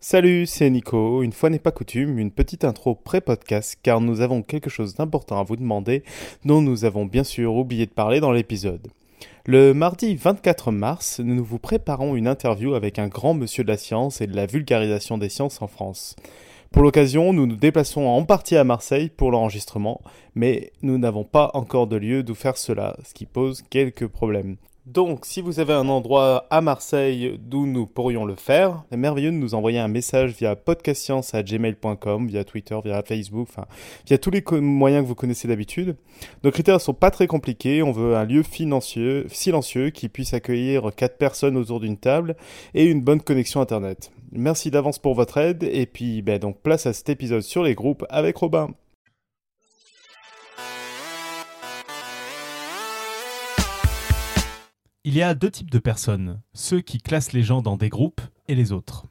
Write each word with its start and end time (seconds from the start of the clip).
Salut, 0.00 0.46
c'est 0.46 0.70
Nico. 0.70 1.24
Une 1.24 1.32
fois 1.32 1.50
n'est 1.50 1.58
pas 1.58 1.72
coutume, 1.72 2.20
une 2.20 2.30
petite 2.30 2.62
intro 2.62 2.94
pré-podcast 2.94 3.76
car 3.82 4.00
nous 4.00 4.20
avons 4.20 4.42
quelque 4.42 4.70
chose 4.70 4.94
d'important 4.94 5.40
à 5.40 5.42
vous 5.42 5.56
demander 5.56 6.04
dont 6.44 6.62
nous 6.62 6.84
avons 6.84 7.04
bien 7.04 7.24
sûr 7.24 7.56
oublié 7.56 7.84
de 7.84 7.90
parler 7.90 8.20
dans 8.20 8.30
l'épisode. 8.30 8.86
Le 9.44 9.74
mardi 9.74 10.14
24 10.14 10.70
mars, 10.70 11.18
nous 11.18 11.44
vous 11.44 11.58
préparons 11.58 12.14
une 12.14 12.28
interview 12.28 12.74
avec 12.74 13.00
un 13.00 13.08
grand 13.08 13.34
monsieur 13.34 13.64
de 13.64 13.72
la 13.72 13.76
science 13.76 14.20
et 14.20 14.28
de 14.28 14.36
la 14.36 14.46
vulgarisation 14.46 15.18
des 15.18 15.28
sciences 15.28 15.60
en 15.62 15.66
France. 15.66 16.14
Pour 16.70 16.84
l'occasion, 16.84 17.32
nous 17.32 17.46
nous 17.46 17.56
déplaçons 17.56 18.02
en 18.02 18.24
partie 18.24 18.56
à 18.56 18.62
Marseille 18.62 19.08
pour 19.08 19.32
l'enregistrement, 19.32 20.00
mais 20.36 20.70
nous 20.80 20.98
n'avons 20.98 21.24
pas 21.24 21.50
encore 21.54 21.88
de 21.88 21.96
lieu 21.96 22.22
d'où 22.22 22.36
faire 22.36 22.56
cela, 22.56 22.96
ce 23.04 23.14
qui 23.14 23.26
pose 23.26 23.64
quelques 23.68 24.06
problèmes. 24.06 24.58
Donc, 24.92 25.26
si 25.26 25.42
vous 25.42 25.60
avez 25.60 25.74
un 25.74 25.86
endroit 25.90 26.46
à 26.48 26.62
Marseille 26.62 27.38
d'où 27.38 27.66
nous 27.66 27.86
pourrions 27.86 28.24
le 28.24 28.36
faire, 28.36 28.84
c'est 28.90 28.96
merveilleux 28.96 29.30
de 29.30 29.36
nous 29.36 29.54
envoyer 29.54 29.78
un 29.78 29.86
message 29.86 30.32
via 30.32 30.56
podcastscience@gmail.com, 30.56 32.26
via 32.26 32.42
Twitter, 32.42 32.78
via 32.82 33.02
Facebook, 33.02 33.48
enfin, 33.50 33.66
via 34.06 34.16
tous 34.16 34.30
les 34.30 34.42
moyens 34.50 35.02
que 35.02 35.08
vous 35.08 35.14
connaissez 35.14 35.46
d'habitude. 35.46 35.94
Nos 36.42 36.50
critères 36.50 36.80
sont 36.80 36.94
pas 36.94 37.10
très 37.10 37.26
compliqués. 37.26 37.82
On 37.82 37.92
veut 37.92 38.16
un 38.16 38.24
lieu 38.24 38.42
silencieux 38.42 39.90
qui 39.90 40.08
puisse 40.08 40.32
accueillir 40.32 40.90
quatre 40.96 41.18
personnes 41.18 41.58
autour 41.58 41.80
d'une 41.80 41.98
table 41.98 42.34
et 42.72 42.86
une 42.86 43.02
bonne 43.02 43.20
connexion 43.20 43.60
internet. 43.60 44.10
Merci 44.32 44.70
d'avance 44.70 44.98
pour 44.98 45.14
votre 45.14 45.36
aide 45.36 45.64
et 45.64 45.84
puis, 45.84 46.22
ben, 46.22 46.38
donc 46.38 46.62
place 46.62 46.86
à 46.86 46.94
cet 46.94 47.10
épisode 47.10 47.42
sur 47.42 47.62
les 47.62 47.74
groupes 47.74 48.06
avec 48.08 48.38
Robin. 48.38 48.70
Il 55.08 55.16
y 55.16 55.22
a 55.22 55.34
deux 55.34 55.50
types 55.50 55.70
de 55.70 55.78
personnes, 55.78 56.42
ceux 56.52 56.82
qui 56.82 56.98
classent 56.98 57.32
les 57.32 57.42
gens 57.42 57.62
dans 57.62 57.78
des 57.78 57.88
groupes 57.88 58.20
et 58.46 58.54
les 58.54 58.72
autres. 58.72 59.06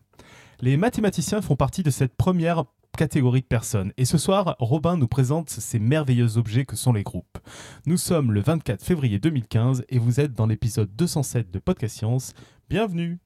Les 0.60 0.78
mathématiciens 0.78 1.42
font 1.42 1.56
partie 1.56 1.82
de 1.82 1.90
cette 1.90 2.16
première 2.16 2.66
catégorie 2.96 3.42
de 3.42 3.48
personnes. 3.48 3.92
Et 3.98 4.06
ce 4.06 4.20
soir, 4.20 4.56
Robin 4.60 4.96
nous 4.96 5.08
présente 5.08 5.50
ces 5.50 5.80
merveilleux 5.80 6.38
objets 6.38 6.66
que 6.66 6.76
sont 6.76 6.94
les 6.94 7.02
groupes. 7.02 7.40
Nous 7.88 7.98
sommes 7.98 8.32
le 8.32 8.42
24 8.42 8.84
février 8.84 9.18
2015 9.18 9.86
et 9.90 9.98
vous 9.98 10.20
êtes 10.20 10.34
dans 10.34 10.46
l'épisode 10.46 10.96
207 10.96 11.50
de 11.50 11.58
Podcast 11.58 11.98
Science. 11.98 12.36
Bienvenue 12.70 13.18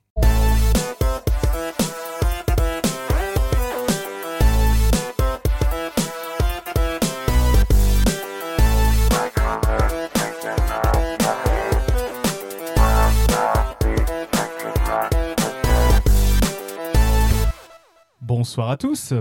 Bonsoir 18.42 18.72
à 18.72 18.78
tous. 18.78 19.14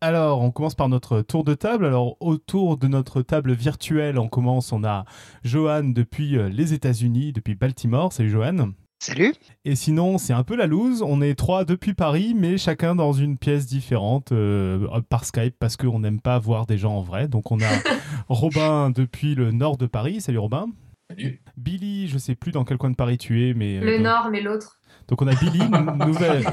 Alors, 0.00 0.42
on 0.42 0.50
commence 0.50 0.74
par 0.74 0.88
notre 0.88 1.22
tour 1.22 1.44
de 1.44 1.54
table. 1.54 1.86
Alors, 1.86 2.16
autour 2.18 2.76
de 2.76 2.88
notre 2.88 3.22
table 3.22 3.52
virtuelle, 3.52 4.18
on 4.18 4.26
commence. 4.26 4.72
On 4.72 4.82
a 4.82 5.04
Johan 5.44 5.84
depuis 5.84 6.36
euh, 6.36 6.48
les 6.48 6.72
États-Unis, 6.72 7.32
depuis 7.32 7.54
Baltimore. 7.54 8.12
Salut 8.12 8.30
Johan. 8.30 8.72
Salut. 8.98 9.32
Et 9.64 9.76
sinon, 9.76 10.18
c'est 10.18 10.32
un 10.32 10.42
peu 10.42 10.56
la 10.56 10.66
loose. 10.66 11.02
On 11.02 11.22
est 11.22 11.36
trois 11.36 11.64
depuis 11.64 11.94
Paris, 11.94 12.34
mais 12.36 12.58
chacun 12.58 12.96
dans 12.96 13.12
une 13.12 13.38
pièce 13.38 13.66
différente 13.66 14.32
euh, 14.32 14.88
par 15.08 15.24
Skype 15.24 15.54
parce 15.56 15.76
qu'on 15.76 16.00
n'aime 16.00 16.20
pas 16.20 16.40
voir 16.40 16.66
des 16.66 16.76
gens 16.76 16.96
en 16.96 17.02
vrai. 17.02 17.28
Donc, 17.28 17.52
on 17.52 17.60
a 17.60 17.70
Robin 18.28 18.90
depuis 18.90 19.36
le 19.36 19.52
nord 19.52 19.76
de 19.76 19.86
Paris. 19.86 20.20
Salut 20.20 20.38
Robin. 20.38 20.66
Salut. 21.08 21.40
Billy, 21.56 22.08
je 22.08 22.18
sais 22.18 22.34
plus 22.34 22.50
dans 22.50 22.64
quel 22.64 22.78
coin 22.78 22.90
de 22.90 22.96
Paris 22.96 23.18
tu 23.18 23.48
es, 23.48 23.54
mais. 23.54 23.78
Euh, 23.78 23.84
le 23.84 23.98
nord, 23.98 24.30
mais 24.32 24.40
l'autre. 24.40 24.80
Donc 25.08 25.22
on 25.22 25.26
a 25.26 25.34
Billy, 25.34 25.58
nouvelle, 26.06 26.44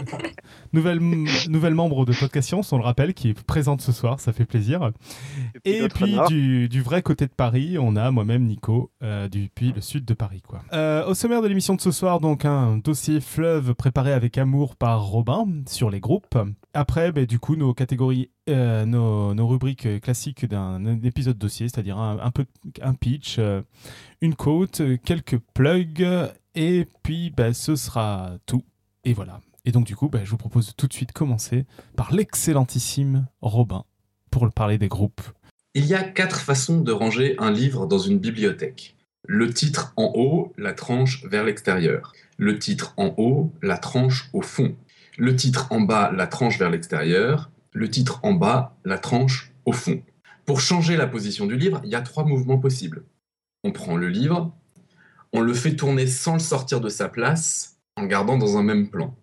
nouvelle, 0.74 1.00
nouvelle 1.50 1.74
membre 1.74 2.06
de 2.06 2.14
Podcast 2.14 2.50
Science, 2.50 2.74
on 2.74 2.78
le 2.78 2.84
rappelle, 2.84 3.14
qui 3.14 3.30
est 3.30 3.44
présente 3.44 3.82
ce 3.82 3.92
soir, 3.92 4.20
ça 4.20 4.34
fait 4.34 4.46
plaisir. 4.46 4.92
Et 5.66 5.88
puis, 5.88 6.18
du, 6.28 6.68
du, 6.68 6.82
vrai 6.82 7.02
côté 7.02 7.26
de 7.26 7.32
Paris, 7.32 7.78
on 7.80 7.96
a 7.96 8.12
moi-même 8.12 8.46
Nico, 8.46 8.92
euh, 9.04 9.30
depuis 9.30 9.72
le 9.72 9.82
sud 9.82 10.06
de 10.06 10.14
Paris. 10.14 10.42
Quoi. 10.46 10.62
Euh, 10.74 11.06
au 11.06 11.14
sommaire 11.14 11.42
de 11.42 11.48
l'émission 11.48 11.76
de 11.76 11.82
ce 11.82 11.92
soir, 11.92 12.20
donc 12.20 12.46
un 12.46 12.78
dossier 12.78 13.22
fleuve 13.22 13.74
préparé 13.74 14.12
avec 14.12 14.38
amour 14.38 14.76
par 14.76 15.04
Robin 15.04 15.48
sur 15.68 15.90
les 15.90 16.00
groupes. 16.00 16.38
Après, 16.74 17.12
ben, 17.12 17.26
du 17.26 17.40
coup, 17.40 17.56
nos 17.56 17.74
catégories, 17.74 18.30
euh, 18.50 18.86
nos, 18.86 19.34
nos, 19.34 19.48
rubriques 19.48 20.02
classiques 20.02 20.46
d'un 20.46 21.02
épisode 21.04 21.38
dossier, 21.38 21.68
c'est-à-dire 21.68 21.98
un, 21.98 22.20
un, 22.20 22.32
peu 22.32 22.46
un 22.82 22.94
pitch, 22.94 23.40
une 24.22 24.36
quote, 24.36 24.82
quelques 25.04 25.38
plugs 25.54 26.06
et 26.56 26.88
puis, 27.04 27.32
bah, 27.32 27.54
ce 27.54 27.76
sera 27.76 28.34
tout. 28.46 28.64
Et 29.04 29.14
voilà. 29.14 29.42
Et 29.66 29.72
donc, 29.72 29.86
du 29.86 29.96
coup, 29.96 30.10
bah, 30.10 30.22
je 30.24 30.30
vous 30.30 30.38
propose 30.38 30.74
tout 30.76 30.88
de 30.88 30.94
suite 30.94 31.12
commencer 31.12 31.66
par 31.96 32.14
l'excellentissime 32.14 33.28
Robin 33.42 33.86
pour 34.32 34.50
parler 34.52 34.78
des 34.78 34.88
groupes. 34.88 35.22
Il 35.74 35.86
y 35.86 35.94
a 35.94 36.04
quatre 36.04 36.42
façons 36.42 36.82
de 36.82 36.92
ranger 36.92 37.36
un 37.38 37.52
livre 37.52 37.86
dans 37.86 38.00
une 38.00 38.20
bibliothèque. 38.20 38.96
Le 39.28 39.54
titre 39.54 39.94
en 39.96 40.12
haut, 40.16 40.52
la 40.58 40.74
tranche 40.74 41.24
vers 41.26 41.44
l'extérieur. 41.44 42.14
Le 42.38 42.58
titre 42.60 42.94
en 42.98 43.14
haut, 43.18 43.54
la 43.62 43.78
tranche 43.78 44.30
au 44.34 44.42
fond. 44.42 44.76
Le 45.18 45.36
titre 45.36 45.68
en 45.72 45.82
bas, 45.82 46.12
la 46.12 46.28
tranche 46.28 46.58
vers 46.58 46.70
l'extérieur. 46.70 47.52
Le 47.72 47.90
titre 47.90 48.20
en 48.24 48.34
bas, 48.34 48.76
la 48.84 48.98
tranche 48.98 49.54
au 49.66 49.72
fond. 49.72 50.02
Pour 50.46 50.60
changer 50.60 50.98
la 50.98 51.08
position 51.08 51.46
du 51.46 51.56
livre, 51.56 51.80
il 51.84 51.92
y 51.92 51.96
a 51.96 52.02
trois 52.02 52.26
mouvements 52.26 52.58
possibles. 52.58 53.06
On 53.64 53.72
prend 53.72 53.96
le 53.96 54.10
livre, 54.10 54.52
on 55.34 55.42
le 55.42 55.54
fait 55.54 55.76
tourner 55.76 56.08
sans 56.08 56.34
le 56.34 56.40
sortir 56.40 56.82
de 56.82 56.90
sa 56.90 57.08
place, 57.10 57.78
en 57.96 58.06
gardant 58.06 58.38
dans 58.38 58.58
un 58.58 58.64
même 58.64 58.90
plan. 58.90 59.16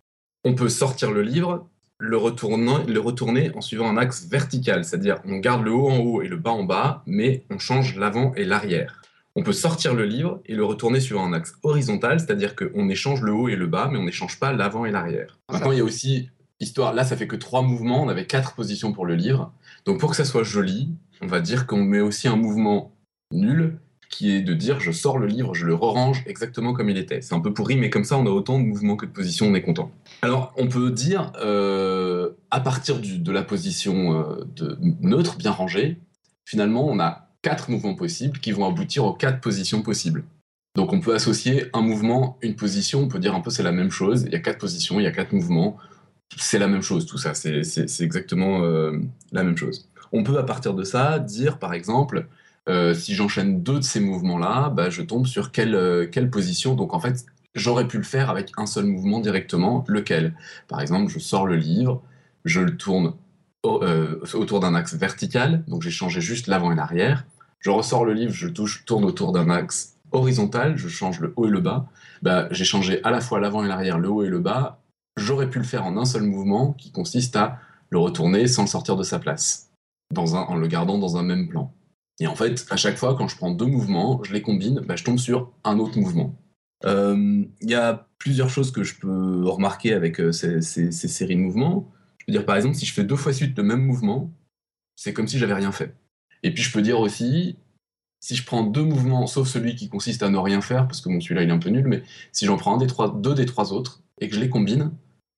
On 0.44 0.54
peut 0.54 0.69
sortir 0.69 1.10
le 1.10 1.22
livre, 1.22 1.66
le 1.98 2.16
retourner, 2.16 2.84
le 2.86 3.00
retourner 3.00 3.50
en 3.54 3.60
suivant 3.60 3.88
un 3.88 3.96
axe 3.96 4.26
vertical, 4.28 4.84
c'est-à-dire 4.84 5.20
on 5.24 5.38
garde 5.38 5.64
le 5.64 5.72
haut 5.72 5.88
en 5.88 5.98
haut 5.98 6.22
et 6.22 6.28
le 6.28 6.36
bas 6.36 6.52
en 6.52 6.64
bas, 6.64 7.02
mais 7.06 7.44
on 7.50 7.58
change 7.58 7.97
l'avant 7.97 8.34
et 8.34 8.44
l'arrière. 8.44 9.02
On 9.34 9.42
peut 9.42 9.52
sortir 9.52 9.94
le 9.94 10.04
livre 10.04 10.41
et 10.47 10.54
le 10.54 10.64
retourner 10.64 11.00
suivant 11.00 11.24
un 11.24 11.32
axe 11.32 11.54
horizontal, 11.62 12.18
c'est-à-dire 12.20 12.56
qu'on 12.56 12.88
échange 12.88 13.22
le 13.22 13.32
haut 13.32 13.48
et 13.48 13.56
le 13.56 13.66
bas, 13.66 13.88
mais 13.91 13.98
on 13.98 14.04
n'échange 14.04 14.38
pas 14.41 14.52
l'avant 14.52 14.84
et 14.84 14.91
l'arrière. 14.91 15.38
Maintenant, 15.50 15.72
il 15.72 15.78
y 15.78 15.80
a 15.80 15.84
aussi 15.84 16.30
histoire, 16.60 16.92
là 16.92 17.04
ça 17.04 17.16
fait 17.16 17.28
que 17.28 17.36
trois 17.36 17.62
mouvements, 17.62 18.02
on 18.02 18.08
avait 18.08 18.26
quatre 18.26 18.54
positions 18.54 18.92
pour 18.92 19.06
le 19.06 19.14
livre. 19.14 19.52
Donc 19.84 20.00
pour 20.00 20.10
que 20.10 20.16
ça 20.16 20.24
soit 20.24 20.42
joli, 20.42 20.91
on 21.20 21.26
va 21.26 21.41
dire 21.41 21.66
qu'on 21.66 21.82
met 21.82 22.00
aussi 22.00 22.28
un 22.28 22.36
mouvement 22.36 22.92
nul 23.32 23.78
qui 24.08 24.34
est 24.34 24.41
de 24.41 24.54
dire 24.54 24.80
je 24.80 24.91
sors 24.91 25.19
le 25.19 25.26
livre, 25.26 25.54
je 25.54 25.66
le 25.66 25.74
range 25.74 26.22
exactement 26.26 26.72
comme 26.72 26.88
il 26.88 26.96
était. 26.96 27.20
C'est 27.20 27.34
un 27.34 27.41
peu 27.41 27.52
pourri, 27.52 27.76
mais 27.76 27.91
comme 27.91 28.04
ça 28.04 28.16
on 28.16 28.26
a 28.26 28.30
autant 28.30 28.58
de 28.58 28.64
mouvements 28.64 28.96
que 28.96 29.06
de 29.06 29.10
positions, 29.10 29.46
on 29.46 29.54
est 29.54 29.62
content. 29.62 29.91
Alors 30.22 30.52
on 30.56 30.69
peut 30.69 30.91
dire, 30.91 31.32
euh, 31.41 32.30
à 32.50 32.60
partir 32.60 32.98
de 33.00 33.32
la 33.32 33.42
position 33.42 34.18
euh, 34.18 34.44
neutre, 35.00 35.36
bien 35.36 35.50
rangée, 35.50 35.98
finalement 36.44 36.86
on 36.86 36.98
a 36.98 37.28
quatre 37.42 37.70
mouvements 37.70 37.94
possibles 37.94 38.38
qui 38.38 38.52
vont 38.52 38.66
aboutir 38.66 39.04
aux 39.04 39.12
quatre 39.12 39.41
positions 39.41 39.82
possibles. 39.82 40.24
Donc 40.74 40.92
on 40.92 41.00
peut 41.00 41.14
associer 41.14 41.66
un 41.72 41.82
mouvement, 41.82 42.38
une 42.41 42.54
position, 42.54 43.00
on 43.00 43.08
peut 43.08 43.18
dire 43.18 43.34
un 43.34 43.41
peu 43.41 43.50
c'est 43.50 43.62
la 43.62 43.72
même 43.72 43.91
chose, 43.91 44.22
il 44.26 44.32
y 44.32 44.36
a 44.36 44.41
quatre 44.41 44.58
positions, 44.58 45.00
il 45.00 45.04
y 45.04 45.06
a 45.06 45.12
quatre 45.12 45.32
mouvements, 45.32 45.76
c'est 46.36 46.58
la 46.58 46.68
même 46.68 46.82
chose 46.82 47.06
tout 47.06 47.18
ça, 47.18 47.34
c'est 47.34 47.62
exactement 48.00 48.62
euh, 48.62 48.98
la 49.32 49.42
même 49.42 49.56
chose. 49.56 49.88
On 50.12 50.22
peut 50.22 50.38
à 50.38 50.44
partir 50.44 50.74
de 50.74 50.84
ça 50.84 51.18
dire 51.18 51.58
par 51.58 51.74
exemple, 51.74 52.26
euh, 52.68 52.94
si 52.94 53.14
j'enchaîne 53.14 53.62
deux 53.62 53.78
de 53.78 53.84
ces 53.84 54.00
mouvements-là, 54.00 54.70
bah, 54.70 54.90
je 54.90 55.02
tombe 55.02 55.26
sur 55.26 55.52
quelle, 55.52 55.74
euh, 55.74 56.06
quelle 56.06 56.30
position. 56.30 56.74
Donc 56.74 56.94
en 56.94 57.00
fait, 57.00 57.24
j'aurais 57.54 57.88
pu 57.88 57.96
le 57.96 58.04
faire 58.04 58.30
avec 58.30 58.52
un 58.56 58.66
seul 58.66 58.86
mouvement 58.86 59.20
directement, 59.20 59.84
lequel? 59.88 60.34
Par 60.68 60.80
exemple, 60.80 61.10
je 61.10 61.18
sors 61.18 61.46
le 61.46 61.56
livre, 61.56 62.02
je 62.44 62.60
le 62.60 62.76
tourne 62.76 63.14
euh, 63.66 64.20
autour 64.34 64.60
d'un 64.60 64.74
axe 64.74 64.94
vertical, 64.94 65.64
donc 65.66 65.82
j'ai 65.82 65.90
changé 65.90 66.20
juste 66.20 66.46
l'avant 66.46 66.70
et 66.72 66.76
l'arrière. 66.76 67.24
Je 67.60 67.70
ressors 67.70 68.04
le 68.04 68.12
livre, 68.12 68.32
je 68.32 68.48
touche, 68.48 68.84
tourne 68.84 69.04
autour 69.04 69.32
d'un 69.32 69.50
axe 69.50 69.96
horizontal, 70.12 70.76
je 70.76 70.88
change 70.88 71.20
le 71.20 71.32
haut 71.36 71.46
et 71.46 71.50
le 71.50 71.60
bas. 71.60 71.88
Bah, 72.22 72.48
j'ai 72.50 72.64
changé 72.64 73.02
à 73.02 73.10
la 73.10 73.20
fois 73.20 73.40
l'avant 73.40 73.64
et 73.64 73.68
l'arrière, 73.68 73.98
le 73.98 74.08
haut 74.08 74.22
et 74.22 74.28
le 74.28 74.38
bas. 74.38 74.80
J'aurais 75.16 75.50
pu 75.50 75.58
le 75.58 75.64
faire 75.64 75.84
en 75.84 75.96
un 75.96 76.04
seul 76.04 76.22
mouvement 76.22 76.72
qui 76.72 76.92
consiste 76.92 77.34
à 77.36 77.58
le 77.90 77.98
retourner 77.98 78.47
sans 78.47 78.62
le 78.62 78.68
sortir 78.68 78.97
de 78.97 79.03
sa 79.03 79.18
place, 79.18 79.71
dans 80.14 80.36
un, 80.36 80.42
en 80.42 80.56
le 80.56 80.66
gardant 80.68 80.98
dans 80.98 81.16
un 81.16 81.22
même 81.22 81.48
plan. 81.48 81.72
Et 82.20 82.26
en 82.26 82.34
fait, 82.34 82.66
à 82.70 82.76
chaque 82.76 82.97
fois, 82.97 83.15
quand 83.15 83.28
je 83.28 83.36
prends 83.36 83.50
deux 83.50 83.66
mouvements, 83.66 84.22
je 84.24 84.32
les 84.32 84.42
combine, 84.42 84.80
bah, 84.80 84.97
je 84.97 85.04
tombe 85.04 85.18
sur 85.18 85.53
un 85.65 85.78
autre 85.78 85.98
mouvement. 85.98 86.36
Euh, 86.84 87.44
il 87.60 87.70
y 87.70 87.74
a 87.74 88.09
plusieurs 88.18 88.50
choses 88.50 88.70
que 88.72 88.82
je 88.82 88.94
peux 88.97 89.44
remarquer 89.44 89.92
avec 89.92 90.20
euh, 90.20 90.32
ces, 90.32 90.60
séries 90.92 91.36
de 91.36 91.41
mouvements. 91.41 91.92
Je 92.18 92.26
peux 92.26 92.32
dire, 92.32 92.44
par 92.44 92.56
exemple, 92.56 92.74
si 92.74 92.86
je 92.86 92.92
fais 92.92 93.04
deux 93.04 93.16
fois 93.16 93.32
suite 93.32 93.56
le 93.56 93.62
même 93.62 93.84
mouvement, 93.84 94.32
c'est 94.97 95.12
comme 95.12 95.28
si 95.28 95.38
j'avais 95.38 95.54
rien 95.54 95.72
fait. 95.72 95.94
Et 96.42 96.53
puis 96.53 96.62
je 96.62 96.72
peux 96.72 96.82
dire 96.82 97.00
aussi, 97.00 97.56
si 98.21 98.34
je 98.34 98.44
prends 98.44 98.64
deux 98.64 98.82
mouvements, 98.82 99.26
sauf 99.26 99.48
celui 99.48 99.76
qui 99.76 99.88
consiste 99.88 100.22
à 100.22 100.28
ne 100.28 100.38
rien 100.38 100.60
faire, 100.60 100.86
parce 100.86 101.00
que 101.00 101.09
bon, 101.09 101.21
celui-là 101.21 101.42
il 101.42 101.48
est 101.48 101.53
un 101.53 101.59
peu 101.59 101.71
nul, 101.71 101.86
mais 101.86 102.03
si 102.32 102.47
j'en 102.47 102.56
prends 102.56 102.76
deux 102.76 103.34
des 103.34 103.47
trois 103.47 103.72
autres 103.72 104.03
et 104.21 104.28
que 104.28 104.34
je 104.34 104.41
les 104.41 104.50
combine, 104.50 104.92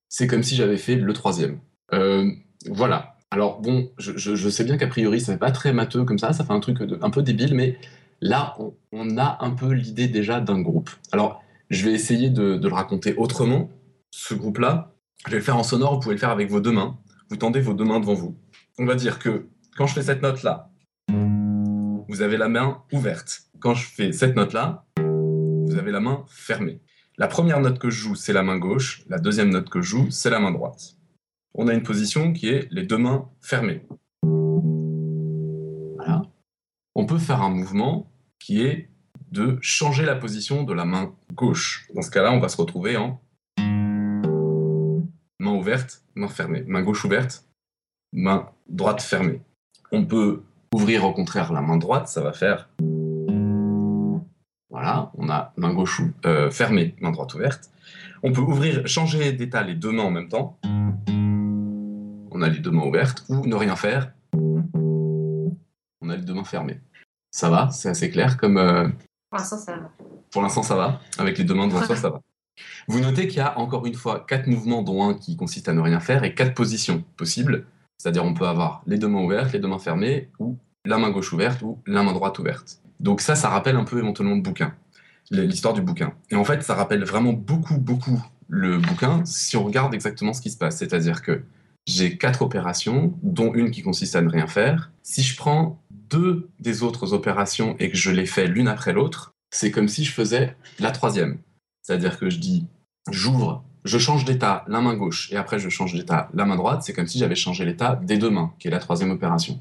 c'est 0.08 0.26
comme 0.26 0.42
si 0.42 0.56
j'avais 0.56 0.76
fait 0.76 0.96
le 0.96 1.12
troisième. 1.12 1.60
Euh, 1.92 2.30
voilà. 2.66 3.16
Alors 3.32 3.60
bon, 3.60 3.92
je, 3.98 4.48
sais 4.48 4.64
bien 4.64 4.76
qu'a 4.76 4.88
priori, 4.88 5.20
ça 5.20 5.32
fait 5.32 5.38
pas 5.38 5.52
très 5.52 5.72
matheux 5.72 6.04
comme 6.04 6.18
ça, 6.18 6.32
ça 6.32 6.44
fait 6.44 6.52
un 6.52 6.58
truc 6.58 6.78
un 7.00 7.10
peu 7.10 7.22
débile, 7.22 7.54
mais 7.54 7.78
là, 8.20 8.56
on, 8.90 9.16
a 9.18 9.38
un 9.40 9.50
peu 9.50 9.70
l'idée 9.70 10.08
déjà 10.08 10.40
d'un 10.40 10.60
groupe. 10.60 10.90
Alors, 11.12 11.40
je 11.70 11.84
vais 11.84 11.92
essayer 11.92 12.28
de, 12.28 12.58
le 12.60 12.74
raconter 12.74 13.14
autrement, 13.16 13.70
ce 14.10 14.34
groupe-là. 14.34 14.94
Je 15.26 15.30
vais 15.32 15.36
le 15.38 15.44
faire 15.44 15.56
en 15.56 15.62
sonore, 15.62 15.94
vous 15.94 16.00
pouvez 16.00 16.14
le 16.16 16.20
faire 16.20 16.30
avec 16.30 16.50
vos 16.50 16.60
deux 16.60 16.72
mains. 16.72 16.98
Vous 17.28 17.36
tendez 17.36 17.60
vos 17.60 17.74
deux 17.74 17.84
mains 17.84 18.00
devant 18.00 18.14
vous. 18.14 18.36
On 18.78 18.84
va 18.84 18.96
dire 18.96 19.20
que 19.20 19.46
quand 19.76 19.86
je 19.86 19.94
fais 19.94 20.02
cette 20.02 20.22
note-là, 20.22 20.70
vous 21.08 22.22
avez 22.22 22.36
la 22.36 22.48
main 22.48 22.82
ouverte. 22.92 23.42
Quand 23.60 23.74
je 23.74 23.86
fais 23.86 24.10
cette 24.10 24.34
note-là, 24.34 24.86
vous 24.96 25.76
avez 25.78 25.92
la 25.92 26.00
main 26.00 26.24
fermée. 26.28 26.80
La 27.16 27.28
première 27.28 27.60
note 27.60 27.78
que 27.78 27.90
je 27.90 28.00
joue, 28.00 28.14
c'est 28.16 28.32
la 28.32 28.42
main 28.42 28.58
gauche. 28.58 29.04
La 29.08 29.18
deuxième 29.18 29.50
note 29.50 29.68
que 29.68 29.80
je 29.80 29.90
joue, 29.90 30.10
c'est 30.10 30.30
la 30.30 30.40
main 30.40 30.50
droite. 30.50 30.96
On 31.54 31.68
a 31.68 31.74
une 31.74 31.82
position 31.82 32.32
qui 32.32 32.48
est 32.48 32.68
les 32.70 32.84
deux 32.84 32.98
mains 32.98 33.28
fermées. 33.40 33.82
Voilà. 35.96 36.22
On 36.94 37.06
peut 37.06 37.18
faire 37.18 37.42
un 37.42 37.50
mouvement 37.50 38.10
qui 38.38 38.62
est 38.62 38.88
de 39.32 39.58
changer 39.60 40.04
la 40.04 40.14
position 40.16 40.62
de 40.62 40.72
la 40.72 40.84
main 40.84 41.12
gauche. 41.34 41.86
Dans 41.94 42.02
ce 42.02 42.10
cas-là, 42.10 42.32
on 42.32 42.38
va 42.40 42.48
se 42.48 42.56
retrouver 42.56 42.96
en 42.96 43.20
main 45.38 45.52
ouverte, 45.52 46.04
main 46.14 46.28
fermée. 46.28 46.62
Main 46.66 46.82
gauche 46.82 47.04
ouverte, 47.04 47.44
main 48.12 48.50
droite 48.68 49.02
fermée. 49.02 49.40
On 49.90 50.04
peut 50.04 50.44
ouvrir 50.72 51.04
au 51.04 51.12
contraire 51.12 51.52
la 51.52 51.62
main 51.62 51.78
droite, 51.78 52.06
ça 52.08 52.22
va 52.22 52.32
faire. 52.32 52.68
Voilà, 54.70 55.10
on 55.14 55.28
a 55.28 55.52
main 55.56 55.74
gauche 55.74 56.00
euh, 56.26 56.48
fermée, 56.50 56.94
main 57.00 57.10
droite 57.10 57.34
ouverte. 57.34 57.70
On 58.22 58.32
peut 58.32 58.40
ouvrir, 58.40 58.86
changer 58.86 59.32
d'état 59.32 59.64
les 59.64 59.74
deux 59.74 59.90
mains 59.90 60.04
en 60.04 60.12
même 60.12 60.28
temps. 60.28 60.58
On 62.40 62.42
a 62.42 62.48
les 62.48 62.60
deux 62.60 62.70
mains 62.70 62.86
ouvertes, 62.86 63.22
ou 63.28 63.44
ne 63.46 63.54
rien 63.54 63.76
faire. 63.76 64.12
On 64.32 66.08
a 66.08 66.16
les 66.16 66.22
deux 66.22 66.32
mains 66.32 66.44
fermées. 66.44 66.80
Ça 67.30 67.50
va, 67.50 67.68
c'est 67.68 67.90
assez 67.90 68.10
clair 68.10 68.38
comme. 68.38 68.56
Euh, 68.56 68.88
Pour 69.28 69.38
l'instant, 69.38 69.58
ça 69.58 69.76
va. 69.76 69.90
Pour 70.30 70.40
l'instant, 70.40 70.62
ça 70.62 70.74
va. 70.74 71.02
Avec 71.18 71.36
les 71.36 71.44
deux 71.44 71.52
mains 71.52 71.66
devant 71.66 71.82
soi, 71.82 71.96
ça 71.96 72.08
va. 72.08 72.22
Vous 72.88 72.98
notez 73.00 73.28
qu'il 73.28 73.36
y 73.36 73.40
a 73.40 73.58
encore 73.58 73.84
une 73.84 73.92
fois 73.92 74.24
quatre 74.26 74.46
mouvements, 74.46 74.80
dont 74.80 75.06
un 75.06 75.12
qui 75.12 75.36
consiste 75.36 75.68
à 75.68 75.74
ne 75.74 75.82
rien 75.82 76.00
faire, 76.00 76.24
et 76.24 76.34
quatre 76.34 76.54
positions 76.54 77.04
possibles. 77.18 77.66
C'est-à-dire, 77.98 78.24
on 78.24 78.32
peut 78.32 78.46
avoir 78.46 78.80
les 78.86 78.96
deux 78.96 79.08
mains 79.08 79.22
ouvertes, 79.22 79.52
les 79.52 79.58
deux 79.58 79.68
mains 79.68 79.78
fermées, 79.78 80.30
ou 80.38 80.56
la 80.86 80.96
main 80.96 81.10
gauche 81.10 81.34
ouverte, 81.34 81.60
ou 81.60 81.78
la 81.84 82.02
main 82.02 82.14
droite 82.14 82.38
ouverte. 82.38 82.80
Donc 83.00 83.20
ça, 83.20 83.34
ça 83.34 83.50
rappelle 83.50 83.76
un 83.76 83.84
peu 83.84 83.98
éventuellement 83.98 84.34
le 84.34 84.40
bouquin, 84.40 84.74
l'histoire 85.30 85.74
du 85.74 85.82
bouquin. 85.82 86.14
Et 86.30 86.36
en 86.36 86.44
fait, 86.44 86.62
ça 86.62 86.74
rappelle 86.74 87.04
vraiment 87.04 87.34
beaucoup, 87.34 87.76
beaucoup 87.76 88.18
le 88.48 88.78
bouquin 88.78 89.26
si 89.26 89.58
on 89.58 89.64
regarde 89.64 89.92
exactement 89.92 90.32
ce 90.32 90.40
qui 90.40 90.50
se 90.50 90.56
passe. 90.56 90.78
C'est-à-dire 90.78 91.20
que 91.20 91.42
j'ai 91.86 92.16
quatre 92.16 92.42
opérations, 92.42 93.14
dont 93.22 93.54
une 93.54 93.70
qui 93.70 93.82
consiste 93.82 94.16
à 94.16 94.22
ne 94.22 94.28
rien 94.28 94.46
faire. 94.46 94.90
Si 95.02 95.22
je 95.22 95.36
prends 95.36 95.80
deux 95.90 96.48
des 96.60 96.82
autres 96.82 97.12
opérations 97.12 97.76
et 97.78 97.90
que 97.90 97.96
je 97.96 98.10
les 98.10 98.26
fais 98.26 98.46
l'une 98.46 98.68
après 98.68 98.92
l'autre, 98.92 99.32
c'est 99.50 99.70
comme 99.70 99.88
si 99.88 100.04
je 100.04 100.12
faisais 100.12 100.56
la 100.78 100.90
troisième. 100.90 101.38
C'est-à-dire 101.82 102.18
que 102.18 102.30
je 102.30 102.38
dis, 102.38 102.66
j'ouvre, 103.10 103.64
je 103.84 103.98
change 103.98 104.24
d'état 104.24 104.64
la 104.68 104.80
main 104.80 104.94
gauche 104.94 105.32
et 105.32 105.36
après 105.36 105.58
je 105.58 105.68
change 105.68 105.94
d'état 105.94 106.28
la 106.34 106.44
main 106.44 106.56
droite. 106.56 106.82
C'est 106.82 106.92
comme 106.92 107.06
si 107.06 107.18
j'avais 107.18 107.34
changé 107.34 107.64
l'état 107.64 107.96
des 107.96 108.18
deux 108.18 108.30
mains, 108.30 108.52
qui 108.58 108.68
est 108.68 108.70
la 108.70 108.78
troisième 108.78 109.10
opération. 109.10 109.58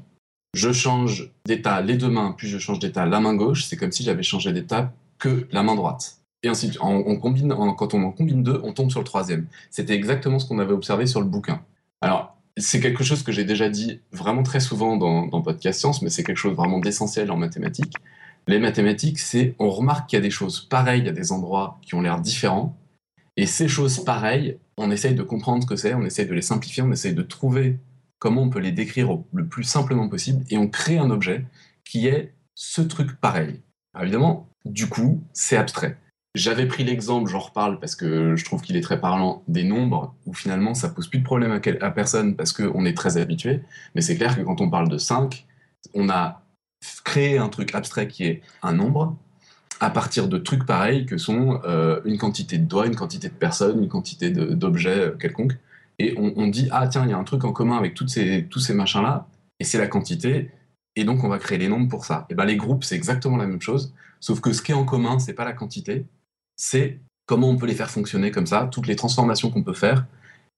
Je 0.54 0.72
change 0.72 1.30
d'état 1.46 1.80
les 1.80 1.96
deux 1.96 2.10
mains, 2.10 2.34
puis 2.36 2.48
je 2.48 2.58
change 2.58 2.80
d'état 2.80 3.06
la 3.06 3.20
main 3.20 3.34
gauche. 3.34 3.64
C'est 3.64 3.76
comme 3.76 3.92
si 3.92 4.02
j'avais 4.02 4.22
changé 4.22 4.52
d'état 4.52 4.92
que 5.18 5.46
la 5.52 5.62
main 5.62 5.74
droite. 5.74 6.20
Et 6.42 6.48
ensuite, 6.48 6.78
on, 6.80 7.16
combine, 7.16 7.54
quand 7.76 7.94
on 7.94 8.02
en 8.02 8.12
combine 8.12 8.42
deux, 8.42 8.60
on 8.64 8.72
tombe 8.72 8.90
sur 8.90 9.00
le 9.00 9.04
troisième. 9.04 9.46
C'était 9.70 9.94
exactement 9.94 10.38
ce 10.38 10.48
qu'on 10.48 10.58
avait 10.58 10.72
observé 10.72 11.06
sur 11.06 11.20
le 11.20 11.26
bouquin. 11.26 11.62
Alors, 12.00 12.36
c'est 12.56 12.80
quelque 12.80 13.04
chose 13.04 13.22
que 13.22 13.32
j'ai 13.32 13.44
déjà 13.44 13.68
dit 13.68 14.00
vraiment 14.12 14.42
très 14.42 14.60
souvent 14.60 14.96
dans, 14.96 15.42
Podcast 15.42 15.80
Science, 15.80 16.02
mais 16.02 16.10
c'est 16.10 16.22
quelque 16.22 16.36
chose 16.36 16.56
vraiment 16.56 16.78
d'essentiel 16.78 17.30
en 17.30 17.36
mathématiques. 17.36 17.94
Les 18.46 18.58
mathématiques, 18.58 19.18
c'est 19.18 19.54
on 19.58 19.70
remarque 19.70 20.08
qu'il 20.08 20.16
y 20.16 20.20
a 20.20 20.22
des 20.22 20.30
choses 20.30 20.60
pareilles 20.60 21.08
à 21.08 21.12
des 21.12 21.32
endroits 21.32 21.78
qui 21.82 21.94
ont 21.94 22.00
l'air 22.00 22.20
différents, 22.20 22.76
et 23.36 23.46
ces 23.46 23.68
choses 23.68 24.04
pareilles, 24.04 24.58
on 24.76 24.90
essaye 24.90 25.14
de 25.14 25.22
comprendre 25.22 25.62
ce 25.62 25.68
que 25.68 25.76
c'est, 25.76 25.94
on 25.94 26.04
essaye 26.04 26.26
de 26.26 26.34
les 26.34 26.42
simplifier, 26.42 26.82
on 26.82 26.92
essaye 26.92 27.14
de 27.14 27.22
trouver 27.22 27.78
comment 28.18 28.42
on 28.42 28.50
peut 28.50 28.58
les 28.58 28.72
décrire 28.72 29.18
le 29.32 29.46
plus 29.46 29.64
simplement 29.64 30.08
possible, 30.08 30.44
et 30.50 30.58
on 30.58 30.68
crée 30.68 30.98
un 30.98 31.10
objet 31.10 31.44
qui 31.84 32.06
est 32.06 32.34
ce 32.54 32.82
truc 32.82 33.18
pareil. 33.20 33.60
évidemment, 34.00 34.48
du 34.64 34.88
coup, 34.88 35.22
c'est 35.32 35.56
abstrait. 35.56 35.96
J'avais 36.36 36.66
pris 36.66 36.84
l'exemple, 36.84 37.28
j'en 37.28 37.40
reparle 37.40 37.80
parce 37.80 37.96
que 37.96 38.36
je 38.36 38.44
trouve 38.44 38.62
qu'il 38.62 38.76
est 38.76 38.82
très 38.82 39.00
parlant, 39.00 39.42
des 39.48 39.64
nombres, 39.64 40.14
où 40.26 40.32
finalement 40.32 40.74
ça 40.74 40.88
pose 40.88 41.08
plus 41.08 41.18
de 41.18 41.24
problème 41.24 41.60
à, 41.80 41.90
personne 41.90 42.36
parce 42.36 42.52
qu'on 42.52 42.84
est 42.84 42.96
très 42.96 43.16
habitué. 43.16 43.62
Mais 43.94 44.00
c'est 44.00 44.16
clair 44.16 44.36
que 44.36 44.42
quand 44.42 44.60
on 44.60 44.70
parle 44.70 44.88
de 44.88 44.96
5, 44.96 45.44
on 45.94 46.08
a 46.08 46.42
créé 47.04 47.38
un 47.38 47.48
truc 47.48 47.74
abstrait 47.74 48.06
qui 48.06 48.24
est 48.24 48.42
un 48.62 48.72
nombre 48.72 49.16
à 49.80 49.90
partir 49.90 50.28
de 50.28 50.38
trucs 50.38 50.66
pareils 50.66 51.06
que 51.06 51.18
sont 51.18 51.60
euh, 51.64 52.00
une 52.04 52.18
quantité 52.18 52.58
de 52.58 52.64
doigts, 52.64 52.86
une 52.86 52.96
quantité 52.96 53.28
de 53.28 53.34
personnes, 53.34 53.82
une 53.82 53.88
quantité 53.88 54.30
d'objets 54.30 54.98
euh, 55.00 55.16
quelconques. 55.16 55.56
Et 55.98 56.14
on, 56.16 56.46
dit, 56.46 56.68
ah 56.70 56.88
tiens, 56.88 57.04
il 57.04 57.10
y 57.10 57.12
a 57.12 57.18
un 57.18 57.24
truc 57.24 57.44
en 57.44 57.52
commun 57.52 57.76
avec 57.76 57.92
toutes 57.94 58.08
ces, 58.08 58.46
tous 58.48 58.58
ces 58.58 58.72
machins-là, 58.72 59.26
et 59.58 59.64
c'est 59.64 59.76
la 59.76 59.86
quantité, 59.86 60.50
et 60.96 61.04
donc 61.04 61.24
on 61.24 61.28
va 61.28 61.38
créer 61.38 61.58
les 61.58 61.68
nombres 61.68 61.90
pour 61.90 62.06
ça. 62.06 62.26
Et 62.30 62.34
ben 62.34 62.46
les 62.46 62.56
groupes, 62.56 62.84
c'est 62.84 62.94
exactement 62.94 63.36
la 63.36 63.46
même 63.46 63.60
chose, 63.60 63.92
sauf 64.18 64.40
que 64.40 64.54
ce 64.54 64.62
qui 64.62 64.72
est 64.72 64.74
en 64.74 64.86
commun, 64.86 65.18
c'est 65.18 65.34
pas 65.34 65.44
la 65.44 65.52
quantité, 65.52 66.06
c'est 66.60 67.00
comment 67.24 67.48
on 67.48 67.56
peut 67.56 67.66
les 67.66 67.74
faire 67.74 67.90
fonctionner 67.90 68.30
comme 68.30 68.46
ça, 68.46 68.68
toutes 68.70 68.86
les 68.86 68.96
transformations 68.96 69.50
qu'on 69.50 69.62
peut 69.62 69.72
faire 69.72 70.04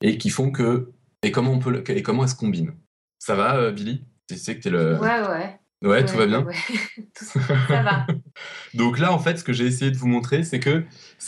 et 0.01 0.19
qui 0.19 0.31
font 0.31 0.51
que 0.51 0.91
et 1.23 1.31
comment 1.31 1.53
on 1.53 1.61
peut 1.61 1.85
et 1.87 2.03
comment 2.03 2.25
elles 2.25 2.29
se 2.29 2.35
combinent. 2.35 2.75
Ça 3.21 3.37
va, 3.37 3.57
euh, 3.57 3.71
Billy? 3.71 4.03
Tu 4.29 4.37
sais 4.37 4.57
que 4.57 4.63
t'es 4.63 4.71
le. 4.71 4.99
Ouais, 4.99 5.23
ouais. 5.29 5.59
Ouais, 5.85 6.05
tout 6.05 6.17
va 6.17 6.27
bien. 6.27 6.45
ça 7.15 7.83
va. 7.83 8.07
Donc 8.75 8.99
là, 8.99 9.13
en 9.13 9.19
fait, 9.19 9.39
ce 9.39 9.45
que 9.45 9.53
j'ai 9.53 9.67
essayé 9.67 9.91
de 9.93 9.97
vous 9.97 10.09
montrer, 10.09 10.43
c'est 10.43 10.59
que 10.59 10.85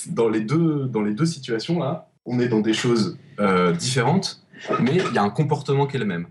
dans 0.08 0.28
les 0.28 0.40
deux 0.40 0.86
dans 0.86 1.02
les 1.02 1.14
deux 1.14 1.26
situations 1.26 1.78
là, 1.78 2.10
on 2.24 2.40
est 2.40 2.48
dans 2.48 2.60
des 2.60 2.74
choses 2.74 3.16
euh, 3.38 3.72
différentes, 3.72 4.44
mais 4.80 4.96
il 4.96 5.14
y 5.14 5.18
a 5.18 5.22
un 5.22 5.30
comportement 5.30 5.86
qui 5.86 5.96
est 5.96 6.00
le 6.00 6.04
même. 6.04 6.26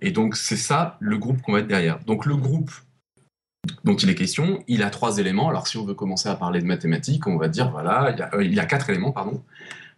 Et 0.00 0.10
donc 0.10 0.34
c'est 0.34 0.56
ça 0.56 0.96
le 0.98 1.16
groupe 1.16 1.42
qu'on 1.42 1.52
va 1.52 1.60
être 1.60 1.68
derrière. 1.68 2.00
Donc 2.00 2.26
le 2.26 2.34
groupe 2.34 2.72
dont 3.84 3.96
il 3.96 4.10
est 4.10 4.14
question, 4.14 4.62
il 4.68 4.82
a 4.82 4.90
trois 4.90 5.18
éléments. 5.18 5.48
Alors, 5.48 5.66
si 5.66 5.76
on 5.76 5.84
veut 5.84 5.94
commencer 5.94 6.28
à 6.28 6.34
parler 6.34 6.60
de 6.60 6.66
mathématiques, 6.66 7.26
on 7.26 7.36
va 7.36 7.48
dire, 7.48 7.70
voilà, 7.70 8.14
il 8.40 8.54
y 8.54 8.60
a, 8.60 8.64
euh, 8.64 8.66
quatre 8.66 8.90
éléments, 8.90 9.12
pardon. 9.12 9.42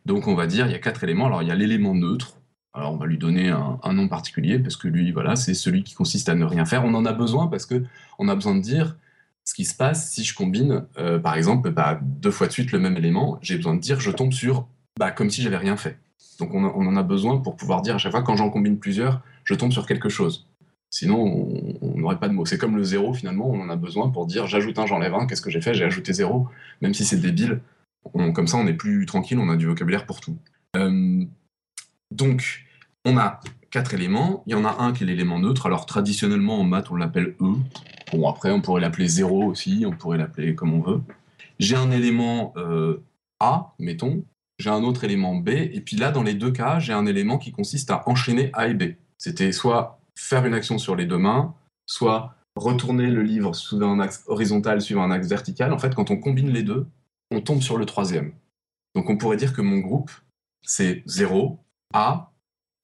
Donc, 0.06 0.28
on 0.28 0.34
va 0.34 0.46
dire, 0.46 0.66
il 0.66 0.72
y 0.72 0.74
a 0.74 0.78
quatre 0.78 1.04
éléments. 1.04 1.26
Alors, 1.26 1.42
il 1.42 1.48
y 1.48 1.52
a 1.52 1.54
l'élément 1.54 1.94
neutre. 1.94 2.36
Alors, 2.72 2.92
on 2.92 2.96
va 2.96 3.06
lui 3.06 3.18
donner 3.18 3.50
un, 3.50 3.92
nom 3.92 4.08
particulier 4.08 4.58
parce 4.58 4.76
que 4.76 4.86
lui, 4.86 5.10
voilà, 5.10 5.34
c'est 5.36 5.54
celui 5.54 5.82
qui 5.82 5.94
consiste 5.94 6.28
à 6.28 6.34
ne 6.34 6.44
rien 6.44 6.64
faire. 6.64 6.84
On 6.84 6.94
en 6.94 7.04
a 7.04 7.12
besoin 7.12 7.48
parce 7.48 7.66
que 7.66 7.82
on 8.18 8.28
a 8.28 8.34
besoin 8.34 8.54
de 8.54 8.60
dire 8.60 8.96
ce 9.44 9.54
qui 9.54 9.64
se 9.64 9.74
passe 9.74 10.10
si 10.10 10.22
je 10.22 10.34
combine, 10.34 10.84
euh, 10.98 11.18
par 11.18 11.34
exemple, 11.34 11.70
bah, 11.70 11.98
deux 12.00 12.30
fois 12.30 12.46
de 12.46 12.52
suite 12.52 12.70
le 12.70 12.78
même 12.78 12.96
élément. 12.96 13.38
J'ai 13.42 13.56
besoin 13.56 13.74
de 13.74 13.80
dire, 13.80 13.98
je 13.98 14.12
tombe 14.12 14.32
sur, 14.32 14.68
bah, 14.98 15.10
comme 15.10 15.30
si 15.30 15.42
j'avais 15.42 15.56
rien 15.56 15.76
fait. 15.76 15.98
Donc, 16.38 16.54
on, 16.54 16.62
on 16.64 16.86
en 16.86 16.96
a 16.96 17.02
besoin 17.02 17.38
pour 17.38 17.56
pouvoir 17.56 17.82
dire 17.82 17.96
à 17.96 17.98
chaque 17.98 18.12
fois, 18.12 18.22
quand 18.22 18.36
j'en 18.36 18.50
combine 18.50 18.78
plusieurs, 18.78 19.20
je 19.44 19.54
tombe 19.54 19.72
sur 19.72 19.86
quelque 19.86 20.08
chose. 20.08 20.46
Sinon, 20.91 21.49
on 21.81 21.99
n'aurait 21.99 22.19
pas 22.19 22.29
de 22.29 22.35
mots. 22.35 22.44
C'est 22.44 22.59
comme 22.59 22.77
le 22.77 22.82
zéro, 22.82 23.15
finalement, 23.15 23.49
on 23.49 23.61
en 23.61 23.70
a 23.70 23.77
besoin 23.77 24.11
pour 24.11 24.27
dire 24.27 24.47
j'ajoute 24.47 24.79
un, 24.79 24.87
j'enlève 24.87 25.15
un, 25.15 25.27
qu'est-ce 25.27 25.43
que 25.43 25.51
j'ai 25.51 25.61
fait? 25.61 25.75
J'ai 25.75 25.85
ajouté 25.85 26.13
zéro. 26.13 26.49
Même 26.81 26.94
si 26.94 27.05
c'est 27.05 27.19
débile, 27.19 27.61
comme 28.35 28.49
ça, 28.49 28.56
on 28.56 28.67
est 28.67 28.75
plus 28.75 29.06
tranquille, 29.06 29.39
on 29.39 29.49
a 29.49 29.56
du 29.56 29.67
vocabulaire 29.67 30.05
pour 30.05 30.20
tout. 30.20 30.37
Euh, 30.77 31.25
donc, 32.11 32.65
on 33.05 33.17
a 33.17 33.41
quatre 33.70 33.94
éléments. 33.94 34.43
Il 34.47 34.53
y 34.53 34.55
en 34.55 34.65
a 34.65 34.77
un 34.81 34.93
qui 34.93 35.05
est 35.05 35.06
l'élément 35.06 35.39
neutre. 35.39 35.67
Alors, 35.67 35.87
traditionnellement, 35.87 36.61
en 36.61 36.65
maths, 36.65 36.91
on 36.91 36.97
l'appelle 36.97 37.37
E. 37.41 37.55
Bon, 38.13 38.29
après, 38.29 38.51
on 38.51 38.61
pourrait 38.61 38.81
l'appeler 38.81 39.06
zéro 39.06 39.44
aussi, 39.44 39.85
on 39.87 39.93
pourrait 39.93 40.19
l'appeler 40.19 40.56
comme 40.56 40.75
on 40.75 40.81
veut. 40.81 41.01
J'ai 41.61 41.77
un 41.77 41.93
élément 41.93 42.53
euh, 42.56 43.05
A, 43.39 43.75
mettons. 43.79 44.25
J'ai 44.59 44.70
un 44.70 44.82
autre 44.82 45.05
élément 45.05 45.37
B. 45.37 45.51
Et 45.51 45.81
puis 45.81 45.97
là, 45.97 46.11
dans 46.11 46.25
les 46.25 46.35
deux 46.35 46.51
cas, 46.51 46.81
j'ai 46.81 46.93
un 46.93 47.06
élément 47.06 47.39
qui 47.39 47.53
consiste 47.53 47.91
à 47.91 48.03
enchaîner 48.09 48.51
A 48.55 48.67
et 48.67 48.75
B. 48.75 48.94
C'était 49.19 49.53
soit 49.53 49.99
faire 50.20 50.44
une 50.46 50.55
action 50.55 50.79
sur 50.79 50.96
les 50.96 51.06
deux 51.06 51.19
mains, 51.19 51.55
soit 51.86 52.34
retourner 52.56 53.06
le 53.06 53.22
livre 53.22 53.55
sous 53.55 53.82
un 53.82 54.00
axe 54.00 54.24
horizontal 54.27 54.81
suivant 54.81 55.03
un 55.03 55.10
axe 55.10 55.29
vertical. 55.29 55.72
En 55.72 55.79
fait, 55.79 55.94
quand 55.94 56.10
on 56.10 56.17
combine 56.17 56.50
les 56.50 56.62
deux, 56.62 56.86
on 57.31 57.41
tombe 57.41 57.62
sur 57.62 57.79
le 57.79 57.86
troisième. 57.86 58.32
Donc 58.94 59.08
on 59.08 59.17
pourrait 59.17 59.36
dire 59.36 59.53
que 59.53 59.62
mon 59.62 59.79
groupe, 59.79 60.10
c'est 60.62 61.03
0, 61.06 61.58
A, 61.94 62.32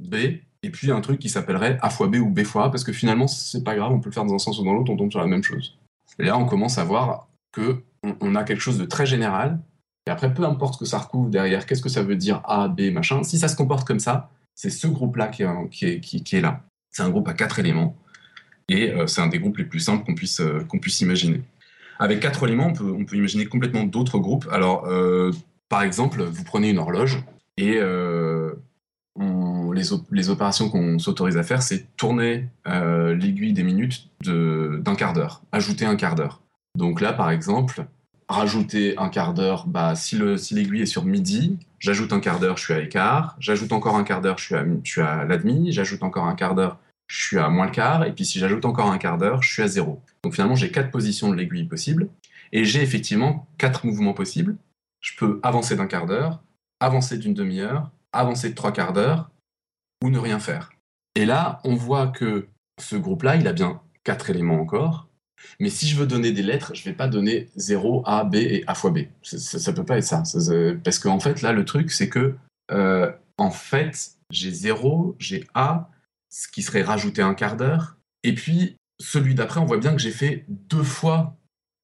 B, 0.02 0.14
et 0.62 0.70
puis 0.70 0.90
un 0.90 1.00
truc 1.00 1.18
qui 1.20 1.28
s'appellerait 1.28 1.78
A 1.82 1.90
fois 1.90 2.08
B 2.08 2.16
ou 2.16 2.30
B 2.30 2.42
fois 2.42 2.64
A, 2.64 2.70
parce 2.70 2.84
que 2.84 2.92
finalement, 2.92 3.26
c'est 3.26 3.64
pas 3.64 3.76
grave, 3.76 3.92
on 3.92 4.00
peut 4.00 4.08
le 4.08 4.14
faire 4.14 4.24
dans 4.24 4.34
un 4.34 4.38
sens 4.38 4.58
ou 4.58 4.64
dans 4.64 4.72
l'autre, 4.72 4.90
on 4.90 4.96
tombe 4.96 5.10
sur 5.10 5.20
la 5.20 5.26
même 5.26 5.42
chose. 5.42 5.78
Et 6.18 6.24
là, 6.24 6.38
on 6.38 6.46
commence 6.46 6.78
à 6.78 6.84
voir 6.84 7.28
que 7.52 7.82
on, 8.20 8.34
a 8.34 8.44
quelque 8.44 8.60
chose 8.60 8.78
de 8.78 8.84
très 8.84 9.04
général, 9.04 9.60
et 10.06 10.10
après, 10.10 10.32
peu 10.32 10.44
importe 10.44 10.74
ce 10.74 10.78
que 10.78 10.84
ça 10.84 10.98
recouvre 10.98 11.28
derrière, 11.28 11.66
qu'est-ce 11.66 11.82
que 11.82 11.88
ça 11.88 12.02
veut 12.02 12.16
dire 12.16 12.40
A, 12.44 12.68
B, 12.68 12.92
machin, 12.92 13.22
si 13.24 13.38
ça 13.38 13.48
se 13.48 13.56
comporte 13.56 13.86
comme 13.86 13.98
ça, 13.98 14.30
c'est 14.54 14.70
ce 14.70 14.86
groupe-là 14.86 15.28
qui, 15.28 16.00
qui 16.00 16.36
est 16.36 16.40
là. 16.40 16.62
C'est 16.96 17.02
un 17.02 17.10
groupe 17.10 17.28
à 17.28 17.34
quatre 17.34 17.58
éléments 17.58 17.94
et 18.70 18.90
euh, 18.90 19.06
c'est 19.06 19.20
un 19.20 19.26
des 19.26 19.38
groupes 19.38 19.58
les 19.58 19.64
plus 19.64 19.80
simples 19.80 20.06
qu'on 20.06 20.14
puisse, 20.14 20.40
euh, 20.40 20.66
puisse 20.80 21.02
imaginer. 21.02 21.42
Avec 21.98 22.20
quatre 22.20 22.46
éléments, 22.46 22.68
on 22.68 22.72
peut, 22.72 22.90
on 22.90 23.04
peut 23.04 23.16
imaginer 23.16 23.44
complètement 23.44 23.84
d'autres 23.84 24.18
groupes. 24.18 24.48
Alors, 24.50 24.86
euh, 24.86 25.30
par 25.68 25.82
exemple, 25.82 26.22
vous 26.22 26.42
prenez 26.42 26.70
une 26.70 26.78
horloge 26.78 27.22
et 27.58 27.78
les, 29.14 29.82
les, 30.10 30.30
opérations 30.30 30.70
qu'on 30.70 30.98
s'autorise 30.98 31.36
à 31.36 31.42
faire, 31.42 31.60
c'est 31.60 31.84
tourner 31.98 32.48
l'aiguille 32.64 33.52
des 33.52 33.62
minutes 33.62 34.08
d'un 34.22 34.94
quart 34.94 35.12
d'heure, 35.12 35.42
ajouter 35.52 35.84
un 35.84 35.96
quart 35.96 36.14
d'heure. 36.14 36.40
Donc 36.76 37.02
là, 37.02 37.12
par 37.12 37.30
exemple, 37.30 37.84
rajouter 38.28 38.96
un 38.96 39.10
quart 39.10 39.34
d'heure, 39.34 39.66
bah, 39.66 39.94
si 39.96 40.16
l'aiguille 40.16 40.78
si 40.78 40.82
est 40.82 40.86
sur 40.86 41.04
midi, 41.04 41.58
j'ajoute 41.78 42.14
un 42.14 42.20
quart 42.20 42.40
d'heure, 42.40 42.56
je 42.56 42.64
suis 42.64 42.74
à 42.74 42.80
écart, 42.80 43.36
j'ajoute 43.38 43.72
encore 43.72 43.96
un 43.96 44.04
quart 44.04 44.22
d'heure, 44.22 44.38
je 44.38 44.44
suis 44.44 44.54
à, 44.54 44.64
je 44.82 44.90
suis 44.90 45.02
à 45.02 45.24
la 45.24 45.36
demi, 45.36 45.72
j'ajoute 45.72 46.02
encore 46.02 46.24
un 46.24 46.34
quart 46.34 46.54
d'heure, 46.54 46.78
je 47.06 47.24
suis 47.24 47.38
à 47.38 47.48
moins 47.48 47.66
le 47.66 47.72
quart, 47.72 48.04
et 48.04 48.12
puis 48.12 48.24
si 48.24 48.38
j'ajoute 48.38 48.64
encore 48.64 48.90
un 48.90 48.98
quart 48.98 49.18
d'heure, 49.18 49.42
je 49.42 49.52
suis 49.52 49.62
à 49.62 49.68
zéro. 49.68 50.02
Donc 50.22 50.34
finalement, 50.34 50.56
j'ai 50.56 50.70
quatre 50.70 50.90
positions 50.90 51.30
de 51.30 51.36
l'aiguille 51.36 51.64
possibles, 51.64 52.08
et 52.52 52.64
j'ai 52.64 52.82
effectivement 52.82 53.46
quatre 53.58 53.86
mouvements 53.86 54.14
possibles. 54.14 54.56
Je 55.00 55.16
peux 55.16 55.40
avancer 55.42 55.76
d'un 55.76 55.86
quart 55.86 56.06
d'heure, 56.06 56.42
avancer 56.80 57.18
d'une 57.18 57.34
demi-heure, 57.34 57.90
avancer 58.12 58.50
de 58.50 58.54
trois 58.54 58.72
quarts 58.72 58.92
d'heure, 58.92 59.30
ou 60.02 60.10
ne 60.10 60.18
rien 60.18 60.38
faire. 60.38 60.72
Et 61.14 61.24
là, 61.24 61.60
on 61.64 61.74
voit 61.74 62.08
que 62.08 62.48
ce 62.80 62.96
groupe-là, 62.96 63.36
il 63.36 63.46
a 63.46 63.52
bien 63.52 63.80
quatre 64.04 64.30
éléments 64.30 64.60
encore, 64.60 65.08
mais 65.60 65.70
si 65.70 65.86
je 65.86 65.96
veux 65.96 66.06
donner 66.06 66.32
des 66.32 66.42
lettres, 66.42 66.72
je 66.74 66.82
ne 66.82 66.84
vais 66.86 66.96
pas 66.96 67.08
donner 67.08 67.48
0, 67.56 68.02
A, 68.06 68.24
B 68.24 68.36
et 68.36 68.64
A 68.66 68.74
fois 68.74 68.90
B. 68.90 69.00
Ça 69.22 69.70
ne 69.70 69.76
peut 69.76 69.84
pas 69.84 69.98
être 69.98 70.04
ça. 70.04 70.22
Parce 70.82 70.98
qu'en 70.98 71.20
fait, 71.20 71.42
là, 71.42 71.52
le 71.52 71.64
truc, 71.64 71.90
c'est 71.90 72.08
que, 72.08 72.34
euh, 72.72 73.10
en 73.38 73.50
fait, 73.50 74.12
j'ai 74.30 74.50
0, 74.50 75.16
j'ai 75.18 75.44
A, 75.54 75.90
ce 76.28 76.48
qui 76.48 76.62
serait 76.62 76.82
rajouter 76.82 77.22
un 77.22 77.34
quart 77.34 77.56
d'heure. 77.56 77.96
Et 78.22 78.34
puis, 78.34 78.76
celui 79.00 79.34
d'après, 79.34 79.60
on 79.60 79.64
voit 79.64 79.78
bien 79.78 79.92
que 79.92 80.00
j'ai 80.00 80.10
fait 80.10 80.44
deux 80.48 80.82
fois 80.82 81.36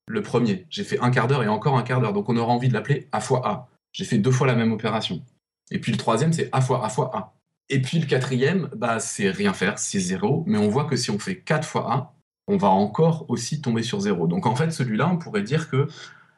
le 0.07 0.21
premier. 0.21 0.65
J'ai 0.69 0.83
fait 0.83 0.99
un 0.99 1.11
quart 1.11 1.27
d'heure 1.27 1.43
et 1.43 1.47
encore 1.47 1.77
un 1.77 1.83
quart 1.83 2.01
d'heure. 2.01 2.13
Donc, 2.13 2.29
on 2.29 2.37
aura 2.37 2.53
envie 2.53 2.67
de 2.67 2.73
l'appeler 2.73 3.07
A 3.11 3.19
fois 3.19 3.47
A. 3.47 3.67
J'ai 3.91 4.05
fait 4.05 4.17
deux 4.17 4.31
fois 4.31 4.47
la 4.47 4.55
même 4.55 4.71
opération. 4.71 5.23
Et 5.71 5.79
puis, 5.79 5.91
le 5.91 5.97
troisième, 5.97 6.33
c'est 6.33 6.49
A 6.51 6.61
fois 6.61 6.85
A 6.85 6.89
fois 6.89 7.11
A. 7.15 7.33
Et 7.69 7.81
puis, 7.81 7.99
le 7.99 8.05
quatrième, 8.05 8.69
bah, 8.75 8.99
c'est 8.99 9.29
rien 9.29 9.53
faire, 9.53 9.79
c'est 9.79 9.99
0. 9.99 10.43
Mais 10.47 10.57
on 10.57 10.67
voit 10.67 10.85
que 10.85 10.95
si 10.95 11.11
on 11.11 11.19
fait 11.19 11.39
4 11.39 11.67
fois 11.67 11.93
A, 11.93 12.13
on 12.47 12.57
va 12.57 12.69
encore 12.69 13.25
aussi 13.29 13.61
tomber 13.61 13.83
sur 13.83 13.99
0. 13.99 14.27
Donc 14.27 14.45
en 14.45 14.55
fait, 14.55 14.71
celui-là, 14.71 15.07
on 15.07 15.17
pourrait 15.17 15.43
dire 15.43 15.69
que 15.69 15.87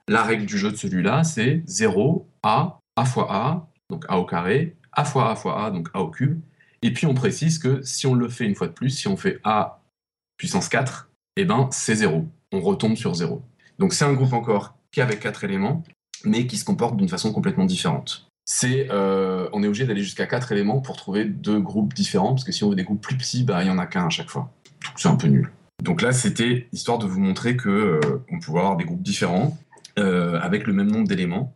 la 0.08 0.24
règle 0.24 0.46
du 0.46 0.58
jeu 0.58 0.72
de 0.72 0.76
celui-là, 0.76 1.24
c'est 1.24 1.64
0, 1.68 2.30
A, 2.44 2.80
A 2.96 3.06
fois 3.06 3.28
A, 3.34 3.68
donc 3.90 4.06
A 4.08 4.20
au 4.20 4.26
carré, 4.26 4.78
A 4.92 5.04
fois 5.04 5.32
A 5.32 5.36
fois 5.36 5.66
A, 5.66 5.72
donc 5.72 5.90
A 5.94 6.02
au 6.02 6.10
cube. 6.10 6.42
Et 6.82 6.94
puis 6.94 7.06
on 7.06 7.14
précise 7.14 7.60
que 7.60 7.82
si 7.84 8.08
on 8.08 8.14
le 8.14 8.30
fait 8.30 8.46
une 8.46 8.56
fois 8.56 8.68
de 8.68 8.74
plus, 8.74 8.90
si 8.90 9.08
on 9.08 9.18
fait 9.18 9.40
A 9.44 9.82
puissance 10.38 10.70
4, 10.70 11.10
eh 11.38 11.46
ben 11.46 11.70
c'est 11.72 11.96
0. 11.96 12.28
On 12.52 12.62
retombe 12.62 12.96
sur 12.96 13.14
0. 13.14 13.42
Donc 13.80 13.94
c'est 13.94 14.06
un 14.06 14.14
groupe 14.14 14.34
encore 14.34 14.76
qui 14.92 15.02
avec 15.02 15.20
4 15.20 15.44
éléments, 15.44 15.84
mais 16.24 16.48
qui 16.48 16.58
se 16.58 16.66
comporte 16.66 16.96
d'une 16.96 17.10
façon 17.10 17.34
complètement 17.34 17.66
différente. 17.66 18.28
C'est, 18.46 18.88
euh, 18.92 19.50
on 19.54 19.64
est 19.64 19.68
obligé 19.68 19.86
d'aller 19.86 20.04
jusqu'à 20.04 20.28
4 20.28 20.52
éléments 20.52 20.80
pour 20.80 20.96
trouver 20.96 21.26
deux 21.26 21.60
groupes 21.60 21.94
différents, 21.94 22.30
parce 22.30 22.44
que 22.44 22.52
si 22.52 22.64
on 22.64 22.70
veut 22.70 22.76
des 22.76 22.84
groupes 22.84 23.02
plus 23.02 23.18
petits, 23.18 23.44
bah, 23.44 23.62
il 23.62 23.66
n'y 23.66 23.72
en 23.72 23.78
a 23.78 23.88
qu'un 23.88 24.06
à 24.06 24.10
chaque 24.10 24.30
fois. 24.30 24.52
C'est 24.96 25.10
un 25.10 25.16
peu 25.16 25.28
nul. 25.28 25.52
Donc 25.84 26.02
là, 26.02 26.14
c'était 26.14 26.68
histoire 26.72 27.00
de 27.00 27.06
vous 27.06 27.20
montrer 27.20 27.58
que 27.58 27.70
euh, 27.70 28.00
on 28.32 28.40
pouvait 28.40 28.60
avoir 28.60 28.78
des 28.78 28.86
groupes 28.86 29.02
différents 29.02 29.58
euh, 30.00 30.40
avec 30.40 30.68
le 30.68 30.74
même 30.74 30.92
nombre 30.92 31.08
d'éléments 31.08 31.54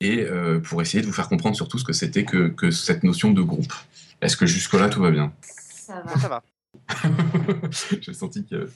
et 0.00 0.26
pour 0.64 0.82
essayer 0.82 1.00
de 1.00 1.06
vous 1.06 1.12
faire 1.12 1.28
comprendre 1.28 1.54
surtout 1.54 1.78
ce 1.78 1.84
que 1.84 1.92
c'était 1.92 2.24
que, 2.24 2.72
cette 2.72 3.04
notion 3.04 3.30
de 3.30 3.40
groupe. 3.40 3.72
Est-ce 4.22 4.36
que 4.36 4.46
jusque-là 4.46 4.88
tout 4.88 5.02
va 5.02 5.10
bien 5.10 5.32
Ça 5.42 6.02
va. 6.06 6.18
Ça 6.18 6.28
va. 6.28 6.42
j'ai 8.00 8.14
senti 8.14 8.44
qu'il 8.44 8.66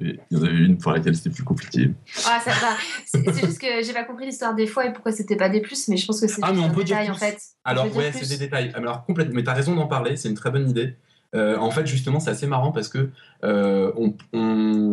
y 0.00 0.36
en 0.36 0.42
avait 0.42 0.56
une 0.56 0.78
pour 0.78 0.92
laquelle 0.92 1.14
c'était 1.14 1.30
plus 1.30 1.44
compliqué. 1.44 1.90
Ah, 2.26 2.40
ça 2.42 2.52
va. 2.52 2.76
C'est 3.04 3.44
juste 3.44 3.60
que 3.60 3.82
j'ai 3.82 3.92
pas 3.92 4.04
compris 4.04 4.26
l'histoire 4.26 4.54
des 4.54 4.66
fois 4.66 4.86
et 4.86 4.92
pourquoi 4.92 5.12
c'était 5.12 5.36
pas 5.36 5.48
des 5.48 5.60
plus, 5.60 5.88
mais 5.88 5.96
je 5.96 6.06
pense 6.06 6.20
que 6.20 6.28
c'est 6.28 6.40
ah, 6.42 6.52
mais 6.52 6.60
on 6.60 6.70
peut 6.70 6.84
détail 6.84 7.10
en 7.10 7.14
fait. 7.14 7.38
Alors, 7.64 7.94
ouais, 7.94 8.10
c'est 8.12 8.28
des 8.28 8.38
détails. 8.38 8.72
Alors, 8.74 9.04
complètement. 9.04 9.34
Mais 9.34 9.44
t'as 9.44 9.52
raison 9.52 9.74
d'en 9.74 9.86
parler, 9.86 10.16
c'est 10.16 10.28
une 10.28 10.34
très 10.34 10.50
bonne 10.50 10.68
idée. 10.70 10.96
Euh, 11.34 11.56
en 11.56 11.70
fait, 11.70 11.86
justement, 11.86 12.20
c'est 12.20 12.30
assez 12.30 12.46
marrant 12.46 12.72
parce 12.72 12.88
que 12.88 13.10
euh, 13.44 13.90
on, 13.96 14.14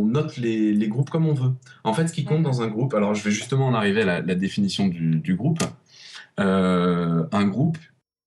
note 0.05 0.37
les, 0.37 0.87
groupes 0.87 1.09
comme 1.09 1.27
on 1.27 1.33
veut. 1.33 1.51
En 1.83 1.93
fait, 1.93 2.07
ce 2.07 2.13
qui 2.13 2.23
compte 2.23 2.43
dans 2.43 2.61
un 2.61 2.67
groupe, 2.67 2.93
alors 2.93 3.13
je 3.13 3.23
vais 3.23 3.31
justement 3.31 3.67
en 3.67 3.73
arriver 3.73 4.01
à 4.01 4.21
la, 4.21 4.35
définition 4.35 4.87
du, 4.87 5.35
groupe. 5.35 5.59
Euh, 6.39 7.25
un 7.31 7.45
groupe, 7.45 7.77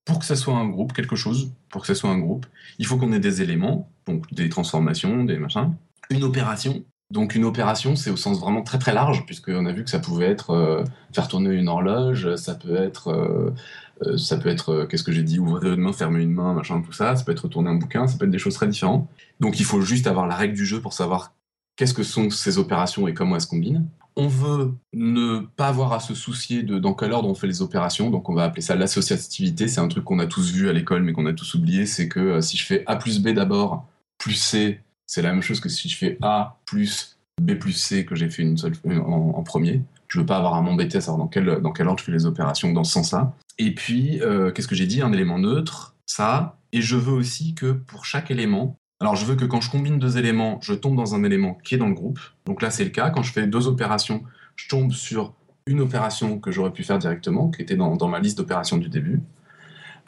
pour 0.04 0.18
que 0.18 0.24
ça 0.24 0.36
soit 0.36 0.54
un 0.54 0.68
groupe, 0.68 0.92
quelque 0.92 1.16
chose, 1.16 1.52
pour 1.68 1.82
que 1.82 1.86
ça 1.86 1.94
soit 1.94 2.10
un 2.10 2.18
groupe, 2.18 2.46
il 2.78 2.86
faut 2.86 2.96
qu'on 2.96 3.12
ait 3.12 3.20
des 3.20 3.42
éléments, 3.42 3.88
donc 4.06 4.32
des 4.32 4.48
transformations, 4.48 5.24
des 5.24 5.38
machins, 5.38 5.72
une 6.10 6.24
opération. 6.24 6.84
Donc 7.10 7.34
une 7.34 7.44
opération, 7.44 7.94
c'est 7.94 8.10
au 8.10 8.16
sens 8.16 8.40
vraiment 8.40 8.62
très 8.62 8.78
très 8.78 8.94
large, 8.94 9.26
puisqu'on 9.26 9.66
a 9.66 9.72
vu 9.72 9.84
que 9.84 9.90
ça 9.90 9.98
pouvait 9.98 10.26
être 10.26 10.84
faire 11.12 11.28
tourner 11.28 11.50
une 11.50 11.68
horloge, 11.68 12.36
ça 12.36 12.54
peut 12.54 12.74
être 12.74 13.52
euh, 14.06 14.16
ça 14.16 14.36
peut 14.36 14.48
être, 14.48 14.70
euh, 14.70 14.86
qu'est-ce 14.86 15.04
que 15.04 15.12
j'ai 15.12 15.22
dit, 15.22 15.38
ouvrir 15.38 15.74
une 15.74 15.80
main, 15.80 15.92
fermer 15.92 16.22
une 16.22 16.32
main, 16.32 16.54
machin, 16.54 16.80
tout 16.82 16.92
ça. 16.92 17.16
Ça 17.16 17.24
peut 17.24 17.32
être 17.32 17.48
tourner 17.48 17.70
un 17.70 17.74
bouquin, 17.74 18.06
ça 18.06 18.18
peut 18.18 18.24
être 18.24 18.30
des 18.30 18.38
choses 18.38 18.54
très 18.54 18.68
différentes. 18.68 19.08
Donc 19.40 19.60
il 19.60 19.64
faut 19.64 19.80
juste 19.80 20.06
avoir 20.06 20.26
la 20.26 20.36
règle 20.36 20.54
du 20.54 20.66
jeu 20.66 20.80
pour 20.80 20.92
savoir 20.92 21.34
qu'est-ce 21.76 21.94
que 21.94 22.02
sont 22.02 22.30
ces 22.30 22.58
opérations 22.58 23.08
et 23.08 23.14
comment 23.14 23.34
elles 23.34 23.42
se 23.42 23.46
combinent? 23.46 23.86
On 24.14 24.28
veut 24.28 24.74
ne 24.92 25.38
pas 25.56 25.68
avoir 25.68 25.92
à 25.94 26.00
se 26.00 26.14
soucier 26.14 26.62
de 26.62 26.78
dans 26.78 26.92
quel 26.92 27.12
ordre 27.12 27.28
on 27.28 27.34
fait 27.34 27.46
les 27.46 27.62
opérations, 27.62 28.10
donc 28.10 28.28
on 28.28 28.34
va 28.34 28.44
appeler 28.44 28.60
ça 28.60 28.74
l'associativité. 28.74 29.68
C'est 29.68 29.80
un 29.80 29.88
truc 29.88 30.04
qu'on 30.04 30.18
a 30.18 30.26
tous 30.26 30.52
vu 30.52 30.68
à 30.68 30.72
l'école 30.72 31.02
mais 31.02 31.12
qu'on 31.12 31.26
a 31.26 31.32
tous 31.32 31.54
oublié, 31.54 31.86
c'est 31.86 32.08
que 32.08 32.20
euh, 32.20 32.40
si 32.42 32.58
je 32.58 32.66
fais 32.66 32.84
A 32.86 32.96
plus 32.96 33.20
B 33.20 33.28
d'abord, 33.28 33.86
plus 34.18 34.34
C, 34.34 34.80
c'est 35.06 35.22
la 35.22 35.32
même 35.32 35.42
chose 35.42 35.60
que 35.60 35.70
si 35.70 35.88
je 35.88 35.96
fais 35.96 36.18
A 36.20 36.58
plus 36.66 37.18
B 37.40 37.54
plus 37.54 37.72
C 37.72 38.04
que 38.04 38.14
j'ai 38.14 38.28
fait 38.28 38.42
une 38.42 38.58
seule 38.58 38.74
en, 38.84 39.42
premier. 39.42 39.82
Je 40.08 40.20
veux 40.20 40.26
pas 40.26 40.36
avoir 40.36 40.54
à 40.54 40.60
m'embêter 40.60 40.98
à 40.98 41.00
savoir 41.00 41.18
dans 41.18 41.28
quel, 41.28 41.60
dans 41.62 41.72
quel 41.72 41.88
ordre 41.88 42.00
je 42.00 42.04
fais 42.04 42.12
les 42.12 42.26
opérations 42.26 42.72
dans 42.72 42.84
ce 42.84 42.92
sens-là. 42.92 43.34
Et 43.58 43.74
puis, 43.74 44.20
euh, 44.20 44.50
qu'est-ce 44.50 44.68
que 44.68 44.74
j'ai 44.74 44.86
dit? 44.86 45.00
Un 45.00 45.12
élément 45.12 45.38
neutre, 45.38 45.94
ça. 46.06 46.58
Et 46.72 46.82
je 46.82 46.96
veux 46.96 47.12
aussi 47.12 47.54
que 47.54 47.72
pour 47.72 48.04
chaque 48.04 48.30
élément, 48.30 48.76
alors 49.02 49.16
je 49.16 49.26
veux 49.26 49.34
que 49.34 49.44
quand 49.44 49.60
je 49.60 49.68
combine 49.68 49.98
deux 49.98 50.16
éléments, 50.16 50.60
je 50.62 50.74
tombe 50.74 50.94
dans 50.94 51.16
un 51.16 51.24
élément 51.24 51.58
qui 51.64 51.74
est 51.74 51.78
dans 51.78 51.88
le 51.88 51.94
groupe. 51.94 52.20
Donc 52.46 52.62
là, 52.62 52.70
c'est 52.70 52.84
le 52.84 52.90
cas. 52.90 53.10
Quand 53.10 53.24
je 53.24 53.32
fais 53.32 53.48
deux 53.48 53.66
opérations, 53.66 54.22
je 54.54 54.68
tombe 54.68 54.92
sur 54.92 55.34
une 55.66 55.80
opération 55.80 56.38
que 56.38 56.52
j'aurais 56.52 56.70
pu 56.70 56.84
faire 56.84 56.98
directement, 56.98 57.50
qui 57.50 57.62
était 57.62 57.74
dans, 57.74 58.08
ma 58.08 58.20
liste 58.20 58.38
d'opérations 58.38 58.78
du 58.78 58.88
début. 58.88 59.20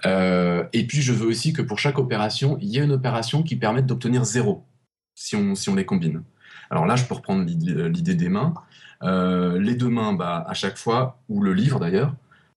Euh, 0.06 0.62
et 0.72 0.86
puis, 0.86 1.02
je 1.02 1.12
veux 1.12 1.26
aussi 1.26 1.52
que 1.52 1.60
pour 1.60 1.80
chaque 1.80 1.98
opération, 1.98 2.56
il 2.60 2.68
y 2.68 2.78
ait 2.78 2.84
une 2.84 2.92
opération 2.92 3.42
qui 3.42 3.56
permette 3.56 3.86
d'obtenir 3.86 4.24
zéro, 4.24 4.62
si 5.16 5.34
on, 5.34 5.74
les 5.74 5.84
combine. 5.84 6.22
Alors 6.70 6.86
là, 6.86 6.94
je 6.94 7.04
peux 7.04 7.14
reprendre 7.14 7.44
l'idée 7.44 8.14
des 8.14 8.28
mains. 8.28 8.54
Euh, 9.02 9.58
les 9.58 9.74
deux 9.74 9.88
mains, 9.88 10.12
bah, 10.12 10.44
à 10.48 10.54
chaque 10.54 10.78
fois, 10.78 11.18
ou 11.28 11.42
le 11.42 11.52
livre 11.52 11.80
d'ailleurs, 11.80 12.14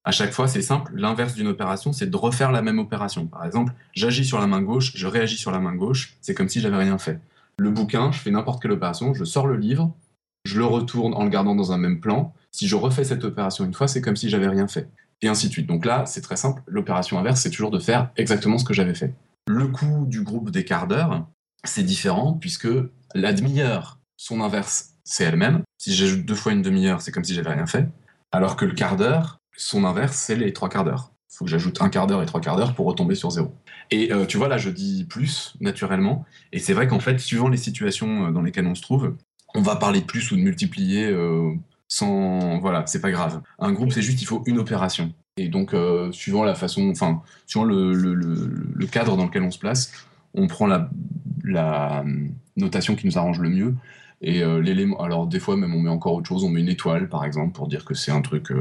à 0.08 0.12
chaque 0.12 0.32
fois, 0.32 0.48
c'est 0.48 0.62
simple. 0.62 0.94
L'inverse 0.96 1.34
d'une 1.34 1.50
opération, 1.50 1.92
c'est 1.92 2.10
de 2.10 2.16
refaire 2.16 2.54
la 2.54 2.62
même 2.62 2.80
opération. 2.80 3.28
Par 3.28 3.46
exemple, 3.46 3.74
j'agis 3.92 4.24
sur 4.24 4.40
la 4.40 4.48
main 4.48 4.62
gauche, 4.62 4.94
je 4.96 5.06
réagis 5.06 5.36
sur 5.36 5.52
la 5.52 5.60
main 5.60 5.76
gauche, 5.76 6.16
c'est 6.22 6.34
comme 6.34 6.48
si 6.48 6.62
j'avais 6.62 6.78
rien 6.78 6.98
fait. 6.98 7.20
Le 7.60 7.72
bouquin, 7.72 8.14
je 8.14 8.20
fais 8.20 8.32
n'importe 8.32 8.62
quelle 8.62 8.72
opération, 8.72 9.14
je 9.14 9.26
sors 9.26 9.48
le 9.48 9.58
livre, 9.58 9.94
je 10.46 10.60
le 10.60 10.64
retourne 10.64 11.14
en 11.14 11.26
le 11.26 11.30
gardant 11.30 11.56
dans 11.56 11.74
un 11.74 11.78
même 11.78 12.00
plan. 12.00 12.34
Si 12.54 12.70
je 12.70 12.78
refais 12.78 13.04
cette 13.04 13.26
opération 13.26 13.66
une 13.66 13.74
fois, 13.74 13.90
c'est 13.90 14.00
comme 14.00 14.16
si 14.16 14.30
j'avais 14.30 14.48
rien 14.48 14.70
fait. 14.70 14.90
Et 15.22 15.28
ainsi 15.28 15.48
de 15.48 15.52
suite. 15.52 15.68
Donc 15.68 15.84
là, 15.84 16.06
c'est 16.06 16.22
très 16.22 16.38
simple. 16.38 16.62
L'opération 16.68 17.20
inverse, 17.20 17.42
c'est 17.42 17.50
toujours 17.50 17.72
de 17.72 17.80
faire 17.80 18.10
exactement 18.16 18.58
ce 18.58 18.64
que 18.64 18.74
j'avais 18.74 18.96
fait. 18.96 19.14
Le 19.50 19.68
coût 19.68 20.06
du 20.08 20.24
groupe 20.24 20.52
des 20.52 20.64
quarts 20.64 20.88
d'heure, 20.88 21.28
c'est 21.66 21.84
différent 21.84 22.32
puisque 22.32 22.70
la 23.14 23.34
demi-heure, 23.34 24.00
son 24.16 24.40
inverse, 24.40 24.92
c'est 25.04 25.26
elle-même. 25.26 25.64
Si 25.78 25.94
j'ajoute 25.94 26.26
deux 26.26 26.36
fois 26.36 26.54
une 26.54 26.62
demi-heure, 26.62 27.02
c'est 27.02 27.12
comme 27.12 27.26
si 27.26 27.34
j'avais 27.34 27.52
rien 27.52 27.68
fait. 27.68 27.90
Alors 28.32 28.56
que 28.56 28.64
le 28.64 28.74
quart 28.74 28.96
d'heure, 28.96 29.38
son 29.58 29.84
inverse, 29.84 30.16
c'est 30.16 30.36
les 30.36 30.54
trois 30.54 30.70
quarts 30.70 30.86
d'heure. 30.86 31.12
Il 31.30 31.36
faut 31.38 31.46
que 31.46 31.52
j'ajoute 31.52 31.82
un 31.82 31.90
quart 31.90 32.08
d'heure 32.08 32.24
et 32.24 32.26
trois 32.26 32.40
quarts 32.40 32.56
d'heure 32.56 32.74
pour 32.74 32.86
retomber 32.86 33.16
sur 33.16 33.32
zéro. 33.32 33.54
Et 33.92 34.12
euh, 34.14 34.26
tu 34.26 34.38
vois, 34.38 34.48
là, 34.48 34.58
je 34.58 34.70
dis 34.70 35.06
plus, 35.10 35.56
naturellement. 35.60 36.26
Et 36.54 36.60
c'est 36.60 36.74
vrai 36.74 36.88
qu'en 36.88 37.00
fait, 37.00 37.20
suivant 37.20 37.50
les 37.50 37.58
situations 37.58 38.28
euh, 38.28 38.32
dans 38.32 38.42
lesquelles 38.42 38.68
on 38.68 38.76
se 38.76 38.82
trouve, 38.82 39.16
on 39.56 39.62
va 39.62 39.76
parler 39.76 40.02
de 40.02 40.06
plus 40.06 40.32
ou 40.32 40.36
de 40.36 40.42
multiplier 40.42 41.06
euh, 41.06 41.54
sans. 41.88 42.60
Voilà, 42.60 42.86
c'est 42.86 43.02
pas 43.02 43.12
grave. 43.12 43.42
Un 43.60 43.72
groupe, 43.72 43.92
c'est 43.92 44.02
juste, 44.02 44.22
il 44.22 44.26
faut 44.26 44.44
une 44.46 44.60
opération. 44.60 45.14
Et 45.38 45.50
donc, 45.50 45.76
suivant 46.12 46.44
la 46.44 46.56
façon, 46.56 46.90
enfin, 46.90 47.22
suivant 47.46 47.64
le, 47.64 47.94
le, 47.94 48.88
cadre 48.88 49.16
dans 49.18 49.26
lequel 49.26 49.44
on 49.44 49.52
se 49.52 49.60
place, 49.60 49.94
on 50.34 50.48
prend 50.48 50.66
la, 50.66 50.90
la 51.44 52.04
notation 52.56 52.96
qui 52.96 53.06
nous 53.06 53.20
arrange 53.20 53.40
le 53.40 53.50
mieux. 53.50 53.76
Et 54.22 54.44
l'élément, 54.60 55.00
alors 55.00 55.28
des 55.28 55.40
fois 55.40 55.56
même 55.56 55.76
on 55.76 55.80
met 55.80 55.92
encore 55.92 56.16
autre 56.16 56.28
chose, 56.28 56.44
on 56.44 56.50
met 56.50 56.62
une 56.62 56.70
étoile 56.70 57.08
par 57.08 57.24
exemple 57.24 57.52
pour 57.52 57.68
dire 57.68 57.86
que 57.86 57.94
c'est 57.94 58.12
un 58.12 58.24
truc 58.24 58.52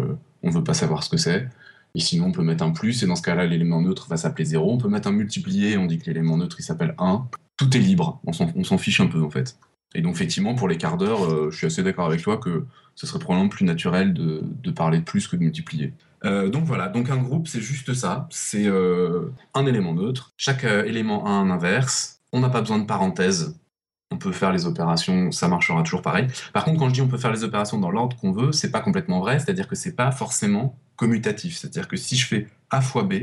on 0.46 0.50
veut 0.50 0.64
pas 0.64 0.74
savoir 0.74 1.02
ce 1.02 1.10
que 1.10 1.16
c'est. 1.16 1.48
Et 1.94 2.00
sinon, 2.00 2.26
on 2.26 2.32
peut 2.32 2.42
mettre 2.42 2.64
un 2.64 2.70
plus, 2.70 3.02
et 3.02 3.06
dans 3.06 3.16
ce 3.16 3.22
cas-là, 3.22 3.46
l'élément 3.46 3.80
neutre 3.80 4.06
va 4.08 4.16
s'appeler 4.16 4.44
0. 4.44 4.70
On 4.70 4.78
peut 4.78 4.88
mettre 4.88 5.08
un 5.08 5.12
multiplié, 5.12 5.76
on 5.76 5.86
dit 5.86 5.98
que 5.98 6.06
l'élément 6.06 6.36
neutre, 6.36 6.56
il 6.58 6.62
s'appelle 6.62 6.94
1. 6.98 7.26
Tout 7.56 7.76
est 7.76 7.80
libre, 7.80 8.20
on 8.26 8.32
s'en 8.32 8.78
fiche 8.78 9.00
un 9.00 9.06
peu, 9.06 9.22
en 9.22 9.30
fait. 9.30 9.58
Et 9.94 10.02
donc, 10.02 10.14
effectivement, 10.14 10.54
pour 10.54 10.68
les 10.68 10.76
quarts 10.76 10.98
d'heure, 10.98 11.24
euh, 11.24 11.50
je 11.50 11.56
suis 11.56 11.66
assez 11.66 11.82
d'accord 11.82 12.06
avec 12.06 12.20
toi 12.20 12.36
que 12.36 12.66
ce 12.94 13.06
serait 13.06 13.18
probablement 13.18 13.48
plus 13.48 13.64
naturel 13.64 14.12
de, 14.12 14.70
parler 14.70 14.98
de 14.98 15.04
plus 15.04 15.26
que 15.26 15.36
de 15.36 15.42
multiplier. 15.42 15.94
Euh, 16.24 16.48
donc 16.48 16.64
voilà, 16.64 16.88
donc 16.88 17.08
un 17.08 17.16
groupe, 17.16 17.48
c'est 17.48 17.60
juste 17.60 17.94
ça. 17.94 18.28
C'est 18.30 18.66
euh, 18.66 19.32
un 19.54 19.64
élément 19.64 19.94
neutre. 19.94 20.32
Chaque 20.36 20.64
élément 20.64 21.26
a 21.26 21.30
un 21.30 21.50
inverse. 21.50 22.20
On 22.32 22.40
n'a 22.40 22.50
pas 22.50 22.60
besoin 22.60 22.78
de 22.78 22.84
parenthèses 22.84 23.58
on 24.10 24.18
peut 24.18 24.32
faire 24.32 24.52
les 24.52 24.66
opérations, 24.66 25.32
ça 25.32 25.48
marchera 25.48 25.82
toujours 25.82 26.02
pareil. 26.02 26.26
Par 26.52 26.64
contre, 26.64 26.78
quand 26.78 26.88
je 26.88 26.94
dis 26.94 27.00
on 27.02 27.08
peut 27.08 27.18
faire 27.18 27.32
les 27.32 27.44
opérations 27.44 27.78
dans 27.78 27.90
l'ordre 27.90 28.16
qu'on 28.16 28.32
veut, 28.32 28.52
c'est 28.52 28.70
pas 28.70 28.80
complètement 28.80 29.20
vrai, 29.20 29.38
c'est-à-dire 29.38 29.68
que 29.68 29.74
c'est 29.74 29.96
pas 29.96 30.12
forcément 30.12 30.78
commutatif. 30.96 31.56
C'est-à-dire 31.56 31.88
que 31.88 31.96
si 31.96 32.16
je 32.16 32.26
fais 32.26 32.46
A 32.70 32.80
fois 32.80 33.02
B, 33.02 33.14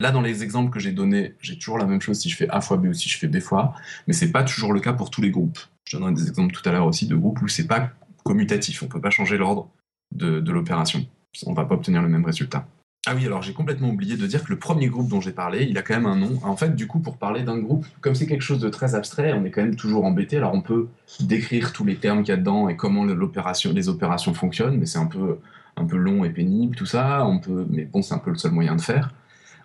là 0.00 0.10
dans 0.10 0.22
les 0.22 0.42
exemples 0.42 0.70
que 0.70 0.80
j'ai 0.80 0.92
donnés, 0.92 1.34
j'ai 1.40 1.58
toujours 1.58 1.78
la 1.78 1.86
même 1.86 2.00
chose 2.00 2.18
si 2.18 2.30
je 2.30 2.36
fais 2.36 2.48
A 2.48 2.60
fois 2.60 2.78
B 2.78 2.86
ou 2.86 2.94
si 2.94 3.08
je 3.08 3.18
fais 3.18 3.28
B 3.28 3.40
fois 3.40 3.60
A, 3.60 3.74
mais 4.06 4.14
c'est 4.14 4.32
pas 4.32 4.44
toujours 4.44 4.72
le 4.72 4.80
cas 4.80 4.92
pour 4.92 5.10
tous 5.10 5.20
les 5.20 5.30
groupes. 5.30 5.58
Je 5.84 5.96
donnerai 5.96 6.12
des 6.12 6.28
exemples 6.28 6.54
tout 6.54 6.66
à 6.68 6.72
l'heure 6.72 6.86
aussi 6.86 7.06
de 7.06 7.16
groupes 7.16 7.42
où 7.42 7.48
c'est 7.48 7.66
pas 7.66 7.90
commutatif, 8.24 8.82
on 8.82 8.88
peut 8.88 9.00
pas 9.00 9.10
changer 9.10 9.36
l'ordre 9.36 9.70
de, 10.14 10.40
de 10.40 10.52
l'opération. 10.52 11.06
On 11.46 11.52
va 11.52 11.64
pas 11.64 11.74
obtenir 11.74 12.00
le 12.00 12.08
même 12.08 12.24
résultat. 12.24 12.66
Ah 13.06 13.14
oui, 13.14 13.26
alors 13.26 13.42
j'ai 13.42 13.52
complètement 13.52 13.90
oublié 13.90 14.16
de 14.16 14.26
dire 14.26 14.42
que 14.42 14.50
le 14.50 14.58
premier 14.58 14.86
groupe 14.86 15.08
dont 15.08 15.20
j'ai 15.20 15.32
parlé, 15.32 15.64
il 15.64 15.76
a 15.76 15.82
quand 15.82 15.94
même 15.94 16.06
un 16.06 16.16
nom. 16.16 16.40
En 16.42 16.56
fait, 16.56 16.74
du 16.74 16.86
coup, 16.86 17.00
pour 17.00 17.18
parler 17.18 17.42
d'un 17.42 17.58
groupe, 17.58 17.84
comme 18.00 18.14
c'est 18.14 18.26
quelque 18.26 18.40
chose 18.40 18.60
de 18.60 18.70
très 18.70 18.94
abstrait, 18.94 19.34
on 19.34 19.44
est 19.44 19.50
quand 19.50 19.60
même 19.60 19.76
toujours 19.76 20.06
embêté. 20.06 20.38
Alors 20.38 20.54
on 20.54 20.62
peut 20.62 20.88
décrire 21.20 21.74
tous 21.74 21.84
les 21.84 21.96
termes 21.96 22.22
qu'il 22.22 22.30
y 22.30 22.32
a 22.32 22.38
dedans 22.38 22.70
et 22.70 22.76
comment 22.76 23.04
les 23.04 23.88
opérations 23.88 24.32
fonctionnent, 24.32 24.78
mais 24.78 24.86
c'est 24.86 24.98
un 24.98 25.04
peu, 25.04 25.38
un 25.76 25.84
peu 25.84 25.98
long 25.98 26.24
et 26.24 26.30
pénible 26.30 26.76
tout 26.76 26.86
ça. 26.86 27.26
On 27.26 27.40
peut, 27.40 27.66
mais 27.68 27.84
bon, 27.84 28.00
c'est 28.00 28.14
un 28.14 28.18
peu 28.18 28.30
le 28.30 28.38
seul 28.38 28.52
moyen 28.52 28.74
de 28.74 28.80
faire. 28.80 29.12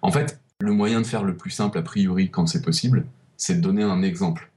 En 0.01 0.11
fait, 0.11 0.41
le 0.59 0.73
moyen 0.73 0.99
de 0.99 1.07
faire 1.07 1.23
le 1.23 1.37
plus 1.37 1.51
simple 1.51 1.77
a 1.77 1.81
priori 1.81 2.29
quand 2.29 2.45
c'est 2.45 2.61
possible, 2.61 3.05
c'est 3.37 3.55
de 3.55 3.61
donner 3.61 3.83
un 3.83 4.01
exemple. 4.01 4.51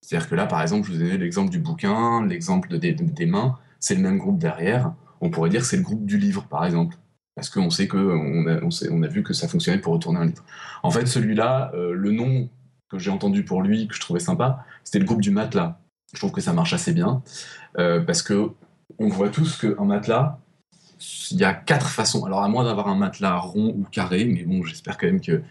C'est-à-dire 0.00 0.30
que 0.30 0.34
là, 0.34 0.46
par 0.46 0.62
exemple, 0.62 0.86
je 0.88 0.92
vous 0.92 1.00
ai 1.02 1.04
donné 1.04 1.18
l'exemple 1.18 1.50
du 1.50 1.58
bouquin, 1.58 2.24
l'exemple 2.24 2.78
des 2.78 3.26
mains, 3.26 3.58
c'est 3.78 3.94
le 3.94 4.00
même 4.00 4.16
groupe 4.16 4.38
derrière. 4.38 4.94
On 5.20 5.28
pourrait 5.28 5.50
dire 5.50 5.66
c'est 5.66 5.76
le 5.76 5.82
groupe 5.82 6.06
du 6.06 6.16
livre, 6.16 6.46
par 6.48 6.64
exemple 6.64 6.96
parce 7.34 7.48
qu'on 7.48 7.70
sait 7.70 7.88
que 7.88 7.96
on 7.96 8.46
a, 8.46 8.60
on, 8.90 9.02
a, 9.02 9.06
vu 9.08 9.22
que 9.22 9.32
ça 9.32 9.48
fonctionnait 9.48 9.78
pour 9.78 9.94
retourner 9.94 10.20
un 10.20 10.26
livre. 10.26 10.44
En 10.82 10.90
fait, 10.90 11.06
celui-là, 11.06 11.72
euh, 11.74 11.92
le 11.94 12.10
nom 12.10 12.48
que 12.90 12.98
j'ai 12.98 13.10
entendu 13.10 13.44
pour 13.44 13.62
lui, 13.62 13.88
que 13.88 13.94
je 13.94 14.00
trouvais 14.00 14.20
sympa, 14.20 14.64
c'était 14.84 14.98
le 14.98 15.06
groupe 15.06 15.22
du 15.22 15.30
matelas. 15.30 15.78
Je 16.12 16.18
trouve 16.18 16.32
que 16.32 16.42
ça 16.42 16.52
marche 16.52 16.74
assez 16.74 16.92
bien, 16.92 17.22
euh, 17.78 18.00
parce 18.00 18.22
que 18.22 18.50
on 18.98 19.08
voit 19.08 19.30
tous 19.30 19.56
qu'un 19.56 19.84
matelas, 19.84 20.38
il 21.30 21.38
y 21.38 21.44
a 21.44 21.54
quatre 21.54 21.88
façons. 21.88 22.24
Alors 22.24 22.42
à 22.42 22.48
moins 22.48 22.64
d'avoir 22.64 22.88
un 22.88 22.96
matelas 22.96 23.36
rond 23.36 23.74
ou 23.76 23.84
carré, 23.90 24.24
mais 24.24 24.44
bon, 24.44 24.62
j'espère 24.62 24.98
quand 24.98 25.06
même 25.06 25.20
que 25.20 25.42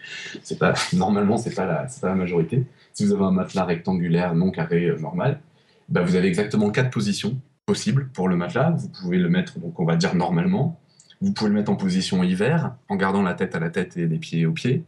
c'est 0.43 0.59
pas 0.59 0.73
normalement 0.93 1.37
c'est 1.37 1.53
pas 1.55 1.65
la 1.65 1.87
pas 1.99 2.09
la 2.09 2.15
majorité. 2.15 2.65
Si 2.93 3.05
vous 3.05 3.13
avez 3.13 3.23
un 3.23 3.31
matelas 3.31 3.65
rectangulaire 3.65 4.35
non 4.35 4.51
carré 4.51 4.85
euh, 4.85 4.97
normal, 4.99 5.41
bah, 5.89 6.01
vous 6.03 6.15
avez 6.15 6.27
exactement 6.27 6.69
quatre 6.69 6.91
positions 6.91 7.39
possibles 7.65 8.09
pour 8.09 8.29
le 8.29 8.35
matelas. 8.35 8.71
Vous 8.71 8.89
pouvez 8.89 9.17
le 9.17 9.29
mettre 9.29 9.59
donc 9.59 9.79
on 9.79 9.85
va 9.85 9.95
dire 9.95 10.15
normalement. 10.15 10.79
Vous 11.21 11.33
pouvez 11.33 11.49
le 11.49 11.55
mettre 11.55 11.71
en 11.71 11.75
position 11.75 12.23
hiver, 12.23 12.75
en 12.89 12.95
gardant 12.95 13.21
la 13.21 13.33
tête 13.33 13.55
à 13.55 13.59
la 13.59 13.69
tête 13.69 13.97
et 13.97 14.07
les 14.07 14.17
pieds 14.17 14.45
aux 14.45 14.51
pieds. 14.51 14.83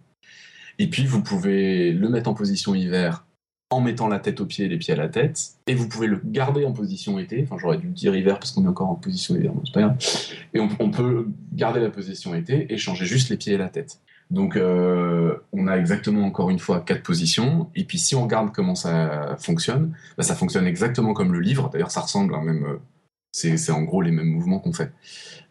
Et 0.79 0.89
puis, 0.89 1.05
vous 1.05 1.21
pouvez 1.21 1.91
le 1.91 2.09
mettre 2.09 2.29
en 2.29 2.33
position 2.33 2.73
hiver 2.73 3.25
en 3.73 3.81
mettant 3.81 4.07
la 4.07 4.19
tête 4.19 4.39
aux 4.39 4.45
pieds 4.45 4.65
et 4.65 4.69
les 4.69 4.77
pieds 4.77 4.93
à 4.93 4.97
la 4.97 5.09
tête. 5.09 5.53
Et 5.67 5.75
vous 5.75 5.87
pouvez 5.87 6.07
le 6.07 6.21
garder 6.23 6.65
en 6.65 6.71
position 6.71 7.19
été. 7.19 7.43
Enfin, 7.43 7.57
j'aurais 7.59 7.77
dû 7.77 7.87
dire 7.87 8.15
hiver 8.15 8.39
parce 8.39 8.51
qu'on 8.51 8.63
est 8.65 8.67
encore 8.67 8.89
en 8.89 8.95
position 8.95 9.35
hiver, 9.35 9.51
c'est 9.65 9.73
pas 9.73 9.81
grave. 9.81 9.97
Et 10.53 10.59
on, 10.59 10.91
peut 10.91 11.27
garder 11.53 11.79
la 11.79 11.89
position 11.89 12.35
été 12.35 12.71
et 12.71 12.77
changer 12.77 13.05
juste 13.05 13.29
les 13.29 13.37
pieds 13.37 13.53
et 13.53 13.57
la 13.57 13.69
tête. 13.69 13.99
Donc, 14.31 14.55
euh, 14.55 15.35
on 15.51 15.67
a 15.67 15.75
exactement 15.77 16.25
encore 16.25 16.49
une 16.49 16.59
fois 16.59 16.81
quatre 16.81 17.03
positions. 17.03 17.69
Et 17.75 17.83
puis, 17.83 17.97
si 17.97 18.15
on 18.15 18.23
regarde 18.23 18.51
comment 18.53 18.75
ça 18.75 19.35
fonctionne, 19.39 19.93
bah, 20.17 20.23
ça 20.23 20.35
fonctionne 20.35 20.65
exactement 20.65 21.13
comme 21.13 21.33
le 21.33 21.39
livre. 21.39 21.69
D'ailleurs, 21.71 21.91
ça 21.91 22.01
ressemble, 22.01 22.35
hein, 22.35 22.43
même. 22.43 22.63
Euh, 22.65 22.77
c'est 23.35 23.71
en 23.71 23.81
gros 23.81 24.03
les 24.03 24.11
mêmes 24.11 24.27
mouvements 24.27 24.59
qu'on 24.59 24.73
fait. 24.73 24.91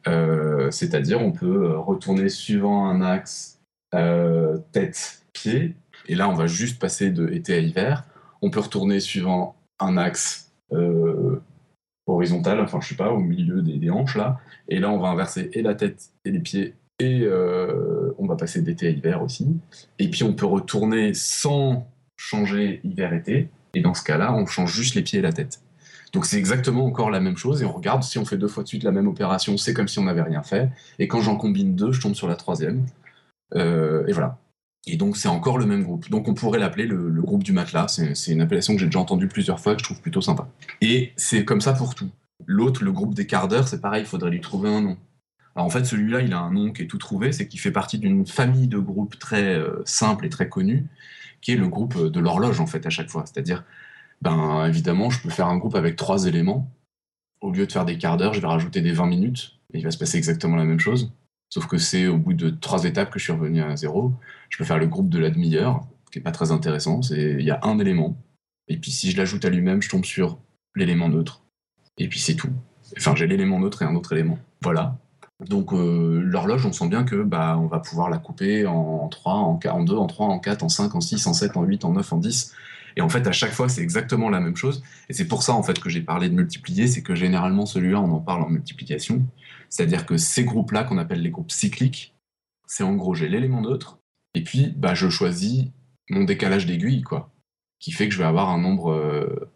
Euh, 0.06 0.51
c'est-à-dire, 0.70 1.20
on 1.20 1.32
peut 1.32 1.64
euh, 1.64 1.78
retourner 1.78 2.28
suivant 2.28 2.86
un 2.86 3.00
axe 3.02 3.60
euh, 3.94 4.58
tête-pied, 4.72 5.74
et 6.08 6.14
là, 6.14 6.28
on 6.28 6.34
va 6.34 6.46
juste 6.46 6.80
passer 6.80 7.10
de 7.10 7.28
été 7.28 7.54
à 7.54 7.58
hiver. 7.58 8.04
On 8.40 8.50
peut 8.50 8.60
retourner 8.60 9.00
suivant 9.00 9.54
un 9.78 9.96
axe 9.96 10.52
horizontal, 12.06 12.60
enfin, 12.60 12.80
je 12.80 12.88
sais 12.88 12.96
pas, 12.96 13.12
au 13.12 13.18
milieu 13.18 13.62
des, 13.62 13.90
hanches, 13.90 14.16
là, 14.16 14.40
et 14.68 14.78
là, 14.78 14.90
on 14.90 14.98
va 14.98 15.08
inverser 15.08 15.50
et 15.52 15.62
la 15.62 15.74
tête 15.74 16.10
et 16.24 16.30
les 16.30 16.40
pieds, 16.40 16.74
et 16.98 17.28
on 18.18 18.26
va 18.26 18.36
passer 18.36 18.62
d'été 18.62 18.88
à 18.88 18.90
hiver 18.90 19.22
aussi. 19.22 19.60
Et 19.98 20.08
puis, 20.08 20.24
on 20.24 20.32
peut 20.32 20.46
retourner 20.46 21.14
sans 21.14 21.86
changer 22.16 22.80
hiver-été, 22.84 23.48
et 23.74 23.80
dans 23.80 23.94
ce 23.94 24.02
cas-là, 24.02 24.34
on 24.34 24.46
change 24.46 24.74
juste 24.74 24.94
les 24.94 25.02
pieds 25.02 25.18
et 25.18 25.22
la 25.22 25.32
tête. 25.32 25.60
Donc 26.12 26.26
c'est 26.26 26.36
exactement 26.36 26.84
encore 26.84 27.10
la 27.10 27.20
même 27.20 27.36
chose 27.36 27.62
et 27.62 27.64
on 27.64 27.72
regarde 27.72 28.02
si 28.02 28.18
on 28.18 28.24
fait 28.24 28.36
deux 28.36 28.48
fois 28.48 28.62
de 28.62 28.68
suite 28.68 28.84
la 28.84 28.92
même 28.92 29.08
opération, 29.08 29.56
c'est 29.56 29.72
comme 29.72 29.88
si 29.88 29.98
on 29.98 30.04
n'avait 30.04 30.22
rien 30.22 30.42
fait. 30.42 30.70
Et 30.98 31.08
quand 31.08 31.20
j'en 31.20 31.36
combine 31.36 31.74
deux, 31.74 31.92
je 31.92 32.00
tombe 32.00 32.14
sur 32.14 32.28
la 32.28 32.36
troisième. 32.36 32.86
Euh, 33.54 34.06
et 34.06 34.12
voilà. 34.12 34.38
Et 34.86 34.96
donc 34.96 35.16
c'est 35.16 35.28
encore 35.28 35.58
le 35.58 35.64
même 35.64 35.84
groupe. 35.84 36.10
Donc 36.10 36.28
on 36.28 36.34
pourrait 36.34 36.58
l'appeler 36.58 36.86
le, 36.86 37.22
groupe 37.22 37.42
du 37.42 37.52
matelas. 37.52 37.88
C'est 37.88 38.32
une 38.32 38.42
appellation 38.42 38.74
que 38.74 38.80
j'ai 38.80 38.86
déjà 38.86 38.98
entendue 38.98 39.28
plusieurs 39.28 39.60
fois 39.60 39.74
que 39.74 39.80
je 39.80 39.84
trouve 39.84 40.00
plutôt 40.00 40.20
sympa. 40.20 40.48
Et 40.80 41.12
c'est 41.16 41.44
comme 41.44 41.60
ça 41.60 41.72
pour 41.72 41.94
tout. 41.94 42.10
L'autre, 42.46 42.84
le 42.84 42.92
groupe 42.92 43.14
des 43.14 43.26
quarts 43.26 43.48
d'heure, 43.48 43.68
c'est 43.68 43.80
pareil, 43.80 44.02
il 44.02 44.06
faudrait 44.06 44.30
lui 44.30 44.40
trouver 44.40 44.68
un 44.68 44.82
nom. 44.82 44.96
Alors 45.54 45.66
en 45.66 45.70
fait, 45.70 45.84
celui-là, 45.84 46.20
il 46.22 46.32
a 46.32 46.40
un 46.40 46.50
nom 46.50 46.72
qui 46.72 46.82
est 46.82 46.86
tout 46.86 46.98
trouvé, 46.98 47.32
c'est 47.32 47.46
qu'il 47.46 47.60
fait 47.60 47.70
partie 47.70 47.98
d'une 47.98 48.26
famille 48.26 48.68
de 48.68 48.78
groupes 48.78 49.18
très 49.18 49.54
euh, 49.54 49.82
simple 49.84 50.26
et 50.26 50.28
très 50.28 50.48
connus, 50.48 50.86
qui 51.40 51.52
est 51.52 51.56
le 51.56 51.68
groupe 51.68 52.10
de 52.10 52.20
l'horloge 52.20 52.60
en 52.60 52.66
fait 52.66 52.84
à 52.86 52.90
chaque 52.90 53.10
fois. 53.10 53.24
C'est-à-dire 53.26 53.64
ben 54.22 54.66
évidemment, 54.66 55.10
je 55.10 55.20
peux 55.20 55.30
faire 55.30 55.48
un 55.48 55.58
groupe 55.58 55.74
avec 55.74 55.96
trois 55.96 56.26
éléments. 56.26 56.70
Au 57.40 57.50
lieu 57.50 57.66
de 57.66 57.72
faire 57.72 57.84
des 57.84 57.98
quarts 57.98 58.16
d'heure, 58.16 58.34
je 58.34 58.40
vais 58.40 58.46
rajouter 58.46 58.80
des 58.80 58.92
20 58.92 59.06
minutes, 59.06 59.58
et 59.74 59.78
il 59.78 59.84
va 59.84 59.90
se 59.90 59.98
passer 59.98 60.16
exactement 60.16 60.56
la 60.56 60.64
même 60.64 60.78
chose. 60.78 61.12
Sauf 61.48 61.66
que 61.66 61.76
c'est 61.76 62.06
au 62.06 62.18
bout 62.18 62.32
de 62.32 62.50
trois 62.50 62.84
étapes 62.84 63.10
que 63.10 63.18
je 63.18 63.24
suis 63.24 63.32
revenu 63.32 63.60
à 63.60 63.76
zéro. 63.76 64.12
Je 64.48 64.58
peux 64.58 64.64
faire 64.64 64.78
le 64.78 64.86
groupe 64.86 65.08
de 65.08 65.18
la 65.18 65.30
demi-heure, 65.30 65.80
qui 66.10 66.20
est 66.20 66.22
pas 66.22 66.30
très 66.30 66.52
intéressant. 66.52 67.00
Il 67.10 67.42
y 67.42 67.50
a 67.50 67.58
un 67.64 67.78
élément, 67.80 68.16
et 68.68 68.76
puis 68.76 68.92
si 68.92 69.10
je 69.10 69.16
l'ajoute 69.16 69.44
à 69.44 69.50
lui-même, 69.50 69.82
je 69.82 69.90
tombe 69.90 70.04
sur 70.04 70.38
l'élément 70.76 71.08
neutre. 71.08 71.42
Et 71.98 72.08
puis 72.08 72.20
c'est 72.20 72.36
tout. 72.36 72.52
Enfin, 72.96 73.14
j'ai 73.16 73.26
l'élément 73.26 73.58
neutre 73.58 73.82
et 73.82 73.84
un 73.84 73.96
autre 73.96 74.12
élément. 74.12 74.38
Voilà. 74.62 74.96
Donc 75.40 75.72
euh, 75.72 76.20
l'horloge, 76.22 76.64
on 76.64 76.72
sent 76.72 76.88
bien 76.88 77.02
que 77.02 77.22
bah 77.22 77.58
on 77.58 77.66
va 77.66 77.80
pouvoir 77.80 78.08
la 78.08 78.18
couper 78.18 78.66
en 78.66 79.08
3, 79.08 79.34
en, 79.34 79.58
en 79.62 79.82
2, 79.82 79.96
en 79.96 80.06
3, 80.06 80.26
en 80.26 80.38
4, 80.38 80.62
en 80.62 80.68
5, 80.68 80.94
en 80.94 81.00
6, 81.00 81.26
en 81.26 81.34
7, 81.34 81.56
en 81.56 81.64
8, 81.64 81.84
en 81.84 81.92
9, 81.92 82.12
en 82.12 82.18
10. 82.18 82.54
Et 82.96 83.00
en 83.00 83.08
fait, 83.08 83.26
à 83.26 83.32
chaque 83.32 83.52
fois, 83.52 83.68
c'est 83.68 83.82
exactement 83.82 84.28
la 84.30 84.40
même 84.40 84.56
chose. 84.56 84.82
Et 85.08 85.12
c'est 85.12 85.26
pour 85.26 85.42
ça, 85.42 85.54
en 85.54 85.62
fait, 85.62 85.78
que 85.78 85.88
j'ai 85.88 86.02
parlé 86.02 86.28
de 86.28 86.34
multiplier, 86.34 86.86
c'est 86.86 87.02
que 87.02 87.14
généralement, 87.14 87.66
celui-là, 87.66 88.00
on 88.00 88.10
en 88.10 88.20
parle 88.20 88.42
en 88.42 88.48
multiplication. 88.48 89.22
C'est-à-dire 89.68 90.06
que 90.06 90.16
ces 90.16 90.44
groupes-là, 90.44 90.84
qu'on 90.84 90.98
appelle 90.98 91.22
les 91.22 91.30
groupes 91.30 91.50
cycliques, 91.50 92.14
c'est 92.66 92.84
en 92.84 92.94
gros, 92.94 93.14
j'ai 93.14 93.28
l'élément 93.28 93.60
neutre, 93.60 93.98
et 94.34 94.42
puis, 94.42 94.72
bah, 94.76 94.94
je 94.94 95.08
choisis 95.08 95.66
mon 96.10 96.24
décalage 96.24 96.66
d'aiguille, 96.66 97.02
quoi, 97.02 97.30
qui 97.78 97.92
fait 97.92 98.08
que 98.08 98.14
je 98.14 98.18
vais 98.18 98.24
avoir 98.24 98.50
un 98.50 98.58
nombre 98.58 98.92
euh, 98.92 99.50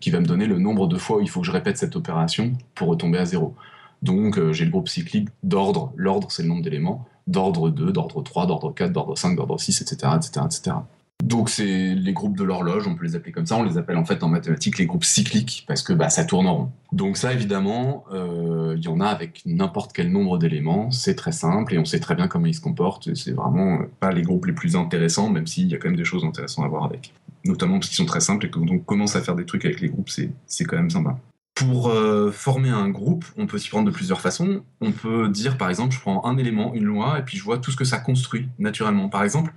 qui 0.00 0.10
va 0.10 0.20
me 0.20 0.26
donner 0.26 0.46
le 0.46 0.58
nombre 0.58 0.86
de 0.86 0.96
fois 0.96 1.18
où 1.18 1.20
il 1.20 1.28
faut 1.28 1.40
que 1.40 1.46
je 1.46 1.52
répète 1.52 1.76
cette 1.76 1.96
opération 1.96 2.52
pour 2.74 2.88
retomber 2.88 3.18
à 3.18 3.24
zéro. 3.24 3.54
Donc, 4.02 4.38
euh, 4.38 4.52
j'ai 4.52 4.64
le 4.64 4.70
groupe 4.70 4.88
cyclique 4.88 5.28
d'ordre, 5.42 5.92
l'ordre, 5.96 6.30
c'est 6.30 6.42
le 6.42 6.48
nombre 6.48 6.62
d'éléments, 6.62 7.06
d'ordre 7.26 7.70
2, 7.70 7.92
d'ordre 7.92 8.22
3, 8.22 8.46
d'ordre 8.46 8.72
4, 8.74 8.92
d'ordre 8.92 9.16
5, 9.16 9.36
d'ordre 9.36 9.58
6, 9.58 9.82
etc., 9.82 10.12
etc., 10.16 10.46
etc. 10.46 10.76
Donc 11.22 11.50
c'est 11.50 11.94
les 11.94 12.12
groupes 12.12 12.36
de 12.36 12.42
l'horloge, 12.42 12.88
on 12.88 12.96
peut 12.96 13.04
les 13.04 13.14
appeler 13.14 13.30
comme 13.30 13.46
ça. 13.46 13.56
On 13.56 13.62
les 13.62 13.78
appelle 13.78 13.96
en 13.96 14.04
fait 14.04 14.24
en 14.24 14.28
mathématiques 14.28 14.78
les 14.78 14.86
groupes 14.86 15.04
cycliques 15.04 15.64
parce 15.68 15.82
que 15.82 15.92
bah, 15.92 16.10
ça 16.10 16.24
tourne 16.24 16.48
en 16.48 16.56
rond. 16.56 16.72
Donc 16.90 17.16
ça 17.16 17.32
évidemment, 17.32 18.04
euh, 18.12 18.74
il 18.76 18.82
y 18.82 18.88
en 18.88 18.98
a 18.98 19.06
avec 19.06 19.40
n'importe 19.46 19.92
quel 19.92 20.10
nombre 20.10 20.36
d'éléments. 20.36 20.90
C'est 20.90 21.14
très 21.14 21.30
simple 21.30 21.74
et 21.74 21.78
on 21.78 21.84
sait 21.84 22.00
très 22.00 22.16
bien 22.16 22.26
comment 22.26 22.46
ils 22.46 22.56
se 22.56 22.60
comportent. 22.60 23.14
C'est 23.14 23.30
vraiment 23.30 23.78
pas 24.00 24.10
les 24.10 24.22
groupes 24.22 24.46
les 24.46 24.52
plus 24.52 24.74
intéressants, 24.74 25.30
même 25.30 25.46
s'il 25.46 25.68
y 25.68 25.74
a 25.74 25.78
quand 25.78 25.90
même 25.90 25.96
des 25.96 26.04
choses 26.04 26.24
intéressantes 26.24 26.64
à 26.64 26.68
voir 26.68 26.84
avec. 26.84 27.14
Notamment 27.44 27.78
parce 27.78 27.86
qu'ils 27.88 27.98
sont 27.98 28.04
très 28.04 28.20
simples 28.20 28.46
et 28.46 28.50
que 28.50 28.58
on 28.58 28.80
commence 28.80 29.14
à 29.14 29.20
faire 29.20 29.36
des 29.36 29.46
trucs 29.46 29.64
avec 29.64 29.80
les 29.80 29.90
groupes, 29.90 30.10
c'est 30.10 30.64
quand 30.64 30.76
même 30.76 30.90
sympa. 30.90 31.16
Pour 31.54 31.90
euh, 31.90 32.32
former 32.32 32.70
un 32.70 32.88
groupe, 32.88 33.24
on 33.36 33.46
peut 33.46 33.58
s'y 33.58 33.68
prendre 33.68 33.86
de 33.86 33.94
plusieurs 33.94 34.20
façons. 34.20 34.62
On 34.80 34.90
peut 34.90 35.28
dire 35.28 35.56
par 35.56 35.70
exemple, 35.70 35.94
je 35.94 36.00
prends 36.00 36.24
un 36.24 36.36
élément, 36.36 36.74
une 36.74 36.84
loi, 36.84 37.20
et 37.20 37.22
puis 37.22 37.38
je 37.38 37.44
vois 37.44 37.58
tout 37.58 37.70
ce 37.70 37.76
que 37.76 37.84
ça 37.84 37.98
construit 37.98 38.48
naturellement. 38.58 39.08
Par 39.08 39.22
exemple, 39.22 39.52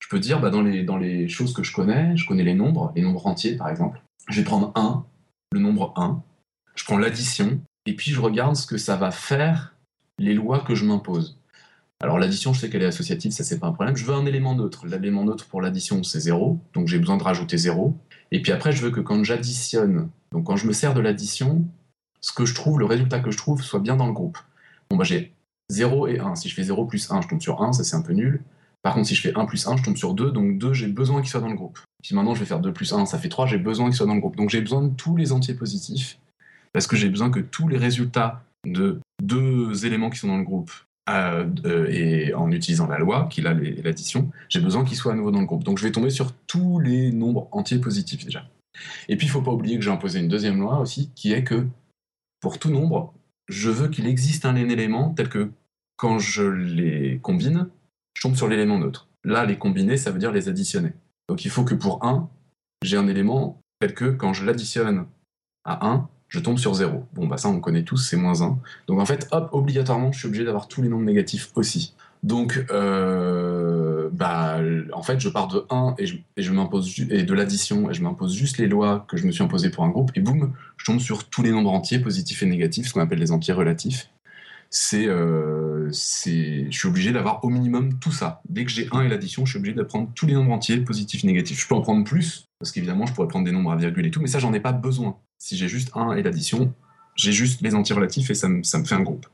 je 0.00 0.08
peux 0.08 0.18
dire, 0.18 0.40
bah, 0.40 0.50
dans, 0.50 0.62
les, 0.62 0.82
dans 0.82 0.96
les 0.96 1.28
choses 1.28 1.52
que 1.52 1.62
je 1.62 1.72
connais, 1.72 2.16
je 2.16 2.26
connais 2.26 2.44
les 2.44 2.54
nombres, 2.54 2.92
les 2.94 3.02
nombres 3.02 3.26
entiers 3.26 3.56
par 3.56 3.68
exemple. 3.68 4.00
Je 4.28 4.40
vais 4.40 4.44
prendre 4.44 4.72
1, 4.74 5.04
le 5.52 5.60
nombre 5.60 5.92
1, 5.96 6.22
je 6.74 6.84
prends 6.84 6.98
l'addition, 6.98 7.60
et 7.86 7.94
puis 7.94 8.10
je 8.10 8.20
regarde 8.20 8.56
ce 8.56 8.66
que 8.66 8.76
ça 8.76 8.96
va 8.96 9.10
faire, 9.10 9.74
les 10.18 10.34
lois 10.34 10.60
que 10.60 10.74
je 10.74 10.84
m'impose. 10.84 11.38
Alors 12.00 12.18
l'addition, 12.18 12.52
je 12.52 12.60
sais 12.60 12.68
qu'elle 12.68 12.82
est 12.82 12.86
associative, 12.86 13.32
ça 13.32 13.42
c'est 13.42 13.58
pas 13.58 13.68
un 13.68 13.72
problème. 13.72 13.96
Je 13.96 14.04
veux 14.04 14.14
un 14.14 14.26
élément 14.26 14.54
neutre. 14.54 14.86
L'élément 14.86 15.24
neutre 15.24 15.46
pour 15.46 15.62
l'addition, 15.62 16.02
c'est 16.02 16.20
0, 16.20 16.60
donc 16.74 16.88
j'ai 16.88 16.98
besoin 16.98 17.16
de 17.16 17.22
rajouter 17.22 17.56
0. 17.56 17.96
Et 18.32 18.42
puis 18.42 18.52
après, 18.52 18.72
je 18.72 18.82
veux 18.82 18.90
que 18.90 19.00
quand 19.00 19.22
j'additionne, 19.24 20.10
donc 20.32 20.44
quand 20.44 20.56
je 20.56 20.66
me 20.66 20.72
sers 20.72 20.92
de 20.92 21.00
l'addition, 21.00 21.64
ce 22.20 22.32
que 22.32 22.44
je 22.44 22.54
trouve, 22.54 22.78
le 22.78 22.84
résultat 22.84 23.20
que 23.20 23.30
je 23.30 23.38
trouve, 23.38 23.62
soit 23.62 23.80
bien 23.80 23.96
dans 23.96 24.06
le 24.06 24.12
groupe. 24.12 24.38
Bon, 24.90 24.96
bah 24.96 25.04
j'ai 25.04 25.32
0 25.70 26.08
et 26.08 26.18
1. 26.18 26.34
Si 26.34 26.48
je 26.48 26.54
fais 26.54 26.64
0 26.64 26.84
plus 26.84 27.10
1, 27.10 27.22
je 27.22 27.28
tombe 27.28 27.40
sur 27.40 27.62
1, 27.62 27.72
ça 27.72 27.84
c'est 27.84 27.96
un 27.96 28.02
peu 28.02 28.12
nul. 28.12 28.42
Par 28.86 28.94
contre, 28.94 29.08
si 29.08 29.16
je 29.16 29.20
fais 29.20 29.36
1 29.36 29.46
plus 29.46 29.66
1, 29.66 29.78
je 29.78 29.82
tombe 29.82 29.96
sur 29.96 30.14
2, 30.14 30.30
donc 30.30 30.58
2, 30.58 30.72
j'ai 30.72 30.86
besoin 30.86 31.20
qu'il 31.20 31.28
soit 31.28 31.40
dans 31.40 31.48
le 31.48 31.56
groupe. 31.56 31.80
Puis 32.04 32.14
maintenant, 32.14 32.36
je 32.36 32.38
vais 32.38 32.46
faire 32.46 32.60
2 32.60 32.72
plus 32.72 32.92
1, 32.92 33.04
ça 33.06 33.18
fait 33.18 33.28
3, 33.28 33.48
j'ai 33.48 33.58
besoin 33.58 33.86
qu'il 33.86 33.96
soit 33.96 34.06
dans 34.06 34.14
le 34.14 34.20
groupe. 34.20 34.36
Donc 34.36 34.48
j'ai 34.48 34.60
besoin 34.60 34.80
de 34.80 34.94
tous 34.94 35.16
les 35.16 35.32
entiers 35.32 35.54
positifs, 35.54 36.20
parce 36.72 36.86
que 36.86 36.94
j'ai 36.94 37.08
besoin 37.08 37.28
que 37.28 37.40
tous 37.40 37.66
les 37.66 37.78
résultats 37.78 38.44
de 38.64 39.00
deux 39.20 39.86
éléments 39.86 40.08
qui 40.08 40.20
sont 40.20 40.28
dans 40.28 40.36
le 40.36 40.44
groupe, 40.44 40.70
euh, 41.10 41.48
euh, 41.64 41.88
et 41.90 42.32
en 42.34 42.52
utilisant 42.52 42.86
la 42.86 42.98
loi, 42.98 43.26
qui 43.28 43.44
a 43.44 43.52
l'addition, 43.52 44.30
j'ai 44.48 44.60
besoin 44.60 44.84
qu'ils 44.84 44.96
soient 44.96 45.14
à 45.14 45.16
nouveau 45.16 45.32
dans 45.32 45.40
le 45.40 45.46
groupe. 45.46 45.64
Donc 45.64 45.78
je 45.78 45.82
vais 45.82 45.90
tomber 45.90 46.10
sur 46.10 46.30
tous 46.46 46.78
les 46.78 47.10
nombres 47.10 47.48
entiers 47.50 47.80
positifs 47.80 48.24
déjà. 48.24 48.44
Et 49.08 49.16
puis 49.16 49.26
il 49.26 49.30
ne 49.30 49.32
faut 49.32 49.42
pas 49.42 49.50
oublier 49.50 49.76
que 49.78 49.82
j'ai 49.82 49.90
imposé 49.90 50.20
une 50.20 50.28
deuxième 50.28 50.60
loi 50.60 50.78
aussi, 50.78 51.10
qui 51.16 51.32
est 51.32 51.42
que 51.42 51.66
pour 52.38 52.60
tout 52.60 52.70
nombre, 52.70 53.12
je 53.48 53.68
veux 53.68 53.88
qu'il 53.88 54.06
existe 54.06 54.44
un 54.44 54.54
élément 54.54 55.12
tel 55.12 55.28
que 55.28 55.50
quand 55.96 56.20
je 56.20 56.44
les 56.44 57.18
combine, 57.20 57.66
je 58.16 58.22
tombe 58.22 58.34
sur 58.34 58.48
l'élément 58.48 58.78
neutre. 58.78 59.08
Là, 59.24 59.44
les 59.44 59.58
combiner, 59.58 59.98
ça 59.98 60.10
veut 60.10 60.18
dire 60.18 60.32
les 60.32 60.48
additionner. 60.48 60.92
Donc 61.28 61.44
il 61.44 61.50
faut 61.50 61.64
que 61.64 61.74
pour 61.74 62.02
1, 62.02 62.30
j'ai 62.82 62.96
un 62.96 63.08
élément 63.08 63.60
tel 63.78 63.92
que 63.92 64.06
quand 64.06 64.32
je 64.32 64.46
l'additionne 64.46 65.04
à 65.64 65.86
1, 65.86 66.08
je 66.28 66.40
tombe 66.40 66.58
sur 66.58 66.72
0. 66.72 67.04
Bon, 67.12 67.26
bah 67.26 67.36
ça, 67.36 67.48
on 67.48 67.60
connaît 67.60 67.82
tous, 67.82 67.98
c'est 67.98 68.16
moins 68.16 68.40
1. 68.40 68.58
Donc 68.86 69.00
en 69.00 69.04
fait, 69.04 69.28
hop, 69.32 69.50
obligatoirement, 69.52 70.12
je 70.12 70.18
suis 70.20 70.28
obligé 70.28 70.44
d'avoir 70.44 70.66
tous 70.66 70.80
les 70.80 70.88
nombres 70.88 71.04
négatifs 71.04 71.50
aussi. 71.56 71.94
Donc, 72.22 72.64
euh, 72.70 74.08
bah, 74.12 74.60
en 74.94 75.02
fait, 75.02 75.20
je 75.20 75.28
pars 75.28 75.48
de 75.48 75.66
1 75.68 75.96
et 75.98 76.06
je, 76.06 76.52
m'impose 76.52 76.98
et 77.10 77.22
de 77.22 77.34
l'addition 77.34 77.90
et 77.90 77.94
je 77.94 78.02
m'impose 78.02 78.34
juste 78.34 78.56
les 78.56 78.66
lois 78.66 79.04
que 79.08 79.18
je 79.18 79.26
me 79.26 79.30
suis 79.30 79.44
imposées 79.44 79.68
pour 79.68 79.84
un 79.84 79.90
groupe 79.90 80.10
et 80.14 80.20
boum, 80.20 80.54
je 80.78 80.86
tombe 80.86 81.00
sur 81.00 81.28
tous 81.28 81.42
les 81.42 81.50
nombres 81.50 81.70
entiers, 81.70 81.98
positifs 81.98 82.42
et 82.42 82.46
négatifs, 82.46 82.88
ce 82.88 82.94
qu'on 82.94 83.02
appelle 83.02 83.18
les 83.18 83.30
entiers 83.30 83.52
relatifs. 83.52 84.08
C'est, 84.70 85.06
euh, 85.06 85.90
c'est, 85.92 86.66
je 86.70 86.78
suis 86.78 86.88
obligé 86.88 87.12
d'avoir 87.12 87.44
au 87.44 87.48
minimum 87.48 87.98
tout 87.98 88.12
ça. 88.12 88.40
Dès 88.48 88.64
que 88.64 88.70
j'ai 88.70 88.88
1 88.92 89.02
et 89.02 89.08
l'addition, 89.08 89.44
je 89.44 89.50
suis 89.50 89.58
obligé 89.58 89.74
de 89.74 89.82
prendre 89.82 90.10
tous 90.14 90.26
les 90.26 90.34
nombres 90.34 90.52
entiers, 90.52 90.78
positifs, 90.78 91.24
négatifs. 91.24 91.60
Je 91.60 91.68
peux 91.68 91.74
en 91.74 91.80
prendre 91.80 92.04
plus 92.04 92.48
parce 92.58 92.72
qu'évidemment, 92.72 93.06
je 93.06 93.12
pourrais 93.12 93.28
prendre 93.28 93.44
des 93.44 93.52
nombres 93.52 93.70
à 93.72 93.76
virgule 93.76 94.06
et 94.06 94.10
tout, 94.10 94.20
mais 94.20 94.28
ça, 94.28 94.38
j'en 94.38 94.52
ai 94.52 94.60
pas 94.60 94.72
besoin. 94.72 95.18
Si 95.38 95.56
j'ai 95.56 95.68
juste 95.68 95.90
1 95.94 96.12
et 96.12 96.22
l'addition, 96.22 96.74
j'ai 97.14 97.32
juste 97.32 97.60
les 97.62 97.74
entiers 97.74 97.94
relatifs 97.94 98.30
et 98.30 98.34
ça 98.34 98.48
me, 98.48 98.62
ça 98.62 98.78
me 98.78 98.84
fait 98.84 98.94
un 98.94 99.02
groupe. 99.02 99.26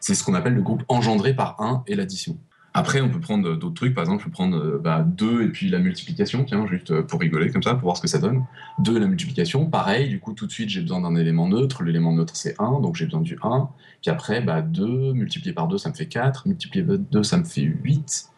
C'est 0.00 0.14
ce 0.14 0.24
qu'on 0.24 0.34
appelle 0.34 0.54
le 0.54 0.62
groupe 0.62 0.82
engendré 0.88 1.34
par 1.34 1.60
1 1.60 1.84
et 1.86 1.94
l'addition. 1.94 2.38
Après, 2.74 3.02
on 3.02 3.10
peut 3.10 3.20
prendre 3.20 3.56
d'autres 3.56 3.74
trucs. 3.74 3.94
Par 3.94 4.02
exemple, 4.02 4.28
prendre 4.30 4.56
euh, 4.56 4.80
bah, 4.82 5.04
2 5.06 5.42
et 5.42 5.48
puis 5.48 5.68
la 5.68 5.78
multiplication, 5.78 6.44
tiens, 6.44 6.66
juste 6.66 6.90
euh, 6.90 7.02
pour 7.02 7.20
rigoler 7.20 7.50
comme 7.50 7.62
ça, 7.62 7.74
pour 7.74 7.84
voir 7.84 7.96
ce 7.96 8.02
que 8.02 8.08
ça 8.08 8.18
donne. 8.18 8.44
2 8.78 8.96
et 8.96 9.00
la 9.00 9.06
multiplication, 9.06 9.66
pareil, 9.68 10.08
du 10.08 10.20
coup, 10.20 10.32
tout 10.32 10.46
de 10.46 10.52
suite, 10.52 10.70
j'ai 10.70 10.80
besoin 10.80 11.00
d'un 11.00 11.14
élément 11.14 11.48
neutre. 11.48 11.82
L'élément 11.82 12.12
neutre, 12.12 12.34
c'est 12.34 12.58
1, 12.58 12.80
donc 12.80 12.96
j'ai 12.96 13.04
besoin 13.04 13.20
du 13.20 13.38
1. 13.42 13.68
Puis 14.00 14.10
après, 14.10 14.40
bah, 14.40 14.62
2 14.62 15.12
multiplié 15.12 15.52
par 15.52 15.68
2, 15.68 15.76
ça 15.76 15.90
me 15.90 15.94
fait 15.94 16.06
4. 16.06 16.48
Multiplié 16.48 16.84
par 16.84 16.98
2, 16.98 17.22
ça 17.22 17.36
me 17.36 17.44
fait 17.44 17.62
8. 17.62 18.30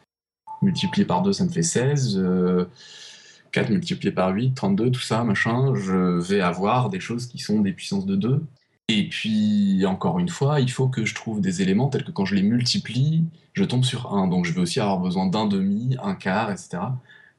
Multiplié 0.63 1.07
par 1.07 1.23
2, 1.23 1.33
ça 1.33 1.45
me 1.45 1.51
fait 1.51 1.63
16. 1.63 2.21
4 3.53 3.71
multiplié 3.71 4.11
par 4.13 4.31
8, 4.35 4.55
32, 4.55 4.91
tout 4.91 5.01
ça, 5.01 5.23
machin. 5.23 5.75
Je 5.77 6.21
vais 6.21 6.41
avoir 6.41 6.91
des 6.91 6.99
choses 6.99 7.27
qui 7.27 7.39
sont 7.39 7.61
des 7.61 7.73
puissances 7.73 8.05
de 8.05 8.17
2. 8.17 8.43
Et 8.89 9.09
puis, 9.09 9.85
encore 9.87 10.19
une 10.19 10.29
fois, 10.29 10.61
il 10.61 10.71
faut 10.71 10.89
que 10.89 11.05
je 11.05 11.15
trouve 11.15 11.41
des 11.41 11.63
éléments 11.63 11.89
tels 11.89 12.05
que 12.05 12.11
quand 12.11 12.27
je 12.27 12.35
les 12.35 12.43
multiplie, 12.43 13.25
je 13.55 13.65
tombe 13.65 13.85
sur 13.85 14.15
1. 14.15 14.29
Donc 14.29 14.45
je 14.45 14.53
vais 14.53 14.61
aussi 14.61 14.81
avoir 14.81 14.99
besoin 14.99 15.27
d'un 15.27 15.47
demi, 15.47 15.97
un 16.03 16.15
quart, 16.15 16.51
etc. 16.51 16.79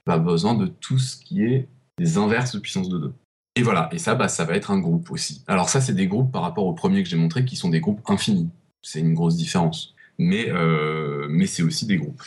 Pas 0.05 0.17
besoin 0.17 0.55
de 0.55 0.65
tout 0.67 0.97
ce 0.97 1.17
qui 1.17 1.43
est 1.43 1.67
des 1.97 2.17
inverses 2.17 2.55
de 2.55 2.59
puissance 2.59 2.89
de 2.89 2.97
2. 2.97 3.13
Et 3.57 3.61
voilà, 3.61 3.89
et 3.93 3.99
ça, 3.99 4.15
bah, 4.15 4.27
ça 4.27 4.43
va 4.43 4.55
être 4.55 4.71
un 4.71 4.79
groupe 4.79 5.11
aussi. 5.11 5.43
Alors 5.47 5.69
ça, 5.69 5.79
c'est 5.79 5.93
des 5.93 6.07
groupes 6.07 6.31
par 6.31 6.41
rapport 6.41 6.65
au 6.65 6.73
premier 6.73 7.03
que 7.03 7.09
j'ai 7.09 7.15
montré 7.15 7.45
qui 7.45 7.55
sont 7.55 7.69
des 7.69 7.79
groupes 7.79 8.01
infinis. 8.07 8.49
C'est 8.81 8.99
une 8.99 9.13
grosse 9.13 9.37
différence. 9.37 9.95
Mais, 10.17 10.49
euh, 10.49 11.27
mais 11.29 11.45
c'est 11.45 11.63
aussi 11.63 11.85
des 11.85 11.97
groupes. 11.97 12.21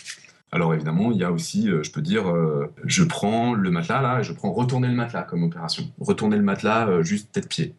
Alors 0.53 0.73
évidemment, 0.73 1.13
il 1.13 1.19
y 1.19 1.25
a 1.25 1.33
aussi, 1.33 1.69
euh, 1.69 1.83
je 1.83 1.91
peux 1.91 2.01
dire, 2.01 2.29
euh, 2.31 2.73
je 2.85 3.05
prends 3.05 3.53
le 3.53 3.71
matelas 3.71 4.01
là, 4.01 4.21
et 4.21 4.25
je 4.25 4.33
prends 4.33 4.53
retourner 4.53 4.89
le 4.89 4.95
matelas 4.95 5.25
comme 5.25 5.43
opération. 5.43 5.85
Retourner 6.01 6.37
le 6.37 6.43
matelas 6.43 7.03
juste 7.03 7.31
tête-pied. 7.33 7.75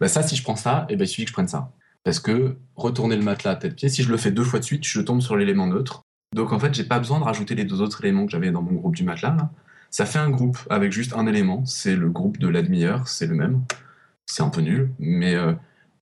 Bah 0.00 0.08
ça, 0.08 0.22
si 0.22 0.36
je 0.36 0.42
prends 0.42 0.56
ça, 0.56 0.86
et 0.88 0.94
eh 0.94 0.96
ben, 0.96 1.04
il 1.04 1.08
suffit 1.08 1.24
que 1.24 1.30
je 1.30 1.34
prenne 1.34 1.48
ça. 1.48 1.72
Parce 2.04 2.20
que 2.20 2.56
retourner 2.76 3.16
le 3.16 3.22
matelas 3.22 3.56
tête-pied, 3.56 3.88
si 3.88 4.02
je 4.02 4.10
le 4.10 4.16
fais 4.16 4.30
deux 4.30 4.44
fois 4.44 4.58
de 4.58 4.64
suite, 4.64 4.84
je 4.84 5.00
tombe 5.00 5.20
sur 5.20 5.36
l'élément 5.36 5.66
neutre. 5.66 6.02
Donc 6.34 6.52
en 6.52 6.58
fait, 6.58 6.72
j'ai 6.74 6.84
pas 6.84 6.98
besoin 6.98 7.18
de 7.18 7.24
rajouter 7.24 7.54
les 7.54 7.64
deux 7.64 7.80
autres 7.80 8.02
éléments 8.04 8.24
que 8.24 8.32
j'avais 8.32 8.50
dans 8.50 8.62
mon 8.62 8.72
groupe 8.72 8.94
du 8.94 9.04
matelas. 9.04 9.50
Ça 9.90 10.06
fait 10.06 10.18
un 10.18 10.30
groupe 10.30 10.58
avec 10.70 10.92
juste 10.92 11.12
un 11.14 11.26
élément. 11.26 11.64
C'est 11.66 11.96
le 11.96 12.08
groupe 12.08 12.38
de 12.38 12.48
la 12.48 12.62
demi-heure, 12.62 13.08
c'est 13.08 13.26
le 13.26 13.34
même. 13.34 13.64
C'est 14.26 14.42
un 14.42 14.48
peu 14.48 14.60
nul, 14.60 14.90
mais 15.00 15.34
euh, 15.34 15.52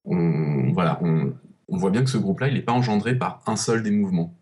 on, 0.04 0.70
voilà, 0.72 1.00
on, 1.02 1.32
voit 1.68 1.90
bien 1.90 2.02
que 2.04 2.10
ce 2.10 2.18
groupe-là, 2.18 2.48
il 2.48 2.54
n'est 2.54 2.62
pas 2.62 2.72
engendré 2.72 3.16
par 3.16 3.42
un 3.46 3.56
seul 3.56 3.82
des 3.82 3.90
mouvements. 3.90 4.34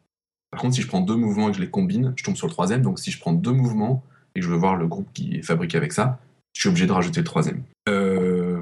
Par 0.51 0.61
contre, 0.61 0.75
si 0.75 0.83
je 0.83 0.89
prends 0.89 1.01
deux 1.01 1.17
mouvements 1.17 1.49
et 1.49 1.51
que 1.53 1.57
je 1.59 1.63
les 1.63 1.71
combine, 1.71 2.13
je 2.17 2.25
tombe 2.25 2.37
sur 2.37 2.49
le 2.49 2.53
troisième. 2.53 2.83
Donc 2.83 2.99
si 2.99 3.11
je 3.11 3.21
prends 3.21 3.33
deux 3.33 3.53
mouvements 3.53 4.03
et 4.35 4.41
que 4.41 4.47
je 4.47 4.51
veux 4.51 4.57
voir 4.57 4.77
le 4.77 4.89
groupe 4.89 5.09
qui 5.13 5.37
est 5.37 5.43
fabriqué 5.43 5.77
avec 5.77 5.93
ça, 5.93 6.19
je 6.53 6.61
suis 6.61 6.69
obligé 6.69 6.87
de 6.87 6.93
rajouter 6.93 7.21
le 7.21 7.27
troisième. 7.27 7.63
Euh, 7.89 8.06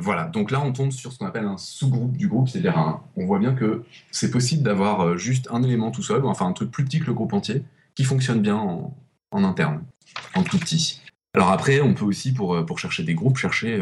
voilà, 0.05 0.25
donc 0.25 0.51
là 0.51 0.61
on 0.63 0.73
tombe 0.73 0.93
sur 0.93 1.13
ce 1.13 1.19
qu'on 1.19 1.27
appelle 1.27 1.47
un 1.47 1.57
sous-groupe 1.57 2.17
du 2.17 2.29
groupe, 2.29 2.49
c'est-à-dire 2.49 3.01
on 3.17 3.27
voit 3.27 3.39
bien 3.39 3.55
que 3.55 3.85
c'est 4.11 4.31
possible 4.31 4.63
d'avoir 4.63 5.01
euh, 5.01 5.17
juste 5.17 5.49
un 5.51 5.63
élément 5.63 5.91
tout 5.91 6.03
seul, 6.03 6.25
enfin 6.27 6.47
un 6.47 6.53
truc 6.53 6.71
plus 6.71 6.85
petit 6.85 7.01
que 7.01 7.07
le 7.07 7.15
groupe 7.15 7.33
entier, 7.33 7.65
qui 7.95 8.05
fonctionne 8.05 8.41
bien 8.41 8.57
en, 8.57 8.95
interne, 9.33 9.83
en 10.35 10.43
tout 10.43 10.59
petit. 10.59 11.01
Alors 11.33 11.51
après, 11.51 11.81
on 11.81 11.95
peut 11.95 12.05
aussi, 12.05 12.33
pour, 12.33 12.55
euh, 12.55 12.67
chercher 12.77 13.03
des 13.03 13.15
groupes, 13.15 13.39
chercher 13.39 13.81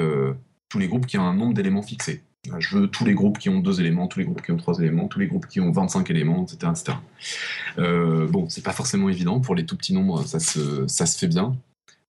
tous 0.68 0.78
les 0.78 0.88
groupes 0.88 1.06
qui 1.06 1.18
ont 1.18 1.26
un 1.26 1.34
nombre 1.34 1.54
d'éléments 1.54 1.82
fixés. 1.82 2.22
Je 2.58 2.76
veux 2.76 2.88
tous 2.88 3.04
les 3.04 3.14
groupes 3.14 3.38
qui 3.38 3.48
ont 3.48 3.60
deux 3.60 3.80
éléments, 3.80 4.06
tous 4.06 4.18
les 4.18 4.24
groupes 4.24 4.42
qui 4.42 4.50
ont 4.52 4.56
trois 4.56 4.78
éléments, 4.78 5.08
tous 5.08 5.18
les 5.18 5.26
groupes 5.26 5.46
qui 5.46 5.60
ont 5.60 5.70
25 5.70 6.08
éléments, 6.10 6.44
etc. 6.44 6.72
etc. 6.72 6.98
bon, 8.30 8.48
c'est 8.48 8.64
pas 8.64 8.72
forcément 8.72 9.08
évident, 9.08 9.40
pour 9.40 9.54
les 9.54 9.66
tout 9.66 9.76
petits 9.76 9.92
nombres, 9.92 10.24
ça 10.24 10.38
se 10.40 11.18
fait 11.18 11.28
bien. 11.28 11.56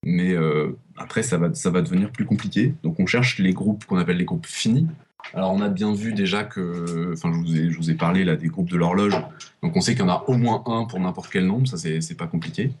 Mais 0.04 0.32
euh, 0.32 0.76
après, 0.96 1.22
ça 1.22 1.38
va, 1.38 1.52
ça 1.54 1.70
va 1.70 1.82
devenir 1.82 2.10
plus 2.10 2.24
compliqué. 2.24 2.74
Donc 2.82 3.00
on 3.00 3.06
cherche 3.06 3.38
les 3.38 3.52
groupes 3.52 3.84
qu'on 3.84 3.96
appelle 3.96 4.18
les 4.18 4.24
groupes 4.24 4.46
finis. 4.46 4.86
Alors 5.32 5.52
on 5.52 5.62
a 5.62 5.68
bien 5.68 5.94
vu 5.94 6.12
déjà 6.12 6.44
que, 6.44 7.12
enfin 7.14 7.32
je 7.32 7.76
vous 7.76 7.90
ai, 7.90 7.94
parlé 7.94 8.24
là 8.24 8.36
des 8.36 8.48
groupes 8.48 8.68
de 8.68 8.76
l'horloge. 8.76 9.14
Donc 9.62 9.74
on 9.74 9.80
sait 9.80 9.94
qu'il 9.94 10.04
y 10.04 10.06
en 10.06 10.10
a 10.10 10.24
au 10.26 10.36
moins 10.36 10.62
un 10.66 10.84
pour 10.84 11.00
n'importe 11.00 11.30
quel 11.32 11.46
nombre, 11.46 11.66
ça 11.66 11.78
c'est 11.78 12.16
pas 12.16 12.26
compliqué. 12.26 12.72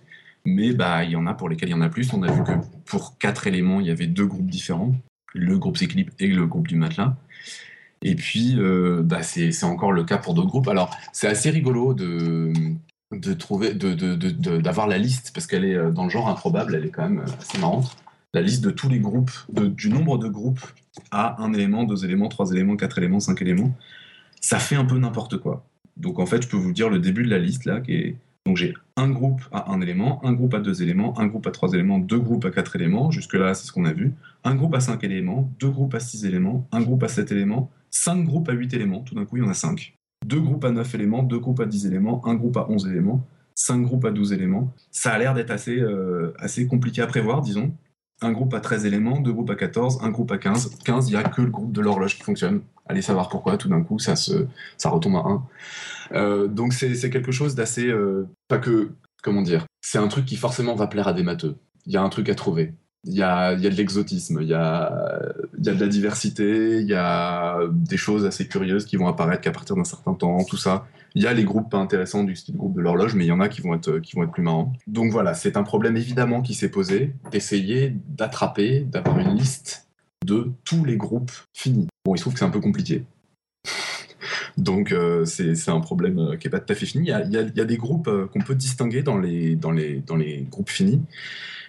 Mais 0.44 0.74
bah 0.74 1.04
il 1.04 1.10
y 1.10 1.16
en 1.16 1.26
a 1.26 1.32
pour 1.32 1.48
lesquels 1.48 1.70
il 1.70 1.72
y 1.72 1.74
en 1.74 1.80
a 1.80 1.88
plus. 1.88 2.12
On 2.12 2.22
a 2.22 2.30
vu 2.30 2.44
que 2.44 2.52
pour 2.84 3.16
quatre 3.18 3.46
éléments, 3.46 3.80
il 3.80 3.86
y 3.86 3.90
avait 3.90 4.06
deux 4.06 4.26
groupes 4.26 4.50
différents, 4.50 4.94
le 5.32 5.58
groupe 5.58 5.78
Cyclip 5.78 6.10
et 6.20 6.28
le 6.28 6.46
groupe 6.46 6.68
du 6.68 6.76
matelas. 6.76 7.16
Et 8.02 8.14
puis, 8.14 8.56
euh, 8.58 9.00
bah, 9.02 9.22
c'est 9.22 9.64
encore 9.64 9.90
le 9.90 10.04
cas 10.04 10.18
pour 10.18 10.34
d'autres 10.34 10.48
groupes. 10.48 10.68
Alors, 10.68 10.94
c'est 11.12 11.26
assez 11.26 11.48
rigolo 11.48 11.94
de, 11.94 12.52
de 13.12 13.32
trouver, 13.34 13.74
de, 13.74 14.58
d'avoir 14.58 14.86
la 14.86 14.98
liste, 14.98 15.32
parce 15.34 15.46
qu'elle 15.46 15.64
est 15.64 15.76
euh, 15.76 15.90
dans 15.90 16.04
le 16.04 16.10
genre 16.10 16.28
improbable, 16.28 16.74
elle 16.74 16.86
est 16.86 16.90
quand 16.90 17.08
même 17.08 17.20
euh, 17.20 17.32
assez 17.40 17.58
marrante. 17.58 17.96
La 18.32 18.40
liste 18.40 18.64
de 18.64 18.70
tous 18.70 18.88
les 18.88 18.98
groupes, 18.98 19.30
du 19.52 19.88
nombre 19.90 20.18
de 20.18 20.28
groupes 20.28 20.66
à 21.12 21.40
un 21.40 21.52
élément, 21.52 21.84
deux 21.84 22.04
éléments, 22.04 22.28
trois 22.28 22.50
éléments, 22.50 22.76
quatre 22.76 22.98
éléments, 22.98 23.20
cinq 23.20 23.40
éléments, 23.42 23.72
ça 24.40 24.58
fait 24.58 24.74
un 24.74 24.84
peu 24.84 24.98
n'importe 24.98 25.38
quoi. 25.38 25.64
Donc 25.96 26.18
en 26.18 26.26
fait, 26.26 26.42
je 26.42 26.48
peux 26.48 26.56
vous 26.56 26.72
dire 26.72 26.88
le 26.88 26.98
début 26.98 27.22
de 27.22 27.30
la 27.30 27.38
liste 27.38 27.64
là, 27.64 27.80
qui 27.80 27.94
est 27.94 28.16
donc 28.46 28.58
j'ai 28.58 28.74
un 28.96 29.08
groupe 29.08 29.40
à 29.52 29.72
un 29.72 29.80
élément, 29.80 30.22
un 30.24 30.32
groupe 30.32 30.52
à 30.52 30.60
deux 30.60 30.82
éléments, 30.82 31.18
un 31.18 31.26
groupe 31.26 31.46
à 31.46 31.50
trois 31.50 31.72
éléments, 31.72 31.98
deux 31.98 32.18
groupes 32.18 32.44
à 32.44 32.50
quatre 32.50 32.76
éléments. 32.76 33.10
Jusque 33.10 33.34
là, 33.34 33.54
c'est 33.54 33.66
ce 33.66 33.72
qu'on 33.72 33.86
a 33.86 33.92
vu. 33.92 34.12
Un 34.42 34.54
groupe 34.54 34.74
à 34.74 34.80
cinq 34.80 35.02
éléments, 35.02 35.48
deux 35.60 35.70
groupes 35.70 35.94
à 35.94 36.00
six 36.00 36.26
éléments, 36.26 36.66
un 36.70 36.82
groupe 36.82 37.02
à 37.04 37.08
sept 37.08 37.32
éléments, 37.32 37.70
cinq 37.90 38.24
groupes 38.24 38.50
à 38.50 38.52
huit 38.52 38.74
éléments. 38.74 39.00
Tout 39.00 39.14
d'un 39.14 39.24
coup, 39.24 39.38
il 39.38 39.44
y 39.44 39.46
en 39.46 39.48
a 39.48 39.54
cinq 39.54 39.96
deux 40.24 40.40
groupes 40.40 40.64
à 40.64 40.70
9 40.70 40.94
éléments, 40.94 41.22
deux 41.22 41.38
groupes 41.38 41.60
à 41.60 41.66
10 41.66 41.86
éléments, 41.86 42.26
un 42.26 42.34
groupe 42.34 42.56
à 42.56 42.66
11 42.68 42.88
éléments, 42.88 43.26
cinq 43.54 43.82
groupes 43.82 44.04
à 44.04 44.10
12 44.10 44.32
éléments. 44.32 44.72
Ça 44.90 45.12
a 45.12 45.18
l'air 45.18 45.34
d'être 45.34 45.50
assez, 45.50 45.78
euh, 45.78 46.34
assez 46.38 46.66
compliqué 46.66 47.02
à 47.02 47.06
prévoir, 47.06 47.40
disons. 47.42 47.72
Un 48.22 48.32
groupe 48.32 48.54
à 48.54 48.60
13 48.60 48.86
éléments, 48.86 49.20
deux 49.20 49.32
groupes 49.32 49.50
à 49.50 49.54
14, 49.54 49.98
un 50.02 50.10
groupe 50.10 50.32
à 50.32 50.38
15. 50.38 50.78
15, 50.84 51.08
il 51.08 51.12
n'y 51.12 51.16
a 51.16 51.24
que 51.24 51.42
le 51.42 51.50
groupe 51.50 51.72
de 51.72 51.80
l'horloge 51.80 52.16
qui 52.16 52.22
fonctionne. 52.22 52.62
Allez 52.86 53.02
savoir 53.02 53.28
pourquoi, 53.28 53.56
tout 53.56 53.68
d'un 53.68 53.82
coup, 53.82 53.98
ça, 53.98 54.16
se, 54.16 54.46
ça 54.78 54.88
retombe 54.88 55.16
à 55.16 55.24
1. 55.26 55.46
Euh, 56.12 56.48
donc 56.48 56.72
c'est 56.72 57.10
quelque 57.10 57.32
chose 57.32 57.54
d'assez... 57.54 57.88
Euh, 57.88 58.26
pas 58.48 58.58
que... 58.58 58.90
Comment 59.22 59.42
dire 59.42 59.66
C'est 59.80 59.98
un 59.98 60.08
truc 60.08 60.26
qui 60.26 60.36
forcément 60.36 60.74
va 60.74 60.86
plaire 60.86 61.08
à 61.08 61.14
des 61.14 61.22
matheux. 61.22 61.56
Il 61.86 61.92
y 61.92 61.96
a 61.96 62.02
un 62.02 62.10
truc 62.10 62.28
à 62.28 62.34
trouver 62.34 62.74
il 63.06 63.14
y 63.14 63.22
a, 63.22 63.54
de 63.54 63.68
l'exotisme, 63.68 64.38
il 64.40 64.48
y 64.48 64.54
a, 64.54 65.18
de 65.56 65.70
la 65.70 65.86
diversité, 65.86 66.80
il 66.80 66.88
y 66.88 66.94
a 66.94 67.58
des 67.70 67.96
choses 67.96 68.24
assez 68.24 68.48
curieuses 68.48 68.86
qui 68.86 68.96
vont 68.96 69.08
apparaître 69.08 69.42
qu'à 69.42 69.52
partir 69.52 69.76
d'un 69.76 69.84
certain 69.84 70.14
temps, 70.14 70.42
tout 70.44 70.56
ça. 70.56 70.86
Il 71.14 71.22
y 71.22 71.26
a 71.26 71.32
les 71.32 71.44
groupes 71.44 71.70
pas 71.70 71.78
intéressants 71.78 72.24
du 72.24 72.34
style 72.34 72.56
groupe 72.56 72.74
de 72.74 72.80
l'horloge, 72.80 73.14
mais 73.14 73.24
il 73.24 73.28
y 73.28 73.32
en 73.32 73.40
a 73.40 73.48
qui 73.48 73.60
vont 73.60 73.74
être, 73.74 73.98
qui 73.98 74.16
vont 74.16 74.24
être 74.24 74.32
plus 74.32 74.42
marrants. 74.42 74.72
Donc 74.86 75.12
voilà, 75.12 75.34
c'est 75.34 75.56
un 75.56 75.62
problème 75.62 75.96
évidemment 75.96 76.42
qui 76.42 76.54
s'est 76.54 76.70
posé, 76.70 77.14
d'essayer 77.30 77.94
d'attraper, 78.08 78.80
d'avoir 78.80 79.18
une 79.18 79.36
liste 79.36 79.86
de 80.24 80.50
tous 80.64 80.84
les 80.84 80.96
groupes 80.96 81.30
finis. 81.52 81.86
Bon, 82.04 82.14
il 82.14 82.18
se 82.18 82.24
trouve 82.24 82.32
que 82.32 82.38
c'est 82.38 82.44
un 82.44 82.50
peu 82.50 82.60
compliqué. 82.60 83.04
Donc 84.56 84.92
euh, 84.92 85.24
c'est 85.24 85.68
un 85.68 85.80
problème 85.80 86.18
euh, 86.18 86.36
qui 86.36 86.46
n'est 86.46 86.50
pas 86.50 86.60
tout 86.60 86.72
à 86.72 86.76
fait 86.76 86.86
fini. 86.86 87.04
Il 87.08 87.32
y 87.32 87.60
a, 87.60 87.64
des 87.64 87.76
groupes 87.76 88.08
euh, 88.08 88.26
qu'on 88.26 88.40
peut 88.40 88.54
distinguer 88.54 89.02
dans 89.02 89.18
les, 89.18 89.56
dans, 89.56 89.70
les, 89.70 90.00
dans 90.00 90.16
les 90.16 90.46
groupes 90.50 90.70
finis, 90.70 91.02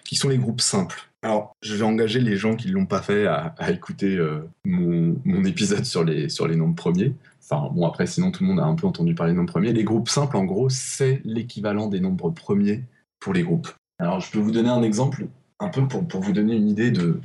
qui 0.06 0.15
sont 0.15 0.30
les 0.30 0.38
groupes 0.38 0.62
simples. 0.62 1.10
Alors, 1.22 1.56
je 1.62 1.76
vais 1.76 1.84
engager 1.84 2.20
les 2.20 2.38
gens 2.38 2.56
qui 2.56 2.68
ne 2.68 2.74
l'ont 2.74 2.86
pas 2.86 3.02
fait 3.02 3.26
à, 3.26 3.56
écouter 3.70 4.15
euh, 4.15 4.48
mon, 4.63 5.44
épisode 5.44 5.86
sur 5.86 6.04
les, 6.04 6.30
sur 6.30 6.48
les 6.48 6.56
nombres 6.56 6.76
premiers. 6.76 7.13
Enfin, 7.44 7.70
bon, 7.74 7.88
après, 7.88 8.08
sinon, 8.08 8.32
tout 8.32 8.44
le 8.44 8.50
monde 8.50 8.60
a 8.60 8.65
un 8.65 8.76
peu 8.76 8.88
entendu 8.88 9.15
parler 9.15 9.34
des 9.34 9.38
nombres 9.38 9.52
premiers. 9.52 9.74
Les 9.74 9.84
groupes 9.84 10.10
simples, 10.10 10.38
en 10.38 10.46
gros, 10.46 10.70
c'est 10.70 11.22
l'équivalent 11.26 11.88
des 11.88 12.00
nombres 12.00 12.30
premiers 12.30 12.84
pour 13.20 13.34
les 13.34 13.44
groupes. 13.44 13.70
Alors, 14.00 14.20
je 14.20 14.32
peux 14.32 14.39
vous 14.39 14.52
donner 14.52 14.70
un 14.70 14.84
exemple, 14.84 15.26
un 15.60 15.70
peu 15.70 15.88
pour, 15.88 16.08
pour 16.08 16.22
vous 16.22 16.34
donner 16.34 16.56
une 16.56 16.68
idée 16.68 16.91
de, 16.91 17.20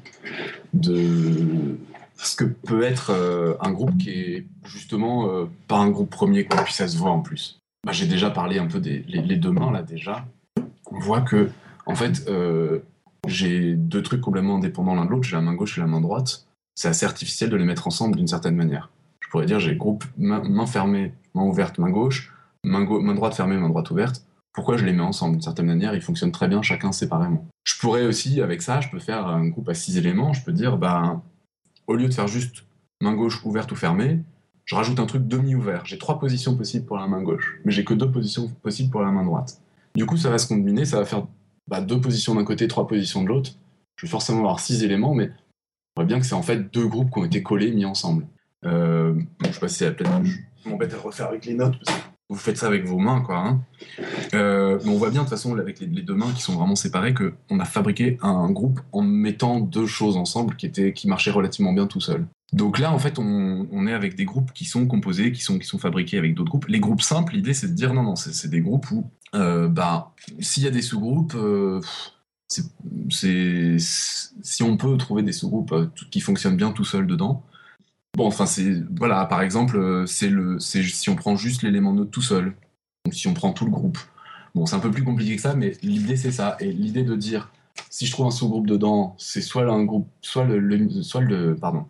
de 0.72 1.76
ce 2.16 2.36
que 2.36 2.44
peut 2.44 2.82
être 2.82 3.10
euh, 3.10 3.54
un 3.60 3.72
groupe 3.72 3.96
qui 3.98 4.10
est 4.10 4.46
justement 4.64 5.28
euh, 5.28 5.46
pas 5.68 5.78
un 5.78 5.90
groupe 5.90 6.10
premier, 6.10 6.44
quoi, 6.44 6.62
puis 6.62 6.72
ça 6.72 6.86
se 6.86 6.96
voit 6.96 7.10
en 7.10 7.20
plus. 7.20 7.58
Bah, 7.84 7.92
J'ai 7.92 8.06
déjà 8.06 8.30
parlé 8.30 8.58
un 8.58 8.66
peu 8.66 8.80
des 8.80 9.04
les, 9.08 9.36
deux 9.36 9.50
mains, 9.50 9.72
là, 9.72 9.82
déjà. 9.82 10.26
On 10.90 10.98
voit 10.98 11.22
que, 11.22 11.50
en 11.90 11.94
fait, 11.94 12.30
j'ai 13.26 13.74
deux 13.74 14.02
trucs 14.02 14.20
complètement 14.20 14.56
indépendants 14.56 14.94
l'un 14.94 15.04
de 15.04 15.10
l'autre, 15.10 15.24
j'ai 15.24 15.36
la 15.36 15.42
main 15.42 15.54
gauche 15.54 15.76
et 15.76 15.80
la 15.80 15.86
main 15.86 16.00
droite. 16.00 16.46
C'est 16.74 16.88
assez 16.88 17.04
artificiel 17.04 17.50
de 17.50 17.56
les 17.56 17.64
mettre 17.64 17.86
ensemble 17.86 18.16
d'une 18.16 18.28
certaine 18.28 18.56
manière. 18.56 18.90
Je 19.20 19.28
pourrais 19.28 19.46
dire 19.46 19.60
j'ai 19.60 19.76
groupe 19.76 20.04
main, 20.16 20.66
fermée, 20.66 21.12
main 21.34 21.42
ouverte, 21.42 21.78
main 21.78 21.90
gauche, 21.90 22.32
main, 22.64 22.80
main 22.80 23.14
droite 23.14 23.34
fermée, 23.34 23.56
main 23.56 23.68
droite 23.68 23.90
ouverte. 23.90 24.24
Pourquoi 24.52 24.76
je 24.76 24.84
les 24.84 24.92
mets 24.92 25.02
ensemble? 25.02 25.34
D'une 25.34 25.42
certaine 25.42 25.66
manière, 25.66 25.94
ils 25.94 26.00
fonctionnent 26.00 26.32
très 26.32 26.48
bien 26.48 26.62
chacun 26.62 26.90
séparément. 26.90 27.46
Je 27.64 27.78
pourrais 27.78 28.04
aussi, 28.06 28.40
avec 28.40 28.62
ça, 28.62 28.80
je 28.80 28.88
peux 28.88 28.98
faire 28.98 29.26
un 29.26 29.46
groupe 29.46 29.68
à 29.68 29.74
six 29.74 29.96
éléments. 29.98 30.32
Je 30.32 30.42
peux 30.42 30.52
dire, 30.52 30.76
bah, 30.76 31.22
au 31.86 31.94
lieu 31.94 32.08
de 32.08 32.14
faire 32.14 32.26
juste 32.26 32.64
main 33.00 33.14
gauche 33.14 33.44
ouverte 33.44 33.70
ou 33.70 33.76
fermée, 33.76 34.20
je 34.64 34.74
rajoute 34.74 34.98
un 34.98 35.06
truc 35.06 35.28
demi-ouvert. 35.28 35.84
J'ai 35.84 35.98
trois 35.98 36.18
positions 36.18 36.56
possibles 36.56 36.86
pour 36.86 36.96
la 36.96 37.06
main 37.06 37.22
gauche, 37.22 37.60
mais 37.64 37.72
j'ai 37.72 37.84
que 37.84 37.94
deux 37.94 38.10
positions 38.10 38.48
possibles 38.62 38.90
pour 38.90 39.02
la 39.02 39.10
main 39.10 39.24
droite. 39.24 39.60
Du 39.94 40.06
coup, 40.06 40.16
ça 40.16 40.30
va 40.30 40.38
se 40.38 40.48
combiner, 40.48 40.84
ça 40.84 40.98
va 40.98 41.04
faire 41.04 41.26
bah, 41.68 41.80
deux 41.80 42.00
positions 42.00 42.34
d'un 42.34 42.44
côté, 42.44 42.68
trois 42.68 42.86
positions 42.86 43.22
de 43.22 43.28
l'autre. 43.28 43.52
Je 43.96 44.06
vais 44.06 44.10
forcément 44.10 44.40
avoir 44.40 44.60
six 44.60 44.82
éléments, 44.82 45.14
mais 45.14 45.30
on 45.96 46.02
voit 46.02 46.04
bien 46.04 46.20
que 46.20 46.26
c'est 46.26 46.34
en 46.34 46.42
fait 46.42 46.72
deux 46.72 46.86
groupes 46.86 47.10
qui 47.10 47.18
ont 47.18 47.24
été 47.24 47.42
collés, 47.42 47.72
mis 47.72 47.84
ensemble. 47.84 48.26
Euh, 48.64 49.14
je 49.44 49.52
sais 49.52 49.60
pas 49.60 49.68
si 49.68 49.76
c'est 49.76 49.92
peut-être. 49.92 50.10
Je 50.24 50.68
m'embête 50.68 50.92
à 50.92 50.98
refaire 50.98 51.28
avec 51.28 51.46
les 51.46 51.54
notes 51.54 51.78
parce 51.84 51.98
que 51.98 52.04
vous 52.30 52.36
faites 52.36 52.56
ça 52.56 52.68
avec 52.68 52.86
vos 52.86 52.98
mains, 52.98 53.20
quoi. 53.20 53.38
Hein. 53.38 53.60
Euh, 54.34 54.78
mais 54.84 54.90
on 54.90 54.96
voit 54.96 55.10
bien 55.10 55.22
de 55.22 55.24
toute 55.24 55.30
façon 55.30 55.58
avec 55.58 55.80
les, 55.80 55.86
deux 55.86 56.14
mains 56.14 56.30
qui 56.32 56.40
sont 56.40 56.54
vraiment 56.54 56.76
séparées 56.76 57.12
que 57.12 57.34
on 57.50 57.58
a 57.58 57.64
fabriqué 57.64 58.18
un 58.22 58.48
groupe 58.52 58.80
en 58.92 59.02
mettant 59.02 59.58
deux 59.58 59.86
choses 59.86 60.16
ensemble 60.16 60.54
qui 60.54 60.66
étaient 60.66 60.92
qui 60.92 61.08
marchaient 61.08 61.32
relativement 61.32 61.72
bien 61.72 61.88
tout 61.88 62.00
seul. 62.00 62.24
Donc 62.52 62.78
là, 62.78 62.92
en 62.92 62.98
fait, 63.00 63.18
on, 63.18 63.86
est 63.86 63.92
avec 63.92 64.14
des 64.14 64.24
groupes 64.24 64.52
qui 64.52 64.64
sont 64.64 64.86
composés, 64.86 65.32
qui 65.32 65.42
sont 65.42 65.58
qui 65.58 65.66
sont 65.66 65.78
fabriqués 65.78 66.18
avec 66.18 66.34
d'autres 66.34 66.50
groupes. 66.50 66.66
Les 66.68 66.78
groupes 66.78 67.02
simples, 67.02 67.34
l'idée 67.34 67.52
c'est 67.52 67.68
de 67.68 67.74
dire 67.74 67.92
non, 67.94 68.04
non, 68.04 68.14
c'est 68.14 68.48
des 68.48 68.60
groupes 68.60 68.88
où, 68.92 69.10
euh, 69.34 69.66
bah, 69.66 70.14
s'il 70.38 70.62
y 70.62 70.68
a 70.68 70.70
des 70.70 70.82
sous-groupes. 70.82 71.34
Euh, 71.34 71.80
c'est 73.10 73.76
si 73.78 74.62
on 74.64 74.76
peut 74.76 74.96
trouver 74.96 75.22
des 75.22 75.32
sous-groupes 75.32 75.90
qui 76.10 76.20
fonctionnent 76.20 76.56
bien 76.56 76.72
tout 76.72 76.84
seul 76.84 77.06
dedans, 77.06 77.44
Bon, 78.16 78.26
enfin, 78.26 78.46
c'est. 78.46 78.82
Voilà, 78.96 79.24
par 79.26 79.42
exemple, 79.42 79.76
euh, 79.76 80.06
c'est 80.06 80.28
le, 80.28 80.58
si 80.58 81.08
on 81.08 81.16
prend 81.16 81.36
juste 81.36 81.62
l'élément 81.62 81.92
neutre 81.92 82.10
tout 82.10 82.22
seul, 82.22 82.54
donc 83.04 83.14
si 83.14 83.28
on 83.28 83.34
prend 83.34 83.52
tout 83.52 83.64
le 83.64 83.70
groupe. 83.70 83.98
Bon, 84.54 84.66
c'est 84.66 84.76
un 84.76 84.80
peu 84.80 84.90
plus 84.90 85.04
compliqué 85.04 85.36
que 85.36 85.42
ça, 85.42 85.54
mais 85.54 85.76
l'idée, 85.82 86.16
c'est 86.16 86.32
ça. 86.32 86.56
Et 86.60 86.72
l'idée 86.72 87.04
de 87.04 87.14
dire, 87.14 87.50
si 87.88 88.06
je 88.06 88.12
trouve 88.12 88.26
un 88.26 88.30
sous-groupe 88.30 88.66
dedans, 88.66 89.14
c'est 89.18 89.42
soit 89.42 89.64
un 89.70 89.84
groupe, 89.84 90.08
soit 90.22 90.44
le, 90.44 91.02
soit 91.02 91.20
le, 91.20 91.54
pardon, 91.54 91.86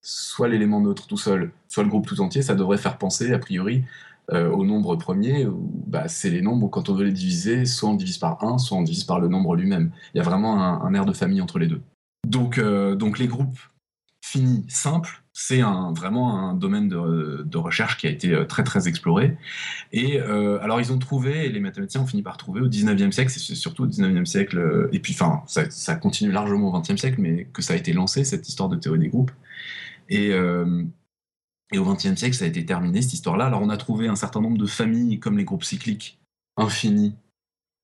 soit 0.00 0.48
l'élément 0.48 0.80
neutre 0.80 1.06
tout 1.06 1.16
seul, 1.16 1.50
soit 1.68 1.82
le 1.82 1.88
groupe 1.88 2.06
tout 2.06 2.20
entier, 2.20 2.42
ça 2.42 2.54
devrait 2.54 2.78
faire 2.78 2.98
penser, 2.98 3.32
a 3.32 3.38
priori, 3.38 3.84
euh, 4.32 4.48
au 4.50 4.64
nombre 4.64 4.96
premier, 4.96 5.46
bah, 5.86 6.08
c'est 6.08 6.30
les 6.30 6.40
nombres 6.40 6.68
quand 6.68 6.88
on 6.88 6.94
veut 6.94 7.04
les 7.04 7.12
diviser, 7.12 7.66
soit 7.66 7.90
on 7.90 7.94
divise 7.94 8.18
par 8.18 8.42
1, 8.42 8.58
soit 8.58 8.78
on 8.78 8.82
divise 8.82 9.04
par 9.04 9.20
le 9.20 9.28
nombre 9.28 9.54
lui-même. 9.56 9.90
Il 10.14 10.18
y 10.18 10.20
a 10.20 10.24
vraiment 10.24 10.62
un, 10.62 10.94
air 10.94 11.04
de 11.04 11.12
famille 11.12 11.40
entre 11.40 11.58
les 11.58 11.66
deux. 11.66 11.82
Donc, 12.26 12.58
euh, 12.58 12.94
donc 12.94 13.18
les 13.18 13.26
groupes 13.26 13.58
finis 14.24 14.64
simples, 14.68 15.22
c'est 15.34 15.60
vraiment 15.60 16.38
un 16.38 16.54
domaine 16.54 16.88
de, 16.88 17.56
recherche 17.58 17.98
qui 17.98 18.06
a 18.06 18.10
été 18.10 18.32
euh, 18.32 18.44
très 18.44 18.64
très 18.64 18.88
exploré. 18.88 19.36
Et 19.92 20.18
euh, 20.18 20.58
alors 20.62 20.80
ils 20.80 20.92
ont 20.92 20.98
trouvé, 20.98 21.50
les 21.50 21.60
mathématiciens 21.60 22.00
ont 22.00 22.06
fini 22.06 22.22
par 22.22 22.38
trouver 22.38 22.62
au 22.62 22.68
19e 22.68 23.12
siècle, 23.12 23.30
c'est 23.30 23.54
surtout 23.54 23.84
au 23.84 23.86
19e 23.86 24.24
siècle, 24.24 24.58
euh, 24.58 24.88
et 24.92 24.98
puis 24.98 25.14
enfin 25.14 25.42
ça, 25.46 25.94
continue 25.96 26.32
largement 26.32 26.72
au 26.72 26.80
20e 26.80 26.96
siècle, 26.96 27.20
mais 27.20 27.44
que 27.52 27.60
ça 27.60 27.74
a 27.74 27.76
été 27.76 27.92
lancé, 27.92 28.24
cette 28.24 28.48
histoire 28.48 28.70
de 28.70 28.76
théorie 28.76 28.98
des 28.98 29.08
groupes. 29.08 29.32
Et, 30.08 30.28
et 30.28 31.78
au 31.78 31.94
20e 31.94 32.16
siècle, 32.16 32.36
ça 32.36 32.44
a 32.44 32.48
été 32.48 32.64
terminé, 32.64 33.02
cette 33.02 33.14
histoire-là. 33.14 33.46
Alors 33.46 33.62
on 33.62 33.70
a 33.70 33.76
trouvé 33.76 34.08
un 34.08 34.16
certain 34.16 34.40
nombre 34.40 34.58
de 34.58 34.66
familles, 34.66 35.18
comme 35.18 35.38
les 35.38 35.44
groupes 35.44 35.64
cycliques 35.64 36.18
infinis 36.56 37.14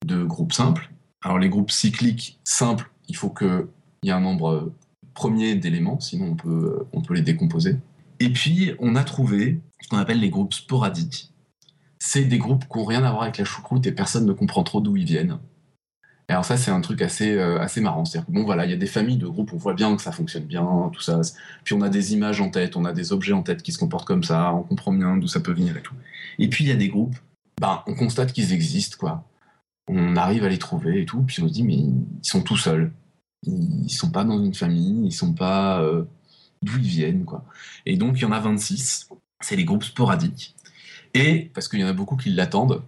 de 0.07 0.25
groupes 0.25 0.53
simples. 0.53 0.91
Alors 1.23 1.39
les 1.39 1.49
groupes 1.49 1.71
cycliques 1.71 2.39
simples, 2.45 2.91
il 3.09 3.17
faut 3.17 3.31
qu'il 3.31 3.67
y 4.05 4.09
ait 4.09 4.13
un 4.13 4.21
nombre 4.21 4.73
premier 5.15 5.55
d'éléments, 5.55 6.01
sinon 6.01 6.33
on 6.33 6.37
peut, 6.37 6.49
euh, 6.49 6.89
on 6.93 7.03
peut 7.03 7.15
les 7.15 7.23
décomposer. 7.23 7.77
Et 8.21 8.31
puis, 8.31 8.73
on 8.79 8.97
a 8.97 9.05
trouvé 9.05 9.61
ce 9.81 9.89
qu'on 9.89 9.99
appelle 9.99 10.21
les 10.21 10.31
groupes 10.31 10.55
sporadiques. 10.55 11.33
C'est 11.99 12.25
des 12.25 12.39
groupes 12.39 12.65
qui 12.71 12.79
n'ont 12.79 12.85
rien 12.85 13.05
à 13.05 13.11
voir 13.11 13.23
avec 13.23 13.39
la 13.39 13.45
choucroute 13.45 13.87
et 13.87 13.93
personne 13.93 14.27
ne 14.27 14.33
comprend 14.33 14.63
trop 14.63 14.81
d'où 14.81 14.97
ils 14.97 15.05
viennent. 15.05 15.39
Alors 16.29 16.45
ça, 16.45 16.57
c'est 16.57 16.71
un 16.71 16.81
truc 16.81 17.03
assez, 17.03 17.33
euh, 17.33 17.59
assez 17.61 17.81
marrant. 17.81 18.05
C'est-à-dire 18.05 18.31
bon, 18.31 18.45
voilà, 18.45 18.65
il 18.65 18.71
y 18.71 18.75
a 18.75 18.77
des 18.77 18.87
familles 18.87 19.17
de 19.17 19.27
groupes, 19.27 19.53
on 19.53 19.57
voit 19.57 19.75
bien 19.75 19.95
que 19.97 20.03
ça 20.03 20.13
fonctionne 20.13 20.45
bien, 20.45 20.91
tout 20.93 21.01
ça. 21.01 21.21
Puis 21.65 21.75
on 21.75 21.81
a 21.81 21.89
des 21.89 22.15
images 22.15 22.41
en 22.41 22.51
tête, 22.51 22.77
on 22.77 22.85
a 22.85 22.93
des 22.93 23.13
objets 23.13 23.33
en 23.33 23.43
tête 23.43 23.63
qui 23.63 23.73
se 23.73 23.79
comportent 23.79 24.07
comme 24.07 24.23
ça, 24.23 24.55
on 24.55 24.63
comprend 24.63 24.93
bien 24.93 25.17
d'où 25.17 25.27
ça 25.27 25.41
peut 25.41 25.53
venir 25.53 25.77
et 25.77 25.83
tout. 25.83 25.95
Et 26.39 26.49
puis 26.49 26.65
il 26.65 26.69
y 26.69 26.73
a 26.73 26.77
des 26.77 26.89
groupes, 26.89 27.17
ben, 27.61 27.83
on 27.87 27.95
constate 27.95 28.33
qu'ils 28.33 28.53
existent, 28.53 28.97
quoi. 28.99 29.25
On 29.89 30.15
arrive 30.15 30.45
à 30.45 30.49
les 30.49 30.59
trouver 30.59 31.03
et 31.03 31.05
tout, 31.05 31.23
puis 31.23 31.43
on 31.43 31.49
se 31.49 31.53
dit, 31.53 31.65
mais 31.65 31.75
ils 31.75 32.05
sont 32.23 32.43
tout 32.43 32.57
seuls 32.57 32.93
ils 33.47 33.91
sont 33.91 34.11
pas 34.11 34.25
dans 34.25 34.43
une 34.43 34.55
famille, 34.55 35.07
ils 35.07 35.13
sont 35.13 35.33
pas 35.33 35.81
euh, 35.83 36.05
d'où 36.63 36.77
ils 36.79 36.89
viennent 36.89 37.25
quoi. 37.25 37.45
Et 37.87 37.97
donc 37.97 38.19
il 38.19 38.23
y 38.23 38.25
en 38.25 38.33
a 38.33 38.41
26, 38.41 39.09
c'est 39.41 39.57
les 39.57 39.65
groupes 39.65 39.85
sporadiques. 39.85 40.55
Et 41.15 41.51
parce 41.55 41.69
qu'il 41.69 41.81
y 41.81 41.85
en 41.85 41.89
a 41.89 41.93
beaucoup 41.93 42.17
qui 42.17 42.31
l'attendent, 42.31 42.83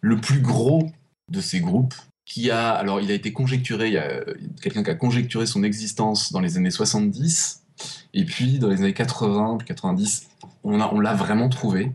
le 0.00 0.20
plus 0.20 0.40
gros 0.40 0.90
de 1.30 1.40
ces 1.40 1.60
groupes 1.60 1.94
qui 2.26 2.50
a 2.50 2.70
alors 2.70 3.00
il 3.00 3.10
a 3.10 3.14
été 3.14 3.32
conjecturé, 3.32 3.88
il 3.88 3.94
y 3.94 3.98
a 3.98 4.20
quelqu'un 4.60 4.82
qui 4.82 4.90
a 4.90 4.94
conjecturé 4.94 5.46
son 5.46 5.62
existence 5.62 6.32
dans 6.32 6.40
les 6.40 6.56
années 6.56 6.70
70 6.70 7.62
et 8.14 8.24
puis 8.24 8.58
dans 8.58 8.68
les 8.68 8.80
années 8.80 8.94
80, 8.94 9.58
90, 9.66 10.28
on 10.62 10.80
a 10.80 10.92
on 10.92 11.00
l'a 11.00 11.14
vraiment 11.14 11.48
trouvé. 11.48 11.92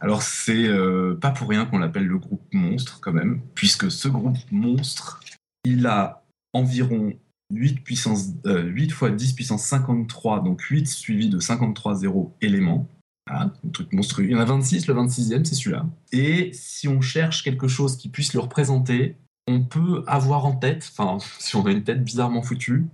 Alors 0.00 0.22
c'est 0.22 0.66
euh, 0.66 1.16
pas 1.20 1.30
pour 1.30 1.48
rien 1.48 1.64
qu'on 1.66 1.78
l'appelle 1.78 2.06
le 2.06 2.18
groupe 2.18 2.42
monstre 2.52 3.00
quand 3.00 3.12
même, 3.12 3.40
puisque 3.54 3.90
ce 3.90 4.08
groupe 4.08 4.36
monstre, 4.50 5.20
il 5.64 5.86
a 5.86 6.24
environ 6.52 7.14
8, 7.52 7.84
puissance, 7.84 8.30
8 8.44 8.46
euh, 8.46 8.94
fois 8.94 9.10
10 9.10 9.32
puissance 9.34 9.64
53, 9.64 10.42
donc 10.42 10.60
8 10.62 10.86
suivi 10.86 11.28
de 11.28 11.38
53 11.38 11.96
zéros 11.96 12.34
éléments. 12.40 12.88
Ah, 13.30 13.50
un 13.64 13.68
truc 13.70 13.92
monstrueux. 13.92 14.24
Il 14.24 14.32
y 14.32 14.34
en 14.34 14.40
a 14.40 14.44
26, 14.44 14.86
le 14.86 14.94
26e, 14.94 15.44
c'est 15.44 15.54
celui-là. 15.54 15.86
Et 16.12 16.50
si 16.52 16.88
on 16.88 17.00
cherche 17.00 17.42
quelque 17.42 17.68
chose 17.68 17.96
qui 17.96 18.08
puisse 18.08 18.34
le 18.34 18.40
représenter, 18.40 19.16
on 19.46 19.62
peut 19.62 20.04
avoir 20.06 20.44
en 20.46 20.54
tête, 20.56 20.90
enfin, 20.92 21.18
si 21.38 21.56
on 21.56 21.64
a 21.66 21.70
une 21.70 21.84
tête 21.84 22.04
bizarrement 22.04 22.42
foutue, 22.42 22.86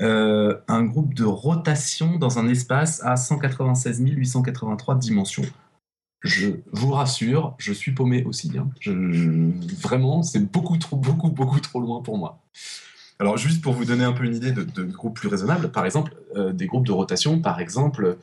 euh, 0.00 0.58
un 0.66 0.84
groupe 0.84 1.12
de 1.12 1.24
rotation 1.24 2.16
dans 2.16 2.38
un 2.38 2.48
espace 2.48 3.02
à 3.04 3.16
196 3.16 4.00
883 4.00 4.94
dimensions. 4.94 5.44
Je 6.22 6.48
vous 6.72 6.90
rassure, 6.90 7.54
je 7.58 7.72
suis 7.72 7.92
paumé 7.92 8.24
aussi. 8.24 8.52
Hein. 8.58 8.68
vraiment, 9.80 10.22
c'est 10.22 10.50
beaucoup 10.50 10.76
trop, 10.76 10.96
beaucoup, 10.96 11.30
beaucoup 11.30 11.60
trop 11.60 11.80
loin 11.80 12.02
pour 12.02 12.18
moi. 12.18 12.42
Alors, 13.20 13.36
juste 13.36 13.62
pour 13.62 13.74
vous 13.74 13.84
donner 13.84 14.04
un 14.04 14.12
peu 14.12 14.24
une 14.24 14.34
idée 14.34 14.50
de, 14.50 14.82
groupes 14.82 15.14
plus 15.14 15.28
raisonnables, 15.28 15.70
par 15.70 15.84
exemple, 15.84 16.14
euh, 16.36 16.54
des 16.54 16.66
groupes 16.66 16.86
de 16.86 16.92
rotation, 16.92 17.38
par 17.38 17.60
exemple, 17.60 18.16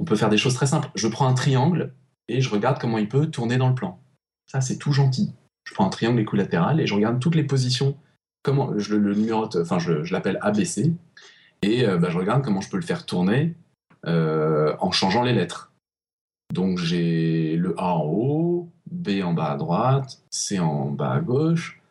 on 0.00 0.04
peut 0.04 0.16
faire 0.16 0.30
des 0.30 0.36
choses 0.36 0.54
très 0.54 0.66
simples. 0.66 0.90
Je 0.96 1.06
prends 1.06 1.28
un 1.28 1.34
triangle 1.34 1.92
et 2.26 2.40
je 2.40 2.50
regarde 2.50 2.80
comment 2.80 2.98
il 2.98 3.08
peut 3.08 3.28
tourner 3.28 3.56
dans 3.56 3.68
le 3.68 3.76
plan. 3.76 4.00
Ça, 4.50 4.60
c'est 4.60 4.78
tout 4.78 4.92
gentil. 4.92 5.32
Je 5.64 5.74
prends 5.74 5.86
un 5.86 5.90
triangle 5.90 6.18
équilatéral 6.18 6.80
et 6.80 6.88
je 6.88 6.94
regarde 6.94 7.20
toutes 7.20 7.36
les 7.36 7.44
positions, 7.44 7.96
comment 8.42 8.76
je 8.76 8.96
le, 8.96 9.14
numérote, 9.14 9.56
enfin, 9.60 9.78
je, 9.78 10.12
l'appelle 10.12 10.40
ABC, 10.42 10.92
et 11.62 11.86
euh, 11.86 11.98
bah, 11.98 12.10
je 12.10 12.18
regarde 12.18 12.42
comment 12.42 12.60
je 12.60 12.68
peux 12.68 12.78
le 12.78 12.82
faire 12.82 13.06
tourner 13.06 13.54
euh, 14.06 14.74
en 14.80 14.90
changeant 14.90 15.22
les 15.22 15.34
lettres. 15.34 15.72
Donc, 16.52 16.78
j'ai 16.78 17.56
le 17.56 17.78
A 17.78 17.94
en 17.94 18.06
haut, 18.06 18.72
B 18.90 19.22
en 19.22 19.34
bas 19.34 19.52
à 19.52 19.56
droite, 19.56 20.20
C 20.30 20.58
en 20.58 20.90
bas 20.90 21.12
à 21.12 21.20
gauche, 21.20 21.81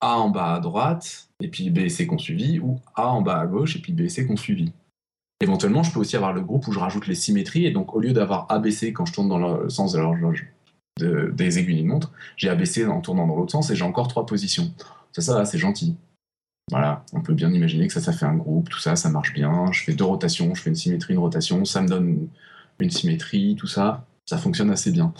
A 0.00 0.18
en 0.18 0.30
bas 0.30 0.54
à 0.54 0.60
droite, 0.60 1.28
et 1.40 1.48
puis 1.48 1.70
B 1.70 1.78
et 1.78 1.88
C 1.88 2.06
qu'on 2.06 2.18
suivi, 2.18 2.60
ou 2.60 2.78
A 2.94 3.08
en 3.08 3.22
bas 3.22 3.40
à 3.40 3.46
gauche, 3.46 3.76
et 3.76 3.80
puis 3.80 3.92
B 3.92 4.02
et 4.02 4.08
C 4.08 4.26
qu'on 4.26 4.36
suivi. 4.36 4.72
Éventuellement, 5.40 5.82
je 5.82 5.92
peux 5.92 6.00
aussi 6.00 6.16
avoir 6.16 6.32
le 6.32 6.40
groupe 6.40 6.66
où 6.66 6.72
je 6.72 6.78
rajoute 6.78 7.06
les 7.06 7.14
symétries, 7.14 7.66
et 7.66 7.70
donc 7.70 7.94
au 7.94 8.00
lieu 8.00 8.12
d'avoir 8.12 8.46
ABC 8.48 8.92
quand 8.92 9.06
je 9.06 9.12
tourne 9.12 9.28
dans 9.28 9.38
le 9.38 9.68
sens 9.68 9.92
de 9.92 9.98
l'horloge 9.98 10.46
des 10.98 11.58
aiguilles 11.60 11.76
d'une 11.76 11.86
montre, 11.86 12.10
j'ai 12.36 12.48
ABC 12.48 12.84
en 12.86 13.00
tournant 13.00 13.26
dans 13.26 13.36
l'autre 13.36 13.52
sens, 13.52 13.70
et 13.70 13.76
j'ai 13.76 13.84
encore 13.84 14.08
trois 14.08 14.26
positions. 14.26 14.72
Ça, 15.12 15.22
ça, 15.22 15.44
c'est 15.44 15.58
gentil. 15.58 15.96
Voilà, 16.70 17.04
on 17.12 17.22
peut 17.22 17.34
bien 17.34 17.50
imaginer 17.50 17.86
que 17.86 17.92
ça, 17.92 18.00
ça 18.00 18.12
fait 18.12 18.26
un 18.26 18.34
groupe, 18.34 18.68
tout 18.68 18.78
ça, 18.78 18.94
ça 18.94 19.08
marche 19.08 19.32
bien. 19.32 19.72
Je 19.72 19.84
fais 19.84 19.94
deux 19.94 20.04
rotations, 20.04 20.54
je 20.54 20.60
fais 20.60 20.70
une 20.70 20.76
symétrie, 20.76 21.14
une 21.14 21.20
rotation, 21.20 21.64
ça 21.64 21.80
me 21.80 21.88
donne 21.88 22.28
une 22.80 22.90
symétrie, 22.90 23.56
tout 23.56 23.66
ça, 23.66 24.04
ça 24.26 24.38
fonctionne 24.38 24.70
assez 24.70 24.90
bien. 24.90 25.14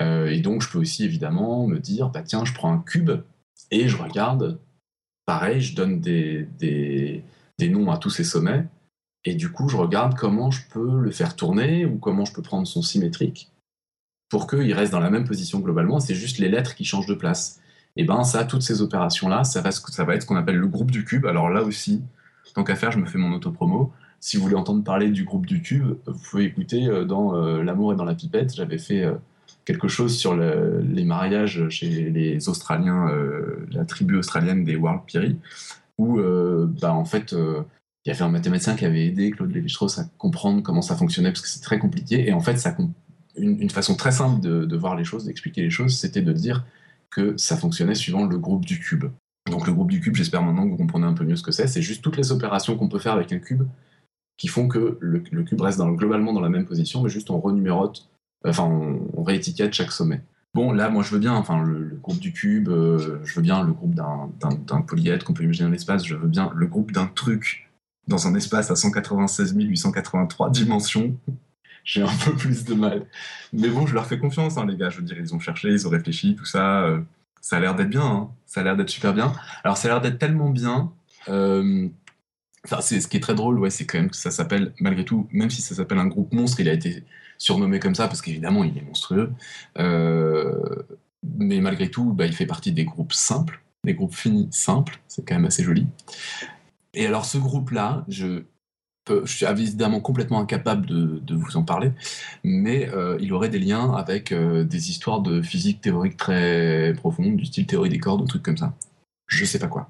Euh, 0.00 0.28
et 0.28 0.40
donc, 0.40 0.62
je 0.62 0.70
peux 0.70 0.78
aussi 0.78 1.04
évidemment 1.04 1.66
me 1.66 1.78
dire, 1.78 2.10
bah 2.10 2.22
tiens, 2.22 2.44
je 2.44 2.52
prends 2.52 2.72
un 2.72 2.78
cube, 2.78 3.10
et 3.70 3.88
je 3.88 3.96
regarde, 3.96 4.60
pareil, 5.24 5.60
je 5.60 5.74
donne 5.74 6.00
des, 6.00 7.22
noms 7.60 7.90
à 7.90 7.98
tous 7.98 8.10
ces 8.10 8.24
sommets. 8.24 8.66
Et 9.24 9.34
du 9.34 9.50
coup, 9.50 9.68
je 9.68 9.76
regarde 9.76 10.14
comment 10.14 10.50
je 10.50 10.62
peux 10.70 11.00
le 11.00 11.10
faire 11.10 11.34
tourner 11.34 11.84
ou 11.84 11.98
comment 11.98 12.24
je 12.24 12.32
peux 12.32 12.42
prendre 12.42 12.66
son 12.66 12.82
symétrique 12.82 13.50
pour 14.28 14.46
qu'il 14.46 14.72
reste 14.72 14.92
dans 14.92 15.00
la 15.00 15.10
même 15.10 15.24
position 15.24 15.60
globalement. 15.60 16.00
C'est 16.00 16.14
juste 16.14 16.38
les 16.38 16.48
lettres 16.48 16.74
qui 16.74 16.84
changent 16.84 17.06
de 17.06 17.14
place. 17.14 17.60
Et 17.96 18.04
ben 18.04 18.22
ça, 18.24 18.44
toutes 18.44 18.62
ces 18.62 18.82
opérations-là, 18.82 19.44
ça 19.44 19.60
va, 19.62 19.72
ça 19.72 20.04
va 20.04 20.14
être 20.14 20.22
ce 20.22 20.26
qu'on 20.26 20.36
appelle 20.36 20.56
le 20.56 20.66
groupe 20.68 20.90
du 20.90 21.04
cube. 21.04 21.26
Alors 21.26 21.48
là 21.48 21.62
aussi, 21.62 22.02
tant 22.54 22.62
qu'à 22.62 22.76
faire, 22.76 22.92
je 22.92 22.98
me 22.98 23.06
fais 23.06 23.18
mon 23.18 23.32
autopromo. 23.32 23.92
Si 24.20 24.36
vous 24.36 24.44
voulez 24.44 24.54
entendre 24.54 24.84
parler 24.84 25.10
du 25.10 25.24
groupe 25.24 25.46
du 25.46 25.62
cube, 25.62 25.96
vous 26.06 26.18
pouvez 26.30 26.44
écouter 26.44 26.86
euh, 26.86 27.04
dans 27.04 27.34
euh, 27.36 27.62
L'amour 27.62 27.92
est 27.92 27.96
dans 27.96 28.04
la 28.04 28.14
pipette. 28.14 28.54
J'avais 28.54 28.78
fait 28.78 29.04
euh, 29.04 29.14
quelque 29.66 29.88
chose 29.88 30.16
sur 30.16 30.34
les 30.36 31.04
mariages 31.04 31.68
chez 31.68 31.88
les 31.88 32.48
Australiens, 32.48 33.10
euh, 33.10 33.66
la 33.72 33.84
tribu 33.84 34.16
australienne 34.16 34.64
des 34.64 34.76
World 34.76 35.02
Piri, 35.04 35.36
où 35.98 36.18
euh, 36.18 36.66
bah, 36.80 36.94
en 36.94 37.04
fait 37.04 37.34
euh, 37.34 37.62
il 38.04 38.10
y 38.10 38.12
avait 38.12 38.22
un 38.22 38.30
mathématicien 38.30 38.76
qui 38.76 38.84
avait 38.86 39.06
aidé 39.06 39.32
Claude 39.32 39.52
Lévi-Strauss 39.52 39.98
à 39.98 40.04
comprendre 40.16 40.62
comment 40.62 40.82
ça 40.82 40.96
fonctionnait 40.96 41.30
parce 41.30 41.42
que 41.42 41.48
c'est 41.48 41.60
très 41.60 41.80
compliqué 41.80 42.28
et 42.28 42.32
en 42.32 42.40
fait 42.40 42.56
ça 42.56 42.74
une, 43.36 43.60
une 43.60 43.70
façon 43.70 43.96
très 43.96 44.12
simple 44.12 44.40
de, 44.40 44.64
de 44.64 44.76
voir 44.76 44.94
les 44.94 45.04
choses, 45.04 45.24
d'expliquer 45.24 45.62
les 45.62 45.70
choses, 45.70 45.98
c'était 45.98 46.22
de 46.22 46.32
dire 46.32 46.64
que 47.10 47.36
ça 47.36 47.56
fonctionnait 47.56 47.94
suivant 47.94 48.24
le 48.24 48.38
groupe 48.38 48.64
du 48.64 48.78
cube. 48.78 49.06
Donc 49.50 49.66
le 49.66 49.72
groupe 49.72 49.90
du 49.90 50.00
cube, 50.00 50.14
j'espère 50.14 50.42
maintenant 50.42 50.64
que 50.64 50.70
vous 50.70 50.76
comprenez 50.76 51.06
un 51.06 51.12
peu 51.12 51.24
mieux 51.24 51.36
ce 51.36 51.42
que 51.42 51.52
c'est. 51.52 51.66
C'est 51.66 51.82
juste 51.82 52.02
toutes 52.02 52.16
les 52.16 52.32
opérations 52.32 52.76
qu'on 52.76 52.88
peut 52.88 52.98
faire 52.98 53.12
avec 53.12 53.32
un 53.32 53.38
cube 53.38 53.64
qui 54.36 54.48
font 54.48 54.68
que 54.68 54.98
le, 55.00 55.20
cube 55.20 55.60
reste 55.60 55.80
globalement 55.80 56.32
dans 56.32 56.40
la 56.40 56.48
même 56.48 56.66
position, 56.66 57.02
mais 57.02 57.08
juste 57.08 57.30
on 57.30 57.40
renumérote, 57.40 58.08
enfin 58.44 58.64
on, 58.64 59.22
réétiquette 59.22 59.72
chaque 59.72 59.92
sommet. 59.92 60.22
Bon, 60.54 60.72
là, 60.72 60.88
moi, 60.88 61.02
je 61.02 61.10
veux 61.10 61.18
bien, 61.18 61.34
enfin, 61.34 61.62
le, 61.62 61.98
groupe 62.02 62.18
du 62.18 62.32
cube, 62.32 62.68
euh, 62.68 63.20
je 63.24 63.34
veux 63.34 63.42
bien 63.42 63.62
le 63.62 63.72
groupe 63.72 63.94
d'un 63.94 64.80
polyèdre 64.86 65.24
qu'on 65.24 65.34
peut 65.34 65.42
imaginer 65.42 65.66
dans 65.66 65.72
l'espace, 65.72 66.04
je 66.06 66.14
veux 66.14 66.28
bien 66.28 66.50
le 66.54 66.66
groupe 66.66 66.92
d'un 66.92 67.06
truc 67.06 67.70
dans 68.08 68.26
un 68.26 68.34
espace 68.34 68.70
à 68.70 68.76
196 68.76 69.54
883 69.54 70.50
dimensions. 70.50 71.16
J'ai 71.84 72.02
un 72.02 72.16
peu 72.24 72.34
plus 72.34 72.64
de 72.64 72.74
mal. 72.74 73.06
Mais 73.52 73.68
bon, 73.68 73.86
je 73.86 73.94
leur 73.94 74.06
fais 74.06 74.18
confiance, 74.18 74.56
hein, 74.56 74.66
les 74.66 74.76
gars. 74.76 74.90
Je 74.90 74.96
veux 74.96 75.04
dire, 75.04 75.18
ils 75.20 75.34
ont 75.34 75.38
cherché, 75.38 75.68
ils 75.68 75.86
ont 75.86 75.90
réfléchi, 75.90 76.34
tout 76.34 76.44
ça. 76.44 76.82
Euh, 76.82 77.00
ça 77.40 77.58
a 77.58 77.60
l'air 77.60 77.76
d'être 77.76 77.90
bien, 77.90 78.04
hein. 78.04 78.30
ça 78.44 78.60
a 78.60 78.64
l'air 78.64 78.76
d'être 78.76 78.90
super 78.90 79.14
bien. 79.14 79.32
Alors, 79.62 79.76
ça 79.76 79.86
a 79.86 79.92
l'air 79.92 80.00
d'être 80.00 80.18
tellement 80.18 80.50
bien. 80.50 80.90
Euh, 81.28 81.88
enfin, 82.64 82.80
c'est 82.80 83.00
ce 83.00 83.06
qui 83.06 83.18
est 83.18 83.20
très 83.20 83.36
drôle, 83.36 83.60
ouais, 83.60 83.70
c'est 83.70 83.86
quand 83.86 83.98
même 83.98 84.10
que 84.10 84.16
ça 84.16 84.32
s'appelle, 84.32 84.72
malgré 84.80 85.04
tout, 85.04 85.28
même 85.30 85.48
si 85.48 85.62
ça 85.62 85.76
s'appelle 85.76 85.98
un 85.98 86.08
groupe 86.08 86.32
monstre, 86.32 86.58
il 86.58 86.68
a 86.68 86.72
été 86.72 87.04
surnommé 87.38 87.78
comme 87.78 87.94
ça 87.94 88.08
parce 88.08 88.22
qu'évidemment, 88.22 88.64
il 88.64 88.76
est 88.76 88.82
monstrueux. 88.82 89.32
Euh, 89.78 90.84
mais 91.22 91.60
malgré 91.60 91.90
tout, 91.90 92.12
bah, 92.12 92.26
il 92.26 92.32
fait 92.32 92.46
partie 92.46 92.72
des 92.72 92.84
groupes 92.84 93.12
simples, 93.12 93.62
des 93.84 93.94
groupes 93.94 94.14
finis 94.14 94.48
simples. 94.50 95.00
C'est 95.08 95.26
quand 95.26 95.34
même 95.34 95.46
assez 95.46 95.64
joli. 95.64 95.86
Et 96.94 97.06
alors, 97.06 97.24
ce 97.26 97.38
groupe-là, 97.38 98.04
je 98.08 98.42
suis 99.24 99.46
évidemment 99.46 100.00
complètement 100.00 100.40
incapable 100.40 100.86
de, 100.86 101.34
vous 101.34 101.56
en 101.56 101.62
parler, 101.62 101.92
mais 102.42 102.88
euh, 102.90 103.18
il 103.20 103.32
aurait 103.32 103.48
des 103.48 103.58
liens 103.58 103.92
avec 103.92 104.32
euh, 104.32 104.64
des 104.64 104.90
histoires 104.90 105.20
de 105.20 105.42
physique 105.42 105.80
théorique 105.80 106.16
très 106.16 106.94
profondes, 106.96 107.36
du 107.36 107.44
style 107.44 107.66
théorie 107.66 107.90
des 107.90 107.98
cordes, 107.98 108.22
ou 108.22 108.26
trucs 108.26 108.42
comme 108.42 108.56
ça. 108.56 108.74
Je 109.26 109.44
sais 109.44 109.58
pas 109.58 109.68
quoi. 109.68 109.88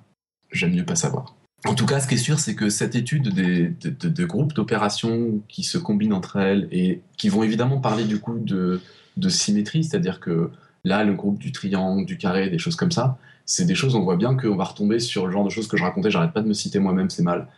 J'aime 0.51 0.75
mieux 0.75 0.85
pas 0.85 0.97
savoir. 0.97 1.35
En 1.67 1.75
tout 1.75 1.87
cas, 1.87 2.01
ce 2.01 2.07
qui 2.07 2.15
est 2.15 2.19
sûr, 2.19 2.39
c'est 2.39 2.55
que 2.55 2.69
cette 2.69 2.95
étude 2.95 3.35
des, 3.35 3.69
de, 3.69 4.25
groupes 4.25 4.55
d'opérations 4.55 5.41
qui 5.49 5.65
se 5.65 5.79
combinent 5.79 6.13
entre 6.13 6.37
elles 6.37 6.69
et 6.71 7.01
qui 7.17 7.29
vont 7.29 7.43
évidemment 7.43 7.81
parler 7.81 8.05
du 8.05 8.21
coup 8.21 8.39
de, 8.39 8.81
symétrie, 9.29 9.83
c'est-à-dire 9.83 10.21
que 10.21 10.51
là, 10.85 11.03
le 11.03 11.15
groupe 11.15 11.39
du 11.39 11.51
triangle, 11.51 12.07
du 12.07 12.19
carré, 12.19 12.51
des 12.51 12.59
choses 12.59 12.77
comme 12.77 12.93
ça, 12.93 13.19
c'est 13.45 13.65
des 13.65 13.75
choses, 13.75 13.97
on 13.97 14.03
voit 14.03 14.17
bien 14.17 14.37
qu'on 14.37 14.57
va 14.57 14.65
retomber 14.65 15.01
sur 15.01 15.27
le 15.27 15.33
genre 15.33 15.45
de 15.45 15.51
choses 15.51 15.67
que 15.67 15.77
je 15.77 15.83
racontais, 15.83 16.11
j'arrête 16.11 16.33
pas 16.33 16.43
de 16.43 16.49
me 16.49 16.55
citer 16.55 16.79
moi-même, 16.79 17.11
c'est 17.11 17.23
mal. 17.23 17.49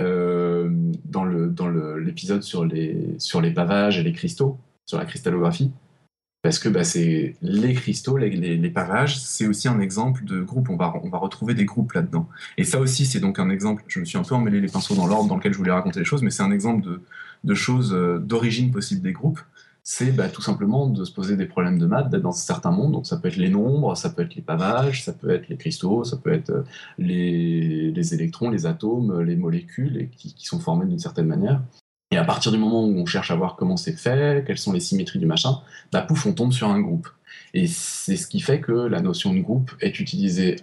Euh, 0.00 0.68
dans 1.06 1.24
le 1.24 1.48
dans 1.48 1.68
l'épisode 1.68 2.42
sur 2.42 2.66
les 2.66 3.14
sur 3.18 3.40
les 3.40 3.50
pavages 3.50 3.98
et 3.98 4.02
les 4.02 4.12
cristaux, 4.12 4.58
sur 4.84 4.98
la 4.98 5.06
cristallographie, 5.06 5.72
parce 6.46 6.60
que 6.60 6.68
bah, 6.68 6.84
c'est 6.84 7.34
les 7.42 7.74
cristaux, 7.74 8.16
les, 8.16 8.70
pavages, 8.70 9.18
c'est 9.18 9.48
aussi 9.48 9.66
un 9.66 9.80
exemple 9.80 10.24
de 10.24 10.42
groupe. 10.42 10.70
On 10.70 10.76
va 10.76 10.94
on 11.02 11.08
va 11.08 11.18
retrouver 11.18 11.54
des 11.54 11.64
groupes 11.64 11.92
là-dedans. 11.94 12.28
Et 12.56 12.62
ça 12.62 12.78
aussi, 12.78 13.04
c'est 13.04 13.18
donc 13.18 13.40
un 13.40 13.50
exemple. 13.50 13.82
Je 13.88 13.98
me 13.98 14.04
suis 14.04 14.16
un 14.16 14.22
peu 14.22 14.36
emmêlé 14.36 14.60
les 14.60 14.68
pinceaux 14.68 14.94
dans 14.94 15.08
l'ordre 15.08 15.28
dans 15.28 15.38
lequel 15.38 15.52
je 15.52 15.58
voulais 15.58 15.72
raconter 15.72 15.98
les 15.98 16.04
choses, 16.04 16.22
mais 16.22 16.30
c'est 16.30 16.44
un 16.44 16.52
exemple 16.52 16.84
de 16.86 17.02
de 17.42 17.54
choses 17.54 17.92
euh, 17.92 18.20
d'origine 18.20 18.70
possible 18.70 19.02
des 19.02 19.12
groupes 19.12 19.40
c'est 19.88 20.10
bah, 20.10 20.28
tout 20.28 20.42
simplement 20.42 20.88
de 20.88 21.04
se 21.04 21.12
poser 21.12 21.36
des 21.36 21.46
problèmes 21.46 21.78
de 21.78 21.86
maths, 21.86 22.10
dans 22.10 22.32
certains 22.32 22.72
mondes. 22.72 22.92
Donc 22.92 23.06
ça 23.06 23.18
peut 23.18 23.28
être 23.28 23.36
les 23.36 23.50
nombres, 23.50 23.96
ça 23.96 24.10
peut 24.10 24.22
être 24.22 24.34
les 24.34 24.42
pavages, 24.42 25.04
ça 25.04 25.12
peut 25.12 25.30
être 25.30 25.48
les 25.48 25.56
cristaux, 25.56 26.02
ça 26.02 26.16
peut 26.16 26.32
être 26.32 26.50
euh, 26.50 26.62
les, 26.98 27.92
les 27.92 28.14
électrons, 28.14 28.50
les 28.50 28.66
atomes, 28.66 29.20
les 29.20 29.36
molécules 29.36 29.96
et 29.96 30.08
qui, 30.08 30.34
sont 30.44 30.58
formés 30.58 30.86
d'une 30.86 30.98
certaine 30.98 31.26
manière. 31.26 31.62
Et 32.10 32.16
à 32.16 32.24
partir 32.24 32.52
du 32.52 32.58
moment 32.58 32.84
où 32.84 32.96
on 32.96 33.06
cherche 33.06 33.30
à 33.30 33.34
voir 33.34 33.56
comment 33.56 33.76
c'est 33.76 33.96
fait, 33.96 34.44
quelles 34.46 34.58
sont 34.58 34.72
les 34.72 34.80
symétries 34.80 35.18
du 35.18 35.26
machin, 35.26 35.60
bah 35.92 36.02
pouf, 36.02 36.26
on 36.26 36.32
tombe 36.32 36.52
sur 36.52 36.68
un 36.68 36.80
groupe. 36.80 37.08
Et 37.52 37.66
c'est 37.66 38.16
ce 38.16 38.26
qui 38.26 38.40
fait 38.40 38.60
que 38.60 38.72
la 38.72 39.00
notion 39.00 39.34
de 39.34 39.40
groupe 39.40 39.72
est 39.80 39.98
utilisée 39.98 40.56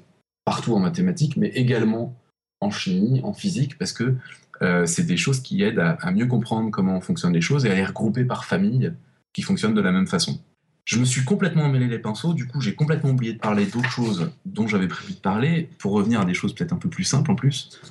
partout 0.45 0.73
en 0.73 0.79
mathématiques, 0.79 1.37
mais 1.37 1.49
également 1.49 2.15
en 2.61 2.71
chimie, 2.71 3.21
en 3.23 3.33
physique, 3.33 3.77
parce 3.77 3.91
que 3.91 4.15
euh, 4.61 4.85
c'est 4.85 5.03
des 5.03 5.17
choses 5.17 5.41
qui 5.41 5.63
aident 5.63 5.79
à, 5.79 5.91
à, 6.01 6.11
mieux 6.11 6.27
comprendre 6.27 6.71
comment 6.71 7.01
fonctionnent 7.01 7.33
les 7.33 7.41
choses 7.41 7.65
et 7.65 7.69
à 7.69 7.75
les 7.75 7.85
regrouper 7.85 8.23
par 8.23 8.45
famille 8.45 8.93
qui 9.33 9.41
fonctionnent 9.41 9.73
de 9.73 9.81
la 9.81 9.91
même 9.91 10.07
façon. 10.07 10.39
Je 10.85 10.99
me 10.99 11.05
suis 11.05 11.23
complètement 11.23 11.63
emmêlé 11.63 11.87
les 11.87 11.99
pinceaux, 11.99 12.33
du 12.33 12.45
coup 12.45 12.61
j'ai 12.61 12.75
complètement 12.75 13.11
oublié 13.11 13.33
de 13.33 13.39
parler 13.39 13.65
d'autres 13.65 13.89
choses 13.89 14.31
dont 14.45 14.67
j'avais 14.67 14.87
prévu 14.87 15.13
de 15.13 15.19
parler, 15.19 15.69
pour 15.79 15.93
revenir 15.93 16.21
à 16.21 16.25
des 16.25 16.33
choses 16.33 16.53
peut-être 16.53 16.73
un 16.73 16.77
peu 16.77 16.89
plus 16.89 17.05
simples 17.05 17.31
en 17.31 17.35
plus. 17.35 17.81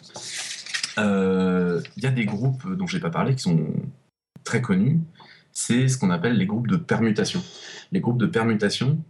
Euh, 0.99 1.81
il 1.97 2.03
y 2.03 2.07
a 2.07 2.11
des 2.11 2.25
groupes 2.25 2.71
dont 2.75 2.87
je 2.87 2.97
n'ai 2.97 3.01
pas 3.01 3.11
parlé 3.11 3.35
qui 3.35 3.43
sont 3.43 3.73
très 4.45 4.61
connus, 4.61 5.01
c'est 5.53 5.89
ce 5.89 5.99
qu'on 5.99 6.11
appelle 6.11 6.37
les 6.37 6.47
groupes 6.47 6.67
de 6.67 6.77
permutation. 6.77 7.43
Les 7.93 8.01
groupes 8.01 8.19
de 8.19 8.27
permutation, 8.27 9.03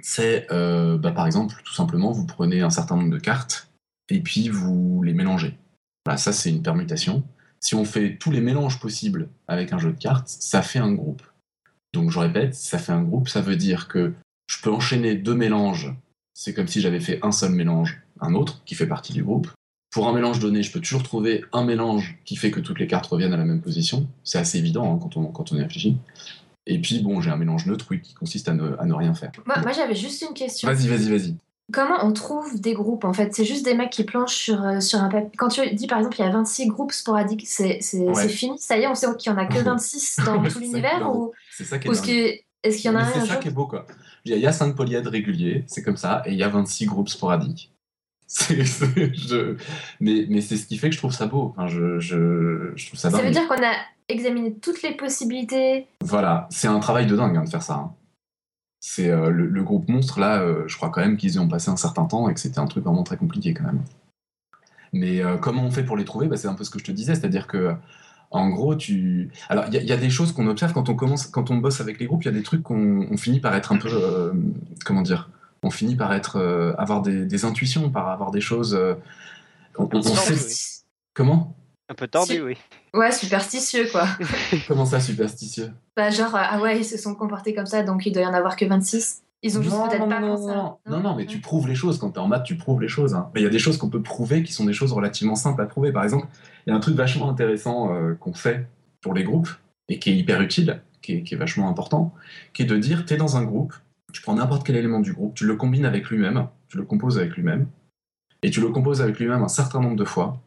c'est 0.00 0.46
euh, 0.52 0.96
bah, 0.98 1.12
par 1.12 1.26
exemple 1.26 1.60
tout 1.64 1.74
simplement 1.74 2.12
vous 2.12 2.26
prenez 2.26 2.62
un 2.62 2.70
certain 2.70 2.96
nombre 2.96 3.10
de 3.10 3.18
cartes 3.18 3.70
et 4.08 4.20
puis 4.20 4.48
vous 4.48 5.02
les 5.02 5.12
mélangez. 5.12 5.56
Voilà, 6.06 6.16
ça 6.16 6.32
c'est 6.32 6.50
une 6.50 6.62
permutation. 6.62 7.22
Si 7.60 7.74
on 7.74 7.84
fait 7.84 8.16
tous 8.16 8.30
les 8.30 8.40
mélanges 8.40 8.78
possibles 8.78 9.28
avec 9.48 9.72
un 9.72 9.78
jeu 9.78 9.92
de 9.92 9.98
cartes, 9.98 10.28
ça 10.28 10.62
fait 10.62 10.78
un 10.78 10.92
groupe. 10.92 11.22
Donc 11.92 12.10
je 12.10 12.18
répète, 12.18 12.54
ça 12.54 12.78
fait 12.78 12.92
un 12.92 13.02
groupe, 13.02 13.28
ça 13.28 13.40
veut 13.40 13.56
dire 13.56 13.88
que 13.88 14.12
je 14.46 14.62
peux 14.62 14.70
enchaîner 14.70 15.16
deux 15.16 15.34
mélanges, 15.34 15.94
c'est 16.34 16.54
comme 16.54 16.68
si 16.68 16.80
j'avais 16.80 17.00
fait 17.00 17.18
un 17.22 17.32
seul 17.32 17.52
mélange, 17.52 18.00
un 18.20 18.34
autre 18.34 18.62
qui 18.64 18.74
fait 18.74 18.86
partie 18.86 19.12
du 19.12 19.24
groupe. 19.24 19.48
Pour 19.90 20.06
un 20.08 20.12
mélange 20.12 20.38
donné, 20.38 20.62
je 20.62 20.70
peux 20.70 20.80
toujours 20.80 21.02
trouver 21.02 21.44
un 21.52 21.64
mélange 21.64 22.18
qui 22.24 22.36
fait 22.36 22.50
que 22.50 22.60
toutes 22.60 22.78
les 22.78 22.86
cartes 22.86 23.06
reviennent 23.06 23.32
à 23.32 23.38
la 23.38 23.44
même 23.44 23.62
position. 23.62 24.06
C'est 24.22 24.38
assez 24.38 24.58
évident 24.58 24.94
hein, 24.94 24.98
quand, 25.00 25.16
on, 25.16 25.26
quand 25.26 25.52
on 25.52 25.56
y 25.56 25.62
réfléchit. 25.62 25.96
Et 26.66 26.78
puis, 26.78 27.00
bon, 27.00 27.20
j'ai 27.22 27.30
un 27.30 27.36
mélange 27.36 27.66
neutre 27.66 27.86
oui, 27.90 28.02
qui 28.02 28.12
consiste 28.12 28.48
à 28.48 28.54
ne, 28.54 28.76
à 28.78 28.84
ne 28.84 28.92
rien 28.92 29.14
faire. 29.14 29.32
Moi, 29.46 29.72
j'avais 29.72 29.94
juste 29.94 30.22
une 30.22 30.34
question. 30.34 30.68
Vas-y, 30.68 30.88
vas-y, 30.88 31.10
vas-y. 31.10 31.34
Comment 31.70 31.96
on 32.02 32.12
trouve 32.12 32.58
des 32.58 32.72
groupes 32.72 33.04
en 33.04 33.12
fait? 33.12 33.34
C'est 33.34 33.44
juste 33.44 33.62
des 33.62 33.74
mecs 33.74 33.90
qui 33.90 34.04
planchent 34.04 34.36
sur, 34.36 34.64
euh, 34.64 34.80
sur 34.80 35.00
un 35.00 35.10
papier. 35.10 35.30
Quand 35.36 35.48
tu 35.48 35.74
dis 35.74 35.86
par 35.86 35.98
exemple 35.98 36.16
il 36.18 36.24
y 36.24 36.26
a 36.26 36.30
26 36.30 36.66
groupes 36.68 36.92
sporadiques, 36.92 37.46
c'est 37.46 37.80
fini? 38.30 38.58
Ça 38.58 38.78
y 38.78 38.82
est, 38.82 38.86
on 38.86 38.94
sait 38.94 39.06
qu'il 39.18 39.30
y 39.30 39.34
en 39.34 39.38
a 39.38 39.44
que 39.44 39.58
26 39.62 40.20
dans 40.24 40.42
tout 40.44 40.60
l'univers 40.60 41.14
ou... 41.14 41.32
C'est 41.50 41.64
ça 41.64 41.78
qui 41.78 41.88
est, 41.88 42.44
est-ce 42.62 42.78
qu'il 42.78 42.90
y 42.90 42.94
en 42.94 42.96
a 42.96 43.02
un 43.02 43.12
C'est 43.12 43.26
ça 43.26 43.36
qui 43.36 43.48
est 43.48 43.52
beau 43.52 43.66
quoi. 43.66 43.86
Il 44.24 44.38
y 44.38 44.46
a 44.46 44.52
5 44.52 44.74
polyèdres 44.74 45.10
réguliers, 45.10 45.64
c'est 45.66 45.82
comme 45.82 45.98
ça, 45.98 46.22
et 46.24 46.32
il 46.32 46.38
y 46.38 46.42
a 46.42 46.48
26 46.48 46.86
groupes 46.86 47.10
sporadiques. 47.10 47.70
Mais, 50.00 50.26
mais 50.28 50.40
c'est 50.42 50.56
ce 50.56 50.66
qui 50.66 50.76
fait 50.76 50.90
que 50.90 50.94
je 50.94 51.00
trouve 51.00 51.12
ça 51.12 51.26
beau. 51.26 51.54
Enfin, 51.56 51.66
je, 51.66 51.98
je, 51.98 52.72
je 52.76 52.86
trouve 52.86 53.00
ça, 53.00 53.10
ça 53.10 53.22
veut 53.22 53.30
dire 53.30 53.48
qu'on 53.48 53.62
a 53.62 53.72
examiné 54.08 54.54
toutes 54.54 54.82
les 54.82 54.92
possibilités. 54.92 55.86
Voilà, 56.02 56.46
c'est 56.50 56.68
un 56.68 56.78
travail 56.78 57.06
de 57.06 57.16
dingue 57.16 57.36
hein, 57.36 57.44
de 57.44 57.48
faire 57.48 57.62
ça. 57.62 57.74
Hein. 57.74 57.92
C'est 58.80 59.10
euh, 59.10 59.30
le, 59.30 59.62
groupe 59.62 59.88
monstre 59.88 60.20
là, 60.20 60.40
euh, 60.40 60.64
je 60.66 60.76
crois 60.76 60.90
quand 60.90 61.00
même 61.00 61.16
qu'ils 61.16 61.34
y 61.34 61.38
ont 61.38 61.48
passé 61.48 61.70
un 61.70 61.76
certain 61.76 62.04
temps 62.04 62.28
et 62.28 62.34
que 62.34 62.40
c'était 62.40 62.60
un 62.60 62.66
truc 62.66 62.84
vraiment 62.84 63.02
très 63.02 63.16
compliqué 63.16 63.52
quand 63.52 63.64
même. 63.64 63.82
Mais 64.92 65.22
euh, 65.22 65.36
comment 65.36 65.64
on 65.64 65.70
fait 65.70 65.82
pour 65.82 65.96
les 65.96 66.04
trouver? 66.04 66.28
Bah, 66.28 66.36
C'est 66.36 66.48
un 66.48 66.54
peu 66.54 66.64
ce 66.64 66.70
que 66.70 66.78
je 66.78 66.84
te 66.84 66.92
disais, 66.92 67.14
c'est-à-dire 67.14 67.46
que 67.46 67.74
en 68.30 68.50
gros, 68.50 68.76
tu. 68.76 69.30
Alors, 69.48 69.64
il 69.72 69.82
y, 69.82 69.92
a 69.92 69.96
des 69.96 70.10
choses 70.10 70.32
qu'on 70.32 70.46
observe 70.48 70.74
quand 70.74 70.90
on 70.90 70.94
commence, 70.94 71.26
quand 71.26 71.50
on 71.50 71.56
bosse 71.56 71.80
avec 71.80 71.98
les 71.98 72.04
groupes. 72.04 72.22
Il 72.24 72.26
y 72.26 72.28
a 72.28 72.32
des 72.32 72.42
trucs 72.42 72.62
qu'on 72.62 73.16
finit 73.16 73.40
par 73.40 73.54
être 73.54 73.72
un 73.72 73.78
peu, 73.78 73.88
comment 74.84 75.00
dire, 75.00 75.30
on 75.62 75.70
finit 75.70 75.96
par 75.96 76.12
être, 76.12 76.38
avoir 76.78 77.02
des, 77.02 77.44
intuitions, 77.44 77.90
par 77.90 78.08
avoir 78.08 78.30
des 78.30 78.40
choses. 78.40 78.78
on, 79.76 80.02
sait... 80.02 80.82
Comment? 81.14 81.56
Un 81.90 81.94
peu 81.94 82.06
tordu, 82.06 82.42
oui. 82.42 82.56
Ouais, 82.92 83.10
superstitieux, 83.10 83.88
quoi. 83.90 84.06
Comment 84.68 84.84
ça, 84.84 85.00
superstitieux? 85.00 85.72
Bah, 85.96 86.10
genre, 86.10 86.30
ah 86.34 86.60
ouais, 86.60 86.78
ils 86.78 86.84
se 86.84 86.98
sont 86.98 87.14
comportés 87.14 87.54
comme 87.54 87.66
ça, 87.66 87.82
donc 87.82 88.04
il 88.04 88.12
doit 88.12 88.22
y 88.22 88.26
en 88.26 88.34
avoir 88.34 88.56
que 88.56 88.66
26. 88.66 89.22
Ils 89.42 89.56
ont 89.56 89.62
juste 89.62 89.74
peut-être 89.74 90.08
pas 90.08 90.20
pensé. 90.20 90.46
Non, 90.46 90.78
non, 90.86 91.00
non, 91.00 91.14
mais 91.14 91.24
tu 91.24 91.40
prouves 91.40 91.68
les 91.68 91.76
choses. 91.76 91.98
Quand 91.98 92.10
tu 92.10 92.16
es 92.16 92.22
en 92.22 92.26
maths, 92.26 92.44
tu 92.44 92.56
prouves 92.56 92.82
les 92.82 92.88
choses. 92.88 93.14
Hein. 93.14 93.30
Mais 93.34 93.40
il 93.40 93.44
y 93.44 93.46
a 93.46 93.50
des 93.50 93.58
choses 93.58 93.78
qu'on 93.78 93.88
peut 93.88 94.02
prouver 94.02 94.42
qui 94.42 94.52
sont 94.52 94.64
des 94.64 94.72
choses 94.72 94.92
relativement 94.92 95.36
simples 95.36 95.62
à 95.62 95.66
prouver. 95.66 95.92
Par 95.92 96.02
exemple, 96.02 96.26
il 96.66 96.70
y 96.70 96.72
a 96.72 96.76
un 96.76 96.80
truc 96.80 96.96
vachement 96.96 97.30
intéressant 97.30 97.94
euh, 97.94 98.14
qu'on 98.14 98.34
fait 98.34 98.66
pour 99.00 99.14
les 99.14 99.22
groupes 99.22 99.48
et 99.88 99.98
qui 99.98 100.10
est 100.10 100.16
hyper 100.16 100.42
utile, 100.42 100.82
qui 101.02 101.14
est, 101.14 101.22
qui 101.22 101.34
est 101.34 101.38
vachement 101.38 101.68
important, 101.68 102.12
qui 102.52 102.62
est 102.62 102.66
de 102.66 102.76
dire 102.76 103.06
tu 103.06 103.14
es 103.14 103.16
dans 103.16 103.36
un 103.36 103.44
groupe, 103.44 103.74
tu 104.12 104.22
prends 104.22 104.34
n'importe 104.34 104.66
quel 104.66 104.76
élément 104.76 105.00
du 105.00 105.12
groupe, 105.12 105.34
tu 105.34 105.46
le 105.46 105.56
combines 105.56 105.84
avec 105.84 106.08
lui-même, 106.08 106.48
tu 106.68 106.76
le 106.76 106.84
composes 106.84 107.18
avec 107.18 107.36
lui-même, 107.36 107.68
et 108.42 108.50
tu 108.50 108.60
le 108.60 108.68
composes 108.68 109.02
avec 109.02 109.18
lui-même 109.18 109.42
un 109.42 109.48
certain 109.48 109.80
nombre 109.80 109.96
de 109.96 110.04
fois. 110.04 110.40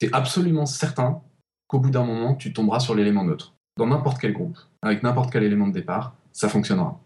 Tu 0.00 0.06
es 0.06 0.14
absolument 0.14 0.66
certain 0.66 1.20
qu'au 1.66 1.80
bout 1.80 1.90
d'un 1.90 2.04
moment, 2.04 2.34
tu 2.34 2.52
tomberas 2.52 2.80
sur 2.80 2.94
l'élément 2.94 3.24
neutre. 3.24 3.54
Dans 3.76 3.86
n'importe 3.86 4.18
quel 4.20 4.32
groupe, 4.32 4.58
avec 4.82 5.02
n'importe 5.02 5.32
quel 5.32 5.42
élément 5.42 5.66
de 5.66 5.72
départ, 5.72 6.14
ça 6.32 6.48
fonctionnera. 6.48 7.00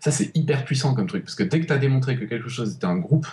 Ça, 0.00 0.10
c'est 0.10 0.36
hyper 0.36 0.64
puissant 0.64 0.94
comme 0.94 1.06
truc, 1.06 1.24
parce 1.24 1.34
que 1.34 1.42
dès 1.42 1.60
que 1.60 1.66
tu 1.66 1.72
as 1.72 1.78
démontré 1.78 2.18
que 2.18 2.24
quelque 2.24 2.48
chose 2.48 2.76
était 2.76 2.86
un 2.86 2.98
groupe, 2.98 3.26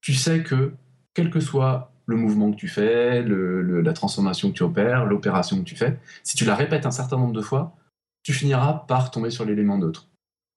tu 0.00 0.14
sais 0.14 0.42
que, 0.42 0.72
quel 1.14 1.30
que 1.30 1.40
soit 1.40 1.92
le 2.06 2.16
mouvement 2.16 2.50
que 2.50 2.56
tu 2.56 2.68
fais, 2.68 3.22
la 3.22 3.92
transformation 3.92 4.50
que 4.50 4.56
tu 4.56 4.62
opères, 4.62 5.04
l'opération 5.04 5.58
que 5.58 5.64
tu 5.64 5.76
fais, 5.76 5.98
si 6.24 6.36
tu 6.36 6.44
la 6.44 6.54
répètes 6.54 6.86
un 6.86 6.90
certain 6.90 7.16
nombre 7.16 7.32
de 7.32 7.40
fois, 7.40 7.76
tu 8.22 8.32
finiras 8.32 8.84
par 8.88 9.10
tomber 9.10 9.30
sur 9.30 9.44
l'élément 9.44 9.78
neutre. 9.78 10.09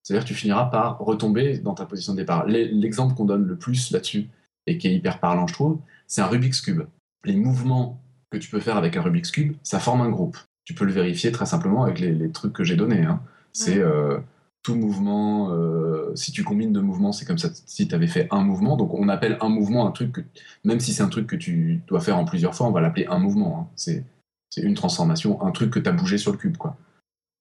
C'est-à-dire 0.04 0.24
que 0.24 0.28
tu 0.28 0.36
finiras 0.36 0.66
par 0.66 1.00
retomber 1.00 1.58
dans 1.58 1.74
ta 1.74 1.86
position 1.86 2.14
de 2.14 2.18
départ. 2.18 2.46
L'exemple 2.46 3.16
qu'on 3.16 3.26
donne 3.26 3.46
le 3.46 3.56
plus 3.56 3.92
là-dessus, 3.92 4.28
et 4.68 4.78
qui 4.78 4.88
est 4.88 4.94
hyper 4.94 5.20
parlant, 5.20 5.48
je 5.48 5.54
trouve, 5.54 5.80
c'est 6.08 6.22
un 6.22 6.28
Rubik's 6.28 6.62
Cube. 6.62 6.84
Les 7.26 7.36
mouvements 7.36 8.02
que 8.32 8.38
tu 8.38 8.50
peux 8.50 8.60
faire 8.60 8.78
avec 8.78 8.98
un 8.98 9.02
Rubik's 9.02 9.32
Cube, 9.32 9.56
ça 9.64 9.80
forme 9.80 10.02
un 10.02 10.10
groupe. 10.10 10.38
Tu 10.66 10.74
peux 10.74 10.86
le 10.86 10.92
vérifier 10.92 11.32
très 11.32 11.46
simplement 11.46 11.84
avec 11.84 12.00
les, 12.00 12.32
trucs 12.32 12.54
que 12.54 12.64
j'ai 12.64 12.76
donnés. 12.76 13.04
Hein. 13.04 13.22
C'est 13.52 13.80
euh, 13.80 14.20
tout 14.64 14.76
mouvement, 14.76 15.52
euh, 15.52 16.16
si 16.16 16.32
tu 16.32 16.44
combines 16.44 16.72
deux 16.72 16.82
mouvements, 16.82 17.12
c'est 17.12 17.26
comme 17.26 17.38
ça 17.38 17.50
si 17.54 17.88
tu 17.88 17.94
avais 17.94 18.08
fait 18.08 18.28
un 18.32 18.42
mouvement. 18.42 18.78
Donc 18.78 18.94
on 18.94 19.10
appelle 19.10 19.38
un 19.42 19.50
mouvement 19.50 19.86
un 19.86 19.92
truc 19.92 20.14
que, 20.14 20.22
même 20.64 20.80
si 20.80 20.94
c'est 20.94 21.04
un 21.04 21.10
truc 21.10 21.28
que 21.28 21.36
tu 21.36 21.82
dois 21.88 22.00
faire 22.00 22.18
en 22.18 22.26
plusieurs 22.26 22.56
fois, 22.56 22.68
on 22.68 22.72
va 22.72 22.82
l'appeler 22.82 23.06
un 23.08 23.20
mouvement. 23.20 23.60
Hein. 23.60 23.68
C'est 23.76 24.06
C'est 24.50 24.62
une 24.62 24.74
transformation, 24.74 25.42
un 25.44 25.52
truc 25.52 25.72
que 25.72 25.80
tu 25.80 25.90
as 25.90 25.92
bougé 25.92 26.18
sur 26.18 26.32
le 26.32 26.38
cube. 26.38 26.58
Quoi. 26.58 26.78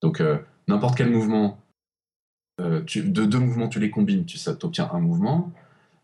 Donc 0.02 0.20
euh, 0.20 0.38
n'importe 0.66 0.96
quel 0.96 1.10
mouvement, 1.10 1.58
euh, 2.62 2.80
de 2.80 3.24
deux 3.24 3.38
mouvements, 3.38 3.68
tu 3.68 3.80
les 3.80 3.90
combines, 3.90 4.24
tu 4.24 4.38
obtiens 4.62 4.90
un 4.92 5.00
mouvement. 5.00 5.52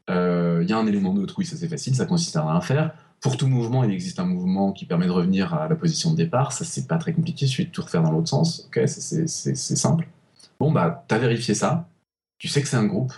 Il 0.09 0.15
euh, 0.15 0.65
y 0.65 0.73
a 0.73 0.79
un 0.79 0.87
élément 0.87 1.15
neutre, 1.15 1.35
oui, 1.39 1.45
ça 1.45 1.57
c'est 1.57 1.69
facile, 1.69 1.95
ça 1.95 2.07
consiste 2.07 2.37
à 2.37 2.51
rien 2.51 2.61
faire. 2.61 2.95
Pour 3.21 3.37
tout 3.37 3.47
mouvement, 3.47 3.85
il 3.85 3.91
existe 3.93 4.21
un 4.21 4.25
mouvement 4.25 4.73
qui 4.73 4.87
permet 4.87 5.07
de 5.07 5.11
revenir 5.11 5.55
à 5.55 5.69
la 5.69 5.77
position 5.77 6.11
de 6.13 6.17
départ. 6.17 6.53
Ça, 6.53 6.65
c'est 6.65 6.87
pas 6.87 6.99
très 6.99 7.13
compliqué, 7.13 7.47
il 7.47 7.49
suffit 7.49 7.67
de 7.67 7.73
tout 7.73 7.83
refaire 7.83 8.03
dans 8.03 8.13
l'autre 8.13 8.29
sens. 8.29 8.67
Ok, 8.67 8.81
c'est 8.87 9.27
simple. 9.27 10.09
Bon, 10.61 10.73
bah, 10.73 11.05
tu 11.09 11.15
as 11.15 11.19
vérifié 11.19 11.55
ça, 11.55 11.89
tu 12.39 12.49
sais 12.49 12.63
que 12.63 12.69
c'est 12.69 12.77
un 12.77 12.87
groupe, 12.87 13.13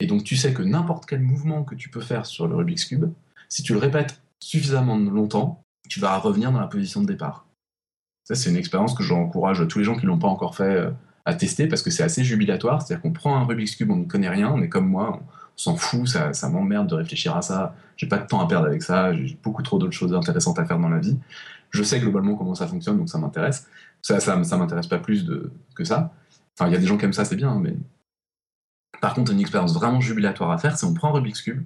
et 0.00 0.06
donc 0.06 0.24
tu 0.24 0.36
sais 0.36 0.52
que 0.52 0.62
n'importe 0.62 1.06
quel 1.06 1.20
mouvement 1.20 1.64
que 1.64 1.74
tu 1.74 1.90
peux 1.90 2.00
faire 2.00 2.26
sur 2.26 2.46
le 2.46 2.56
Rubik's 2.56 2.84
Cube, 2.84 3.06
si 3.48 3.62
tu 3.62 3.72
le 3.72 3.78
répètes 3.78 4.20
suffisamment 4.42 4.96
longtemps, 4.96 5.62
tu 5.88 6.00
vas 6.00 6.16
revenir 6.18 6.52
dans 6.52 6.60
la 6.60 6.66
position 6.66 7.00
de 7.00 7.06
départ. 7.06 7.46
Ça, 8.24 8.34
c'est 8.34 8.50
une 8.50 8.56
expérience 8.56 8.94
que 8.94 9.02
j'encourage 9.02 9.66
tous 9.68 9.78
les 9.78 9.84
gens 9.84 9.94
qui 9.94 10.04
ne 10.04 10.10
l'ont 10.10 10.18
pas 10.18 10.28
encore 10.28 10.56
fait 10.56 10.64
euh, 10.64 10.90
à 11.26 11.34
tester 11.34 11.66
parce 11.66 11.82
que 11.82 11.90
c'est 11.90 12.04
assez 12.04 12.24
jubilatoire. 12.24 12.80
C'est-à-dire 12.80 13.02
qu'on 13.02 13.12
prend 13.12 13.36
un 13.36 13.44
Rubik's 13.44 13.76
Cube, 13.76 13.90
on 13.90 13.96
n'y 13.96 14.06
connaît 14.06 14.30
rien, 14.30 14.50
on 14.50 14.62
est 14.62 14.68
comme 14.68 14.88
moi, 14.88 15.20
on 15.20 15.26
s'en 15.56 15.76
fout, 15.76 16.08
ça, 16.08 16.32
ça 16.32 16.48
m'emmerde 16.48 16.88
de 16.88 16.94
réfléchir 16.94 17.36
à 17.36 17.42
ça. 17.42 17.74
J'ai 17.96 18.06
pas 18.06 18.18
de 18.18 18.26
temps 18.26 18.40
à 18.40 18.48
perdre 18.48 18.66
avec 18.66 18.82
ça, 18.82 19.12
j'ai 19.12 19.36
beaucoup 19.42 19.62
trop 19.62 19.78
d'autres 19.78 19.92
choses 19.92 20.14
intéressantes 20.14 20.58
à 20.58 20.64
faire 20.64 20.78
dans 20.78 20.88
la 20.88 21.00
vie. 21.00 21.18
Je 21.70 21.82
sais 21.82 22.00
globalement 22.00 22.36
comment 22.36 22.54
ça 22.54 22.66
fonctionne, 22.66 22.96
donc 22.96 23.08
ça 23.08 23.18
m'intéresse. 23.18 23.68
Ça, 24.00 24.20
ça, 24.20 24.36
m'intéresse 24.36 24.86
pas 24.86 24.98
plus 24.98 25.26
que 25.74 25.84
ça. 25.84 26.12
Enfin, 26.56 26.70
il 26.70 26.72
y 26.72 26.76
a 26.76 26.78
des 26.78 26.86
gens 26.86 26.96
qui 26.96 27.04
aiment 27.04 27.12
ça, 27.12 27.24
c'est 27.24 27.36
bien, 27.36 27.50
hein, 27.50 27.60
mais. 27.60 27.74
Par 29.00 29.12
contre, 29.12 29.32
une 29.32 29.40
expérience 29.40 29.74
vraiment 29.74 30.00
jubilatoire 30.00 30.50
à 30.50 30.56
faire, 30.56 30.78
c'est 30.78 30.86
on 30.86 30.94
prend 30.94 31.08
un 31.08 31.12
Rubik's 31.12 31.42
Cube 31.42 31.62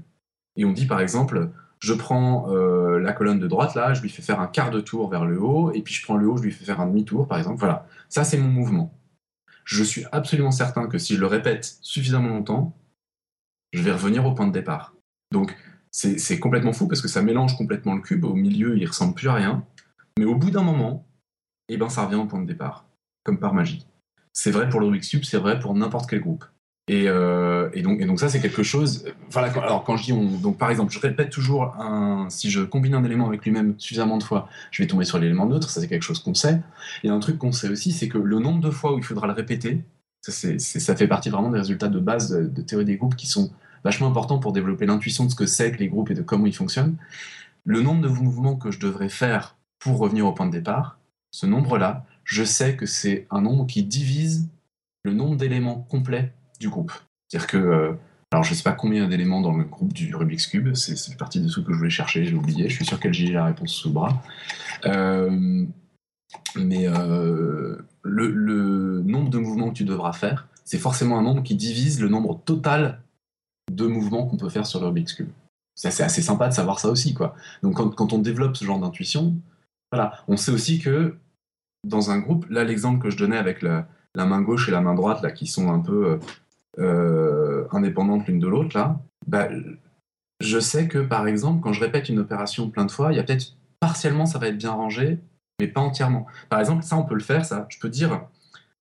et 0.56 0.64
on 0.64 0.72
dit 0.72 0.86
par 0.86 1.00
exemple, 1.00 1.50
je 1.78 1.94
prends 1.94 2.50
euh, 2.50 2.98
la 2.98 3.12
colonne 3.12 3.38
de 3.38 3.46
droite 3.46 3.74
là, 3.76 3.94
je 3.94 4.02
lui 4.02 4.08
fais 4.08 4.20
faire 4.20 4.40
un 4.40 4.48
quart 4.48 4.70
de 4.70 4.80
tour 4.80 5.08
vers 5.08 5.24
le 5.24 5.40
haut, 5.40 5.70
et 5.72 5.82
puis 5.82 5.94
je 5.94 6.02
prends 6.02 6.16
le 6.16 6.28
haut, 6.28 6.36
je 6.36 6.42
lui 6.42 6.50
fais 6.50 6.64
faire 6.64 6.80
un 6.80 6.86
demi-tour 6.86 7.28
par 7.28 7.38
exemple. 7.38 7.58
Voilà, 7.58 7.86
ça 8.08 8.24
c'est 8.24 8.36
mon 8.36 8.48
mouvement. 8.48 8.92
Je 9.70 9.84
suis 9.84 10.04
absolument 10.10 10.50
certain 10.50 10.88
que 10.88 10.98
si 10.98 11.14
je 11.14 11.20
le 11.20 11.28
répète 11.28 11.78
suffisamment 11.80 12.30
longtemps, 12.30 12.76
je 13.72 13.82
vais 13.82 13.92
revenir 13.92 14.26
au 14.26 14.34
point 14.34 14.48
de 14.48 14.52
départ. 14.52 14.96
Donc 15.30 15.56
c'est 15.92 16.40
complètement 16.40 16.72
fou 16.72 16.88
parce 16.88 17.00
que 17.00 17.06
ça 17.06 17.22
mélange 17.22 17.56
complètement 17.56 17.94
le 17.94 18.00
cube. 18.00 18.24
Au 18.24 18.34
milieu, 18.34 18.76
il 18.76 18.84
ressemble 18.84 19.14
plus 19.14 19.28
à 19.28 19.34
rien. 19.34 19.64
Mais 20.18 20.24
au 20.24 20.34
bout 20.34 20.50
d'un 20.50 20.64
moment, 20.64 21.06
eh 21.68 21.76
ben, 21.76 21.88
ça 21.88 22.04
revient 22.04 22.16
au 22.16 22.26
point 22.26 22.42
de 22.42 22.48
départ, 22.48 22.84
comme 23.22 23.38
par 23.38 23.54
magie. 23.54 23.86
C'est 24.32 24.50
vrai 24.50 24.68
pour 24.68 24.80
le 24.80 24.86
Rubik's 24.86 25.08
Cube, 25.08 25.22
c'est 25.22 25.38
vrai 25.38 25.60
pour 25.60 25.72
n'importe 25.74 26.10
quel 26.10 26.20
groupe. 26.20 26.44
Euh, 26.90 27.70
et, 27.72 27.82
donc, 27.82 28.18
ça, 28.18 28.28
c'est 28.28 28.40
quelque 28.40 28.62
chose. 28.62 29.04
Alors 29.34 29.84
quand 29.84 29.96
je 29.96 30.04
dis 30.04 30.12
on, 30.12 30.24
donc 30.38 30.58
par 30.58 30.70
exemple, 30.70 30.92
je 30.92 30.98
répète 30.98 31.30
toujours 31.30 31.74
un, 31.78 32.26
si 32.30 32.50
je 32.50 32.62
combine 32.62 32.94
un 32.94 33.04
élément 33.04 33.28
avec 33.28 33.44
lui-même 33.44 33.74
suffisamment 33.78 34.18
de 34.18 34.22
fois, 34.22 34.48
je 34.70 34.82
vais 34.82 34.86
tomber 34.86 35.04
sur 35.04 35.18
l'élément 35.18 35.46
neutre. 35.46 35.70
Ça, 35.70 35.80
c'est 35.80 35.88
quelque 35.88 36.02
chose 36.02 36.20
qu'on 36.20 36.34
sait. 36.34 36.60
Et 37.04 37.08
un 37.08 37.20
truc 37.20 37.38
qu'on 37.38 37.52
sait 37.52 37.68
aussi, 37.68 37.92
c'est 37.92 38.08
que 38.08 38.18
le 38.18 38.38
nombre 38.38 38.60
de 38.60 38.70
fois 38.70 38.94
où 38.94 38.98
il 38.98 39.04
faudra 39.04 39.26
le 39.26 39.32
répéter, 39.32 39.84
ça, 40.20 40.32
ça 40.58 40.96
fait 40.96 41.08
partie 41.08 41.30
vraiment 41.30 41.50
des 41.50 41.58
résultats 41.58 41.88
de 41.88 41.98
base 41.98 42.30
de, 42.30 42.62
théorie 42.62 42.84
des 42.84 42.96
groupes 42.96 43.16
qui 43.16 43.26
sont 43.26 43.50
vachement 43.84 44.08
importants 44.08 44.38
pour 44.38 44.52
développer 44.52 44.84
l'intuition 44.84 45.24
de 45.24 45.30
ce 45.30 45.36
que 45.36 45.46
c'est 45.46 45.72
que 45.72 45.78
les 45.78 45.88
groupes 45.88 46.10
et 46.10 46.14
de 46.14 46.22
comment 46.22 46.46
ils 46.46 46.54
fonctionnent. 46.54 46.96
Le 47.64 47.80
nombre 47.82 48.02
de 48.02 48.08
mouvements 48.08 48.56
que 48.56 48.70
je 48.70 48.80
devrais 48.80 49.08
faire 49.08 49.56
pour 49.78 49.98
revenir 49.98 50.26
au 50.26 50.32
point 50.32 50.46
de 50.46 50.52
départ, 50.52 50.98
ce 51.30 51.46
nombre-là, 51.46 52.04
je 52.24 52.44
sais 52.44 52.76
que 52.76 52.84
c'est 52.84 53.26
un 53.30 53.40
nombre 53.40 53.66
qui 53.66 53.82
divise 53.82 54.48
le 55.04 55.14
nombre 55.14 55.36
d'éléments 55.36 55.86
complets 55.88 56.34
du 56.60 56.68
groupe. 56.68 56.92
C'est-à-dire 57.28 57.48
que, 57.48 57.56
euh, 57.56 57.92
alors 58.32 58.44
je 58.44 58.54
sais 58.54 58.62
pas 58.62 58.72
combien 58.72 59.08
d'éléments 59.08 59.40
dans 59.40 59.56
le 59.56 59.64
groupe 59.64 59.92
du 59.92 60.14
Rubik's 60.14 60.46
Cube, 60.46 60.74
c'est 60.74 61.16
partie 61.16 61.40
de 61.40 61.48
ce 61.48 61.60
que 61.60 61.72
je 61.72 61.78
voulais 61.78 61.90
chercher, 61.90 62.24
j'ai 62.24 62.34
oublié, 62.34 62.68
je 62.68 62.74
suis 62.76 62.84
sûr 62.84 63.00
qu'elle 63.00 63.14
j'ai 63.14 63.32
la 63.32 63.46
réponse 63.46 63.72
sous 63.72 63.88
le 63.88 63.94
bras. 63.94 64.22
Euh, 64.86 65.66
mais 66.56 66.86
euh, 66.86 67.76
le, 68.02 69.02
nombre 69.02 69.30
de 69.30 69.38
mouvements 69.38 69.70
que 69.70 69.74
tu 69.74 69.84
devras 69.84 70.12
faire, 70.12 70.46
c'est 70.64 70.78
forcément 70.78 71.18
un 71.18 71.22
nombre 71.22 71.42
qui 71.42 71.56
divise 71.56 72.00
le 72.00 72.08
nombre 72.08 72.40
total 72.44 73.00
de 73.72 73.86
mouvements 73.86 74.26
qu'on 74.26 74.36
peut 74.36 74.48
faire 74.48 74.66
sur 74.66 74.80
le 74.80 74.86
Rubik's 74.86 75.14
Cube. 75.14 75.30
C'est 75.74 76.02
assez, 76.02 76.20
sympa 76.20 76.48
de 76.48 76.52
savoir 76.52 76.78
ça 76.78 76.90
aussi, 76.90 77.14
quoi. 77.14 77.34
Donc 77.62 77.76
quand, 77.76 78.12
on 78.12 78.18
développe 78.18 78.56
ce 78.56 78.64
genre 78.64 78.78
d'intuition, 78.78 79.34
voilà, 79.90 80.22
on 80.28 80.36
sait 80.36 80.52
aussi 80.52 80.78
que 80.78 81.16
dans 81.84 82.10
un 82.10 82.18
groupe, 82.18 82.46
là 82.50 82.64
l'exemple 82.64 83.02
que 83.02 83.08
je 83.08 83.16
donnais 83.16 83.38
avec 83.38 83.62
la, 83.62 83.88
la, 84.14 84.26
main 84.26 84.42
gauche 84.42 84.68
et 84.68 84.72
la 84.72 84.82
main 84.82 84.94
droite, 84.94 85.22
là, 85.22 85.30
qui 85.30 85.46
sont 85.46 85.72
un 85.72 85.78
peu 85.80 86.20
euh, 86.78 87.66
indépendantes 87.72 88.26
l'une 88.26 88.38
de 88.38 88.48
l'autre, 88.48 88.76
là, 88.76 89.00
bah, 89.26 89.48
je 90.40 90.58
sais 90.58 90.88
que 90.88 90.98
par 90.98 91.26
exemple, 91.26 91.60
quand 91.62 91.72
je 91.72 91.80
répète 91.80 92.08
une 92.08 92.18
opération 92.18 92.70
plein 92.70 92.84
de 92.84 92.90
fois, 92.90 93.12
il 93.12 93.16
y 93.16 93.18
a 93.18 93.22
peut-être 93.22 93.56
partiellement 93.80 94.26
ça 94.26 94.38
va 94.38 94.48
être 94.48 94.58
bien 94.58 94.72
rangé, 94.72 95.18
mais 95.60 95.68
pas 95.68 95.80
entièrement. 95.80 96.26
Par 96.48 96.60
exemple, 96.60 96.82
ça 96.82 96.96
on 96.96 97.04
peut 97.04 97.14
le 97.14 97.20
faire, 97.20 97.44
ça. 97.44 97.66
Je 97.68 97.78
peux 97.78 97.88
dire, 97.88 98.26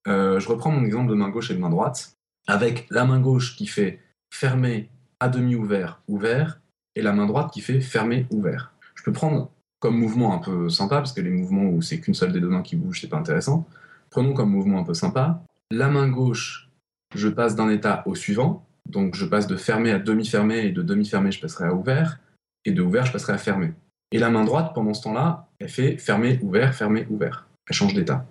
euh, 0.08 0.40
je 0.40 0.48
reprends 0.48 0.72
mon 0.72 0.86
exemple 0.86 1.10
de 1.10 1.16
main 1.16 1.30
gauche 1.30 1.52
et 1.52 1.56
de 1.56 1.60
main 1.60 1.70
droite, 1.70 2.16
avec 2.48 2.88
la 2.90 3.06
main 3.06 3.20
gauche 3.20 3.56
qui 3.56 3.68
fait 3.68 4.00
fermé 4.34 4.90
à 5.20 5.30
demi 5.30 5.56
ouvert, 5.56 6.02
ouvert, 6.08 6.62
et 6.96 7.02
la 7.02 7.14
main 7.14 7.26
droite 7.26 7.52
qui 7.52 7.62
fait 7.62 7.82
fermé, 7.82 8.26
ouvert. 8.32 8.74
Je 8.96 9.04
peux 9.04 9.14
prendre 9.14 9.52
comme 9.80 9.98
mouvement 9.98 10.34
un 10.34 10.40
peu 10.40 10.70
sympa, 10.70 10.98
parce 10.98 11.14
que 11.14 11.22
les 11.22 11.30
mouvements 11.30 11.64
où 11.64 11.82
c'est 11.82 12.00
qu'une 12.00 12.14
seule 12.14 12.32
des 12.32 12.40
deux 12.40 12.50
mains 12.50 12.62
qui 12.62 12.76
bouge, 12.76 13.02
c'est 13.02 13.08
pas 13.08 13.18
intéressant. 13.18 13.68
Prenons 14.10 14.34
comme 14.34 14.50
mouvement 14.50 14.80
un 14.80 14.84
peu 14.84 14.94
sympa. 14.94 15.42
La 15.72 15.88
main 15.88 16.10
gauche 16.10 16.69
je 17.16 17.28
passe 17.28 17.56
d'un 17.56 17.70
état 17.70 18.04
au 18.06 18.16
suivant. 18.16 18.66
Donc 18.88 19.16
je 19.16 19.26
passe 19.26 19.48
de 19.48 19.56
fermé 19.56 19.92
à 19.92 20.00
demi-fermé 20.00 20.66
et 20.66 20.72
de 20.72 20.82
demi-fermé, 20.82 21.32
je 21.32 21.42
passerai 21.42 21.66
à 21.66 21.74
ouvert. 21.74 22.20
Et 22.66 22.72
de 22.72 22.82
ouvert, 22.82 23.06
je 23.06 23.12
passerai 23.12 23.34
à 23.34 23.38
fermé. 23.38 23.74
Et 24.12 24.20
la 24.20 24.30
main 24.30 24.44
droite, 24.44 24.74
pendant 24.74 24.94
ce 24.94 25.04
temps-là, 25.04 25.48
elle 25.60 25.70
fait 25.70 25.98
fermé, 25.98 26.40
ouvert, 26.42 26.74
fermé, 26.74 27.06
ouvert. 27.10 27.48
Elle 27.70 27.76
change 27.76 27.94
d'état. 27.94 28.26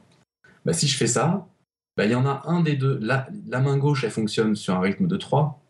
Bah, 0.64 0.72
si 0.72 0.88
je 0.88 0.96
fais 0.96 1.06
ça, 1.06 1.46
bah, 1.96 2.04
il 2.04 2.10
y 2.10 2.14
en 2.14 2.26
a 2.26 2.42
un 2.46 2.60
des 2.60 2.76
deux. 2.76 2.98
La, 3.00 3.28
main 3.60 3.76
gauche, 3.78 4.04
elle 4.04 4.10
fonctionne 4.10 4.54
sur 4.54 4.74
un 4.74 4.80
rythme 4.80 5.06
de 5.06 5.16
3. 5.16 5.60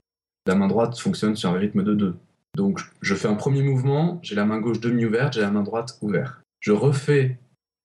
La 0.47 0.55
main 0.55 0.67
droite 0.67 0.99
fonctionne 0.99 1.37
sur 1.37 1.51
un 1.51 1.59
rythme 1.59 1.85
de 1.85 1.95
2. 1.95 2.17
Donc 2.57 2.81
je 3.03 3.15
fais 3.15 3.29
un 3.29 3.35
premier 3.35 3.63
mouvement, 3.63 4.19
j'ai 4.23 4.35
la 4.35 4.45
main 4.45 4.59
gauche 4.59 4.81
demi-ouverte, 4.81 5.35
j'ai 5.35 5.43
la 5.43 5.51
main 5.51 5.63
droite 5.63 5.99
ouverte. 6.01 6.41
Je 6.61 6.73
refais 6.73 7.39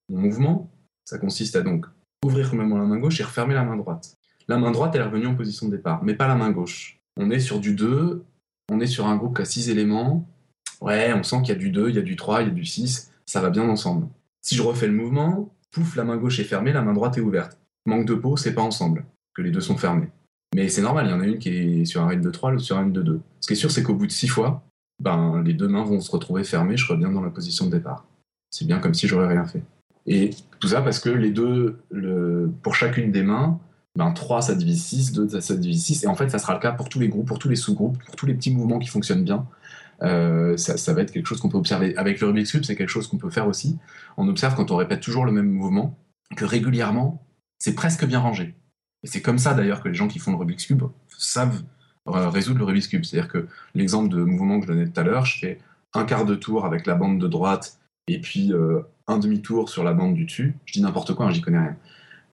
mon 0.09 0.19
mouvement, 0.19 0.71
ça 1.05 1.19
consiste 1.19 1.55
à 1.55 1.61
donc 1.61 1.85
ouvrir 2.25 2.49
complètement 2.49 2.77
la 2.77 2.85
main 2.85 2.97
gauche 2.97 3.19
et 3.19 3.23
refermer 3.23 3.53
la 3.53 3.63
main 3.63 3.75
droite. 3.75 4.15
La 4.47 4.57
main 4.57 4.71
droite, 4.71 4.91
elle 4.95 5.01
est 5.01 5.05
revenue 5.05 5.27
en 5.27 5.35
position 5.35 5.67
de 5.67 5.75
départ, 5.75 6.03
mais 6.03 6.15
pas 6.15 6.27
la 6.27 6.35
main 6.35 6.51
gauche. 6.51 6.99
On 7.17 7.31
est 7.31 7.39
sur 7.39 7.59
du 7.59 7.75
2, 7.75 8.23
on 8.71 8.79
est 8.79 8.87
sur 8.87 9.07
un 9.07 9.15
groupe 9.15 9.35
qui 9.35 9.41
a 9.41 9.45
6 9.45 9.69
éléments. 9.69 10.27
Ouais, 10.81 11.13
on 11.13 11.23
sent 11.23 11.37
qu'il 11.41 11.49
y 11.49 11.57
a 11.57 11.59
du 11.59 11.69
2, 11.69 11.89
il 11.89 11.95
y 11.95 11.99
a 11.99 12.01
du 12.01 12.15
3, 12.15 12.41
il 12.41 12.47
y 12.49 12.51
a 12.51 12.53
du 12.53 12.65
6, 12.65 13.11
ça 13.25 13.39
va 13.39 13.49
bien 13.49 13.67
ensemble. 13.69 14.07
Si 14.41 14.55
je 14.55 14.61
refais 14.61 14.87
le 14.87 14.93
mouvement, 14.93 15.53
pouf, 15.71 15.95
la 15.95 16.03
main 16.03 16.17
gauche 16.17 16.39
est 16.39 16.43
fermée, 16.43 16.73
la 16.73 16.81
main 16.81 16.93
droite 16.93 17.17
est 17.17 17.21
ouverte. 17.21 17.57
Manque 17.85 18.05
de 18.05 18.15
peau, 18.15 18.35
c'est 18.35 18.53
pas 18.53 18.61
ensemble, 18.61 19.05
que 19.33 19.41
les 19.41 19.51
deux 19.51 19.61
sont 19.61 19.77
fermés. 19.77 20.09
Mais 20.55 20.67
c'est 20.67 20.81
normal, 20.81 21.07
il 21.07 21.11
y 21.11 21.13
en 21.13 21.21
a 21.21 21.25
une 21.25 21.39
qui 21.39 21.49
est 21.49 21.85
sur 21.85 22.01
un 22.01 22.07
rythme 22.07 22.23
de 22.23 22.29
3, 22.29 22.51
l'autre 22.51 22.63
sur 22.63 22.77
un 22.77 22.81
rythme 22.81 22.93
de 22.93 23.01
2. 23.01 23.21
Ce 23.39 23.47
qui 23.47 23.53
est 23.53 23.57
sûr, 23.57 23.71
c'est 23.71 23.81
qu'au 23.81 23.95
bout 23.95 24.07
de 24.07 24.11
6 24.11 24.27
fois, 24.27 24.63
ben, 25.01 25.41
les 25.43 25.53
deux 25.53 25.67
mains 25.67 25.83
vont 25.83 25.99
se 26.01 26.11
retrouver 26.11 26.43
fermées, 26.43 26.77
je 26.77 26.85
reviens 26.91 27.11
dans 27.11 27.21
la 27.21 27.29
position 27.29 27.65
de 27.65 27.71
départ. 27.71 28.05
C'est 28.51 28.65
bien 28.65 28.79
comme 28.79 28.93
si 28.93 29.07
j'aurais 29.07 29.27
rien 29.27 29.45
fait. 29.45 29.63
Et 30.05 30.31
tout 30.59 30.67
ça 30.67 30.81
parce 30.81 30.99
que 30.99 31.09
les 31.09 31.31
deux, 31.31 31.79
pour 32.61 32.75
chacune 32.75 33.11
des 33.11 33.23
mains, 33.23 33.59
ben 33.95 34.11
3 34.11 34.41
ça 34.41 34.55
divise 34.55 34.83
6, 34.83 35.11
2 35.13 35.41
ça 35.41 35.55
divise 35.55 35.83
6, 35.85 36.03
et 36.03 36.07
en 36.07 36.15
fait 36.15 36.29
ça 36.29 36.39
sera 36.39 36.53
le 36.53 36.59
cas 36.59 36.71
pour 36.71 36.89
tous 36.89 36.99
les 36.99 37.09
groupes, 37.09 37.27
pour 37.27 37.39
tous 37.39 37.49
les 37.49 37.55
sous-groupes, 37.55 37.97
pour 38.03 38.15
tous 38.15 38.25
les 38.25 38.33
petits 38.33 38.51
mouvements 38.51 38.79
qui 38.79 38.87
fonctionnent 38.87 39.23
bien. 39.23 39.47
Euh, 40.01 40.57
ça, 40.57 40.93
va 40.93 41.01
être 41.01 41.11
quelque 41.11 41.27
chose 41.27 41.39
qu'on 41.39 41.49
peut 41.49 41.57
observer. 41.57 41.95
Avec 41.97 42.19
le 42.19 42.27
Rubik's 42.27 42.51
Cube, 42.51 42.63
c'est 42.65 42.75
quelque 42.75 42.89
chose 42.89 43.07
qu'on 43.07 43.17
peut 43.17 43.29
faire 43.29 43.47
aussi. 43.47 43.77
On 44.17 44.27
observe 44.27 44.55
quand 44.55 44.69
on 44.71 44.75
répète 44.75 44.99
toujours 44.99 45.23
le 45.23 45.31
même 45.31 45.49
mouvement, 45.49 45.97
que 46.35 46.43
régulièrement, 46.43 47.25
c'est 47.57 47.75
presque 47.75 48.05
bien 48.05 48.19
rangé. 48.19 48.55
Et 49.03 49.07
c'est 49.07 49.21
comme 49.21 49.37
ça 49.37 49.53
d'ailleurs 49.53 49.81
que 49.81 49.87
les 49.87 49.95
gens 49.95 50.07
qui 50.07 50.19
font 50.19 50.31
le 50.31 50.37
Rubik's 50.37 50.65
Cube 50.65 50.83
savent 51.17 51.63
euh, 52.07 52.29
résoudre 52.29 52.59
le 52.59 52.65
Rubik's 52.65 52.87
Cube. 52.87 53.05
C'est-à-dire 53.05 53.31
que 53.31 53.47
l'exemple 53.75 54.09
de 54.09 54.23
mouvement 54.23 54.59
que 54.59 54.65
je 54.65 54.71
donnais 54.71 54.87
tout 54.87 54.99
à 54.99 55.03
l'heure, 55.03 55.25
je 55.25 55.39
fais 55.39 55.59
un 55.93 56.03
quart 56.05 56.25
de 56.25 56.35
tour 56.35 56.65
avec 56.65 56.85
la 56.85 56.95
bande 56.95 57.19
de 57.19 57.27
droite 57.27 57.79
et 58.07 58.19
puis 58.19 58.51
euh, 58.51 58.81
un 59.07 59.19
demi-tour 59.19 59.69
sur 59.69 59.83
la 59.83 59.93
bande 59.93 60.15
du 60.15 60.25
dessus. 60.25 60.55
Je 60.65 60.73
dis 60.73 60.81
n'importe 60.81 61.13
quoi, 61.13 61.27
hein, 61.27 61.31
j'y 61.31 61.41
connais 61.41 61.59
rien. 61.59 61.77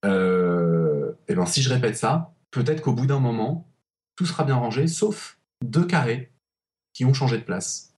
Euh, 0.04 1.12
et 1.28 1.34
ben 1.34 1.46
si 1.46 1.62
je 1.62 1.68
répète 1.68 1.96
ça, 1.96 2.32
peut-être 2.50 2.82
qu'au 2.82 2.92
bout 2.92 3.06
d'un 3.06 3.20
moment, 3.20 3.68
tout 4.16 4.26
sera 4.26 4.44
bien 4.44 4.56
rangé, 4.56 4.86
sauf 4.86 5.38
deux 5.64 5.84
carrés 5.84 6.32
qui 6.92 7.04
ont 7.04 7.14
changé 7.14 7.38
de 7.38 7.42
place. 7.42 7.94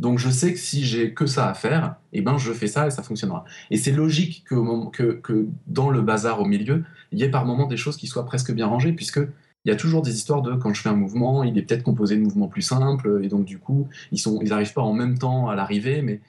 Donc 0.00 0.18
je 0.18 0.30
sais 0.30 0.52
que 0.52 0.58
si 0.58 0.84
j'ai 0.84 1.14
que 1.14 1.26
ça 1.26 1.48
à 1.48 1.54
faire, 1.54 1.96
et 2.12 2.22
ben 2.22 2.36
je 2.36 2.52
fais 2.52 2.66
ça 2.66 2.86
et 2.86 2.90
ça 2.90 3.02
fonctionnera. 3.02 3.44
Et 3.70 3.76
c'est 3.76 3.92
logique 3.92 4.44
que, 4.44 5.46
dans 5.68 5.90
le 5.90 6.02
bazar 6.02 6.40
au 6.40 6.44
milieu, 6.44 6.84
il 7.12 7.20
y 7.20 7.22
ait 7.22 7.30
par 7.30 7.46
moments 7.46 7.66
des 7.66 7.76
choses 7.76 7.96
qui 7.96 8.08
soient 8.08 8.26
presque 8.26 8.52
bien 8.52 8.66
rangées, 8.66 8.92
puisque 8.92 9.20
il 9.64 9.68
y 9.68 9.70
a 9.70 9.76
toujours 9.76 10.02
des 10.02 10.16
histoires 10.16 10.42
de 10.42 10.54
quand 10.56 10.74
je 10.74 10.82
fais 10.82 10.88
un 10.88 10.96
mouvement, 10.96 11.44
il 11.44 11.56
est 11.56 11.62
peut-être 11.62 11.84
composé 11.84 12.16
de 12.16 12.22
mouvements 12.22 12.48
plus 12.48 12.62
simples, 12.62 13.20
et 13.22 13.28
donc 13.28 13.44
du 13.44 13.58
coup, 13.58 13.88
ils 14.10 14.18
sont, 14.18 14.40
ils 14.42 14.48
n'arrivent 14.48 14.72
pas 14.72 14.82
en 14.82 14.92
même 14.92 15.18
temps 15.18 15.48
à 15.48 15.54
l'arrivée, 15.54 16.02
mais, 16.02 16.20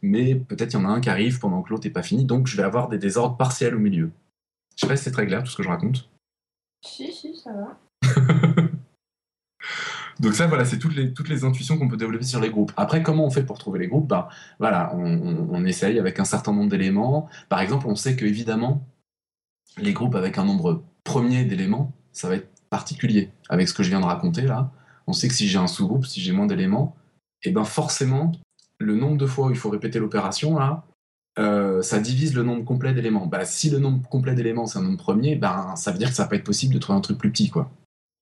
mais 0.00 0.36
peut-être 0.36 0.74
il 0.74 0.76
y 0.76 0.80
en 0.80 0.84
a 0.84 0.88
un 0.88 1.00
qui 1.00 1.10
arrive 1.10 1.40
pendant 1.40 1.62
que 1.62 1.70
l'autre 1.70 1.86
n'est 1.86 1.92
pas 1.92 2.04
fini, 2.04 2.24
donc 2.24 2.46
je 2.46 2.56
vais 2.56 2.62
avoir 2.62 2.88
des 2.88 2.98
désordres 2.98 3.36
partiels 3.36 3.74
au 3.74 3.80
milieu. 3.80 4.12
Je 4.78 4.86
sais 4.86 4.86
pas 4.86 4.96
si 4.96 5.04
c'est 5.04 5.10
très 5.10 5.26
clair 5.26 5.42
tout 5.42 5.50
ce 5.50 5.56
que 5.56 5.64
je 5.64 5.68
raconte. 5.68 6.08
Si, 6.86 7.12
si, 7.12 7.36
ça 7.36 7.50
va. 7.52 7.76
Donc 10.20 10.34
ça, 10.34 10.46
voilà, 10.46 10.64
c'est 10.64 10.78
toutes 10.78 10.94
les, 10.94 11.12
toutes 11.12 11.28
les 11.28 11.44
intuitions 11.44 11.76
qu'on 11.78 11.88
peut 11.88 11.96
développer 11.96 12.24
sur 12.24 12.38
les 12.40 12.50
groupes. 12.50 12.70
Après, 12.76 13.02
comment 13.02 13.26
on 13.26 13.30
fait 13.30 13.42
pour 13.44 13.58
trouver 13.58 13.80
les 13.80 13.88
groupes? 13.88 14.06
Bah, 14.06 14.28
voilà, 14.60 14.94
on, 14.94 15.64
essaye 15.64 15.98
avec 15.98 16.20
un 16.20 16.24
certain 16.24 16.52
nombre 16.52 16.70
d'éléments. 16.70 17.28
Par 17.48 17.60
exemple, 17.60 17.88
on 17.88 17.96
sait 17.96 18.14
que 18.14 18.24
évidemment, 18.24 18.86
les 19.78 19.92
groupes 19.92 20.14
avec 20.14 20.38
un 20.38 20.44
nombre 20.44 20.84
premier 21.02 21.44
d'éléments, 21.44 21.92
ça 22.12 22.28
va 22.28 22.36
être 22.36 22.48
particulier. 22.70 23.32
Avec 23.48 23.66
ce 23.66 23.74
que 23.74 23.82
je 23.82 23.88
viens 23.88 24.00
de 24.00 24.06
raconter 24.06 24.42
là, 24.42 24.70
on 25.08 25.12
sait 25.12 25.26
que 25.26 25.34
si 25.34 25.48
j'ai 25.48 25.58
un 25.58 25.66
sous-groupe, 25.66 26.06
si 26.06 26.20
j'ai 26.20 26.32
moins 26.32 26.46
d'éléments, 26.46 26.96
et 27.42 27.48
eh 27.48 27.52
ben 27.52 27.64
forcément, 27.64 28.32
le 28.78 28.94
nombre 28.94 29.16
de 29.16 29.26
fois 29.26 29.48
où 29.48 29.50
il 29.50 29.56
faut 29.56 29.70
répéter 29.70 29.98
l'opération 29.98 30.56
là, 30.56 30.84
euh, 31.38 31.82
ça 31.82 32.00
divise 32.00 32.34
le 32.34 32.42
nombre 32.42 32.64
complet 32.64 32.92
d'éléments. 32.92 33.26
Bah, 33.26 33.44
si 33.44 33.70
le 33.70 33.78
nombre 33.78 34.06
complet 34.08 34.34
d'éléments 34.34 34.66
c'est 34.66 34.78
un 34.78 34.82
nombre 34.82 34.98
premier, 34.98 35.36
ben 35.36 35.74
ça 35.76 35.92
veut 35.92 35.98
dire 35.98 36.08
que 36.08 36.14
ça 36.14 36.24
va 36.24 36.28
pas 36.28 36.36
être 36.36 36.44
possible 36.44 36.74
de 36.74 36.78
trouver 36.78 36.98
un 36.98 37.02
truc 37.02 37.18
plus 37.18 37.30
petit. 37.30 37.50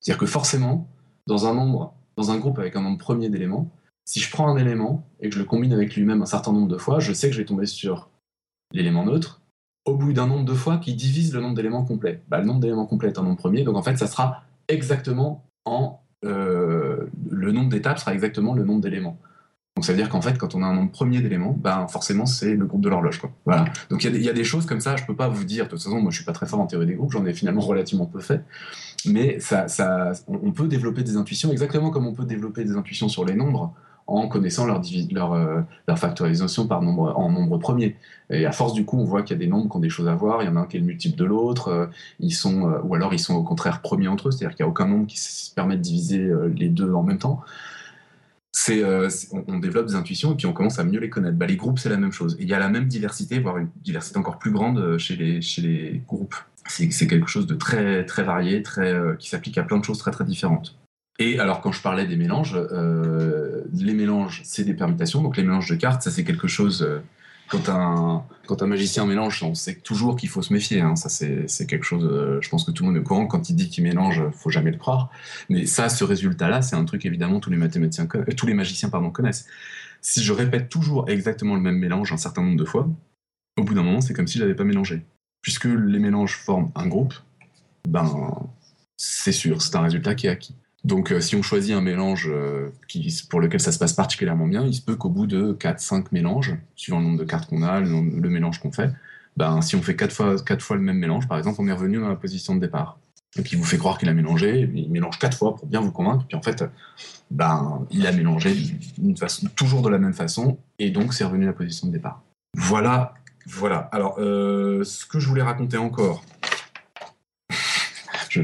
C'est-à-dire 0.01 0.19
que 0.19 0.27
forcément, 0.27 0.89
dans 1.27 1.47
un 1.47 1.55
nombre, 1.55 1.95
dans 2.17 2.31
un 2.31 2.39
groupe 2.39 2.59
avec 2.59 2.77
un 2.77 2.83
nombre 2.83 2.99
premier 2.99 3.29
d'éléments, 3.29 3.71
si 4.05 4.21
je 4.21 4.31
prends 4.31 4.49
un 4.49 4.57
élément 4.57 5.05
et 5.21 5.29
que 5.29 5.35
je 5.35 5.41
le 5.41 5.47
combine 5.47 5.73
avec 5.73 5.97
lui-même 5.97 6.23
un 6.23 6.27
certain 6.27 6.53
nombre 6.53 6.69
de 6.69 6.79
fois, 6.79 7.01
je 7.01 7.13
sais 7.13 7.29
que 7.29 7.35
je 7.35 7.41
vais 7.41 7.47
tomber 7.47 7.67
sur 7.67 8.09
l'élément 8.73 9.05
neutre 9.05 9.41
au 9.87 9.97
bout 9.97 10.13
d'un 10.13 10.27
nombre 10.27 10.45
de 10.45 10.55
fois 10.55 10.79
qui 10.79 10.95
divise 10.95 11.33
le 11.33 11.41
nombre 11.41 11.55
d'éléments 11.55 11.85
complets. 11.85 12.23
Bah, 12.29 12.39
le 12.39 12.45
nombre 12.45 12.61
d'éléments 12.61 12.87
complets 12.87 13.09
est 13.09 13.19
un 13.19 13.23
nombre 13.23 13.37
premier, 13.37 13.63
donc 13.63 13.77
en 13.77 13.83
fait 13.83 13.97
ça 13.97 14.07
sera 14.07 14.43
exactement 14.69 15.45
en 15.65 16.01
euh, 16.25 17.07
le 17.31 17.53
nombre 17.53 17.69
d'étapes 17.71 17.99
sera 17.99 18.13
exactement 18.13 18.55
le 18.55 18.65
nombre 18.65 18.81
d'éléments. 18.81 19.19
Donc 19.77 19.85
ça 19.85 19.93
veut 19.93 19.99
dire 19.99 20.09
qu'en 20.09 20.23
fait, 20.23 20.39
quand 20.39 20.55
on 20.55 20.63
a 20.63 20.67
un 20.67 20.75
nombre 20.75 20.91
premier 20.91 21.21
d'éléments, 21.21 21.55
ben 21.57 21.87
forcément 21.87 22.25
c'est 22.25 22.55
le 22.55 22.65
groupe 22.65 22.81
de 22.81 22.89
l'horloge. 22.89 23.21
Voilà. 23.45 23.67
Donc 23.91 24.05
il 24.05 24.23
y, 24.23 24.29
a 24.29 24.33
des 24.33 24.45
choses 24.45 24.65
comme 24.65 24.81
ça, 24.81 24.97
je 24.97 25.05
peux 25.05 25.15
pas 25.15 25.29
vous 25.29 25.45
dire, 25.45 25.67
de 25.67 25.71
toute 25.71 25.83
façon, 25.83 26.01
moi 26.01 26.11
je 26.11 26.17
suis 26.17 26.25
pas 26.25 26.33
très 26.33 26.47
fort 26.47 26.61
en 26.61 26.67
théorie 26.67 26.87
des 26.87 26.95
groupes, 26.95 27.13
j'en 27.13 27.27
ai 27.27 27.35
finalement 27.35 27.61
relativement 27.61 28.07
peu 28.07 28.21
fait, 28.21 28.43
mais 29.05 29.39
ça, 29.39 29.69
ça, 29.69 30.13
on 30.29 30.51
peut 30.53 30.67
développer 30.67 31.03
des 31.03 31.19
intuitions 31.19 31.53
exactement 31.53 31.91
comme 31.91 32.07
on 32.07 32.15
peut 32.15 32.25
développer 32.25 32.65
des 32.65 32.75
intuitions 32.75 33.11
sur 33.11 33.27
les 33.27 33.35
nombres 33.35 33.75
en 34.07 34.29
connaissant 34.29 34.67
leur, 34.67 34.81
leur, 35.11 35.33
euh, 35.33 35.61
leur 35.89 35.99
factorisation 35.99 36.67
par 36.67 36.81
nombre, 36.81 37.13
en 37.17 37.31
nombre 37.31 37.59
premier. 37.59 37.97
Et 38.31 38.47
à 38.47 38.53
force, 38.53 38.73
du 38.73 38.85
coup, 38.85 38.99
on 38.99 39.05
voit 39.05 39.23
qu'il 39.23 39.37
y 39.37 39.39
a 39.39 39.45
des 39.45 39.49
nombres 39.49 39.69
qui 39.69 39.77
ont 39.77 39.81
des 39.81 39.91
choses 39.91 40.09
à 40.09 40.15
voir. 40.15 40.43
Il 40.43 40.47
y 40.47 40.49
en 40.49 40.57
a 40.57 40.61
un 40.61 40.67
qui 40.67 40.77
est 40.77 40.81
le 40.81 40.87
multiple 40.87 41.17
de 41.17 41.25
l'autre. 41.25 41.69
Euh, 41.69 41.87
ils 42.21 42.33
sont, 42.33 42.71
euh, 42.71 42.79
ou 42.85 42.95
alors 42.95 43.15
ils 43.15 43.19
sont 43.19 43.35
au 43.35 43.43
contraire 43.43 43.83
premiers 43.83 44.09
entre 44.09 44.29
eux, 44.29 44.31
c'est-à-dire 44.31 44.57
qu'il 44.57 44.65
n'y 44.65 44.69
a 44.69 44.71
aucun 44.71 44.87
nombre 44.87 45.07
qui 45.07 45.19
se 45.19 45.53
permet 45.53 45.77
de 45.77 45.83
diviser 45.83 46.31
les 46.55 46.69
deux 46.69 46.93
en 46.93 47.03
même 47.03 47.19
temps. 47.19 47.43
C'est, 48.59 48.83
on, 49.33 49.59
développe 49.59 49.87
des 49.87 49.97
intuitions 49.97 50.33
et 50.33 50.37
puis 50.37 50.47
on 50.47 50.55
commence 50.55 50.79
à 50.79 50.85
mieux 50.85 50.99
les 50.99 51.11
connaître. 51.11 51.37
Bah, 51.37 51.45
les 51.45 51.57
groupes, 51.57 51.79
c'est 51.79 51.91
la 51.91 51.99
même 51.99 52.11
chose. 52.11 52.39
il 52.41 52.49
y 52.49 52.55
a 52.55 52.59
la 52.59 52.71
même 52.71 52.87
diversité, 52.87 53.39
voire 53.39 53.59
une 53.59 53.69
diversité 53.83 54.19
encore 54.19 54.39
plus 54.39 54.51
grande 54.51 54.97
chez 54.97 55.15
les, 55.15 55.43
chez 55.43 55.61
les 55.61 56.03
groupes. 56.07 56.35
C'est, 56.67 56.89
quelque 57.07 57.29
chose 57.29 57.47
de 57.47 57.55
très, 57.55 58.07
très 58.07 58.23
varié, 58.23 58.63
très, 58.63 58.95
qui 59.19 59.29
s'applique 59.29 59.59
à 59.59 59.63
plein 59.63 59.77
de 59.77 59.85
choses 59.85 59.99
très, 59.99 60.11
très 60.11 60.25
différentes. 60.25 60.75
Et 61.19 61.39
alors, 61.39 61.61
quand 61.61 61.73
je 61.73 61.81
parlais 61.81 62.07
des 62.07 62.17
mélanges, 62.17 62.57
euh, 62.57 63.63
les 63.73 63.95
mélanges, 63.95 64.43
c'est 64.45 64.65
des 64.65 64.75
permutations. 64.75 65.23
Donc, 65.23 65.37
les 65.37 65.43
mélanges 65.43 65.69
de 65.69 65.77
cartes, 65.77 66.03
ça, 66.03 66.11
c'est 66.11 66.25
quelque 66.25 66.49
chose. 66.49 66.87
Euh, 67.55 67.59
quand, 67.59 67.69
un, 67.69 68.25
quand 68.47 68.63
un 68.63 68.67
magicien 68.67 69.07
mélange, 69.07 69.43
on 69.43 69.55
sait 69.55 69.77
toujours 69.77 70.17
qu'il 70.17 70.29
faut 70.29 70.43
se 70.43 70.53
méfier. 70.53 70.81
Hein. 70.81 70.97
Ça, 70.97 71.09
c'est 71.09 71.67
quelque 71.67 71.85
chose. 71.85 72.05
Euh, 72.05 72.39
je 72.41 72.49
pense 72.49 72.65
que 72.65 72.71
tout 72.71 72.83
le 72.83 72.89
monde 72.89 72.97
est 72.97 73.01
au 73.01 73.05
courant. 73.05 73.27
Quand 73.27 73.49
il 73.51 73.57
dit 73.57 73.69
qu'il 73.69 73.85
mélange, 73.85 74.23
faut 74.33 74.51
jamais 74.51 74.71
le 74.71 74.79
croire. 74.79 75.11
Mais 75.49 75.67
ça, 75.67 75.89
ce 75.89 76.05
résultat-là, 76.05 76.63
c'est 76.63 76.77
un 76.77 76.85
truc 76.85 77.05
évidemment 77.07 77.41
tous 77.41 77.51
les 77.51 77.57
mathématiciens, 77.57 78.07
tous 78.37 78.47
les 78.47 78.55
magiciens 78.55 78.89
pardon, 78.89 79.11
connaissent. 79.11 79.47
Si 80.01 80.23
je 80.23 80.33
répète 80.33 80.69
toujours 80.69 81.09
exactement 81.09 81.55
le 81.55 81.61
même 81.61 81.79
mélange 81.79 82.13
un 82.13 82.17
certain 82.17 82.43
nombre 82.43 82.59
de 82.59 82.65
fois, 82.65 82.89
au 83.59 83.65
bout 83.65 83.75
d'un 83.75 83.83
moment, 83.83 84.01
c'est 84.01 84.15
comme 84.15 84.27
si 84.27 84.39
je 84.39 84.43
l'avais 84.43 84.55
pas 84.55 84.65
mélangé. 84.65 85.05
Puisque 85.43 85.65
les 85.65 85.99
mélanges 85.99 86.37
forment 86.37 86.71
un 86.75 86.87
groupe, 86.87 87.15
ben, 87.89 88.51
c'est 88.97 89.33
sûr, 89.33 89.63
c'est 89.63 89.77
un 89.77 89.83
résultat 89.83 90.15
qui 90.15 90.27
est 90.27 90.31
acquis. 90.31 90.55
Donc, 90.87 91.11
euh, 91.11 91.21
si 91.21 91.35
on 91.35 91.43
choisit 91.43 91.75
un 91.75 91.81
mélange 91.81 92.31
euh, 92.33 92.71
pour 93.29 93.41
lequel 93.41 93.59
ça 93.59 93.73
se 93.73 93.79
passe 93.81 93.93
particulièrement 93.93 94.47
bien, 94.47 94.65
il 94.65 94.73
se 94.73 94.81
peut 94.81 94.95
qu'au 94.95 95.09
bout 95.09 95.27
de 95.27 95.53
4-5 95.53 96.07
mélanges, 96.13 96.55
suivant 96.77 97.01
le 97.01 97.07
nombre 97.07 97.19
de 97.19 97.25
cartes 97.25 97.49
qu'on 97.51 97.63
a, 97.65 97.81
le, 97.81 98.31
mélange 98.31 98.61
qu'on 98.61 98.71
fait, 98.71 98.93
ben, 99.37 99.61
si 99.63 99.75
on 99.75 99.83
fait 99.83 99.97
4 99.97 100.13
fois, 100.13 100.37
4 100.41 100.63
fois 100.63 100.77
le 100.77 100.83
même 100.83 100.99
mélange, 100.99 101.27
par 101.27 101.39
exemple, 101.39 101.57
on 101.61 101.67
est 101.67 101.73
revenu 101.73 101.99
dans 101.99 102.09
la 102.09 102.15
position 102.15 102.55
de 102.55 102.61
départ. 102.61 103.01
Donc, 103.37 103.51
il 103.51 103.59
vous 103.59 103.65
fait 103.65 103.79
croire 103.79 103.99
qu'il 103.99 104.09
a 104.09 104.15
mélangé, 104.15 104.71
il 104.73 104.89
mélange 104.89 105.19
4 105.19 105.37
fois 105.37 105.57
pour 105.57 105.67
bien 105.67 105.81
vous 105.81 105.91
convaincre, 105.91 106.25
puis 106.29 106.37
en 106.37 106.43
fait, 106.43 106.65
ben, 107.33 107.85
il 107.91 108.07
a 108.07 108.13
mélangé 108.13 108.55
façon, 109.19 109.49
toujours 109.57 109.83
de 109.83 109.89
la 109.89 109.99
même 109.99 110.15
façon, 110.15 110.57
et 110.79 110.91
donc 110.91 111.15
c'est 111.15 111.25
revenu 111.25 111.47
à 111.47 111.49
la 111.49 111.53
position 111.53 111.89
de 111.89 111.93
départ. 111.95 112.23
Voilà, 112.57 113.15
voilà. 113.45 113.89
Alors, 113.91 114.21
euh, 114.21 114.85
ce 114.85 115.05
que 115.05 115.19
je 115.19 115.29
voulais 115.29 115.43
raconter 115.43 115.79
encore, 115.79 116.23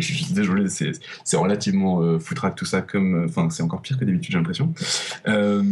je, 0.00 0.12
suis 0.12 0.32
désolé, 0.32 0.68
c'est 0.68 1.36
relativement 1.36 2.00
euh, 2.00 2.18
foutraque 2.18 2.54
tout 2.54 2.64
ça, 2.64 2.82
comme, 2.82 3.24
euh, 3.24 3.26
enfin, 3.26 3.50
c'est 3.50 3.62
encore 3.62 3.82
pire 3.82 3.98
que 3.98 4.04
d'habitude, 4.04 4.32
j'ai 4.32 4.38
l'impression. 4.38 4.72
Euh, 5.28 5.62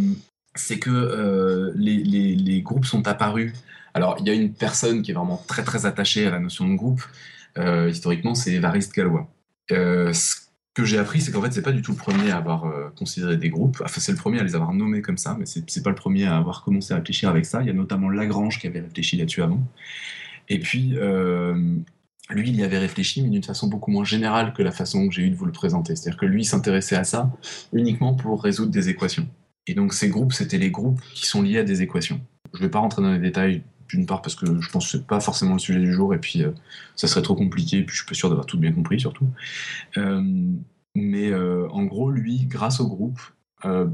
c'est 0.54 0.78
que 0.78 0.90
euh, 0.90 1.72
les, 1.76 2.62
groupes 2.62 2.84
sont 2.84 3.06
apparus. 3.06 3.52
Alors, 3.94 4.16
il 4.20 4.26
y 4.26 4.30
a 4.30 4.34
une 4.34 4.52
personne 4.52 5.02
qui 5.02 5.10
est 5.10 5.14
vraiment 5.14 5.42
très 5.48 5.62
très 5.62 5.86
attachée 5.86 6.26
à 6.26 6.30
la 6.30 6.38
notion 6.38 6.68
de 6.68 6.74
groupe. 6.74 7.02
historiquement, 7.88 8.34
c'est 8.34 8.52
Évariste 8.52 8.94
Galois. 8.94 9.28
ce 9.68 10.36
que 10.74 10.84
j'ai 10.84 10.98
appris, 10.98 11.20
c'est 11.20 11.32
qu'en 11.32 11.42
fait, 11.42 11.52
c'est 11.52 11.62
pas 11.62 11.72
du 11.72 11.82
tout 11.82 11.92
le 11.92 11.96
premier 11.96 12.30
à 12.30 12.36
avoir 12.36 12.72
considéré 12.94 13.36
des 13.36 13.48
groupes. 13.48 13.82
Enfin, 13.84 14.00
c'est 14.00 14.12
le 14.12 14.18
premier 14.18 14.38
à 14.38 14.44
les 14.44 14.54
avoir 14.54 14.72
nommés 14.72 15.02
comme 15.02 15.18
ça, 15.18 15.36
mais 15.38 15.46
c'est 15.46 15.82
pas 15.82 15.90
le 15.90 15.96
premier 15.96 16.26
à 16.26 16.36
avoir 16.36 16.62
commencé 16.62 16.92
à 16.94 16.96
réfléchir 16.96 17.28
avec 17.28 17.46
ça. 17.46 17.62
Il 17.62 17.66
y 17.66 17.70
a 17.70 17.74
notamment 17.74 18.08
Lagrange 18.08 18.60
qui 18.60 18.66
avait 18.68 18.80
réfléchi 18.80 19.16
là-dessus 19.16 19.42
avant. 19.42 19.60
Et 20.48 20.60
puis, 20.60 20.96
lui, 22.30 22.50
il 22.50 22.56
y 22.56 22.62
avait 22.62 22.78
réfléchi, 22.78 23.22
mais 23.22 23.28
d'une 23.28 23.42
façon 23.42 23.68
beaucoup 23.68 23.90
moins 23.90 24.04
générale 24.04 24.52
que 24.52 24.62
la 24.62 24.72
façon 24.72 25.08
que 25.08 25.14
j'ai 25.14 25.22
eu 25.22 25.30
de 25.30 25.36
vous 25.36 25.46
le 25.46 25.52
présenter. 25.52 25.96
C'est-à-dire 25.96 26.18
que 26.18 26.26
lui 26.26 26.44
s'intéressait 26.44 26.96
à 26.96 27.04
ça 27.04 27.30
uniquement 27.72 28.14
pour 28.14 28.42
résoudre 28.42 28.70
des 28.70 28.88
équations. 28.88 29.26
Et 29.66 29.74
donc 29.74 29.92
ces 29.92 30.08
groupes, 30.08 30.32
c'était 30.32 30.58
les 30.58 30.70
groupes 30.70 31.00
qui 31.14 31.26
sont 31.26 31.42
liés 31.42 31.58
à 31.58 31.64
des 31.64 31.82
équations. 31.82 32.20
Je 32.54 32.58
ne 32.58 32.64
vais 32.64 32.70
pas 32.70 32.78
rentrer 32.78 33.02
dans 33.02 33.12
les 33.12 33.18
détails, 33.18 33.62
d'une 33.88 34.06
part 34.06 34.22
parce 34.22 34.34
que 34.34 34.60
je 34.60 34.70
pense 34.70 34.90
que 34.90 34.98
ce 34.98 35.02
pas 35.02 35.20
forcément 35.20 35.54
le 35.54 35.58
sujet 35.58 35.80
du 35.80 35.92
jour, 35.92 36.14
et 36.14 36.18
puis 36.18 36.42
euh, 36.42 36.50
ça 36.96 37.08
serait 37.08 37.22
trop 37.22 37.34
compliqué, 37.34 37.78
et 37.78 37.82
puis 37.84 37.94
je 37.94 38.02
suis 38.02 38.08
pas 38.08 38.14
sûr 38.14 38.28
d'avoir 38.28 38.46
tout 38.46 38.58
bien 38.58 38.72
compris 38.72 39.00
surtout. 39.00 39.28
Euh, 39.96 40.22
mais 40.94 41.30
euh, 41.30 41.68
en 41.70 41.84
gros, 41.84 42.10
lui, 42.10 42.46
grâce 42.46 42.80
au 42.80 42.88
groupe, 42.88 43.20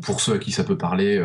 pour 0.02 0.20
ceux 0.20 0.34
à 0.34 0.38
qui 0.38 0.52
ça 0.52 0.62
peut 0.62 0.78
parler, 0.78 1.20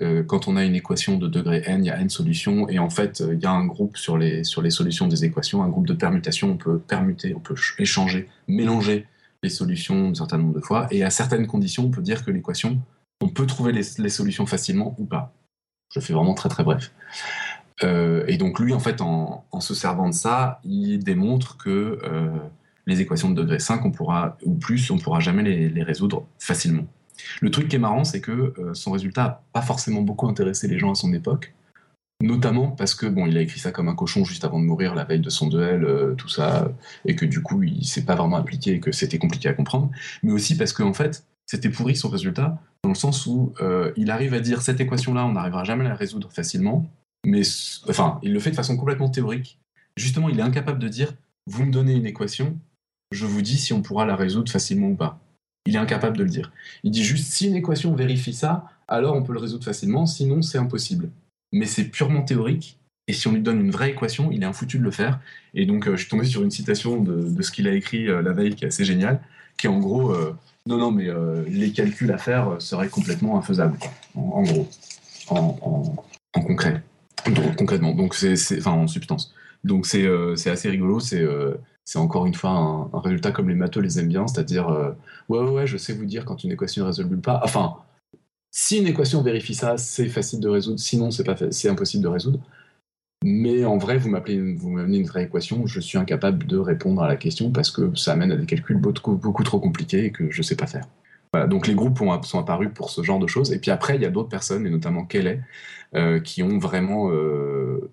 euh, 0.00 0.22
quand 0.22 0.48
on 0.48 0.56
a 0.56 0.64
une 0.64 0.74
équation 0.74 1.18
de 1.18 1.26
degré 1.26 1.62
n, 1.66 1.84
il 1.84 1.88
y 1.88 1.90
a 1.90 2.00
n 2.00 2.08
solutions, 2.08 2.68
et 2.68 2.78
en 2.78 2.90
fait, 2.90 3.20
euh, 3.20 3.34
il 3.34 3.40
y 3.40 3.46
a 3.46 3.50
un 3.50 3.66
groupe 3.66 3.96
sur 3.96 4.16
les, 4.16 4.44
sur 4.44 4.62
les 4.62 4.70
solutions 4.70 5.08
des 5.08 5.24
équations, 5.24 5.62
un 5.62 5.68
groupe 5.68 5.86
de 5.86 5.94
permutations, 5.94 6.50
on 6.50 6.56
peut 6.56 6.78
permuter, 6.78 7.34
on 7.34 7.40
peut 7.40 7.56
échanger, 7.78 8.28
mélanger 8.46 9.06
les 9.42 9.50
solutions 9.50 10.10
un 10.10 10.14
certain 10.14 10.38
nombre 10.38 10.54
de 10.54 10.60
fois, 10.60 10.86
et 10.90 11.02
à 11.02 11.10
certaines 11.10 11.46
conditions, 11.46 11.84
on 11.84 11.90
peut 11.90 12.02
dire 12.02 12.24
que 12.24 12.30
l'équation, 12.30 12.80
on 13.20 13.28
peut 13.28 13.46
trouver 13.46 13.72
les, 13.72 13.82
solutions 13.82 14.46
facilement 14.46 14.94
ou 14.98 15.04
pas. 15.04 15.32
Je 15.92 16.00
fais 16.00 16.12
vraiment 16.12 16.34
très 16.34 16.48
très 16.48 16.62
bref. 16.62 16.92
Euh, 17.82 18.24
et 18.28 18.36
donc 18.36 18.60
lui, 18.60 18.72
en 18.72 18.80
fait, 18.80 19.00
en, 19.00 19.44
se 19.60 19.74
servant 19.74 20.08
de 20.08 20.14
ça, 20.14 20.60
il 20.64 21.02
démontre 21.02 21.56
que 21.56 21.98
les 22.86 23.00
équations 23.00 23.30
de 23.30 23.34
degré 23.34 23.58
5, 23.58 23.84
on 23.84 23.90
pourra, 23.90 24.36
ou 24.44 24.54
plus, 24.54 24.90
on 24.90 24.96
ne 24.96 25.00
pourra 25.00 25.18
jamais 25.18 25.42
les 25.42 25.82
résoudre 25.82 26.26
facilement. 26.38 26.86
Le 27.40 27.50
truc 27.50 27.68
qui 27.68 27.76
est 27.76 27.80
marrant, 27.80 28.04
c'est 28.04 28.20
que 28.20 28.54
euh, 28.58 28.74
son 28.74 28.92
résultat 28.92 29.22
n'a 29.22 29.42
pas 29.52 29.62
forcément 29.62 30.02
beaucoup 30.02 30.28
intéressé 30.28 30.68
les 30.68 30.78
gens 30.78 30.92
à 30.92 30.94
son 30.94 31.12
époque, 31.12 31.54
notamment 32.20 32.68
parce 32.68 32.94
que 32.94 33.06
bon, 33.06 33.26
il 33.26 33.36
a 33.36 33.40
écrit 33.40 33.60
ça 33.60 33.70
comme 33.70 33.88
un 33.88 33.94
cochon 33.94 34.24
juste 34.24 34.44
avant 34.44 34.60
de 34.60 34.64
mourir, 34.64 34.94
la 34.94 35.04
veille 35.04 35.20
de 35.20 35.30
son 35.30 35.48
duel, 35.48 35.84
euh, 35.84 36.14
tout 36.14 36.28
ça, 36.28 36.70
et 37.04 37.14
que 37.14 37.24
du 37.24 37.42
coup, 37.42 37.62
il 37.62 37.84
s'est 37.84 38.04
pas 38.04 38.14
vraiment 38.14 38.36
appliqué 38.36 38.72
et 38.72 38.80
que 38.80 38.92
c'était 38.92 39.18
compliqué 39.18 39.48
à 39.48 39.54
comprendre, 39.54 39.90
mais 40.22 40.32
aussi 40.32 40.56
parce 40.56 40.72
qu'en 40.72 40.88
en 40.88 40.94
fait, 40.94 41.24
c'était 41.46 41.70
pourri 41.70 41.96
son 41.96 42.08
résultat, 42.08 42.60
dans 42.82 42.90
le 42.90 42.94
sens 42.94 43.26
où 43.26 43.54
euh, 43.60 43.92
il 43.96 44.10
arrive 44.10 44.34
à 44.34 44.40
dire 44.40 44.62
cette 44.62 44.80
équation-là, 44.80 45.24
on 45.24 45.32
n'arrivera 45.32 45.64
jamais 45.64 45.86
à 45.86 45.90
la 45.90 45.94
résoudre 45.94 46.30
facilement, 46.30 46.90
mais 47.24 47.42
enfin, 47.88 48.18
il 48.22 48.32
le 48.32 48.40
fait 48.40 48.50
de 48.50 48.56
façon 48.56 48.76
complètement 48.76 49.08
théorique. 49.08 49.58
Justement, 49.96 50.28
il 50.28 50.38
est 50.38 50.42
incapable 50.42 50.78
de 50.78 50.88
dire 50.88 51.14
vous 51.46 51.64
me 51.64 51.72
donnez 51.72 51.94
une 51.94 52.06
équation, 52.06 52.58
je 53.10 53.26
vous 53.26 53.42
dis 53.42 53.56
si 53.56 53.72
on 53.72 53.82
pourra 53.82 54.04
la 54.04 54.16
résoudre 54.16 54.52
facilement 54.52 54.88
ou 54.88 54.94
pas. 54.94 55.18
Il 55.68 55.76
est 55.76 55.78
incapable 55.78 56.16
de 56.16 56.24
le 56.24 56.30
dire. 56.30 56.50
Il 56.82 56.90
dit 56.90 57.04
juste 57.04 57.30
si 57.30 57.46
une 57.46 57.54
équation 57.54 57.94
vérifie 57.94 58.32
ça, 58.32 58.64
alors 58.88 59.14
on 59.14 59.22
peut 59.22 59.34
le 59.34 59.38
résoudre 59.38 59.64
facilement, 59.64 60.06
sinon 60.06 60.40
c'est 60.40 60.56
impossible. 60.56 61.10
Mais 61.52 61.66
c'est 61.66 61.84
purement 61.84 62.22
théorique, 62.22 62.78
et 63.06 63.12
si 63.12 63.28
on 63.28 63.32
lui 63.32 63.42
donne 63.42 63.60
une 63.60 63.70
vraie 63.70 63.90
équation, 63.90 64.32
il 64.32 64.42
est 64.42 64.46
infoutu 64.46 64.78
de 64.78 64.82
le 64.82 64.90
faire. 64.90 65.20
Et 65.52 65.66
donc 65.66 65.86
euh, 65.86 65.92
je 65.92 65.98
suis 65.98 66.08
tombé 66.08 66.24
sur 66.24 66.42
une 66.42 66.50
citation 66.50 67.02
de, 67.02 67.42
ce 67.42 67.50
qu'il 67.50 67.68
a 67.68 67.74
écrit 67.74 68.08
euh, 68.08 68.22
la 68.22 68.32
veille 68.32 68.54
qui 68.54 68.64
est 68.64 68.68
assez 68.68 68.86
géniale, 68.86 69.20
qui 69.58 69.66
est 69.66 69.68
en 69.68 69.78
gros 69.78 70.10
euh, 70.10 70.34
non, 70.64 70.78
non, 70.78 70.90
mais 70.90 71.08
les 71.48 71.70
calculs 71.72 72.12
à 72.12 72.18
faire 72.18 72.56
seraient 72.60 72.88
complètement 72.88 73.38
infaisables, 73.38 73.78
en, 74.14 74.42
gros, 74.42 74.68
en, 75.28 75.94
concret, 76.32 76.82
concrètement, 77.56 77.94
donc 77.94 78.14
c'est, 78.14 78.36
enfin 78.58 78.72
en 78.72 78.86
substance. 78.86 79.34
Donc 79.64 79.86
c'est 79.86 80.06
assez 80.50 80.68
rigolo, 80.68 81.00
c'est 81.00 81.26
c'est 81.88 81.98
encore 81.98 82.26
une 82.26 82.34
fois 82.34 82.50
un, 82.50 83.00
résultat 83.00 83.32
comme 83.32 83.48
les 83.48 83.54
matheux 83.54 83.80
les 83.80 83.98
aiment 83.98 84.08
bien, 84.08 84.26
c'est-à-dire 84.26 84.68
euh, 84.68 84.90
ouais, 85.30 85.38
ouais, 85.38 85.66
je 85.66 85.78
sais 85.78 85.94
vous 85.94 86.04
dire 86.04 86.26
quand 86.26 86.44
une 86.44 86.52
équation 86.52 86.82
ne 86.82 86.88
résolue 86.88 87.16
pas. 87.16 87.40
Enfin, 87.42 87.76
si 88.50 88.76
une 88.76 88.86
équation 88.86 89.22
vérifie 89.22 89.54
ça, 89.54 89.78
c'est 89.78 90.08
facile 90.08 90.40
de 90.40 90.50
résoudre, 90.50 90.78
sinon 90.78 91.10
c'est 91.10 91.68
impossible 91.70 92.02
de 92.02 92.08
résoudre. 92.08 92.40
Mais 93.24 93.64
en 93.64 93.78
vrai, 93.78 93.96
vous 93.96 94.10
m'appelez, 94.10 94.52
vous 94.54 94.68
m'amenez 94.68 94.98
une 94.98 95.06
vraie 95.06 95.24
équation, 95.24 95.66
je 95.66 95.80
suis 95.80 95.96
incapable 95.96 96.46
de 96.46 96.58
répondre 96.58 97.02
à 97.02 97.08
la 97.08 97.16
question 97.16 97.50
parce 97.52 97.70
que 97.70 97.94
ça 97.96 98.12
amène 98.12 98.32
à 98.32 98.36
des 98.36 98.44
calculs 98.44 98.76
beaucoup, 98.76 99.42
trop 99.42 99.58
compliqués 99.58 100.04
et 100.04 100.12
que 100.12 100.30
je 100.30 100.42
sais 100.42 100.56
pas 100.56 100.66
faire. 100.66 100.86
donc 101.48 101.66
les 101.66 101.74
groupes 101.74 102.00
sont 102.24 102.38
apparus 102.38 102.68
pour 102.74 102.90
ce 102.90 103.02
genre 103.02 103.18
de 103.18 103.26
choses. 103.26 103.50
Et 103.50 103.58
puis 103.58 103.70
après, 103.70 103.96
il 103.96 104.02
y 104.02 104.06
a 104.06 104.10
d'autres 104.10 104.28
personnes, 104.28 104.66
et 104.66 104.70
notamment 104.70 105.06
Kelly, 105.06 105.40
euh, 105.94 106.20
qui 106.20 106.42
ont 106.42 106.58
vraiment 106.58 107.10
euh, 107.10 107.90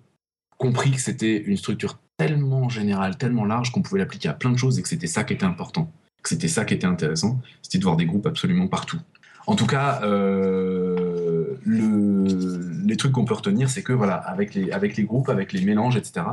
compris 0.58 0.90
que 0.90 1.00
c'était 1.00 1.38
une 1.38 1.56
structure 1.56 1.98
tellement 2.16 2.68
générale, 2.68 3.16
tellement 3.16 3.44
large 3.44 3.72
qu'on 3.72 3.82
pouvait 3.82 4.00
l'appliquer 4.00 4.28
à 4.28 4.32
plein 4.32 4.50
de 4.50 4.56
choses 4.56 4.78
et 4.78 4.82
que 4.82 4.88
c'était 4.88 5.06
ça 5.06 5.24
qui 5.24 5.34
était 5.34 5.44
important, 5.44 5.90
que 6.22 6.28
c'était 6.28 6.48
ça 6.48 6.64
qui 6.64 6.74
était 6.74 6.86
intéressant, 6.86 7.40
c'était 7.62 7.78
de 7.78 7.84
voir 7.84 7.96
des 7.96 8.06
groupes 8.06 8.26
absolument 8.26 8.68
partout. 8.68 8.98
En 9.46 9.54
tout 9.54 9.66
cas, 9.66 10.00
euh, 10.02 11.54
les 11.64 12.96
trucs 12.96 13.12
qu'on 13.12 13.24
peut 13.24 13.34
retenir, 13.34 13.70
c'est 13.70 13.82
que 13.82 13.92
voilà, 13.92 14.16
avec 14.16 14.54
les, 14.54 14.72
avec 14.72 14.96
les 14.96 15.04
groupes, 15.04 15.28
avec 15.28 15.52
les 15.52 15.64
mélanges, 15.64 15.96
etc., 15.96 16.26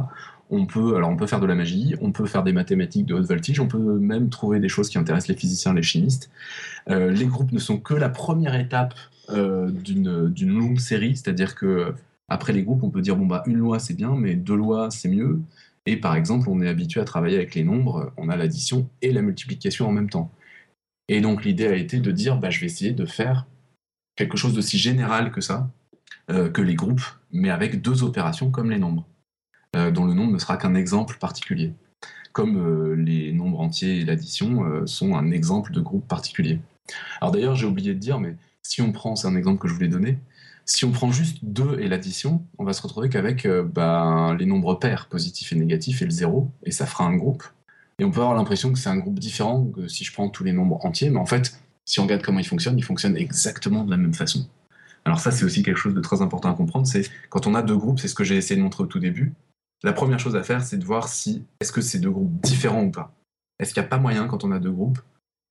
on 0.50 0.66
peut, 0.66 0.96
alors 0.96 1.10
on 1.10 1.16
peut 1.16 1.28
faire 1.28 1.40
de 1.40 1.46
la 1.46 1.56
magie, 1.56 1.96
on 2.02 2.12
peut 2.12 2.26
faire 2.26 2.44
des 2.44 2.54
mathématiques 2.54 3.06
de 3.06 3.14
haute 3.14 3.26
voltige, 3.26 3.60
on 3.60 3.68
peut 3.68 3.78
même 3.78 4.30
trouver 4.30 4.60
des 4.60 4.70
choses 4.70 4.90
qui 4.90 4.98
intéressent 4.98 5.30
les 5.30 5.36
physiciens, 5.36 5.74
les 5.74 5.84
chimistes. 5.84 6.30
Euh, 6.90 7.12
les 7.12 7.26
groupes 7.26 7.52
ne 7.52 7.60
sont 7.60 7.78
que 7.78 7.94
la 7.94 8.10
première 8.10 8.56
étape 8.56 8.94
euh, 9.30 9.70
d'une 9.72 10.58
longue 10.58 10.80
série, 10.80 11.16
c'est-à-dire 11.16 11.56
que 11.56 11.94
après 12.30 12.52
les 12.52 12.64
groupes, 12.64 12.84
on 12.84 12.90
peut 12.90 13.02
dire 13.02 13.16
bon 13.16 13.26
bah 13.26 13.44
une 13.46 13.58
loi 13.58 13.80
c'est 13.80 13.94
bien, 13.94 14.16
mais 14.16 14.36
deux 14.36 14.56
lois 14.56 14.90
c'est 14.92 15.10
mieux. 15.10 15.40
Et 15.86 15.98
par 15.98 16.16
exemple, 16.16 16.50
on 16.50 16.62
est 16.62 16.70
habitué 16.70 17.02
à 17.02 17.06
travailler 17.06 17.36
avec 17.36 17.56
les 17.56 17.64
nombres, 17.64 18.14
on 18.18 18.30
a 18.30 18.38
l'addition 18.38 18.90
et 19.02 19.12
la 19.12 19.22
multiplication 19.22 19.88
en 19.88 19.92
même 19.92 20.10
temps. 20.10 20.32
Et 21.10 21.20
donc 21.20 21.44
l'idée 21.44 21.68
a 21.68 21.76
été 21.76 22.00
de 22.00 22.12
dire 22.12 22.38
bah, 22.38 22.50
je 22.50 22.60
vais 22.60 22.68
essayer 22.68 22.92
de 22.92 23.06
faire 23.06 23.46
quelque 24.16 24.38
chose 24.38 24.54
d'aussi 24.54 24.78
général 24.78 25.32
que 25.32 25.42
ça, 25.42 25.70
euh, 26.32 26.50
que 26.50 26.62
les 26.62 26.76
groupes, 26.76 27.04
mais 27.32 27.50
avec 27.50 27.82
deux 27.82 28.04
opérations 28.04 28.52
comme 28.52 28.72
les 28.72 28.80
nombres. 28.80 29.06
Euh, 29.76 29.90
dont 29.90 30.06
le 30.06 30.14
nombre 30.14 30.32
ne 30.32 30.38
sera 30.38 30.56
qu'un 30.56 30.76
exemple 30.76 31.18
particulier. 31.18 31.74
Comme 32.32 32.58
euh, 32.58 32.96
les 32.96 33.32
nombres 33.32 33.60
entiers 33.60 34.02
et 34.02 34.06
l'addition 34.06 34.86
sont 34.86 35.16
un 35.16 35.32
exemple 35.32 35.72
de 35.72 35.82
groupe 35.82 36.08
particulier. 36.08 36.60
Alors 37.20 37.32
d'ailleurs, 37.32 37.56
j'ai 37.56 37.66
oublié 37.66 37.94
de 37.94 38.00
dire, 38.00 38.20
mais 38.20 38.36
si 38.62 38.82
on 38.82 38.92
prend, 38.92 39.16
c'est 39.16 39.28
un 39.28 39.36
exemple 39.36 39.60
que 39.60 39.68
je 39.68 39.74
voulais 39.74 39.88
donner, 39.88 40.20
si 40.66 40.86
on 40.86 40.92
prend 40.92 41.12
juste 41.12 41.40
2 41.44 41.80
et 41.80 41.88
l'addition, 41.88 42.46
on 42.58 42.64
va 42.64 42.74
se 42.74 42.82
retrouver 42.82 43.10
qu'avec 43.10 43.48
ben, 43.48 44.36
les 44.40 44.46
nombres 44.46 44.76
pairs, 44.76 45.08
positifs 45.08 45.52
et 45.52 45.56
négatifs, 45.56 46.02
et 46.02 46.06
le 46.06 46.12
0, 46.12 46.50
et 46.64 46.72
ça 46.72 46.86
fera 46.86 47.06
un 47.06 47.16
groupe. 47.16 47.44
Et 48.00 48.06
on 48.06 48.12
peut 48.12 48.22
avoir 48.22 48.36
l'impression 48.36 48.72
que 48.72 48.80
c'est 48.80 48.90
un 48.90 48.98
groupe 48.98 49.20
différent 49.20 49.66
que 49.66 49.88
si 49.88 50.04
je 50.04 50.14
prends 50.14 50.30
tous 50.30 50.44
les 50.44 50.54
nombres 50.54 50.84
entiers, 50.86 51.10
mais 51.10 51.20
en 51.20 51.26
fait, 51.26 51.60
si 51.86 52.00
on 52.00 52.04
regarde 52.04 52.22
comment 52.22 52.40
ils 52.40 52.48
fonctionnent, 52.48 52.78
ils 52.78 52.84
fonctionnent 52.84 53.18
exactement 53.18 53.84
de 53.84 53.92
la 53.92 53.98
même 53.98 54.14
façon. 54.14 54.48
Alors 55.06 55.20
ça, 55.20 55.32
c'est 55.32 55.44
aussi 55.44 55.64
quelque 55.64 55.78
chose 55.78 55.94
de 55.94 56.02
très 56.02 56.22
important 56.22 56.50
à 56.50 56.54
comprendre, 56.54 56.88
c'est 56.88 57.10
quand 57.30 57.46
on 57.46 57.56
a 57.56 57.62
deux 57.62 57.78
groupes, 57.78 58.00
c'est 58.00 58.08
ce 58.08 58.16
que 58.16 58.24
j'ai 58.24 58.38
essayé 58.38 58.58
de 58.58 58.64
montrer 58.64 58.84
au 58.84 58.88
tout 58.88 59.00
début, 59.00 59.34
la 59.84 59.92
première 59.92 60.20
chose 60.20 60.36
à 60.36 60.44
faire, 60.44 60.64
c'est 60.64 60.78
de 60.78 60.86
voir 60.86 61.10
si 61.10 61.44
est-ce 61.60 61.74
que 61.74 61.82
c'est 61.82 62.00
deux 62.00 62.10
groupes 62.10 62.32
différents 62.42 62.84
ou 62.84 62.92
pas. 62.92 63.14
Est-ce 63.60 63.74
qu'il 63.74 63.82
n'y 63.82 63.88
a 63.88 63.90
pas 63.90 63.98
moyen, 63.98 64.28
quand 64.28 64.46
on 64.46 64.52
a 64.52 64.60
deux 64.60 64.72
groupes, 64.72 65.00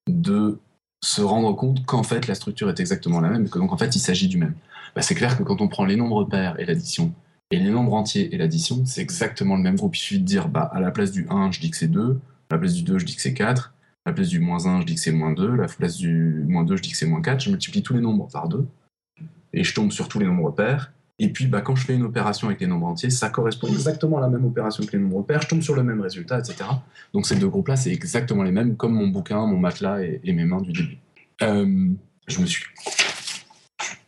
de 0.07 0.59
se 1.03 1.21
rendre 1.21 1.53
compte 1.53 1.85
qu'en 1.85 2.03
fait 2.03 2.27
la 2.27 2.35
structure 2.35 2.69
est 2.69 2.79
exactement 2.79 3.21
la 3.21 3.29
même 3.29 3.49
que 3.49 3.59
donc 3.59 3.73
en 3.73 3.77
fait 3.77 3.95
il 3.95 3.99
s'agit 3.99 4.27
du 4.27 4.37
même. 4.37 4.55
Bah, 4.95 5.01
c'est 5.01 5.15
clair 5.15 5.37
que 5.37 5.43
quand 5.43 5.61
on 5.61 5.67
prend 5.67 5.85
les 5.85 5.95
nombres 5.95 6.23
pairs 6.25 6.59
et 6.59 6.65
l'addition 6.65 7.13
et 7.51 7.59
les 7.59 7.69
nombres 7.69 7.93
entiers 7.93 8.33
et 8.33 8.37
l'addition, 8.37 8.85
c'est 8.85 9.01
exactement 9.01 9.55
le 9.55 9.63
même 9.63 9.75
groupe. 9.75 9.95
Il 9.95 9.99
suffit 9.99 10.19
de 10.19 10.25
dire 10.25 10.47
bah, 10.47 10.69
à 10.73 10.79
la 10.79 10.91
place 10.91 11.11
du 11.11 11.27
1, 11.29 11.51
je 11.51 11.59
dis 11.59 11.71
que 11.71 11.77
c'est 11.77 11.87
2, 11.87 12.19
à 12.49 12.55
la 12.55 12.59
place 12.59 12.73
du 12.73 12.83
2, 12.83 12.99
je 12.99 13.05
dis 13.05 13.15
que 13.15 13.21
c'est 13.21 13.33
4, 13.33 13.73
à 14.05 14.09
la 14.09 14.13
place 14.13 14.29
du 14.29 14.39
moins 14.39 14.65
1, 14.65 14.81
je 14.81 14.85
dis 14.85 14.95
que 14.95 15.01
c'est 15.01 15.11
moins 15.11 15.33
2, 15.33 15.53
à 15.53 15.55
la 15.55 15.67
place 15.67 15.97
du 15.97 16.43
moins 16.47 16.63
2, 16.63 16.75
je 16.77 16.81
dis 16.81 16.91
que 16.91 16.97
c'est 16.97 17.05
moins 17.05 17.21
4, 17.21 17.41
je 17.41 17.49
multiplie 17.49 17.83
tous 17.83 17.93
les 17.93 18.01
nombres 18.01 18.27
par 18.31 18.49
2 18.49 18.65
et 19.53 19.63
je 19.63 19.73
tombe 19.73 19.91
sur 19.91 20.07
tous 20.07 20.19
les 20.19 20.25
nombres 20.25 20.51
pairs 20.51 20.91
et 21.19 21.29
puis, 21.29 21.45
bah, 21.45 21.61
quand 21.61 21.75
je 21.75 21.85
fais 21.85 21.93
une 21.93 22.03
opération 22.03 22.47
avec 22.47 22.59
les 22.59 22.67
nombres 22.67 22.87
entiers, 22.87 23.11
ça 23.11 23.29
correspond 23.29 23.67
exactement 23.67 24.17
à 24.17 24.21
la 24.21 24.29
même 24.29 24.45
opération 24.45 24.83
que 24.83 24.91
les 24.91 24.97
nombres 24.97 25.21
pairs. 25.21 25.41
Je 25.41 25.47
tombe 25.47 25.61
sur 25.61 25.75
le 25.75 25.83
même 25.83 26.01
résultat, 26.01 26.39
etc. 26.39 26.65
Donc, 27.13 27.27
ces 27.27 27.35
deux 27.35 27.47
groupes-là, 27.47 27.75
c'est 27.75 27.91
exactement 27.91 28.43
les 28.43 28.51
mêmes, 28.51 28.75
comme 28.75 28.93
mon 28.93 29.07
bouquin, 29.07 29.45
mon 29.45 29.57
matelas 29.57 30.01
et, 30.01 30.33
mes 30.33 30.45
mains 30.45 30.61
du 30.61 30.71
début. 30.71 30.97
Euh, 31.43 31.89
je 32.27 32.41
me 32.41 32.45
suis. 32.45 32.65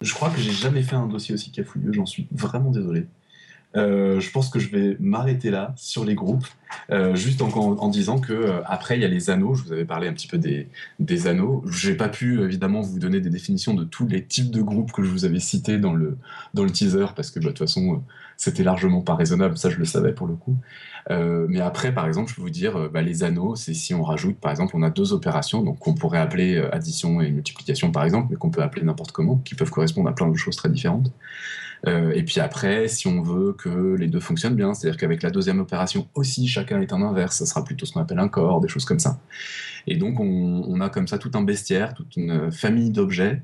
Je 0.01 0.13
crois 0.13 0.29
que 0.29 0.39
j'ai 0.39 0.51
jamais 0.51 0.83
fait 0.83 0.95
un 0.95 1.07
dossier 1.07 1.33
aussi 1.33 1.51
cafouilleux. 1.51 1.93
J'en 1.93 2.05
suis 2.05 2.27
vraiment 2.31 2.71
désolé. 2.71 3.07
Euh, 3.75 4.21
je 4.21 4.31
pense 4.31 4.49
que 4.49 4.59
je 4.59 4.69
vais 4.69 4.95
m'arrêter 4.99 5.51
là 5.51 5.73
sur 5.75 6.05
les 6.05 6.15
groupes, 6.15 6.47
euh, 6.91 7.13
juste 7.15 7.41
en, 7.41 7.89
disant 7.89 8.19
que 8.19 8.31
euh, 8.31 8.61
après 8.65 8.97
il 8.97 9.01
y 9.01 9.05
a 9.05 9.07
les 9.09 9.29
anneaux. 9.29 9.53
Je 9.53 9.63
vous 9.63 9.73
avais 9.73 9.85
parlé 9.85 10.07
un 10.07 10.13
petit 10.13 10.27
peu 10.27 10.37
des, 10.37 10.69
des 10.99 11.27
anneaux. 11.27 11.63
J'ai 11.69 11.95
pas 11.95 12.07
pu 12.07 12.41
évidemment 12.41 12.81
vous 12.81 12.99
donner 12.99 13.19
des 13.19 13.29
définitions 13.29 13.73
de 13.73 13.83
tous 13.83 14.07
les 14.07 14.23
types 14.23 14.51
de 14.51 14.61
groupes 14.61 14.91
que 14.93 15.03
je 15.03 15.09
vous 15.09 15.25
avais 15.25 15.39
cités 15.39 15.77
dans 15.77 15.93
le 15.93 16.17
dans 16.53 16.63
le 16.63 16.71
teaser 16.71 17.07
parce 17.15 17.31
que 17.31 17.39
bah, 17.39 17.47
de 17.47 17.49
toute 17.49 17.59
façon 17.59 18.01
c'était 18.37 18.63
largement 18.63 19.01
pas 19.01 19.15
raisonnable. 19.15 19.57
Ça 19.57 19.69
je 19.69 19.77
le 19.77 19.85
savais 19.85 20.13
pour 20.13 20.27
le 20.27 20.35
coup. 20.35 20.57
mais 21.09 21.59
après 21.61 21.93
par 21.93 22.07
exemple 22.07 22.29
je 22.29 22.35
peux 22.35 22.41
vous 22.41 22.49
dire 22.49 22.89
bah, 22.91 23.01
les 23.01 23.23
anneaux 23.23 23.55
c'est 23.55 23.73
si 23.73 23.93
on 23.93 24.03
rajoute 24.03 24.37
par 24.39 24.51
exemple 24.51 24.75
on 24.75 24.81
a 24.81 24.89
deux 24.89 25.13
opérations 25.13 25.61
donc 25.61 25.77
qu'on 25.79 25.93
pourrait 25.93 26.19
appeler 26.19 26.57
addition 26.71 27.21
et 27.21 27.29
multiplication 27.29 27.91
par 27.91 28.03
exemple 28.03 28.27
mais 28.31 28.37
qu'on 28.37 28.49
peut 28.49 28.63
appeler 28.63 28.83
n'importe 28.83 29.11
comment 29.11 29.37
qui 29.37 29.55
peuvent 29.55 29.69
correspondre 29.69 30.09
à 30.09 30.15
plein 30.15 30.27
de 30.27 30.35
choses 30.35 30.55
très 30.55 30.69
différentes. 30.69 31.11
Euh, 31.87 32.11
et 32.13 32.23
puis 32.23 32.39
après, 32.39 32.87
si 32.87 33.07
on 33.07 33.21
veut 33.21 33.53
que 33.53 33.95
les 33.95 34.07
deux 34.07 34.19
fonctionnent 34.19 34.55
bien, 34.55 34.73
c'est-à-dire 34.73 34.97
qu'avec 34.97 35.21
la 35.21 35.29
deuxième 35.29 35.59
opération 35.59 36.07
aussi, 36.15 36.47
chacun 36.47 36.81
est 36.81 36.93
en 36.93 37.01
inverse, 37.01 37.37
ça 37.37 37.45
sera 37.45 37.63
plutôt 37.63 37.85
ce 37.85 37.93
qu'on 37.93 38.01
appelle 38.01 38.19
un 38.19 38.27
corps, 38.27 38.59
des 38.61 38.67
choses 38.67 38.85
comme 38.85 38.99
ça. 38.99 39.19
Et 39.87 39.95
donc 39.95 40.19
on, 40.19 40.79
a 40.81 40.89
comme 40.89 41.07
ça 41.07 41.17
tout 41.17 41.31
un 41.35 41.43
bestiaire, 41.43 41.93
toute 41.93 42.15
une 42.17 42.51
famille 42.51 42.89
d'objets 42.89 43.43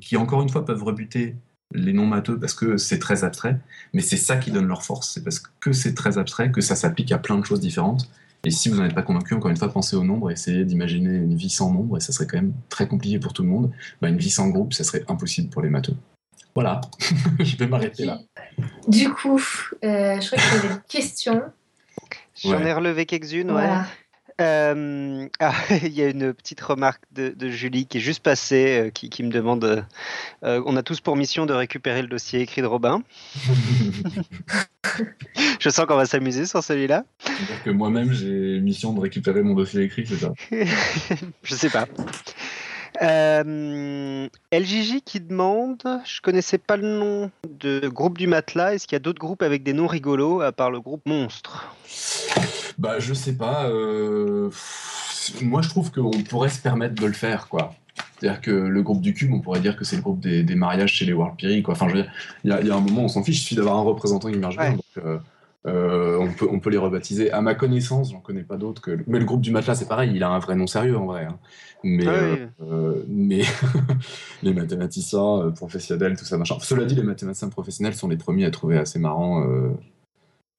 qui, 0.00 0.16
encore 0.16 0.42
une 0.42 0.48
fois, 0.48 0.64
peuvent 0.64 0.82
rebuter 0.82 1.36
les 1.72 1.92
non 1.92 2.06
matheux 2.06 2.38
parce 2.38 2.54
que 2.54 2.76
c'est 2.76 2.98
très 2.98 3.24
abstrait, 3.24 3.58
mais 3.92 4.00
c'est 4.00 4.16
ça 4.16 4.36
qui 4.36 4.50
donne 4.50 4.66
leur 4.66 4.82
force. 4.82 5.12
C'est 5.12 5.22
parce 5.22 5.38
que 5.38 5.72
c'est 5.72 5.94
très 5.94 6.18
abstrait 6.18 6.50
que 6.50 6.60
ça 6.60 6.74
s'applique 6.74 7.12
à 7.12 7.18
plein 7.18 7.38
de 7.38 7.44
choses 7.44 7.60
différentes. 7.60 8.10
Et 8.44 8.50
si 8.50 8.68
vous 8.68 8.76
n'en 8.76 8.84
êtes 8.84 8.94
pas 8.94 9.02
convaincu, 9.02 9.34
encore 9.34 9.50
une 9.50 9.56
fois, 9.56 9.70
pensez 9.72 9.96
au 9.96 10.04
nombre, 10.04 10.30
essayez 10.30 10.64
d'imaginer 10.64 11.16
une 11.16 11.34
vie 11.34 11.50
sans 11.50 11.72
nombre, 11.72 11.96
et 11.96 12.00
ça 12.00 12.12
serait 12.12 12.26
quand 12.26 12.36
même 12.36 12.54
très 12.68 12.86
compliqué 12.86 13.18
pour 13.18 13.32
tout 13.32 13.42
le 13.42 13.48
monde. 13.48 13.72
Bah, 14.00 14.08
une 14.08 14.16
vie 14.16 14.30
sans 14.30 14.48
groupe, 14.48 14.72
ça 14.72 14.84
serait 14.84 15.04
impossible 15.08 15.50
pour 15.50 15.60
les 15.60 15.70
matheux. 15.70 15.96
Voilà, 16.54 16.80
je 17.40 17.56
vais 17.56 17.66
m'arrêter 17.66 18.04
là. 18.04 18.20
Du 18.86 19.10
coup, 19.10 19.40
euh, 19.84 20.20
je 20.20 20.26
crois 20.26 20.38
qu'il 20.38 20.54
y 20.54 20.58
avait 20.58 20.74
une 20.74 20.82
question. 20.88 21.42
J'en 22.44 22.60
ai 22.60 22.72
relevé 22.72 23.06
quelques-unes, 23.06 23.50
ouais. 23.50 23.68
Euh, 24.40 25.26
ah, 25.40 25.54
il 25.82 25.92
y 25.92 26.02
a 26.02 26.08
une 26.08 26.32
petite 26.32 26.60
remarque 26.60 27.02
de, 27.12 27.48
Julie 27.48 27.86
qui 27.86 27.98
est 27.98 28.00
juste 28.00 28.22
passée, 28.22 28.78
euh, 28.78 28.90
qui, 28.90 29.22
me 29.22 29.30
demande 29.30 29.86
on 30.42 30.76
a 30.76 30.82
tous 30.82 31.00
pour 31.00 31.16
mission 31.16 31.46
de 31.46 31.52
récupérer 31.52 32.02
le 32.02 32.08
dossier 32.08 32.40
écrit 32.40 32.62
de 32.62 32.66
Robin. 32.66 33.02
Je 35.60 35.68
sens 35.70 35.86
qu'on 35.86 35.96
va 35.96 36.06
s'amuser 36.06 36.46
sur 36.46 36.62
celui-là. 36.62 37.04
Que 37.64 37.70
moi-même, 37.70 38.12
j'ai 38.12 38.60
mission 38.60 38.92
de 38.92 39.00
récupérer 39.00 39.42
mon 39.42 39.54
dossier 39.54 39.82
écrit, 39.82 40.06
c'est 40.06 40.16
ça? 40.16 40.32
Je 41.42 41.54
sais 41.54 41.70
pas. 41.70 41.86
Euh, 43.00 44.28
LJJ 44.52 45.00
qui 45.04 45.20
demande, 45.20 45.82
je 46.04 46.20
connaissais 46.20 46.58
pas 46.58 46.76
le 46.76 46.88
nom 46.88 47.30
de 47.48 47.88
groupe 47.88 48.18
du 48.18 48.26
matelas. 48.26 48.74
Est-ce 48.74 48.86
qu'il 48.86 48.96
y 48.96 48.96
a 48.96 49.00
d'autres 49.00 49.20
groupes 49.20 49.42
avec 49.42 49.62
des 49.62 49.72
noms 49.72 49.86
rigolos 49.86 50.40
à 50.40 50.52
part 50.52 50.70
le 50.70 50.80
groupe 50.80 51.02
Monstre? 51.06 51.74
Bah 52.78 52.98
je 52.98 53.14
sais 53.14 53.36
pas. 53.36 53.68
Euh, 53.68 54.50
moi 55.42 55.62
je 55.62 55.68
trouve 55.68 55.92
qu'on 55.92 56.10
pourrait 56.22 56.48
se 56.48 56.60
permettre 56.60 56.94
de 56.94 57.06
le 57.06 57.12
faire 57.12 57.48
quoi. 57.48 57.74
C'est-à-dire 58.18 58.40
que 58.40 58.50
le 58.50 58.82
groupe 58.82 59.00
du 59.00 59.14
cube, 59.14 59.32
on 59.32 59.40
pourrait 59.40 59.60
dire 59.60 59.76
que 59.76 59.84
c'est 59.84 59.96
le 59.96 60.02
groupe 60.02 60.20
des, 60.20 60.42
mariages 60.54 60.92
chez 60.92 61.04
les 61.04 61.12
World 61.12 61.36
Quoi. 61.62 61.74
Enfin, 61.74 61.88
je 61.88 61.94
veux 61.94 62.02
dire, 62.02 62.12
il 62.44 62.50
y, 62.50 62.70
a 62.70 62.74
un 62.74 62.80
moment, 62.80 63.02
on 63.02 63.08
s'en 63.08 63.22
fiche, 63.22 63.38
il 63.38 63.42
suffit 63.42 63.54
d'avoir 63.56 63.76
un 63.76 63.82
représentant 63.82 64.30
qui 64.30 64.38
marche 64.38 64.56
bien. 64.56 64.76
Euh, 64.98 65.18
on, 65.68 66.32
peut, 66.32 66.46
on 66.50 66.60
peut 66.60 66.70
les 66.70 66.78
rebaptiser. 66.78 67.30
À 67.30 67.40
ma 67.40 67.54
connaissance, 67.54 68.12
j'en 68.12 68.20
connais 68.20 68.42
pas 68.42 68.56
d'autres 68.56 68.82
que. 68.82 68.98
Mais 69.06 69.18
le 69.18 69.24
groupe 69.24 69.40
du 69.40 69.50
matelas, 69.50 69.74
c'est 69.74 69.88
pareil, 69.88 70.12
il 70.14 70.22
a 70.22 70.28
un 70.28 70.38
vrai 70.38 70.54
nom 70.56 70.66
sérieux 70.66 70.96
en 70.96 71.06
vrai. 71.06 71.24
Hein. 71.24 71.38
Mais, 71.84 72.06
ah 72.06 72.10
euh, 72.10 72.46
euh, 72.62 73.04
mais 73.08 73.42
les 74.42 74.52
mathématiciens 74.52 75.52
professionnels, 75.54 76.16
tout 76.16 76.24
ça, 76.24 76.38
machin. 76.38 76.56
Cela 76.60 76.84
dit, 76.84 76.94
les 76.94 77.02
mathématiciens 77.02 77.48
professionnels 77.48 77.94
sont 77.94 78.08
les 78.08 78.16
premiers 78.16 78.44
à 78.44 78.50
trouver 78.50 78.78
assez 78.78 78.98
marrant 78.98 79.46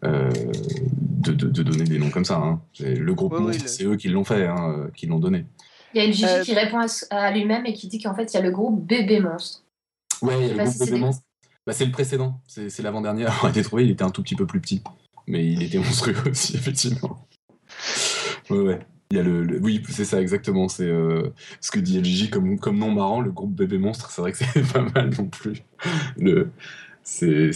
de, 0.01 1.33
de, 1.33 1.63
donner 1.63 1.83
des 1.83 1.99
noms 1.99 2.09
comme 2.09 2.25
ça. 2.25 2.37
Hein. 2.37 2.61
Le 2.79 3.13
groupe 3.13 3.37
monstre, 3.37 3.67
c'est 3.67 3.83
eux 3.83 3.95
qui 3.95 4.09
l'ont 4.09 4.23
fait, 4.23 4.47
hein, 4.47 4.87
qui 4.95 5.07
l'ont 5.07 5.19
donné. 5.19 5.45
Il 5.93 5.97
y 5.97 6.01
a 6.01 6.05
une 6.05 6.13
Gigi 6.13 6.41
qui 6.43 6.53
répond 6.53 6.79
à, 7.09 7.31
lui-même 7.31 7.65
et 7.65 7.73
qui 7.73 7.87
dit 7.87 7.99
qu'en 7.99 8.13
fait, 8.13 8.31
il 8.33 8.37
y 8.37 8.39
a 8.39 8.43
le 8.43 8.51
groupe 8.51 8.85
bébé 8.85 9.19
monstre. 9.19 9.63
Ouais, 10.21 10.35
il 10.39 10.47
y 10.47 10.51
a 10.51 10.63
le 10.63 10.69
groupe 10.69 10.79
bébé 10.79 10.99
monstre. 10.99 11.23
Bah, 11.65 11.73
c'est 11.73 11.85
le 11.85 11.91
précédent, 11.91 12.39
c'est 12.47 12.81
l'avant-dernier 12.81 13.25
à 13.25 13.31
avoir 13.33 13.49
été 13.49 13.61
trouvé, 13.61 13.85
il 13.85 13.91
était 13.91 14.03
un 14.03 14.09
tout 14.09 14.23
petit 14.23 14.35
peu 14.35 14.45
plus 14.45 14.59
petit. 14.59 14.81
Mais 15.29 15.45
il 15.45 15.63
était 15.63 15.77
monstrueux 15.87 16.29
aussi, 16.29 16.57
effectivement. 16.57 17.25
Ouais. 18.49 18.79
Il 19.11 19.17
y 19.17 19.19
a 19.19 19.23
le, 19.23 19.59
oui, 19.59 19.81
c'est 19.89 20.05
ça 20.05 20.21
exactement. 20.21 20.67
C'est 20.67 20.83
euh, 20.83 21.29
ce 21.61 21.71
que 21.71 21.79
dit 21.79 21.99
LGJ 21.99 22.29
comme, 22.29 22.59
comme 22.59 22.77
nom 22.77 22.91
marrant, 22.91 23.21
le 23.21 23.31
groupe 23.31 23.55
Bébé 23.55 23.79
Monstre. 23.79 24.11
C'est 24.11 24.21
vrai 24.21 24.31
que 24.33 24.37
c'est 24.53 24.71
pas 24.71 24.81
mal 24.81 25.11
non 25.17 25.25
plus. 25.25 25.63
C'est 27.03 27.49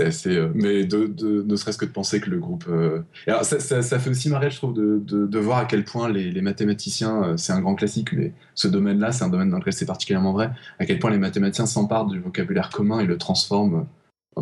assez. 0.00 0.36
Euh, 0.36 0.50
mais 0.54 0.84
de, 0.84 1.44
ne 1.44 1.56
serait-ce 1.56 1.78
que 1.78 1.84
de 1.84 1.92
penser 1.92 2.20
que 2.20 2.30
le 2.30 2.38
groupe. 2.38 2.64
Euh, 2.68 3.02
alors 3.28 3.44
ça, 3.44 3.60
ça, 3.60 3.98
fait 4.00 4.10
aussi 4.10 4.28
marrer, 4.28 4.50
je 4.50 4.56
trouve, 4.56 4.74
de, 4.74 4.98
de 5.04 5.38
voir 5.38 5.58
à 5.58 5.64
quel 5.66 5.84
point 5.84 6.08
les, 6.08 6.40
mathématiciens, 6.40 7.36
c'est 7.36 7.52
un 7.52 7.60
grand 7.60 7.76
classique, 7.76 8.12
mais 8.12 8.32
ce 8.56 8.66
domaine-là, 8.66 9.12
c'est 9.12 9.22
un 9.22 9.28
domaine 9.28 9.50
dans 9.50 9.58
lequel 9.58 9.72
c'est 9.74 9.86
particulièrement 9.86 10.32
vrai, 10.32 10.50
à 10.80 10.86
quel 10.86 10.98
point 10.98 11.10
les 11.10 11.18
mathématiciens 11.18 11.66
s'emparent 11.66 12.06
du 12.06 12.18
vocabulaire 12.18 12.70
commun 12.70 12.98
et 13.00 13.06
le 13.06 13.18
transforment. 13.18 13.86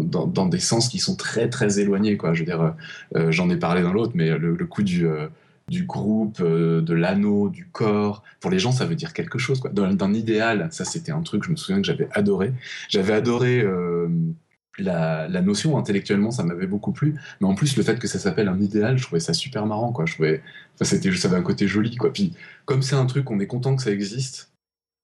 Dans, 0.00 0.46
des 0.46 0.58
sens 0.58 0.88
qui 0.88 0.98
sont 0.98 1.16
très 1.16 1.48
très 1.48 1.80
éloignés 1.80 2.16
quoi 2.16 2.34
je 2.34 2.40
veux 2.40 2.46
dire 2.46 2.74
j'en 3.30 3.50
ai 3.50 3.56
parlé 3.56 3.82
dans 3.82 3.92
l'autre 3.92 4.12
mais 4.14 4.36
le, 4.36 4.56
coup 4.66 4.82
du 4.82 5.06
du 5.68 5.84
groupe, 5.84 6.40
euh, 6.40 6.80
de 6.80 6.94
l'anneau, 6.94 7.48
du 7.48 7.66
corps. 7.66 8.22
Pour 8.40 8.50
les 8.50 8.58
gens, 8.58 8.72
ça 8.72 8.84
veut 8.84 8.94
dire 8.94 9.12
quelque 9.12 9.38
chose. 9.38 9.60
D'un 9.72 10.14
idéal, 10.14 10.68
ça 10.70 10.84
c'était 10.84 11.12
un 11.12 11.22
truc, 11.22 11.44
je 11.44 11.50
me 11.50 11.56
souviens 11.56 11.80
que 11.80 11.86
j'avais 11.86 12.08
adoré. 12.12 12.52
J'avais 12.88 13.12
adoré 13.12 13.60
euh, 13.60 14.08
la, 14.78 15.28
notion 15.42 15.76
intellectuellement, 15.76 16.30
ça 16.30 16.44
m'avait 16.44 16.66
beaucoup 16.66 16.92
plu. 16.92 17.16
Mais 17.40 17.48
en 17.48 17.54
plus, 17.54 17.76
le 17.76 17.82
fait 17.82 17.98
que 17.98 18.06
ça 18.06 18.18
s'appelle 18.18 18.48
un 18.48 18.60
idéal, 18.60 18.96
je 18.98 19.04
trouvais 19.04 19.20
ça 19.20 19.34
super 19.34 19.66
marrant. 19.66 19.92
Quoi. 19.92 20.06
Je 20.06 20.14
trouvais, 20.14 20.42
c'était, 20.80 21.12
ça 21.12 21.28
avait 21.28 21.36
un 21.36 21.42
côté 21.42 21.66
joli. 21.66 21.96
Quoi. 21.96 22.12
Puis 22.12 22.34
comme 22.64 22.82
c'est 22.82 22.96
un 22.96 23.06
truc, 23.06 23.30
on 23.30 23.40
est 23.40 23.46
content 23.46 23.74
que 23.74 23.82
ça 23.82 23.90
existe. 23.90 24.50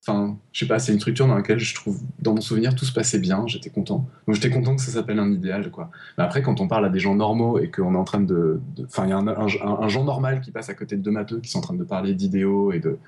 Enfin, 0.04 0.36
je 0.50 0.58
sais 0.58 0.66
pas, 0.66 0.80
c'est 0.80 0.92
une 0.92 0.98
structure 0.98 1.28
dans 1.28 1.36
laquelle 1.36 1.60
je 1.60 1.76
trouve, 1.76 2.00
dans 2.18 2.34
mon 2.34 2.40
souvenir, 2.40 2.74
tout 2.74 2.84
se 2.84 2.92
passait 2.92 3.20
bien, 3.20 3.44
j'étais 3.46 3.70
content. 3.70 4.08
Donc 4.26 4.34
j'étais 4.34 4.50
content 4.50 4.74
que 4.74 4.82
ça 4.82 4.90
s'appelle 4.90 5.20
un 5.20 5.30
idéal, 5.30 5.70
quoi. 5.70 5.92
Mais 6.18 6.24
après, 6.24 6.42
quand 6.42 6.60
on 6.60 6.66
parle 6.66 6.86
à 6.86 6.88
des 6.88 6.98
gens 6.98 7.14
normaux 7.14 7.60
et 7.60 7.70
qu'on 7.70 7.94
est 7.94 7.98
en 7.98 8.02
train 8.02 8.20
de. 8.20 8.60
Enfin, 8.84 9.04
il 9.06 9.10
y 9.10 9.12
a 9.12 9.18
un, 9.18 9.28
un, 9.28 9.88
genre 9.88 10.04
normal 10.04 10.40
qui 10.40 10.50
passe 10.50 10.68
à 10.68 10.74
côté 10.74 10.96
de 10.96 11.02
deux 11.02 11.12
matheux 11.12 11.38
qui 11.38 11.50
sont 11.50 11.58
en 11.58 11.62
train 11.62 11.74
de 11.74 11.84
parler 11.84 12.14
d'idéaux 12.14 12.72
et 12.72 12.80
de, 12.80 12.98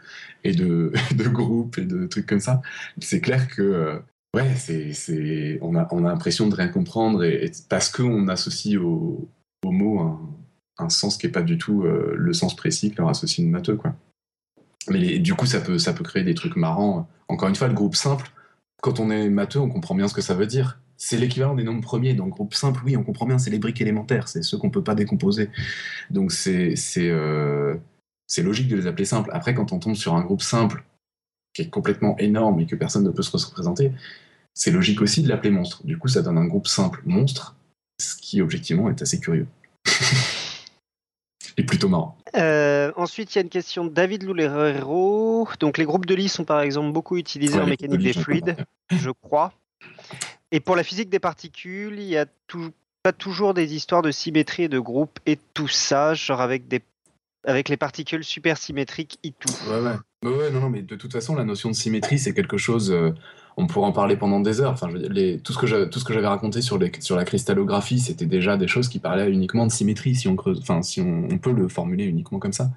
et 0.45 0.53
de, 0.53 0.93
de 1.17 1.29
groupes 1.29 1.79
et 1.79 1.85
de 1.85 2.07
trucs 2.07 2.27
comme 2.27 2.41
ça, 2.41 2.63
c'est 3.01 3.21
clair 3.21 3.49
que. 3.49 3.63
Euh, 3.63 3.99
ouais, 4.37 5.59
on 5.63 5.75
a, 5.75 5.89
on 5.91 6.05
a 6.05 6.09
l'impression 6.09 6.49
de 6.49 6.55
rien 6.55 6.69
comprendre 6.69 7.25
et, 7.25 7.51
parce 7.69 7.91
qu'on 7.91 8.29
associe 8.29 8.79
au, 8.79 9.29
au 9.65 9.73
mot 9.73 9.99
un, 9.99 10.21
un, 10.79 10.89
sens 10.91 11.17
qui 11.17 11.27
n'est 11.27 11.33
pas 11.33 11.43
du 11.43 11.59
tout 11.59 11.83
euh, 11.83 12.15
le 12.17 12.33
sens 12.33 12.55
précis 12.55 12.93
que 12.93 12.99
leur 12.99 13.09
associe 13.09 13.45
une 13.45 13.51
matheux, 13.51 13.75
quoi. 13.75 13.97
Mais 14.89 15.19
du 15.19 15.35
coup, 15.35 15.47
ça 15.47 15.61
peut, 15.61 15.79
ça 15.79 15.93
peut 15.93 16.05
créer 16.05 16.25
des 16.25 16.35
trucs 16.35 16.57
marrants. 16.57 17.09
Encore 17.29 17.49
une 17.49 17.57
fois, 17.57 17.69
le 17.69 17.75
groupe 17.75 17.97
simple, 17.97 18.31
quand 18.83 19.01
on 19.01 19.11
est 19.11 19.29
matheux, 19.29 19.61
on 19.61 19.71
comprend 19.71 19.95
bien 19.95 20.09
ce 20.09 20.15
que 20.15 20.21
ça 20.21 20.35
veut 20.35 20.47
dire. 20.47 20.79
C'est 20.97 21.17
l'équivalent 21.17 21.55
des 21.55 21.65
nombres 21.65 21.83
premiers. 21.83 22.15
Dans 22.15 22.27
le 22.27 22.31
groupe 22.31 22.55
simple, 22.55 22.81
oui, 22.85 22.97
on 22.97 23.03
comprend 23.03 23.27
bien, 23.27 23.39
c'est 23.39 23.51
les 23.51 23.59
briques 23.59 23.81
élémentaires, 23.81 24.29
c'est 24.29 24.43
ceux 24.43 24.59
qu'on 24.59 24.69
ne 24.69 24.73
peut 24.73 24.85
pas 24.85 24.95
décomposer. 24.95 25.51
Donc 26.11 26.33
c'est 26.33 26.75
euh, 26.99 27.75
c'est 28.27 28.43
logique 28.43 28.69
de 28.69 28.77
les 28.77 28.87
appeler 28.87 29.05
simples. 29.05 29.31
Après, 29.33 29.55
quand 29.55 29.73
on 29.73 29.79
tombe 29.79 29.95
sur 29.95 30.15
un 30.15 30.23
groupe 30.23 30.43
simple 30.43 30.85
qui 31.53 31.63
est 31.63 31.71
complètement 31.71 32.17
énorme 32.19 32.61
et 32.61 32.67
que 32.67 32.77
personne 32.77 33.05
ne 33.05 33.11
peut 33.11 33.23
se 33.23 33.35
représenter, 33.37 33.93
c'est 34.55 34.71
logique 34.71 35.01
aussi 35.01 35.23
de 35.23 35.29
l'appeler 35.29 35.51
monstre. 35.51 35.85
Du 35.85 35.99
coup, 35.99 36.09
ça 36.09 36.23
donne 36.23 36.39
un 36.39 36.47
groupe 36.47 36.67
simple 36.67 37.03
monstre, 37.05 37.57
ce 38.01 38.17
qui 38.17 38.41
objectivement 38.41 38.89
est 38.89 39.03
assez 39.03 39.21
curieux. 39.21 39.47
et 41.57 41.65
plutôt 41.65 41.89
marrant. 41.89 42.17
Euh, 42.37 42.93
ensuite, 42.97 43.35
il 43.35 43.39
y 43.39 43.41
a 43.41 43.43
une 43.43 43.49
question 43.49 43.85
de 43.85 43.91
David 43.91 44.25
Loulerero. 44.25 45.49
Donc, 45.61 45.79
les 45.79 45.85
groupes 45.85 46.07
de 46.07 46.15
Lie 46.15 46.29
sont 46.29 46.45
par 46.45 46.61
exemple 46.61 46.93
beaucoup 46.93 47.17
utilisés 47.17 47.61
en 47.61 47.67
mécanique 47.67 48.01
des 48.01 48.13
fluides, 48.13 48.57
je 48.91 49.11
crois. 49.11 49.53
Et 50.53 50.61
pour 50.61 50.77
la 50.77 50.83
physique 50.83 51.11
des 51.11 51.19
particules, 51.19 51.99
il 51.99 52.07
n'y 52.07 52.17
a 52.17 52.27
pas 53.03 53.13
toujours 53.13 53.55
des 53.55 53.75
histoires 53.75 54.03
de 54.03 54.11
symétrie 54.11 54.65
et 54.65 54.69
de 54.69 54.79
groupe 54.79 55.19
et 55.27 55.39
tout 55.53 55.69
ça, 55.69 56.15
genre 56.15 56.41
avec 56.41 56.69
des 56.69 56.81
avec 57.47 57.69
les 57.69 57.77
particules 57.77 58.25
supersymétriques 58.25 59.19
et 59.23 59.33
tout. 59.33 59.53
Ouais, 59.69 59.81
ouais. 59.81 60.31
ouais, 60.31 60.51
non, 60.51 60.61
non, 60.61 60.71
mais 60.71 60.81
de 60.81 60.97
toute 60.97 61.13
façon, 61.13 61.35
la 61.35 61.45
notion 61.45 61.69
de 61.69 61.75
symétrie, 61.75 62.19
c'est 62.19 62.33
quelque 62.33 62.57
chose. 62.57 62.91
Euh, 62.91 63.13
on 63.57 63.67
pourrait 63.67 63.87
en 63.87 63.93
parler 63.93 64.17
pendant 64.17 64.41
des 64.41 64.61
heures. 64.61 64.73
Enfin, 64.73 64.89
tout 64.89 65.53
ce 65.53 65.59
que 65.59 66.13
j'avais 66.13 66.27
raconté 66.27 66.61
sur, 66.61 66.79
la 66.79 67.25
cristallographie, 67.25 68.01
c'était 68.01 68.27
déjà 68.27 68.57
des 68.57 68.67
choses 68.67 68.89
qui 68.89 68.99
parlaient 68.99 69.31
uniquement 69.31 69.67
de 69.67 69.73
symétrie, 69.73 70.15
si 70.15 70.27
on 70.29 70.37
peut 70.37 71.53
le 71.53 71.69
formuler 71.69 72.05
uniquement 72.05 72.39
comme 72.39 72.53
ça. 72.53 72.71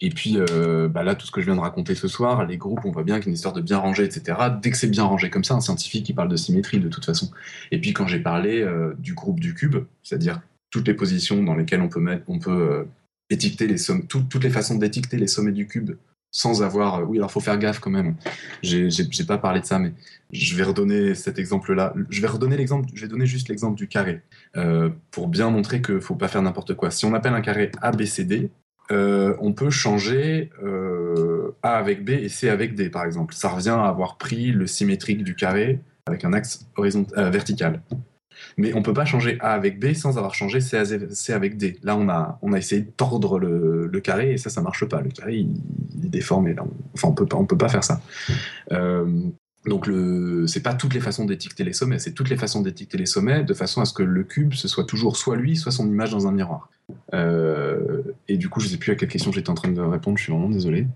Et 0.00 0.10
puis 0.10 0.36
euh, 0.36 0.88
bah 0.88 1.04
là, 1.04 1.14
tout 1.14 1.26
ce 1.26 1.30
que 1.30 1.40
je 1.40 1.46
viens 1.46 1.56
de 1.56 1.60
raconter 1.60 1.94
ce 1.94 2.08
soir, 2.08 2.44
les 2.46 2.56
groupes, 2.56 2.80
on 2.84 2.90
voit 2.90 3.04
bien 3.04 3.16
qu'il 3.16 3.26
y 3.26 3.28
a 3.28 3.30
une 3.30 3.34
histoire 3.34 3.54
de 3.54 3.60
bien 3.60 3.78
rangé, 3.78 4.04
etc. 4.04 4.36
Dès 4.60 4.70
que 4.70 4.76
c'est 4.76 4.90
bien 4.90 5.04
rangé 5.04 5.30
comme 5.30 5.44
ça, 5.44 5.54
un 5.54 5.60
scientifique 5.60 6.04
qui 6.06 6.14
parle 6.14 6.28
de 6.28 6.36
symétrie 6.36 6.80
de 6.80 6.88
toute 6.88 7.04
façon. 7.04 7.30
Et 7.70 7.80
puis 7.80 7.92
quand 7.92 8.06
j'ai 8.06 8.20
parlé 8.20 8.60
euh, 8.60 8.94
du 8.98 9.14
groupe 9.14 9.38
du 9.38 9.54
cube, 9.54 9.76
c'est-à-dire 10.02 10.40
toutes 10.70 10.86
les 10.88 10.94
positions 10.94 11.42
dans 11.42 11.54
lesquelles 11.54 11.80
on 11.80 11.88
peut 11.88 12.00
mettre, 12.00 12.24
on 12.28 12.38
peut 12.38 12.50
euh, 12.50 12.84
étiqueter 13.30 13.66
les 13.66 13.78
sommes, 13.78 14.06
toutes 14.06 14.42
les 14.42 14.50
façons 14.50 14.76
d'étiqueter 14.76 15.16
les 15.16 15.28
sommets 15.28 15.52
du 15.52 15.66
cube 15.66 15.92
sans 16.30 16.62
avoir. 16.62 17.00
Euh, 17.00 17.04
oui, 17.04 17.18
alors 17.18 17.30
faut 17.30 17.40
faire 17.40 17.58
gaffe 17.58 17.80
quand 17.80 17.90
même. 17.90 18.16
J'ai 18.62 19.24
pas 19.26 19.38
parlé 19.38 19.60
de 19.60 19.66
ça, 19.66 19.78
mais 19.78 19.92
je 20.32 20.54
vais 20.56 20.62
redonner 20.62 21.14
cet 21.14 21.38
exemple-là. 21.38 21.94
Je 22.10 22.20
vais 22.20 22.28
redonner 22.28 22.56
l'exemple. 22.56 22.88
Je 22.94 23.02
vais 23.02 23.08
donner 23.08 23.26
juste 23.26 23.48
l'exemple 23.48 23.76
du 23.76 23.88
carré 23.88 24.20
euh, 24.56 24.90
pour 25.10 25.28
bien 25.28 25.50
montrer 25.50 25.82
qu'il 25.82 26.00
faut 26.00 26.14
pas 26.14 26.28
faire 26.28 26.42
n'importe 26.42 26.74
quoi. 26.74 26.90
Si 26.90 27.04
on 27.04 27.14
appelle 27.14 27.34
un 27.34 27.40
carré 27.40 27.70
ABCD, 27.80 28.50
euh, 28.90 29.36
on 29.40 29.52
peut 29.52 29.70
changer 29.70 30.50
A 31.62 31.76
avec 31.76 32.04
B 32.04 32.10
et 32.10 32.28
C 32.28 32.48
avec 32.48 32.74
D, 32.74 32.90
par 32.90 33.04
exemple. 33.04 33.34
Ça 33.34 33.48
revient 33.48 33.70
à 33.70 33.84
avoir 33.84 34.16
pris 34.16 34.52
le 34.52 34.66
symétrique 34.66 35.24
du 35.24 35.34
carré 35.34 35.80
avec 36.06 36.24
un 36.24 36.32
axe 36.32 36.66
vertical. 37.16 37.82
Mais 38.56 38.74
on 38.74 38.82
peut 38.82 38.92
pas 38.92 39.04
changer 39.04 39.38
A 39.40 39.52
avec 39.52 39.78
B 39.78 39.94
sans 39.94 40.18
avoir 40.18 40.34
changé 40.34 40.60
C, 40.60 40.76
avec 41.32 41.56
D. 41.56 41.78
Là, 41.82 41.96
on 41.96 42.08
a, 42.08 42.38
on 42.42 42.52
a 42.52 42.58
essayé 42.58 42.82
de 42.82 42.90
tordre 42.90 43.38
le, 43.38 44.00
carré 44.00 44.32
et 44.32 44.38
ça, 44.38 44.50
ça 44.50 44.60
marche 44.60 44.84
pas. 44.84 45.00
Le 45.00 45.10
carré, 45.10 45.36
il, 45.36 46.04
est 46.04 46.08
déformé. 46.08 46.54
Là. 46.54 46.64
Enfin, 46.94 47.08
on 47.08 47.14
peut 47.14 47.26
pas, 47.26 47.36
on 47.36 47.46
peut 47.46 47.58
pas 47.58 47.68
faire 47.68 47.84
ça. 47.84 48.00
Euh, 48.72 49.06
donc, 49.66 49.86
le, 49.86 50.46
c'est 50.46 50.62
pas 50.62 50.74
toutes 50.74 50.94
les 50.94 51.00
façons 51.00 51.24
d'étiqueter 51.24 51.64
les 51.64 51.72
sommets, 51.72 51.98
c'est 51.98 52.12
toutes 52.12 52.30
les 52.30 52.36
façons 52.36 52.62
d'étiqueter 52.62 52.96
les 52.96 53.06
sommets 53.06 53.44
de 53.44 53.54
façon 53.54 53.80
à 53.80 53.84
ce 53.84 53.92
que 53.92 54.02
le 54.02 54.24
cube, 54.24 54.54
ce 54.54 54.68
soit 54.68 54.84
toujours 54.84 55.16
soit 55.16 55.36
lui, 55.36 55.56
soit 55.56 55.72
son 55.72 55.86
image 55.86 56.10
dans 56.10 56.26
un 56.26 56.32
miroir. 56.32 56.70
Euh, 57.14 58.02
et 58.28 58.36
du 58.36 58.48
coup, 58.48 58.60
je 58.60 58.68
sais 58.68 58.78
plus 58.78 58.92
à 58.92 58.94
quelle 58.94 59.08
question 59.08 59.32
j'étais 59.32 59.50
en 59.50 59.54
train 59.54 59.70
de 59.70 59.80
répondre, 59.80 60.16
je 60.16 60.24
suis 60.24 60.32
vraiment 60.32 60.48
désolé. 60.48 60.86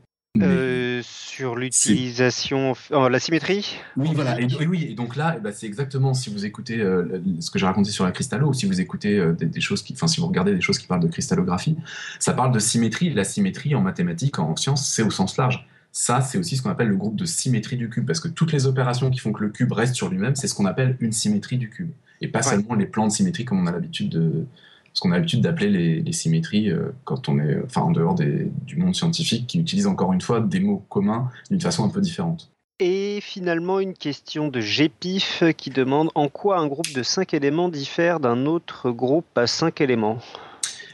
Euh, 0.40 1.02
sur 1.04 1.56
l'utilisation, 1.56 2.72
oh, 2.90 3.08
la 3.08 3.18
symétrie 3.18 3.76
Oui, 3.98 4.08
voilà. 4.14 4.40
Et, 4.40 4.46
oui, 4.66 4.86
et 4.90 4.94
donc 4.94 5.16
là, 5.16 5.34
eh 5.36 5.40
ben, 5.40 5.52
c'est 5.54 5.66
exactement 5.66 6.14
si 6.14 6.30
vous 6.30 6.46
écoutez 6.46 6.80
euh, 6.80 7.20
ce 7.40 7.50
que 7.50 7.58
j'ai 7.58 7.66
raconté 7.66 7.90
sur 7.90 8.06
la 8.06 8.12
cristallo, 8.12 8.48
ou 8.48 8.54
si 8.54 8.64
vous 8.64 8.80
écoutez 8.80 9.18
euh, 9.18 9.34
des, 9.34 9.60
choses 9.60 9.82
qui, 9.82 9.92
enfin, 9.92 10.06
si 10.06 10.20
vous 10.20 10.26
regardez 10.26 10.54
des 10.54 10.62
choses 10.62 10.78
qui 10.78 10.86
parlent 10.86 11.02
de 11.02 11.08
cristallographie, 11.08 11.76
ça 12.18 12.32
parle 12.32 12.50
de 12.50 12.58
symétrie. 12.58 13.10
La 13.10 13.24
symétrie 13.24 13.74
en 13.74 13.82
mathématiques, 13.82 14.38
en 14.38 14.56
sciences, 14.56 14.88
c'est 14.88 15.02
au 15.02 15.10
sens 15.10 15.36
large. 15.36 15.68
Ça, 15.92 16.22
c'est 16.22 16.38
aussi 16.38 16.56
ce 16.56 16.62
qu'on 16.62 16.70
appelle 16.70 16.88
le 16.88 16.96
groupe 16.96 17.16
de 17.16 17.26
symétrie 17.26 17.76
du 17.76 17.90
cube, 17.90 18.06
parce 18.06 18.20
que 18.20 18.28
toutes 18.28 18.52
les 18.52 18.66
opérations 18.66 19.10
qui 19.10 19.18
font 19.18 19.32
que 19.32 19.42
le 19.42 19.50
cube 19.50 19.72
reste 19.72 19.94
sur 19.94 20.08
lui-même, 20.08 20.34
c'est 20.34 20.46
ce 20.46 20.54
qu'on 20.54 20.64
appelle 20.64 20.96
une 21.00 21.12
symétrie 21.12 21.58
du 21.58 21.68
cube, 21.68 21.90
et 22.22 22.28
pas 22.28 22.40
seulement 22.40 22.74
les 22.74 22.86
plans 22.86 23.06
de 23.06 23.12
symétrie 23.12 23.44
comme 23.44 23.60
on 23.60 23.66
a 23.66 23.72
l'habitude 23.72 24.08
de, 24.08 24.46
ce 24.92 25.00
qu'on 25.00 25.12
a 25.12 25.16
l'habitude 25.16 25.40
d'appeler 25.40 26.02
les, 26.02 26.12
symétries 26.12 26.70
euh, 26.70 26.94
quand 27.04 27.28
on 27.28 27.38
est 27.38 27.62
enfin, 27.64 27.82
en 27.82 27.90
dehors 27.90 28.14
du 28.14 28.76
monde 28.76 28.94
scientifique, 28.94 29.46
qui 29.46 29.58
utilise 29.58 29.86
encore 29.86 30.12
une 30.12 30.20
fois 30.20 30.40
des 30.40 30.60
mots 30.60 30.84
communs 30.88 31.30
d'une 31.50 31.60
façon 31.60 31.84
un 31.84 31.88
peu 31.88 32.00
différente. 32.00 32.50
Et 32.80 33.20
finalement, 33.22 33.78
une 33.78 33.94
question 33.94 34.48
de 34.48 34.60
GPIF 34.60 35.44
qui 35.56 35.70
demande 35.70 36.10
en 36.14 36.28
quoi 36.28 36.58
un 36.58 36.66
groupe 36.66 36.92
de 36.92 37.02
5 37.02 37.32
éléments 37.34 37.68
diffère 37.68 38.18
d'un 38.18 38.44
autre 38.46 38.90
groupe 38.90 39.38
à 39.38 39.46
5 39.46 39.80
éléments? 39.80 40.18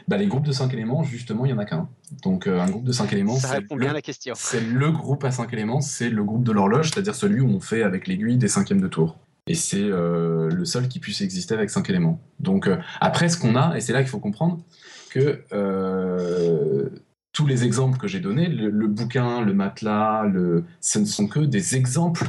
Bah, 0.07 0.17
Les 0.17 0.27
groupes 0.27 0.45
de 0.45 0.51
5 0.51 0.71
éléments, 0.73 1.03
justement, 1.03 1.45
il 1.45 1.51
n'y 1.51 1.57
en 1.57 1.57
a 1.57 1.65
qu'un. 1.65 1.89
Donc 2.23 2.47
euh, 2.47 2.59
un 2.59 2.69
groupe 2.69 2.83
de 2.83 2.91
5 2.91 3.11
éléments, 3.13 3.35
Ça 3.35 3.53
répond 3.53 3.75
bien 3.75 3.89
à 3.89 3.93
la 3.93 4.01
question. 4.01 4.33
c'est 4.37 4.61
le 4.61 4.91
groupe 4.91 5.23
à 5.23 5.31
5 5.31 5.51
éléments, 5.53 5.81
c'est 5.81 6.09
le 6.09 6.23
groupe 6.23 6.43
de 6.43 6.51
l'horloge, 6.51 6.91
c'est-à-dire 6.91 7.15
celui 7.15 7.41
où 7.41 7.47
on 7.47 7.59
fait 7.59 7.83
avec 7.83 8.07
l'aiguille 8.07 8.37
des 8.37 8.47
cinquièmes 8.47 8.81
de 8.81 8.87
tour 8.87 9.17
et 9.47 9.55
c'est 9.55 9.83
euh, 9.83 10.49
le 10.49 10.65
seul 10.65 10.87
qui 10.87 10.99
puisse 10.99 11.21
exister 11.21 11.53
avec 11.53 11.69
cinq 11.69 11.89
éléments. 11.89 12.21
Donc 12.39 12.67
euh, 12.67 12.77
après, 13.01 13.29
ce 13.29 13.37
qu'on 13.37 13.55
a, 13.55 13.75
et 13.75 13.81
c'est 13.81 13.93
là 13.93 14.01
qu'il 14.01 14.09
faut 14.09 14.19
comprendre 14.19 14.63
que 15.09 15.41
euh, 15.53 16.89
tous 17.33 17.47
les 17.47 17.63
exemples 17.63 17.97
que 17.97 18.07
j'ai 18.07 18.19
donnés, 18.19 18.47
le, 18.47 18.87
bouquin, 18.87 19.41
le 19.41 19.53
matelas, 19.53 20.25
le, 20.25 20.65
ce 20.81 20.99
ne 20.99 21.05
sont 21.05 21.27
que 21.27 21.39
des 21.39 21.75
exemples 21.75 22.27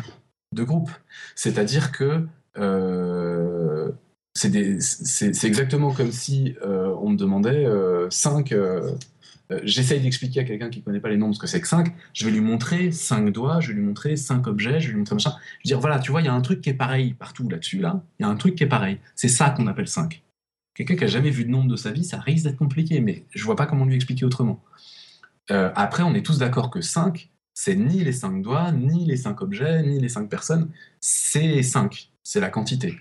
de 0.52 0.62
groupes. 0.62 0.90
C'est-à-dire 1.34 1.92
que 1.92 2.26
c'est 4.34 5.44
exactement 5.44 5.92
comme 5.92 6.12
si 6.12 6.54
on 6.62 7.10
me 7.10 7.16
demandait 7.16 7.66
cinq 8.10 8.52
euh, 8.52 8.92
j'essaye 9.64 10.00
d'expliquer 10.00 10.40
à 10.40 10.44
quelqu'un 10.44 10.70
qui 10.70 10.80
ne 10.80 10.84
connaît 10.84 11.00
pas 11.00 11.08
les 11.08 11.16
nombres 11.16 11.34
ce 11.34 11.40
que 11.40 11.46
c'est 11.46 11.60
que 11.60 11.68
5, 11.68 11.92
je 12.12 12.24
vais 12.24 12.30
lui 12.30 12.40
montrer 12.40 12.92
5 12.92 13.30
doigts, 13.30 13.60
je 13.60 13.68
vais 13.68 13.74
lui 13.74 13.82
montrer 13.82 14.16
5 14.16 14.46
objets, 14.46 14.80
je 14.80 14.86
vais 14.86 14.92
lui 14.92 14.98
montrer 14.98 15.14
machin. 15.16 15.32
Je 15.58 15.68
vais 15.68 15.74
dire, 15.74 15.80
voilà, 15.80 15.98
tu 15.98 16.10
vois, 16.10 16.20
il 16.22 16.26
y 16.26 16.28
a 16.28 16.34
un 16.34 16.40
truc 16.40 16.60
qui 16.60 16.70
est 16.70 16.74
pareil 16.74 17.14
partout 17.14 17.48
là-dessus, 17.48 17.78
là. 17.78 18.02
Il 18.18 18.22
y 18.22 18.26
a 18.26 18.28
un 18.28 18.36
truc 18.36 18.54
qui 18.54 18.62
est 18.62 18.68
pareil. 18.68 18.98
C'est 19.16 19.28
ça 19.28 19.50
qu'on 19.50 19.66
appelle 19.66 19.88
5. 19.88 20.22
Quelqu'un 20.74 20.96
qui 20.96 21.04
a 21.04 21.08
jamais 21.08 21.30
vu 21.30 21.44
de 21.44 21.50
nombre 21.50 21.68
de 21.68 21.76
sa 21.76 21.90
vie, 21.90 22.04
ça 22.04 22.18
risque 22.20 22.44
d'être 22.44 22.56
compliqué, 22.56 23.00
mais 23.00 23.24
je 23.30 23.44
vois 23.44 23.56
pas 23.56 23.66
comment 23.66 23.84
lui 23.84 23.96
expliquer 23.96 24.24
autrement. 24.24 24.62
Euh, 25.50 25.70
après, 25.74 26.02
on 26.02 26.14
est 26.14 26.24
tous 26.24 26.38
d'accord 26.38 26.70
que 26.70 26.80
5, 26.80 27.28
c'est 27.54 27.76
ni 27.76 28.04
les 28.04 28.12
5 28.12 28.42
doigts, 28.42 28.72
ni 28.72 29.04
les 29.04 29.16
5 29.16 29.42
objets, 29.42 29.82
ni 29.82 29.98
les 29.98 30.08
5 30.08 30.28
personnes, 30.28 30.70
c'est 31.00 31.62
5, 31.62 32.10
c'est 32.22 32.40
la 32.40 32.50
quantité. 32.50 32.96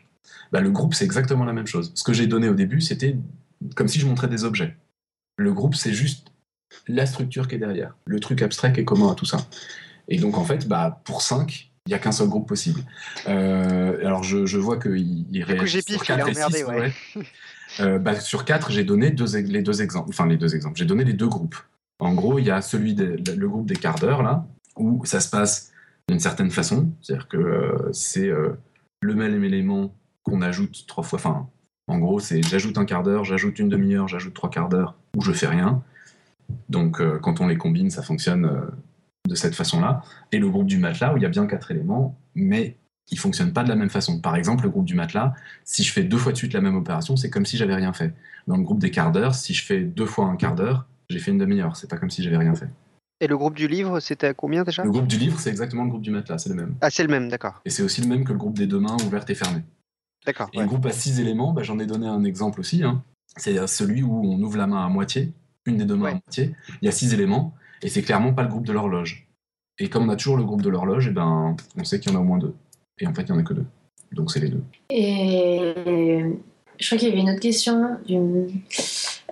Bah, 0.51 0.61
le 0.61 0.71
groupe, 0.71 0.95
c'est 0.95 1.05
exactement 1.05 1.45
la 1.45 1.53
même 1.53 1.67
chose. 1.67 1.91
Ce 1.95 2.03
que 2.03 2.13
j'ai 2.13 2.27
donné 2.27 2.49
au 2.49 2.55
début, 2.55 2.81
c'était 2.81 3.15
comme 3.75 3.87
si 3.87 3.99
je 3.99 4.07
montrais 4.07 4.27
des 4.27 4.43
objets. 4.43 4.75
Le 5.37 5.53
groupe, 5.53 5.75
c'est 5.75 5.93
juste 5.93 6.28
la 6.87 7.05
structure 7.05 7.47
qui 7.47 7.55
est 7.55 7.59
derrière, 7.59 7.95
le 8.05 8.19
truc 8.19 8.41
abstrait 8.41 8.73
qui 8.73 8.81
est 8.81 8.85
commun 8.85 9.11
à 9.11 9.15
tout 9.15 9.25
ça. 9.25 9.37
Et 10.07 10.17
donc, 10.17 10.37
en 10.37 10.43
fait, 10.43 10.67
bah, 10.67 11.01
pour 11.05 11.21
5, 11.21 11.71
il 11.85 11.89
n'y 11.89 11.93
a 11.93 11.99
qu'un 11.99 12.11
seul 12.11 12.27
groupe 12.27 12.47
possible. 12.47 12.81
Euh, 13.27 14.05
alors, 14.05 14.23
je, 14.23 14.45
je 14.45 14.57
vois 14.57 14.79
qu'il 14.79 15.25
il 15.31 15.43
réagit 15.43 15.81
sur 15.83 16.03
4 16.03 16.27
et 16.27 16.33
6. 16.33 16.63
Ouais. 16.65 16.93
Euh, 17.79 17.99
bah, 17.99 18.19
sur 18.19 18.45
4, 18.45 18.71
j'ai 18.71 18.83
donné 18.83 19.11
deux, 19.11 19.37
les 19.37 19.61
deux 19.61 19.83
exemples. 19.83 20.09
Enfin, 20.09 20.25
les 20.25 20.37
deux 20.37 20.55
exemples. 20.55 20.75
J'ai 20.75 20.85
donné 20.85 21.03
les 21.03 21.13
deux 21.13 21.27
groupes. 21.27 21.55
En 21.99 22.15
gros, 22.15 22.39
il 22.39 22.45
y 22.45 22.49
a 22.49 22.63
celui 22.63 22.95
le 22.95 23.47
groupe 23.47 23.67
des 23.67 23.75
quarts 23.75 23.99
d'heure, 23.99 24.23
là, 24.23 24.47
où 24.75 25.05
ça 25.05 25.19
se 25.19 25.29
passe 25.29 25.71
d'une 26.09 26.19
certaine 26.19 26.49
façon. 26.49 26.91
C'est-à-dire 26.99 27.27
que 27.27 27.37
euh, 27.37 27.89
c'est 27.93 28.31
le 29.01 29.13
même 29.13 29.43
élément 29.43 29.93
qu'on 30.23 30.41
ajoute 30.41 30.87
trois 30.87 31.03
fois. 31.03 31.19
Enfin, 31.19 31.47
en 31.87 31.99
gros, 31.99 32.19
c'est 32.19 32.41
j'ajoute 32.41 32.79
un 32.79 32.85
quart 32.85 33.03
d'heure, 33.03 33.23
j'ajoute 33.23 33.59
une 33.59 33.69
demi-heure, 33.69 34.07
j'ajoute 34.07 34.33
trois 34.33 34.49
quarts 34.49 34.69
d'heure, 34.69 34.95
ou 35.15 35.21
je 35.21 35.31
fais 35.31 35.47
rien 35.47 35.83
Donc 36.69 37.01
quand 37.21 37.41
on 37.41 37.47
les 37.47 37.57
combine, 37.57 37.89
ça 37.89 38.01
fonctionne 38.01 38.71
de 39.27 39.35
cette 39.35 39.55
façon-là. 39.55 40.01
Et 40.31 40.39
le 40.39 40.49
groupe 40.49 40.67
du 40.67 40.77
matelas, 40.77 41.13
où 41.13 41.17
il 41.17 41.23
y 41.23 41.25
a 41.25 41.29
bien 41.29 41.45
quatre 41.45 41.71
éléments, 41.71 42.17
mais 42.35 42.77
ils 43.11 43.15
ne 43.15 43.19
fonctionnent 43.19 43.53
pas 43.53 43.63
de 43.63 43.69
la 43.69 43.75
même 43.75 43.89
façon. 43.89 44.21
Par 44.21 44.35
exemple, 44.35 44.63
le 44.63 44.69
groupe 44.69 44.85
du 44.85 44.95
matelas, 44.95 45.33
si 45.63 45.83
je 45.83 45.91
fais 45.91 46.03
deux 46.03 46.17
fois 46.17 46.31
de 46.31 46.37
suite 46.37 46.53
la 46.53 46.61
même 46.61 46.75
opération, 46.75 47.15
c'est 47.15 47.29
comme 47.29 47.45
si 47.45 47.57
j'avais 47.57 47.75
rien 47.75 47.93
fait. 47.93 48.13
Dans 48.47 48.57
le 48.57 48.63
groupe 48.63 48.79
des 48.79 48.91
quarts 48.91 49.11
d'heure, 49.11 49.35
si 49.35 49.53
je 49.53 49.65
fais 49.65 49.81
deux 49.81 50.05
fois 50.05 50.25
un 50.25 50.35
quart 50.35 50.55
d'heure, 50.55 50.87
j'ai 51.09 51.19
fait 51.19 51.31
une 51.31 51.39
demi-heure. 51.39 51.75
C'est 51.75 51.89
pas 51.89 51.97
comme 51.97 52.11
si 52.11 52.21
j'avais 52.21 52.37
rien 52.37 52.53
fait. 52.53 52.69
Et 53.19 53.27
le 53.27 53.37
groupe 53.37 53.55
du 53.55 53.67
livre, 53.67 53.99
c'était 53.99 54.27
à 54.27 54.33
combien 54.33 54.63
déjà? 54.63 54.83
Le 54.83 54.91
groupe 54.91 55.07
du 55.07 55.17
livre, 55.17 55.39
c'est 55.39 55.49
exactement 55.49 55.83
le 55.83 55.89
groupe 55.89 56.03
du 56.03 56.11
matelas, 56.11 56.37
c'est 56.37 56.49
le 56.49 56.55
même. 56.55 56.75
Ah, 56.81 56.89
c'est 56.89 57.03
le 57.03 57.09
même, 57.09 57.29
d'accord. 57.29 57.61
Et 57.65 57.69
c'est 57.69 57.83
aussi 57.83 58.01
le 58.01 58.07
même 58.07 58.23
que 58.23 58.31
le 58.31 58.37
groupe 58.37 58.57
des 58.57 58.67
deux 58.67 58.79
mains 58.79 58.95
ouvertes 59.05 59.29
et 59.29 59.35
fermées. 59.35 59.63
D'accord. 60.25 60.49
Et 60.53 60.59
le 60.59 60.65
groupe 60.65 60.85
à 60.85 60.91
six 60.91 61.19
éléments, 61.19 61.51
bah, 61.51 61.63
j'en 61.63 61.79
ai 61.79 61.85
donné 61.85 62.07
un 62.07 62.23
exemple 62.23 62.59
aussi. 62.59 62.83
Hein. 62.83 63.03
C'est 63.35 63.67
celui 63.67 64.03
où 64.03 64.23
on 64.23 64.41
ouvre 64.41 64.57
la 64.57 64.67
main 64.67 64.85
à 64.85 64.89
moitié, 64.89 65.33
une 65.65 65.77
des 65.77 65.85
deux 65.85 65.95
mains 65.95 66.09
à 66.09 66.11
moitié. 66.11 66.55
Il 66.81 66.85
y 66.85 66.87
a 66.89 66.91
six 66.91 67.13
éléments, 67.13 67.53
et 67.81 67.89
c'est 67.89 68.01
clairement 68.01 68.33
pas 68.33 68.43
le 68.43 68.49
groupe 68.49 68.65
de 68.65 68.73
l'horloge. 68.73 69.27
Et 69.79 69.89
comme 69.89 70.05
on 70.05 70.09
a 70.09 70.15
toujours 70.15 70.37
le 70.37 70.43
groupe 70.43 70.61
de 70.61 70.69
l'horloge, 70.69 71.07
et 71.07 71.11
eh 71.11 71.13
ben, 71.13 71.55
on 71.77 71.83
sait 71.83 71.99
qu'il 71.99 72.11
y 72.11 72.15
en 72.15 72.19
a 72.19 72.21
au 72.21 72.25
moins 72.25 72.37
deux. 72.37 72.55
Et 72.99 73.07
en 73.07 73.13
fait, 73.13 73.23
il 73.23 73.31
n'y 73.31 73.37
en 73.37 73.41
a 73.41 73.43
que 73.43 73.53
deux. 73.53 73.65
Donc 74.11 74.31
c'est 74.31 74.39
les 74.39 74.49
deux. 74.49 74.63
Et 74.89 75.73
je 76.79 76.85
crois 76.85 76.97
qu'il 76.97 77.09
y 77.09 77.11
avait 77.11 77.21
une 77.21 77.29
autre 77.29 77.39
question. 77.39 77.97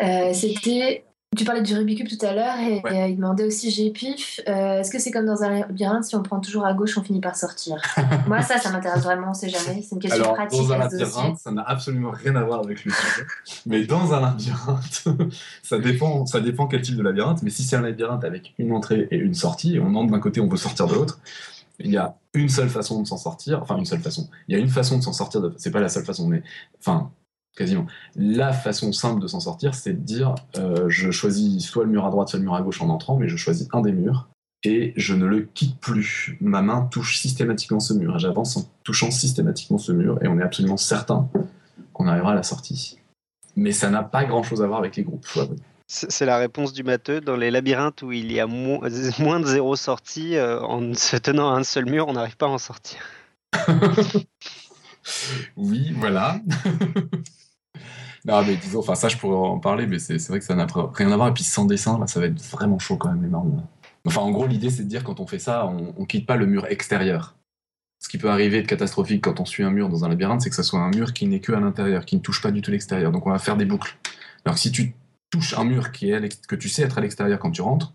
Euh, 0.01 0.33
c'était 0.33 1.03
tu 1.35 1.45
parlais 1.45 1.61
du 1.61 1.75
Rubik's 1.75 2.01
Cube 2.01 2.17
tout 2.17 2.25
à 2.25 2.33
l'heure 2.33 2.57
et, 2.59 3.09
il 3.09 3.15
demandait 3.15 3.43
aussi 3.43 3.69
j'ai 3.69 3.91
pif. 3.91 4.39
Euh, 4.47 4.79
est-ce 4.79 4.91
que 4.91 4.99
c'est 4.99 5.11
comme 5.11 5.25
dans 5.25 5.43
un 5.43 5.59
labyrinthe, 5.59 6.05
si 6.05 6.15
on 6.15 6.23
prend 6.23 6.39
toujours 6.39 6.65
à 6.65 6.73
gauche, 6.73 6.97
on 6.97 7.03
finit 7.03 7.19
par 7.19 7.35
sortir? 7.35 7.81
Moi, 8.27 8.41
ça, 8.41 8.57
ça 8.57 8.71
m'intéresse 8.71 9.03
vraiment, 9.03 9.31
on 9.31 9.33
sait 9.33 9.49
jamais. 9.49 9.81
C'est 9.81 9.95
une 9.95 10.01
question 10.01 10.23
Alors, 10.23 10.35
pratique. 10.35 10.59
Dans 10.59 10.73
un 10.73 10.77
labyrinthe, 10.77 11.37
ça 11.37 11.51
n'a 11.51 11.63
absolument 11.63 12.11
rien 12.11 12.35
à 12.35 12.43
voir 12.43 12.61
avec 12.61 12.83
le 12.85 12.91
sujet. 12.91 13.27
mais 13.65 13.85
dans 13.85 14.13
un 14.13 14.21
labyrinthe, 14.21 15.03
ça 15.63 15.79
dépend, 15.79 16.25
ça 16.25 16.39
dépend 16.39 16.67
quel 16.67 16.81
type 16.81 16.95
de 16.95 17.03
labyrinthe. 17.03 17.43
Mais 17.43 17.49
si 17.49 17.63
c'est 17.63 17.75
un 17.75 17.81
labyrinthe 17.81 18.23
avec 18.23 18.53
une 18.57 18.71
entrée 18.71 19.07
et 19.11 19.17
une 19.17 19.33
sortie, 19.33 19.75
et 19.75 19.79
on 19.79 19.93
entre 19.95 20.11
d'un 20.11 20.19
côté, 20.19 20.39
on 20.41 20.47
peut 20.47 20.57
sortir 20.57 20.87
de 20.87 20.95
l'autre, 20.95 21.19
il 21.79 21.91
y 21.91 21.97
a 21.97 22.15
une 22.33 22.49
seule 22.49 22.69
façon 22.69 23.01
de 23.01 23.07
s'en 23.07 23.17
sortir. 23.17 23.61
Enfin, 23.61 23.77
une 23.77 23.85
seule 23.85 24.01
façon. 24.01 24.27
Il 24.47 24.55
y 24.55 24.59
a 24.59 24.61
une 24.61 24.69
façon 24.69 24.97
de 24.97 25.03
s'en 25.03 25.13
sortir. 25.13 25.41
De... 25.41 25.53
C'est 25.57 25.71
pas 25.71 25.81
la 25.81 25.89
seule 25.89 26.05
façon, 26.05 26.27
mais 26.27 26.41
enfin, 26.79 27.11
quasiment. 27.57 27.87
La 28.15 28.53
façon 28.53 28.93
simple 28.93 29.21
de 29.21 29.27
s'en 29.27 29.39
sortir, 29.39 29.75
c'est 29.75 29.93
de 29.93 29.99
dire 29.99 30.35
euh, 30.57 30.85
je 30.87 31.11
choisis 31.11 31.65
soit 31.65 31.83
le 31.83 31.89
mur 31.89 32.05
à 32.05 32.09
droite, 32.09 32.29
soit 32.29 32.39
le 32.39 32.45
mur 32.45 32.55
à 32.55 32.61
gauche 32.61 32.81
en 32.81 32.89
entrant, 32.89 33.17
mais 33.17 33.27
je 33.27 33.35
choisis 33.35 33.67
un 33.73 33.81
des 33.81 33.91
murs 33.91 34.29
et 34.63 34.93
je 34.95 35.13
ne 35.13 35.25
le 35.25 35.41
quitte 35.41 35.79
plus. 35.79 36.37
Ma 36.39 36.61
main 36.61 36.87
touche 36.91 37.17
systématiquement 37.17 37.79
ce 37.79 37.93
mur 37.93 38.15
et 38.15 38.19
j'avance 38.19 38.57
en 38.57 38.63
touchant 38.83 39.11
systématiquement 39.11 39.77
ce 39.77 39.91
mur 39.91 40.19
et 40.23 40.27
on 40.27 40.39
est 40.39 40.43
absolument 40.43 40.77
certain 40.77 41.29
qu'on 41.93 42.07
arrivera 42.07 42.31
à 42.31 42.35
la 42.35 42.43
sortie. 42.43 42.99
Mais 43.55 43.71
ça 43.71 43.89
n'a 43.89 44.03
pas 44.03 44.23
grand 44.25 44.43
chose 44.43 44.61
à 44.61 44.67
voir 44.67 44.79
avec 44.79 44.95
les 44.95 45.03
groupes. 45.03 45.25
C'est 45.87 46.25
la 46.25 46.37
réponse 46.37 46.73
du 46.73 46.83
matheux. 46.83 47.21
Dans 47.21 47.37
les 47.37 47.49
labyrinthes 47.49 48.01
où 48.01 48.11
il 48.11 48.31
y 48.31 48.39
a 48.39 48.45
moins 48.45 48.79
de 49.39 49.45
zéro 49.45 49.75
sortie, 49.75 50.35
euh, 50.35 50.59
en 50.61 50.93
se 50.93 51.15
tenant 51.17 51.53
à 51.53 51.57
un 51.57 51.63
seul 51.63 51.85
mur, 51.85 52.07
on 52.07 52.13
n'arrive 52.13 52.35
pas 52.37 52.47
à 52.47 52.49
en 52.49 52.57
sortir. 52.57 52.99
oui, 55.55 55.93
voilà. 55.95 56.39
Non, 58.27 58.43
mais 58.45 58.57
disons, 58.57 58.79
enfin, 58.79 58.95
ça, 58.95 59.07
je 59.07 59.17
pourrais 59.17 59.37
en 59.37 59.59
parler, 59.59 59.87
mais 59.87 59.99
c'est 59.99 60.21
vrai 60.27 60.39
que 60.39 60.45
ça 60.45 60.53
n'a 60.53 60.67
rien 60.93 61.11
à 61.11 61.15
voir. 61.15 61.29
Et 61.29 61.33
puis, 61.33 61.45
sans 61.45 61.65
dessin, 61.65 61.97
là, 61.97 62.07
ça 62.07 62.19
va 62.19 62.25
être 62.25 62.41
vraiment 62.41 62.77
chaud 62.77 62.97
quand 62.97 63.09
même, 63.09 63.25
marrons. 63.29 63.63
Enfin, 64.05 64.21
en 64.21 64.31
gros, 64.31 64.45
l'idée, 64.47 64.69
c'est 64.69 64.83
de 64.83 64.89
dire, 64.89 65.05
quand 65.05 65.21
on 65.21 65.27
fait 65.27 65.39
ça, 65.39 65.65
on, 65.65 65.93
on 65.97 66.05
quitte 66.05 66.25
pas 66.25 66.35
le 66.35 66.45
mur 66.45 66.65
extérieur. 66.67 67.35
Ce 67.99 68.09
qui 68.09 68.17
peut 68.17 68.29
arriver 68.29 68.61
de 68.61 68.67
catastrophique 68.67 69.23
quand 69.23 69.39
on 69.39 69.45
suit 69.45 69.63
un 69.63 69.71
mur 69.71 69.87
dans 69.89 70.03
un 70.03 70.09
labyrinthe, 70.09 70.41
c'est 70.41 70.49
que 70.49 70.55
ça 70.55 70.63
soit 70.63 70.79
un 70.79 70.91
mur 70.91 71.13
qui 71.13 71.25
n'est 71.25 71.39
que 71.39 71.53
à 71.53 71.59
l'intérieur, 71.59 72.05
qui 72.05 72.17
ne 72.17 72.21
touche 72.21 72.41
pas 72.41 72.51
du 72.51 72.61
tout 72.61 72.69
l'extérieur. 72.69 73.11
Donc, 73.11 73.25
on 73.25 73.31
va 73.31 73.39
faire 73.39 73.55
des 73.55 73.65
boucles. 73.65 73.97
Alors, 74.45 74.57
si 74.57 74.71
tu 74.71 74.93
touches 75.29 75.57
un 75.57 75.63
mur 75.63 75.91
qui 75.93 76.11
est 76.11 76.47
que 76.47 76.55
tu 76.55 76.67
sais 76.67 76.83
être 76.83 76.97
à 76.97 77.01
l'extérieur 77.01 77.39
quand 77.39 77.51
tu 77.51 77.61
rentres, 77.61 77.93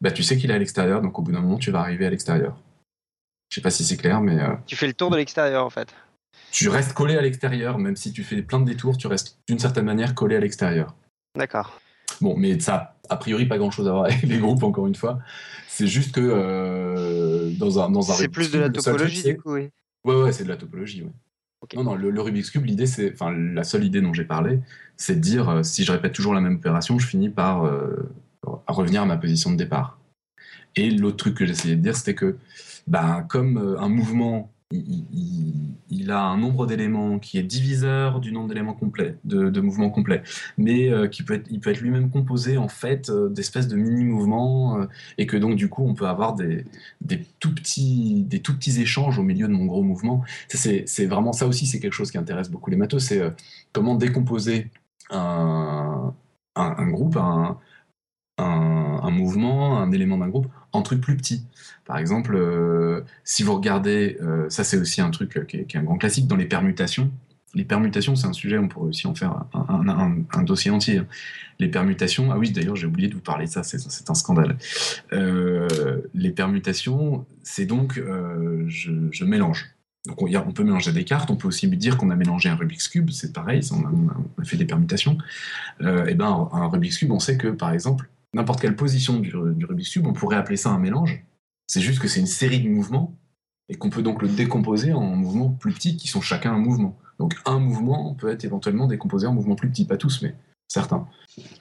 bah, 0.00 0.10
tu 0.10 0.24
sais 0.24 0.36
qu'il 0.36 0.50
est 0.50 0.54
à 0.54 0.58
l'extérieur, 0.58 1.00
donc 1.00 1.18
au 1.18 1.22
bout 1.22 1.30
d'un 1.30 1.40
moment, 1.40 1.58
tu 1.58 1.70
vas 1.70 1.80
arriver 1.80 2.06
à 2.06 2.10
l'extérieur. 2.10 2.60
Je 3.50 3.56
sais 3.56 3.60
pas 3.60 3.70
si 3.70 3.84
c'est 3.84 3.96
clair, 3.96 4.20
mais. 4.20 4.40
Euh, 4.40 4.54
tu 4.66 4.76
fais 4.76 4.86
le 4.86 4.94
tour 4.94 5.10
de 5.10 5.16
l'extérieur, 5.16 5.64
en 5.64 5.70
fait 5.70 5.94
tu 6.50 6.68
restes 6.68 6.92
collé 6.92 7.16
à 7.16 7.22
l'extérieur, 7.22 7.78
même 7.78 7.96
si 7.96 8.12
tu 8.12 8.24
fais 8.24 8.42
plein 8.42 8.60
de 8.60 8.64
détours, 8.64 8.96
tu 8.96 9.06
restes 9.06 9.38
d'une 9.48 9.58
certaine 9.58 9.84
manière 9.84 10.14
collé 10.14 10.36
à 10.36 10.40
l'extérieur. 10.40 10.94
D'accord. 11.36 11.80
Bon, 12.20 12.36
mais 12.36 12.58
ça 12.60 12.96
a 13.08 13.16
priori 13.16 13.46
pas 13.46 13.58
grand 13.58 13.70
chose 13.70 13.88
à 13.88 13.92
voir 13.92 14.04
avec 14.04 14.22
les 14.22 14.38
groupes, 14.38 14.62
encore 14.62 14.86
une 14.86 14.94
fois. 14.94 15.20
C'est 15.68 15.86
juste 15.86 16.14
que 16.14 16.20
euh, 16.20 17.50
dans 17.58 17.78
un. 17.78 17.90
Dans 17.90 18.10
un 18.10 18.14
c'est 18.14 18.28
plus 18.28 18.50
de 18.50 18.58
la 18.58 18.70
topologie, 18.70 19.22
du 19.22 19.36
coup, 19.36 19.54
oui. 19.54 19.70
Ouais, 20.04 20.22
ouais, 20.22 20.32
c'est 20.32 20.44
de 20.44 20.48
la 20.48 20.56
topologie, 20.56 21.02
oui. 21.02 21.10
Non, 21.76 21.84
non, 21.84 21.94
le, 21.94 22.20
Rubik's 22.20 22.50
Cube, 22.50 22.64
l'idée, 22.64 22.86
c'est. 22.86 23.12
Enfin, 23.12 23.32
la 23.32 23.64
seule 23.64 23.84
idée 23.84 24.00
dont 24.00 24.12
j'ai 24.12 24.24
parlé, 24.24 24.60
c'est 24.96 25.16
de 25.16 25.20
dire 25.20 25.48
euh, 25.48 25.62
si 25.62 25.84
je 25.84 25.92
répète 25.92 26.12
toujours 26.12 26.34
la 26.34 26.40
même 26.40 26.56
opération, 26.56 26.98
je 26.98 27.06
finis 27.06 27.30
par 27.30 27.64
euh, 27.64 28.10
revenir 28.66 29.02
à 29.02 29.06
ma 29.06 29.16
position 29.16 29.50
de 29.50 29.56
départ. 29.56 29.98
Et 30.76 30.90
l'autre 30.90 31.16
truc 31.16 31.36
que 31.36 31.46
j'essayais 31.46 31.76
de 31.76 31.82
dire, 31.82 31.96
c'était 31.96 32.14
que, 32.14 32.36
ben, 32.86 33.24
comme 33.28 33.76
un 33.78 33.88
mouvement 33.88 34.50
il, 34.72 36.10
a 36.10 36.22
un 36.22 36.36
nombre 36.36 36.66
d'éléments 36.66 37.18
qui 37.18 37.38
est 37.38 37.42
diviseur 37.42 38.20
du 38.20 38.32
nombre 38.32 38.48
d'éléments 38.48 38.74
complets, 38.74 39.16
de, 39.24 39.60
mouvements 39.60 39.90
complets, 39.90 40.22
mais 40.58 40.90
euh, 40.90 41.08
qui 41.08 41.22
peut 41.22 41.34
être, 41.34 41.46
il 41.50 41.60
peut 41.60 41.70
être 41.70 41.80
lui-même 41.80 42.10
composé 42.10 42.56
en 42.56 42.68
fait 42.68 43.10
euh, 43.10 43.28
d'espèces 43.28 43.68
de 43.68 43.76
mini-mouvements, 43.76 44.80
euh, 44.80 44.86
et 45.18 45.26
que 45.26 45.36
donc 45.36 45.56
du 45.56 45.68
coup 45.68 45.84
on 45.84 45.94
peut 45.94 46.06
avoir 46.06 46.34
des, 46.34 46.64
tout 47.40 47.54
petits, 47.54 48.24
des 48.24 48.40
tout 48.40 48.54
petits 48.54 48.80
échanges 48.80 49.18
au 49.18 49.22
milieu 49.22 49.48
de 49.48 49.52
mon 49.52 49.66
gros 49.66 49.82
mouvement. 49.82 50.22
C'est 50.48 51.06
vraiment 51.06 51.32
ça 51.32 51.46
aussi, 51.46 51.66
c'est 51.66 51.80
quelque 51.80 51.92
chose 51.92 52.10
qui 52.10 52.18
intéresse 52.18 52.50
beaucoup 52.50 52.70
les 52.70 52.76
matos, 52.76 53.04
c'est 53.04 53.22
comment 53.72 53.94
décomposer 53.96 54.70
un, 55.10 56.12
groupe, 56.56 57.16
un, 57.16 57.58
un, 58.38 59.10
mouvement, 59.10 59.78
un 59.80 59.90
élément 59.92 60.18
d'un 60.18 60.28
groupe 60.28 60.48
en 60.72 60.82
trucs 60.82 61.00
plus 61.00 61.16
petits. 61.16 61.44
Par 61.84 61.98
exemple, 61.98 62.36
euh, 62.36 63.00
si 63.24 63.42
vous 63.42 63.54
regardez, 63.54 64.16
euh, 64.22 64.48
ça 64.48 64.64
c'est 64.64 64.78
aussi 64.78 65.00
un 65.00 65.10
truc 65.10 65.46
qui 65.48 65.56
est, 65.56 65.76
un 65.76 65.82
grand 65.82 65.98
classique 65.98 66.26
dans 66.26 66.36
les 66.36 66.44
permutations. 66.44 67.10
Les 67.54 67.64
permutations, 67.64 68.14
c'est 68.14 68.28
un 68.28 68.32
sujet, 68.32 68.58
on 68.58 68.68
pourrait 68.68 68.90
aussi 68.90 69.08
en 69.08 69.14
faire 69.16 69.44
un, 69.52 70.42
dossier 70.44 70.70
entier. 70.70 70.98
Hein. 70.98 71.06
Les 71.58 71.66
permutations, 71.66 72.30
ah 72.30 72.38
oui, 72.38 72.52
d'ailleurs, 72.52 72.76
j'ai 72.76 72.86
oublié 72.86 73.08
de 73.08 73.14
vous 73.14 73.20
parler 73.20 73.46
de 73.46 73.50
ça, 73.50 73.64
c'est 73.64 74.08
un 74.08 74.14
scandale. 74.14 74.56
Euh, 75.12 76.00
les 76.14 76.30
permutations, 76.30 77.26
c'est 77.42 77.66
donc, 77.66 78.00
je, 78.68 79.24
mélange. 79.24 79.66
Donc 80.06 80.22
on, 80.22 80.52
peut 80.52 80.62
mélanger 80.62 80.92
des 80.92 81.04
cartes, 81.04 81.28
on 81.28 81.36
peut 81.36 81.48
aussi 81.48 81.66
dire 81.66 81.96
qu'on 81.96 82.10
a 82.10 82.16
mélangé 82.16 82.48
un 82.48 82.54
Rubik's 82.54 82.86
Cube, 82.86 83.10
c'est 83.10 83.32
pareil, 83.32 83.62
on 83.72 84.40
a, 84.40 84.44
fait 84.44 84.56
des 84.56 84.64
permutations. 84.64 85.18
et 85.80 86.14
ben, 86.14 86.48
un 86.52 86.68
Rubik's 86.68 86.98
Cube, 86.98 87.10
on 87.10 87.18
sait 87.18 87.36
que, 87.36 87.48
par 87.48 87.72
exemple, 87.72 88.08
n'importe 88.34 88.60
quelle 88.60 88.76
position 88.76 89.18
du, 89.18 89.34
Rubik's 89.34 89.90
Cube, 89.90 90.06
on 90.06 90.12
pourrait 90.12 90.36
appeler 90.36 90.56
ça 90.56 90.70
un 90.70 90.78
mélange. 90.78 91.24
C'est 91.66 91.80
juste 91.80 92.00
que 92.00 92.08
c'est 92.08 92.20
une 92.20 92.26
série 92.26 92.60
de 92.60 92.68
mouvements 92.68 93.16
et 93.68 93.76
qu'on 93.76 93.90
peut 93.90 94.02
donc 94.02 94.22
le 94.22 94.28
décomposer 94.28 94.92
en 94.92 95.02
mouvements 95.16 95.50
plus 95.50 95.72
petits 95.72 95.96
qui 95.96 96.08
sont 96.08 96.20
chacun 96.20 96.52
un 96.52 96.58
mouvement. 96.58 96.98
Donc 97.18 97.36
un 97.44 97.58
mouvement 97.58 98.14
peut 98.14 98.28
être 98.28 98.44
éventuellement 98.44 98.86
décomposé 98.86 99.26
en 99.26 99.34
mouvements 99.34 99.54
plus 99.54 99.68
petits, 99.68 99.84
pas 99.84 99.96
tous, 99.96 100.22
mais 100.22 100.34
certains. 100.68 101.06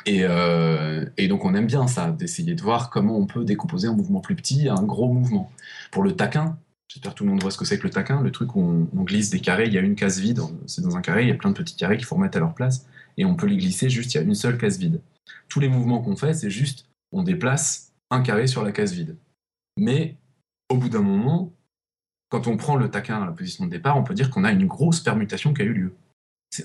Et, 0.05 0.21
euh, 0.23 1.05
donc 1.27 1.45
on 1.45 1.53
aime 1.53 1.67
bien 1.67 1.85
ça, 1.87 2.11
d'essayer 2.11 2.55
de 2.55 2.61
voir 2.61 2.89
comment 2.89 3.17
on 3.17 3.27
peut 3.27 3.43
décomposer 3.43 3.87
un 3.87 3.93
mouvement 3.93 4.19
plus 4.19 4.35
petit 4.35 4.67
un 4.69 4.81
gros 4.81 5.11
mouvement. 5.11 5.51
Pour 5.91 6.03
le 6.03 6.15
taquin, 6.15 6.57
j'espère 6.87 7.13
que 7.13 7.17
tout 7.17 7.23
le 7.23 7.29
monde 7.29 7.41
voit 7.41 7.51
ce 7.51 7.57
que 7.57 7.65
c'est 7.65 7.77
que 7.77 7.83
le 7.83 7.89
taquin, 7.91 8.21
le 8.21 8.31
truc 8.31 8.55
où 8.55 8.87
on, 8.95 9.03
glisse 9.03 9.29
des 9.29 9.39
carrés, 9.39 9.65
il 9.67 9.73
y 9.73 9.77
a 9.77 9.81
une 9.81 9.95
case 9.95 10.19
vide, 10.19 10.41
c'est 10.65 10.81
dans 10.81 10.95
un 10.95 11.01
carré, 11.01 11.23
il 11.23 11.29
y 11.29 11.31
a 11.31 11.35
plein 11.35 11.51
de 11.51 11.55
petits 11.55 11.75
carrés 11.75 11.97
qu'il 11.97 12.05
faut 12.05 12.15
remettre 12.15 12.37
à 12.37 12.39
leur 12.39 12.53
place, 12.53 12.87
et 13.17 13.25
on 13.25 13.35
peut 13.35 13.47
les 13.47 13.57
glisser 13.57 13.89
juste, 13.89 14.13
il 14.13 14.17
y 14.17 14.19
a 14.19 14.23
une 14.23 14.35
seule 14.35 14.57
case 14.57 14.79
vide 14.79 15.01
tous 15.47 15.59
les 15.59 15.69
mouvements 15.69 16.01
qu'on 16.01 16.15
fait, 16.15 16.33
c'est 16.33 16.49
juste 16.49 16.85
on 17.11 17.23
déplace 17.23 17.93
un 18.11 18.21
carré 18.21 18.47
sur 18.47 18.63
la 18.63 18.71
case 18.71 18.93
vide. 18.93 19.17
Mais 19.77 20.17
au 20.69 20.77
bout 20.77 20.89
d'un 20.89 21.01
moment, 21.01 21.51
quand 22.29 22.47
on 22.47 22.57
prend 22.57 22.75
le 22.75 22.89
taquin 22.89 23.21
à 23.21 23.25
la 23.25 23.31
position 23.31 23.65
de 23.65 23.71
départ, 23.71 23.97
on 23.97 24.03
peut 24.03 24.13
dire 24.13 24.29
qu'on 24.29 24.43
a 24.43 24.51
une 24.51 24.67
grosse 24.67 24.99
permutation 24.99 25.53
qui 25.53 25.61
a 25.61 25.65
eu 25.65 25.73
lieu. 25.73 25.95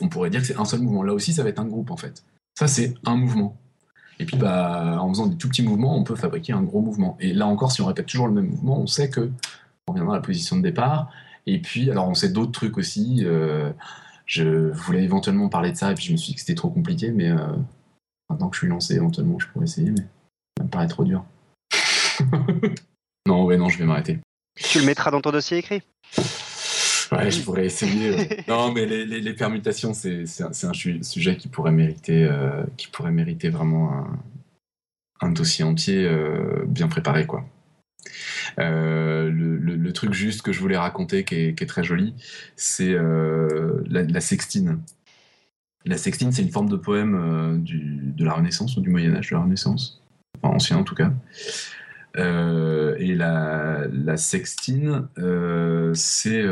On 0.00 0.08
pourrait 0.08 0.30
dire 0.30 0.40
que 0.40 0.46
c'est 0.46 0.58
un 0.58 0.64
seul 0.64 0.80
mouvement. 0.80 1.02
Là 1.02 1.14
aussi, 1.14 1.32
ça 1.32 1.42
va 1.42 1.48
être 1.48 1.58
un 1.58 1.66
groupe 1.66 1.90
en 1.90 1.96
fait. 1.96 2.24
Ça, 2.58 2.68
c'est 2.68 2.94
un 3.04 3.16
mouvement. 3.16 3.56
Et 4.20 4.26
puis, 4.26 4.36
bah, 4.36 4.98
en 5.00 5.08
faisant 5.08 5.26
des 5.26 5.36
tout 5.36 5.48
petits 5.48 5.62
mouvements, 5.62 5.96
on 5.96 6.04
peut 6.04 6.14
fabriquer 6.14 6.52
un 6.52 6.62
gros 6.62 6.80
mouvement. 6.80 7.16
Et 7.18 7.32
là 7.32 7.46
encore, 7.46 7.72
si 7.72 7.82
on 7.82 7.86
répète 7.86 8.06
toujours 8.06 8.28
le 8.28 8.34
même 8.34 8.46
mouvement, 8.46 8.80
on 8.80 8.86
sait 8.86 9.10
que 9.10 9.30
on 9.86 9.92
reviendra 9.92 10.14
à 10.14 10.18
la 10.18 10.22
position 10.22 10.56
de 10.56 10.62
départ. 10.62 11.10
Et 11.46 11.60
puis, 11.60 11.90
alors, 11.90 12.08
on 12.08 12.14
sait 12.14 12.30
d'autres 12.30 12.52
trucs 12.52 12.78
aussi. 12.78 13.22
Euh, 13.24 13.70
je 14.26 14.70
voulais 14.70 15.02
éventuellement 15.02 15.48
parler 15.48 15.72
de 15.72 15.76
ça, 15.76 15.90
et 15.92 15.94
puis 15.94 16.04
je 16.04 16.12
me 16.12 16.16
suis 16.16 16.28
dit 16.28 16.34
que 16.34 16.40
c'était 16.40 16.54
trop 16.54 16.70
compliqué, 16.70 17.10
mais 17.10 17.30
euh, 17.30 17.48
Maintenant 18.34 18.48
que 18.48 18.56
je 18.56 18.62
suis 18.62 18.68
lancé, 18.68 18.96
éventuellement, 18.96 19.38
je 19.38 19.46
pourrais 19.46 19.66
essayer, 19.66 19.92
mais 19.92 20.02
ça 20.58 20.64
me 20.64 20.68
paraît 20.68 20.88
trop 20.88 21.04
dur. 21.04 21.24
non, 23.28 23.44
ouais, 23.44 23.56
non, 23.56 23.68
je 23.68 23.78
vais 23.78 23.84
m'arrêter. 23.84 24.18
Tu 24.56 24.80
le 24.80 24.86
mettras 24.86 25.12
dans 25.12 25.20
ton 25.20 25.30
dossier 25.30 25.58
écrit? 25.58 25.82
Ouais, 27.12 27.30
je 27.30 27.42
pourrais 27.42 27.66
essayer. 27.66 28.42
non, 28.48 28.72
mais 28.72 28.86
les, 28.86 29.32
permutations, 29.34 29.94
c'est 29.94 30.24
un, 30.42 30.72
sujet 30.72 31.36
qui 31.36 31.46
pourrait 31.46 31.70
mériter, 31.70 32.24
euh, 32.24 32.64
qui 32.76 32.88
pourrait 32.88 33.12
mériter 33.12 33.50
vraiment 33.50 34.04
un, 35.20 35.30
dossier 35.30 35.64
entier 35.64 36.04
euh, 36.04 36.64
bien 36.66 36.88
préparé, 36.88 37.26
quoi. 37.26 37.44
Euh, 38.58 39.30
le, 39.30 39.92
truc 39.92 40.12
juste 40.12 40.42
que 40.42 40.50
je 40.50 40.58
voulais 40.58 40.76
raconter, 40.76 41.22
qui 41.22 41.36
est, 41.36 41.68
très 41.68 41.84
joli, 41.84 42.14
c'est 42.56 42.96
la, 43.86 44.20
sextine. 44.20 44.80
La 45.84 45.98
sextine, 45.98 46.32
c'est 46.32 46.42
une 46.42 46.50
forme 46.50 46.68
de 46.68 46.76
poème 46.76 47.14
euh, 47.14 47.58
de 47.58 48.24
la 48.24 48.32
Renaissance 48.32 48.76
ou 48.76 48.80
du 48.80 48.90
Moyen 48.90 49.14
Âge 49.14 49.30
de 49.30 49.34
la 49.34 49.42
Renaissance. 49.42 50.02
enfin 50.42 50.54
ancien 50.54 50.78
en 50.78 50.84
tout 50.84 50.94
cas. 50.94 51.12
et 52.16 53.14
la, 53.14 53.86
la 53.92 54.16
sextine, 54.16 55.08
c'est 55.94 56.44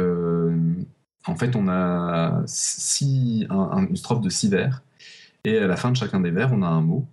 en 1.25 1.37
fait 1.37 1.57
on 1.57 1.69
a 1.69 2.43
six, 2.47 3.47
une 3.49 3.97
strophe 3.97 4.21
de 4.21 4.29
six 4.29 4.49
vers, 4.49 4.83
et 5.45 5.59
à 5.59 5.67
la 5.67 5.77
fin 5.77 5.91
de 5.91 5.97
chacun 5.97 6.21
des 6.21 6.31
vers, 6.31 6.53
on 6.53 6.63
a 6.63 6.69
un 6.69 6.83
mot. 6.83 7.07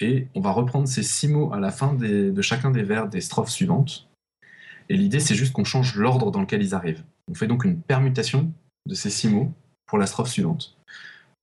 Et 0.00 0.28
on 0.34 0.40
va 0.40 0.52
reprendre 0.52 0.86
ces 0.86 1.02
six 1.02 1.26
mots 1.26 1.52
à 1.52 1.58
la 1.58 1.72
fin 1.72 1.94
de 1.94 2.42
chacun 2.42 2.70
des 2.70 2.84
vers 2.84 3.08
des 3.08 3.20
strophes 3.20 3.50
suivantes. 3.50 4.08
Et 4.88 4.96
l'idée, 4.96 5.20
c'est 5.20 5.34
juste 5.34 5.52
qu'on 5.52 5.64
change 5.64 5.96
l'ordre 5.96 6.30
dans 6.30 6.40
lequel 6.40 6.62
ils 6.62 6.74
arrivent. 6.74 7.02
On 7.30 7.34
fait 7.34 7.46
donc 7.46 7.64
une 7.64 7.80
permutation 7.80 8.52
de 8.86 8.94
ces 8.94 9.10
six 9.10 9.28
mots 9.28 9.52
pour 9.86 9.98
la 9.98 10.06
strophe 10.06 10.28
suivante. 10.28 10.77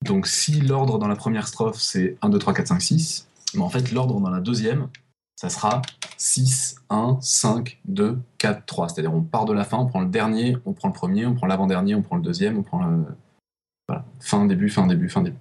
Donc 0.06 0.28
si 0.28 0.62
l'ordre 0.62 0.99
dans 0.99 1.08
la 1.08 1.16
première 1.16 1.47
strophe, 1.47 1.80
c'est 1.80 2.18
1, 2.22 2.30
2, 2.30 2.39
3, 2.39 2.53
4, 2.53 2.68
5, 2.68 2.82
6, 2.82 3.28
mais 3.56 3.62
en 3.62 3.70
fait, 3.70 3.91
l'ordre 3.91 4.20
dans 4.20 4.30
la 4.30 4.39
deuxième, 4.39 4.89
ça 5.36 5.49
sera 5.49 5.82
6, 6.18 6.76
1, 6.89 7.18
5, 7.22 7.80
2, 7.86 8.20
4, 8.38 8.66
3. 8.66 8.89
C'est-à-dire 8.89 9.14
on 9.14 9.22
part 9.22 9.45
de 9.45 9.53
la 9.53 9.64
fin, 9.64 9.78
on 9.78 9.88
prend 9.88 10.01
le 10.01 10.10
dernier, 10.10 10.58
on 10.66 10.74
prend 10.74 10.88
le 10.88 10.93
premier, 10.93 11.26
on 11.26 11.34
prend 11.34 11.47
l'avant-dernier, 11.47 11.95
on 11.95 12.01
prend 12.01 12.16
le 12.16 12.22
deuxième, 12.22 12.58
on 12.58 12.64
prend 12.64 12.86
le... 12.86 13.03
Voilà. 13.88 14.06
Fin, 14.20 14.45
début, 14.45 14.70
fin, 14.70 14.88
début, 14.88 15.10
fin, 15.10 15.22
début. 15.22 15.38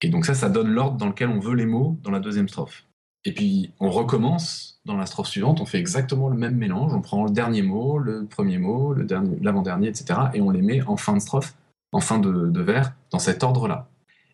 Et 0.00 0.08
donc 0.08 0.26
ça, 0.26 0.34
ça 0.34 0.48
donne 0.48 0.68
l'ordre 0.68 0.96
dans 0.96 1.06
lequel 1.06 1.28
on 1.28 1.40
veut 1.40 1.54
les 1.54 1.66
mots 1.66 1.96
dans 2.02 2.10
la 2.10 2.20
deuxième 2.20 2.48
strophe. 2.48 2.84
Et 3.24 3.32
puis 3.32 3.72
on 3.80 3.90
recommence 3.90 4.80
dans 4.84 4.96
la 4.96 5.06
strophe 5.06 5.28
suivante, 5.28 5.60
on 5.60 5.66
fait 5.66 5.78
exactement 5.78 6.28
le 6.28 6.36
même 6.36 6.56
mélange, 6.56 6.94
on 6.94 7.00
prend 7.00 7.24
le 7.24 7.30
dernier 7.30 7.62
mot, 7.62 7.98
le 7.98 8.24
premier 8.24 8.58
mot, 8.58 8.94
l'avant-dernier, 8.94 9.88
etc. 9.88 10.20
Et 10.34 10.40
on 10.40 10.50
les 10.50 10.62
met 10.62 10.82
en 10.82 10.96
fin 10.96 11.14
de 11.14 11.18
strophe, 11.18 11.54
en 11.92 12.00
fin 12.00 12.18
de, 12.18 12.60
vers, 12.60 12.94
dans 13.10 13.18
cet 13.18 13.42
ordre-là. 13.42 13.88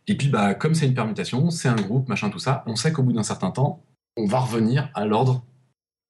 Et 0.07 0.17
puis 0.17 0.29
bah, 0.29 0.55
comme 0.55 0.75
c'est 0.75 0.87
une 0.87 0.95
permutation, 0.95 1.51
c'est 1.51 1.69
un 1.69 1.77
groupe, 1.77 2.09
machin, 2.09 2.31
tout 2.31 2.39
ça, 2.39 2.63
on 2.67 2.77
sait 2.77 2.93
qu'au 2.93 3.03
bout 3.03 3.13
d'un 3.13 3.23
certain 3.23 3.51
temps, 3.51 3.83
on 4.17 4.27
va 4.27 4.41
revenir 4.41 4.91
à 4.95 5.07
l'ordre 5.07 5.45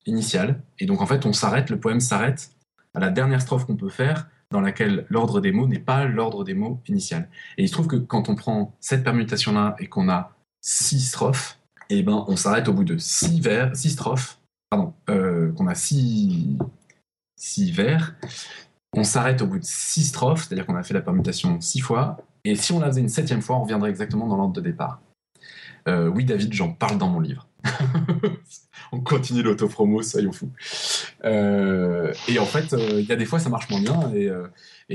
initial. 0.07 0.63
Et 0.79 0.87
donc 0.87 1.01
en 1.01 1.07
fait, 1.07 1.27
on 1.27 1.33
s'arrête, 1.33 1.71
le 1.71 1.79
poème 1.79 2.01
s'arrête 2.01 2.51
à 2.95 3.01
la 3.01 3.11
dernière 3.11 3.41
strophe 3.41 3.67
qu'on 3.67 3.77
peut 3.77 3.89
faire, 3.89 4.29
dans 4.51 4.61
laquelle 4.61 5.07
l'ordre 5.09 5.41
des 5.41 5.53
mots 5.53 5.67
n'est 5.67 5.79
pas 5.79 6.05
l'ordre 6.05 6.45
des 6.45 6.55
mots 6.55 6.81
initial. 6.87 7.29
Et 7.59 7.65
il 7.65 7.69
se 7.69 7.73
trouve 7.73 7.89
que 7.89 7.97
quand 7.97 8.29
on 8.29 8.35
prend 8.35 8.77
cette 8.81 9.03
permutation-là 9.03 9.75
et 9.81 9.89
qu'on 9.89 10.09
a 10.09 10.33
six 10.61 11.01
strophes, 11.01 11.59
et 11.91 11.99
eh 11.99 12.03
ben 12.03 12.25
on 12.29 12.37
s'arrête 12.37 12.69
au 12.69 12.73
bout 12.73 12.85
de 12.85 12.97
six 12.97 13.41
vers, 13.41 13.77
six 13.77 13.91
strophes, 13.91 14.39
pardon, 14.71 14.95
euh, 15.11 15.53
qu'on 15.53 15.67
a 15.67 15.75
six, 15.75 16.57
six 17.37 17.71
vers, 17.73 18.15
on 18.97 19.05
s'arrête 19.05 19.43
au 19.43 19.47
bout 19.47 19.59
de 19.59 19.65
six 19.65 20.05
strophes, 20.05 20.45
c'est-à-dire 20.45 20.67
qu'on 20.67 20.77
a 20.77 20.83
fait 20.83 20.95
la 20.95 21.01
permutation 21.01 21.61
six 21.61 21.81
fois, 21.81 22.17
et 22.45 22.55
si 22.57 22.73
on 22.73 22.81
la 22.81 22.87
faisait 22.87 23.01
une 23.01 23.09
septième 23.09 23.43
fois, 23.43 23.57
on 23.57 23.63
reviendrait 23.63 23.91
exactement 23.91 24.27
dans 24.27 24.37
l'ordre 24.37 24.53
de 24.53 24.61
départ. 24.61 25.01
Euh, 25.89 26.09
oui, 26.09 26.25
David, 26.25 26.53
j'en 26.53 26.73
parle 26.73 26.99
dans 26.99 27.09
mon 27.09 27.21
livre. 27.21 27.49
on 28.93 29.01
continue 29.01 29.43
l'autopromo, 29.43 30.03
soyons 30.03 30.33
fous. 30.33 30.51
Euh, 31.25 32.13
et 32.29 32.39
en 32.39 32.45
fait, 32.45 32.73
euh, 32.73 33.01
il 33.01 33.07
y 33.07 33.13
a 33.13 33.17
des 33.17 33.25
fois, 33.25 33.39
ça 33.39 33.49
marche 33.49 33.69
moins 33.71 33.81
bien. 33.81 34.13
Et, 34.15 34.29
euh, 34.29 34.49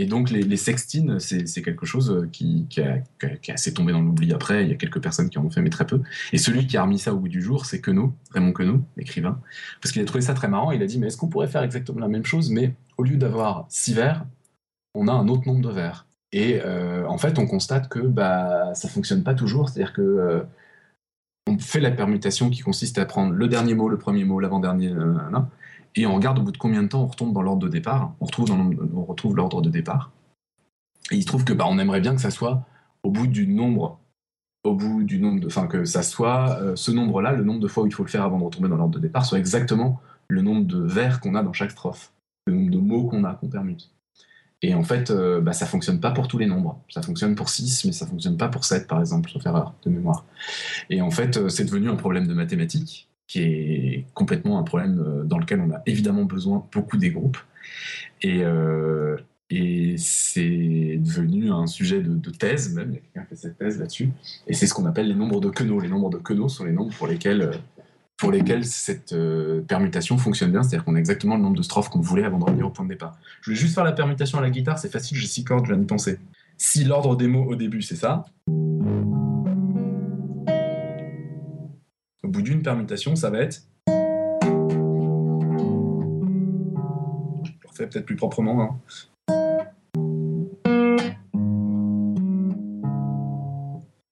donc, 0.08 0.30
les, 0.30 0.58
sextines, 0.58 1.20
c'est 1.20 1.62
quelque 1.62 1.86
chose 1.86 2.28
qui, 2.32 2.68
qui, 2.70 2.82
a, 2.82 3.02
assez 3.50 3.74
tombé 3.74 3.92
dans 3.92 4.02
l'oubli 4.02 4.34
après. 4.34 4.64
Il 4.64 4.70
y 4.70 4.74
a 4.74 4.76
quelques 4.76 5.02
personnes 5.02 5.30
qui 5.30 5.40
en 5.40 5.46
ont 5.46 5.50
fait, 5.50 5.62
mais 5.62 5.70
très 5.70 5.86
peu. 5.86 6.02
Et 6.32 6.38
celui 6.38 6.68
qui 6.68 6.78
a 6.78 6.84
remis 6.84 7.00
ça 7.00 7.14
au 7.14 7.18
bout 7.18 7.28
du 7.28 7.42
jour, 7.42 7.66
c'est 7.66 7.82
Queneau, 7.82 8.14
Raymond 8.32 8.54
Queneau, 8.54 8.82
écrivain. 8.98 9.40
Parce 9.82 9.92
qu'il 9.92 10.02
a 10.02 10.06
trouvé 10.06 10.22
ça 10.22 10.34
très 10.34 10.48
marrant. 10.48 10.72
Il 10.72 10.82
a 10.82 10.86
dit, 10.86 11.00
mais 11.00 11.08
est-ce 11.08 11.18
qu'on 11.18 11.28
pourrait 11.28 11.48
faire 11.48 11.64
exactement 11.64 12.00
la 12.00 12.08
même 12.08 12.26
chose, 12.26 12.50
mais 12.50 12.74
au 12.98 13.04
lieu 13.04 13.18
d'avoir 13.18 13.66
six 13.70 13.94
verres, 13.94 14.26
on 14.94 15.08
a 15.08 15.12
un 15.12 15.28
autre 15.28 15.48
nombre 15.48 15.68
de 15.68 15.74
verres. 15.74 16.06
Et 16.32 16.62
en 16.64 17.18
fait, 17.18 17.40
on 17.40 17.48
constate 17.48 17.90
que 17.90 18.00
bah, 18.00 18.76
ça 18.76 18.88
fonctionne 18.88 19.24
pas 19.24 19.34
toujours. 19.34 19.70
C'est-à-dire 19.70 19.94
que 19.94 20.46
on 21.50 21.60
fait 21.60 21.80
la 21.80 21.92
permutation 21.92 22.50
qui 22.50 22.62
consiste 22.62 22.98
à 22.98 23.06
prendre 23.06 23.34
le 23.34 23.48
dernier 23.48 23.74
mot, 23.74 23.90
le 23.90 23.98
premier 23.98 24.24
mot, 24.24 24.40
l'avant-dernier, 24.40 24.94
et 25.96 26.06
on 26.06 26.16
regarde 26.16 26.40
au 26.40 26.44
bout 26.44 26.52
de 26.52 26.58
combien 26.58 26.84
de 26.84 26.88
temps 26.88 27.04
on 27.04 27.08
retombe 27.08 27.34
dans 27.34 27.42
l'ordre 27.42 27.64
de 27.64 27.68
départ. 27.68 28.14
On 28.20 28.26
retrouve, 28.26 28.52
on 28.52 29.04
retrouve 29.04 29.36
l'ordre 29.36 29.62
de 29.62 29.70
départ. 29.70 30.12
Et 31.12 31.16
il 31.16 31.22
se 31.22 31.28
trouve 31.28 31.44
que 31.44 31.54
bah, 31.54 31.66
on 31.68 31.80
aimerait 31.80 32.02
bien 32.02 32.16
que 32.16 32.22
ça 32.22 32.32
soit 32.32 32.64
au 33.04 33.12
bout 33.12 33.28
du 33.28 33.48
nombre, 33.48 34.00
au 34.64 34.76
bout 34.76 35.04
du 35.04 35.20
nombre, 35.20 35.46
enfin 35.48 35.68
que 35.68 35.86
ça 35.86 36.04
soit 36.04 36.58
euh, 36.62 36.76
ce 36.76 36.92
nombre-là, 36.92 37.32
le 37.32 37.44
nombre 37.44 37.60
de 37.60 37.68
fois 37.68 37.84
où 37.84 37.88
il 37.88 37.94
faut 37.94 38.04
le 38.04 38.10
faire 38.10 38.24
avant 38.24 38.38
de 38.38 38.44
retomber 38.44 38.70
dans 38.70 38.78
l'ordre 38.78 38.96
de 38.96 39.00
départ, 39.00 39.26
soit 39.26 39.40
exactement 39.40 40.00
le 40.28 40.42
nombre 40.42 40.66
de 40.66 40.80
vers 40.80 41.20
qu'on 41.20 41.36
a 41.36 41.42
dans 41.42 41.54
chaque 41.54 41.72
strophe, 41.72 42.12
le 42.46 42.54
nombre 42.54 42.72
de 42.72 42.78
mots 42.78 43.04
qu'on 43.06 43.24
a 43.24 43.34
qu'on 43.34 43.48
permute. 43.48 43.92
Et 44.62 44.74
en 44.74 44.84
fait, 44.84 45.10
euh, 45.10 45.40
bah, 45.40 45.54
ça 45.54 45.66
fonctionne 45.66 46.00
pas 46.00 46.12
pour 46.12 46.28
tous 46.28 46.38
les 46.38 46.46
nombres. 46.46 46.82
Ça 46.90 47.02
fonctionne 47.02 47.36
pour 47.36 47.50
6, 47.50 47.86
mais 47.86 47.92
ça 47.92 48.06
fonctionne 48.06 48.38
pas 48.38 48.50
pour 48.50 48.66
7, 48.66 48.88
par 48.88 49.00
exemple, 49.00 49.30
sauf 49.30 49.46
erreur 49.46 49.74
de 49.84 49.90
mémoire. 49.90 50.26
Et 50.90 51.02
en 51.02 51.12
fait, 51.12 51.38
euh, 51.38 51.50
c'est 51.50 51.64
devenu 51.64 51.90
un 51.90 51.96
problème 51.96 52.28
de 52.28 52.34
mathématiques, 52.34 53.10
qui 53.28 53.42
est 53.42 54.06
complètement 54.14 54.60
un 54.60 54.64
problème 54.64 55.00
euh, 55.00 55.24
dans 55.24 55.38
lequel 55.38 55.62
on 55.62 55.72
a 55.72 55.82
évidemment 55.86 56.26
besoin 56.26 56.66
beaucoup 56.74 56.98
des 56.98 57.12
groupes. 57.12 57.38
Et, 58.22 58.42
et 59.50 59.96
c'est 59.98 60.98
devenu 60.98 61.52
un 61.52 61.68
sujet 61.68 62.02
de, 62.02 62.30
thèse, 62.32 62.76
même. 62.76 62.90
Il 62.90 62.96
y 62.96 62.98
a 62.98 63.00
quelqu'un 63.00 63.22
qui 63.22 63.30
fait 63.30 63.36
cette 63.38 63.58
thèse 63.58 63.80
là-dessus. 63.80 64.10
Et 64.46 64.54
c'est 64.54 64.68
ce 64.68 64.74
qu'on 64.74 64.86
appelle 64.86 65.08
les 65.08 65.16
nombres 65.16 65.40
de 65.40 65.50
Queneau. 65.50 65.80
Les 65.80 65.88
nombres 65.88 66.10
de 66.10 66.18
Queneau 66.18 66.50
sont 66.50 66.66
les 66.66 66.74
nombres 66.74 66.94
pour 66.98 67.08
lesquels 67.08 67.52
pour 68.20 68.32
lesquels 68.34 68.66
cette 68.66 69.14
euh, 69.14 69.62
permutation 69.62 70.18
fonctionne 70.18 70.52
bien, 70.52 70.62
c'est-à-dire 70.62 70.84
qu'on 70.84 70.96
a 70.96 71.00
exactement 71.00 71.38
le 71.38 71.42
nombre 71.42 71.56
de 71.56 71.62
strophes 71.62 71.88
qu'on 71.88 72.02
voulait 72.02 72.26
avant 72.26 72.38
de 72.38 72.44
revenir 72.44 72.68
au 72.68 72.70
point 72.70 72.84
de 72.84 72.90
départ. 72.90 73.18
Je 73.42 73.52
vais 73.52 73.56
juste 73.56 73.74
faire 73.74 73.86
la 73.86 73.94
permutation 73.94 74.38
à 74.38 74.42
la 74.42 74.50
guitare, 74.50 74.78
c'est 74.78 74.92
facile, 74.92 75.18
j'ai 75.18 75.26
six 75.26 75.46
cordes, 75.46 75.66
je 75.66 75.72
viens 75.72 75.80
d'y 75.80 75.88
penser. 75.88 76.20
Si 76.58 76.84
l'ordre 76.84 77.16
des 77.16 77.28
mots 77.28 77.46
au 77.46 77.56
début 77.56 77.82
c'est 77.82 77.96
ça, 77.96 78.26
au 82.22 82.28
bout 82.28 82.42
d'une 82.42 82.62
permutation, 82.62 83.16
ça 83.16 83.30
va 83.30 83.40
être. 83.40 83.62
Je 83.88 83.94
le 87.64 87.70
refais 87.70 87.88
peut-être 87.88 88.06
plus 88.06 88.18
proprement. 88.18 88.62
Hein. 88.62 88.78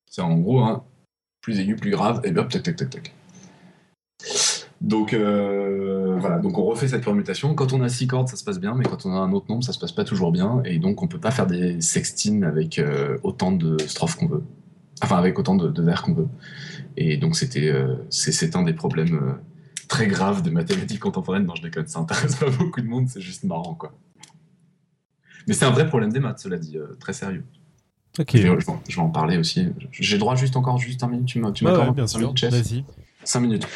C'est 0.10 0.22
en 0.22 0.38
gros, 0.38 0.62
hein, 0.62 0.86
plus 1.42 1.60
aigu, 1.60 1.76
plus 1.76 1.92
grave, 1.92 2.22
et 2.24 2.32
bien 2.32 2.46
tac 2.46 2.64
tac 2.64 2.78
tac 2.78 2.90
tac. 2.90 3.14
Donc 4.88 5.14
euh, 5.14 6.16
voilà, 6.18 6.40
donc 6.40 6.58
on 6.58 6.64
refait 6.64 6.88
cette 6.88 7.04
permutation. 7.04 7.54
Quand 7.54 7.74
on 7.74 7.82
a 7.82 7.90
six 7.90 8.08
cordes, 8.08 8.30
ça 8.30 8.38
se 8.38 8.44
passe 8.46 8.58
bien, 8.58 8.74
mais 8.74 8.86
quand 8.86 9.06
on 9.06 9.12
a 9.12 9.18
un 9.18 9.34
autre 9.34 9.48
nombre, 9.50 9.62
ça 9.62 9.74
se 9.74 9.80
passe 9.80 9.92
pas 9.92 10.06
toujours 10.06 10.32
bien, 10.32 10.62
et 10.64 10.80
donc 10.80 11.04
on 11.04 11.10
peut 11.10 11.20
pas 11.20 11.30
faire 11.30 11.46
des 11.46 11.82
sextines 11.82 12.46
avec 12.46 12.80
euh, 12.80 13.18
autant 13.22 13.52
de 13.52 13.78
strophes 13.86 14.16
qu'on 14.16 14.28
veut, 14.28 14.44
enfin 15.04 15.18
avec 15.18 15.38
autant 15.38 15.56
de, 15.56 15.82
vers 15.82 16.04
qu'on 16.04 16.14
veut. 16.14 16.30
Et 16.96 17.18
donc 17.18 17.36
c'était, 17.36 17.68
euh, 17.68 17.98
c'est 18.10 18.56
un 18.56 18.64
des 18.64 18.72
problèmes 18.72 19.36
très 19.90 20.08
graves 20.08 20.42
des 20.42 20.52
mathématiques 20.52 21.02
contemporaines. 21.02 21.46
Non, 21.46 21.56
je 21.56 21.64
déconne, 21.64 21.88
ça 21.88 22.00
intéresse 22.00 22.36
pas 22.38 22.50
beaucoup 22.50 22.80
de 22.80 22.88
monde, 22.88 23.10
c'est 23.10 23.22
juste 23.22 23.44
marrant 23.44 23.76
quoi. 23.76 23.92
Mais 25.50 25.54
c'est 25.54 25.66
un 25.66 25.72
vrai 25.72 25.88
problème 25.88 26.14
des 26.14 26.22
maths, 26.22 26.40
cela 26.40 26.58
dit, 26.58 26.78
très 27.02 27.12
sérieux. 27.12 27.44
Ok. 28.20 28.30
Je, 28.36 28.48
vais, 28.48 29.00
en 29.00 29.10
parler 29.10 29.38
aussi. 29.38 29.68
J'ai 29.92 30.18
droit 30.18 30.36
juste 30.36 30.56
encore 30.56 30.78
juste 30.78 31.04
un 31.04 31.08
minute. 31.08 31.28
Tu 31.28 31.40
m'as, 31.40 31.52
tu 31.52 31.66
bien 31.66 32.08
sûr. 32.08 32.34
Vas-y. 32.50 32.84
5 33.24 33.40
minutes. 33.42 33.68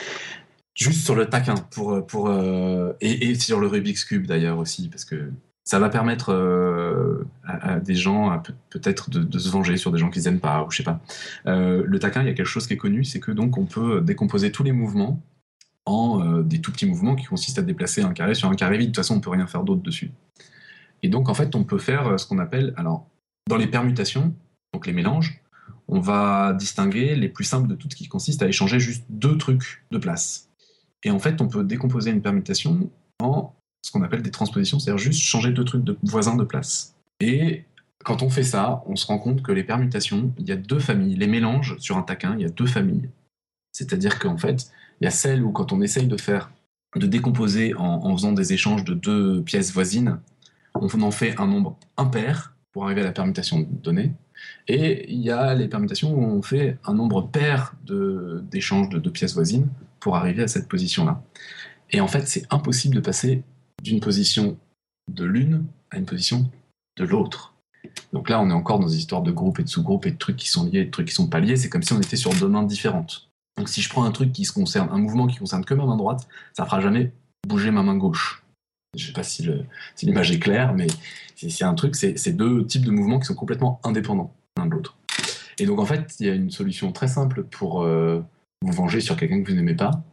Juste 0.75 1.03
sur 1.03 1.15
le 1.15 1.25
taquin, 1.25 1.55
pour, 1.55 2.05
pour, 2.05 2.29
euh, 2.29 2.93
et, 3.01 3.35
sur 3.35 3.59
le 3.59 3.67
Rubik's 3.67 4.05
Cube 4.05 4.25
d'ailleurs 4.25 4.57
aussi, 4.57 4.87
parce 4.87 5.03
que 5.03 5.31
ça 5.65 5.79
va 5.79 5.89
permettre 5.89 6.31
euh, 6.31 7.27
à, 7.43 7.79
des 7.79 7.95
gens 7.95 8.41
peut-être 8.69 9.09
de, 9.09 9.37
se 9.37 9.49
venger 9.49 9.75
sur 9.77 9.91
des 9.91 9.99
gens 9.99 10.09
qu'ils 10.09 10.23
n'aiment 10.23 10.39
pas, 10.39 10.63
ou 10.63 10.71
je 10.71 10.77
sais 10.77 10.83
pas. 10.83 11.01
Euh, 11.45 11.83
le 11.85 11.99
taquin, 11.99 12.21
il 12.21 12.27
y 12.27 12.29
a 12.29 12.33
quelque 12.33 12.45
chose 12.45 12.67
qui 12.67 12.73
est 12.73 12.77
connu, 12.77 13.03
c'est 13.03 13.19
que 13.19 13.31
donc 13.31 13.57
on 13.57 13.65
peut 13.65 14.01
décomposer 14.01 14.51
tous 14.51 14.63
les 14.63 14.71
mouvements 14.71 15.21
en 15.85 16.41
des 16.41 16.61
tout 16.61 16.71
petits 16.71 16.85
mouvements 16.85 17.15
qui 17.15 17.25
consistent 17.25 17.59
à 17.59 17.63
déplacer 17.63 18.01
un 18.03 18.13
carré 18.13 18.35
sur 18.35 18.47
un 18.47 18.55
carré 18.55 18.77
vide. 18.77 18.89
De 18.89 18.91
toute 18.91 18.97
façon, 18.97 19.15
on 19.15 19.19
peut 19.19 19.31
rien 19.31 19.47
faire 19.47 19.63
d'autre 19.63 19.81
dessus. 19.81 20.11
Et 21.03 21.09
donc 21.09 21.27
en 21.27 21.33
fait, 21.33 21.55
on 21.55 21.63
peut 21.63 21.79
faire 21.79 22.19
ce 22.19 22.27
qu'on 22.27 22.37
appelle, 22.37 22.73
alors 22.77 23.07
dans 23.49 23.57
les 23.57 23.67
permutations, 23.67 24.33
donc 24.73 24.85
les 24.85 24.93
mélanges, 24.93 25.41
on 25.87 25.99
va 25.99 26.53
distinguer 26.53 27.15
les 27.15 27.29
plus 27.29 27.43
simples 27.43 27.67
de 27.67 27.75
tout 27.75 27.89
ce 27.89 27.95
qui 27.95 28.07
consiste 28.07 28.41
à 28.41 28.47
échanger 28.47 28.79
juste 28.79 29.03
deux 29.09 29.37
trucs 29.37 29.83
de 29.91 29.97
place. 29.97 30.50
Et 31.03 31.11
en 31.11 31.19
fait, 31.19 31.41
on 31.41 31.47
peut 31.47 31.63
décomposer 31.63 32.11
une 32.11 32.21
permutation 32.21 32.89
en 33.21 33.53
ce 33.81 33.91
qu'on 33.91 34.03
appelle 34.03 34.21
des 34.21 34.31
transpositions, 34.31 34.79
c'est-à-dire 34.79 34.99
juste 34.99 35.21
changer 35.21 35.51
deux 35.51 35.65
trucs 35.65 35.83
de 35.83 35.97
voisins 36.03 36.35
de 36.35 36.43
place. 36.43 36.95
Et 37.19 37.65
quand 38.03 38.21
on 38.23 38.29
fait 38.29 38.43
ça, 38.43 38.83
on 38.85 38.95
se 38.95 39.05
rend 39.05 39.19
compte 39.19 39.41
que 39.41 39.51
les 39.51 39.63
permutations, 39.63 40.33
il 40.37 40.47
y 40.47 40.51
a 40.51 40.55
deux 40.55 40.79
familles. 40.79 41.15
Les 41.15 41.27
mélanges 41.27 41.77
sur 41.79 41.97
un 41.97 42.03
taquin, 42.03 42.35
il 42.35 42.41
y 42.41 42.45
a 42.45 42.49
deux 42.49 42.65
familles. 42.65 43.09
C'est-à-dire 43.71 44.19
qu'en 44.19 44.37
fait, 44.37 44.71
il 44.99 45.05
y 45.05 45.07
a 45.07 45.11
celle 45.11 45.43
où 45.43 45.51
quand 45.51 45.71
on 45.71 45.81
essaye 45.81 46.07
de 46.07 46.17
faire, 46.17 46.51
de 46.95 47.07
décomposer 47.07 47.73
en, 47.75 48.15
faisant 48.15 48.33
des 48.33 48.53
échanges 48.53 48.83
de 48.83 48.93
deux 48.93 49.41
pièces 49.41 49.71
voisines, 49.71 50.19
on 50.75 50.87
en 51.01 51.11
fait 51.11 51.39
un 51.39 51.47
nombre 51.47 51.77
impair 51.97 52.55
pour 52.71 52.85
arriver 52.85 53.01
à 53.01 53.05
la 53.05 53.11
permutation 53.11 53.67
donnée. 53.69 54.11
Et 54.67 55.11
il 55.11 55.19
y 55.19 55.29
a 55.29 55.53
les 55.53 55.67
permutations 55.67 56.13
où 56.13 56.23
on 56.23 56.41
fait 56.41 56.77
un 56.85 56.93
nombre 56.93 57.27
pair 57.27 57.75
d'échanges 58.51 58.89
de, 58.89 58.95
de 58.95 58.99
deux 58.99 59.11
pièces 59.11 59.33
voisines 59.33 59.67
pour 60.01 60.17
arriver 60.17 60.43
à 60.43 60.47
cette 60.47 60.67
position-là. 60.67 61.23
Et 61.91 62.01
en 62.01 62.07
fait, 62.07 62.27
c'est 62.27 62.45
impossible 62.49 62.95
de 62.95 62.99
passer 62.99 63.43
d'une 63.81 64.01
position 64.01 64.57
de 65.09 65.23
l'une 65.23 65.65
à 65.91 65.97
une 65.97 66.05
position 66.05 66.49
de 66.97 67.05
l'autre. 67.05 67.53
Donc 68.13 68.29
là, 68.29 68.41
on 68.41 68.49
est 68.49 68.53
encore 68.53 68.79
dans 68.79 68.87
des 68.87 68.97
histoires 68.97 69.21
de 69.21 69.31
groupes 69.31 69.59
et 69.59 69.63
de 69.63 69.69
sous-groupes 69.69 70.05
et 70.05 70.11
de 70.11 70.17
trucs 70.17 70.37
qui 70.37 70.49
sont 70.49 70.65
liés 70.65 70.79
et 70.79 70.85
de 70.85 70.91
trucs 70.91 71.07
qui 71.07 71.13
sont 71.13 71.27
pas 71.27 71.39
liés. 71.39 71.55
C'est 71.55 71.69
comme 71.69 71.83
si 71.83 71.93
on 71.93 72.01
était 72.01 72.17
sur 72.17 72.33
deux 72.33 72.47
mains 72.47 72.63
différentes. 72.63 73.29
Donc 73.57 73.69
si 73.69 73.81
je 73.81 73.89
prends 73.89 74.03
un 74.03 74.11
truc 74.11 74.31
qui 74.31 74.45
se 74.45 74.53
concerne, 74.53 74.89
un 74.91 74.97
mouvement 74.97 75.27
qui 75.27 75.37
concerne 75.37 75.65
que 75.65 75.73
ma 75.73 75.85
main 75.85 75.97
droite, 75.97 76.27
ça 76.53 76.65
fera 76.65 76.81
jamais 76.81 77.11
bouger 77.47 77.71
ma 77.71 77.83
main 77.83 77.95
gauche. 77.95 78.43
Je 78.97 79.07
sais 79.07 79.13
pas 79.13 79.23
si 79.23 79.47
l'image 80.03 80.31
est 80.31 80.39
claire, 80.39 80.73
mais 80.73 80.87
c'est 81.35 81.63
un 81.63 81.73
truc, 81.73 81.95
c'est 81.95 82.33
deux 82.33 82.65
types 82.65 82.85
de 82.85 82.91
mouvements 82.91 83.19
qui 83.19 83.25
sont 83.25 83.35
complètement 83.35 83.79
indépendants 83.83 84.33
l'un 84.57 84.65
de 84.65 84.71
l'autre. 84.71 84.97
Et 85.57 85.65
donc 85.65 85.79
en 85.79 85.85
fait, 85.85 86.15
il 86.19 86.25
y 86.25 86.29
a 86.29 86.33
une 86.33 86.51
solution 86.51 86.91
très 86.91 87.07
simple 87.07 87.43
pour 87.43 87.83
euh, 87.83 88.21
vous 88.61 88.71
venger 88.71 89.01
sur 89.01 89.15
quelqu'un 89.17 89.41
que 89.41 89.49
vous 89.49 89.55
n'aimez 89.55 89.75
pas. 89.75 90.03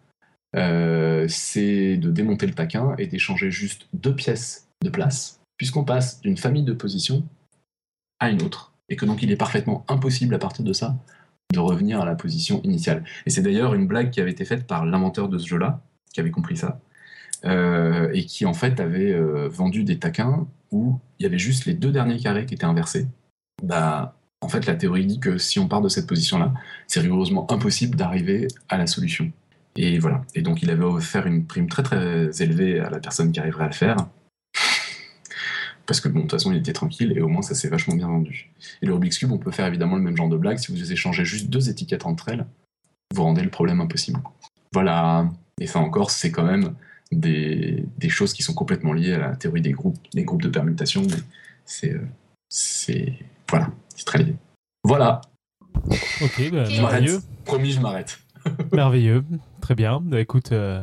Euh, 0.57 1.27
c'est 1.29 1.97
de 1.97 2.11
démonter 2.11 2.47
le 2.47 2.55
taquin 2.55 2.95
et 2.99 3.07
d'échanger 3.07 3.51
juste 3.51 3.89
deux 3.93 4.15
pièces 4.15 4.69
de 4.83 4.91
place, 4.91 5.41
puisqu'on 5.57 5.85
passe 5.85 6.21
d'une 6.21 6.39
famille 6.39 6.65
de 6.65 6.73
positions 6.73 7.25
à 8.21 8.31
une 8.31 8.43
autre, 8.43 8.73
et 8.89 8.97
que 8.97 9.05
donc 9.05 9.23
il 9.23 9.31
est 9.31 9.37
parfaitement 9.37 9.85
impossible 9.89 10.35
à 10.35 10.39
partir 10.39 10.65
de 10.65 10.73
ça 10.73 10.97
de 11.53 11.59
revenir 11.59 12.01
à 12.01 12.05
la 12.05 12.15
position 12.15 12.61
initiale. 12.63 13.05
Et 13.27 13.31
c'est 13.31 13.43
d'ailleurs 13.43 13.75
une 13.75 13.87
blague 13.87 14.11
qui 14.11 14.21
avait 14.21 14.33
été 14.33 14.45
faite 14.45 14.67
par 14.67 14.85
l'inventeur 14.85 15.29
de 15.29 15.39
ce 15.39 15.47
jeu-là, 15.47 15.81
qui 16.13 16.21
avait 16.21 16.31
compris 16.31 16.57
ça, 16.57 16.81
euh, 17.45 18.11
et 18.13 18.27
qui 18.27 18.45
en 18.45 18.53
fait 18.53 18.81
avait 18.81 19.13
euh, 19.13 19.49
vendu 19.49 19.85
des 19.85 19.99
taquins 19.99 20.47
où 20.71 20.99
il 21.19 21.23
y 21.23 21.27
avait 21.27 21.39
juste 21.39 21.65
les 21.65 21.75
deux 21.75 21.91
derniers 21.91 22.19
carrés 22.19 22.45
qui 22.45 22.55
étaient 22.55 22.65
inversés. 22.65 23.09
Bah, 23.63 24.18
en 24.41 24.49
fait, 24.49 24.66
la 24.66 24.74
théorie 24.74 25.07
dit 25.07 25.20
que 25.20 25.39
si 25.39 25.59
on 25.59 25.68
part 25.68 25.80
de 25.80 25.89
cette 25.89 26.07
position-là, 26.07 26.55
c'est 26.86 27.01
rigoureusement 27.01 27.51
impossible 27.53 27.97
d'arriver 27.97 28.49
à 28.68 28.78
la 28.78 28.86
solution. 28.86 29.30
Et 29.76 29.99
voilà. 29.99 30.22
Et 30.34 30.43
donc, 30.43 30.62
il 30.62 30.70
avait 30.70 30.84
offert 30.84 31.26
une 31.26 31.45
prime 31.45 31.68
très 31.68 31.82
très 31.82 32.30
élevée 32.43 32.80
à 32.80 32.91
la 32.91 32.99
personne 32.99 33.32
qui 33.32 33.41
arriverait 33.41 33.64
à 33.64 33.68
le 33.68 33.74
faire. 33.74 33.97
Parce 35.86 36.01
que 36.01 36.09
bon, 36.09 36.20
de 36.20 36.22
toute 36.24 36.32
façon, 36.32 36.53
il 36.53 36.59
était 36.59 36.72
tranquille 36.72 37.12
et 37.16 37.20
au 37.20 37.28
moins 37.28 37.43
ça 37.43 37.55
s'est 37.55 37.68
vachement 37.68 37.95
bien 37.95 38.09
vendu. 38.09 38.51
Et 38.82 38.86
le 38.86 38.95
Rubik's 38.95 39.18
Cube, 39.18 39.32
on 39.32 39.39
peut 39.39 39.51
faire 39.51 39.66
évidemment 39.66 39.97
le 39.97 40.03
même 40.03 40.16
genre 40.16 40.28
de 40.28 40.36
blague. 40.36 40.59
Si 40.59 40.70
vous 40.70 40.93
échangez 40.93 41.24
juste 41.24 41.49
deux 41.49 41.68
étiquettes 41.70 42.07
entre 42.07 42.28
elles, 42.28 42.47
vous 43.14 43.22
rendez 43.22 43.43
le 43.43 43.51
problème 43.51 43.80
impossible. 43.80 44.20
Voilà. 44.72 45.28
Et 45.61 45.66
ça 45.66 45.78
encore, 45.78 46.11
c'est 46.11 46.30
quand 46.30 46.45
même 46.45 46.74
des, 47.11 47.84
choses 48.09 48.32
qui 48.32 48.43
sont 48.43 48.55
complètement 48.55 48.93
liées 48.93 49.14
à 49.14 49.18
la 49.18 49.36
théorie 49.36 49.61
des 49.61 49.72
groupes, 49.72 49.99
des 50.12 50.24
groupes 50.24 50.43
de 50.43 50.49
permutation. 50.49 51.03
Mais 51.03 51.16
c'est, 51.64 51.95
euh, 51.95 52.07
c'est, 52.49 53.14
voilà, 53.49 53.70
c'est 53.99 54.05
très 54.05 54.23
lié. 54.23 54.37
Voilà. 54.85 55.21
Ok, 56.23 56.51
bah, 56.53 56.69
merveilleux. 56.69 57.21
Promis, 57.45 57.73
je 57.73 57.81
m'arrête. 57.81 58.21
merveilleux. 58.73 59.25
Très 59.61 59.75
bien. 59.75 60.01
Bah, 60.01 60.21
écoute, 60.21 60.53
euh, 60.53 60.83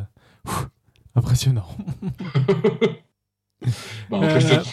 impressionnant. 1.15 1.67
Bah, 4.11 4.19
euh, 4.21 4.63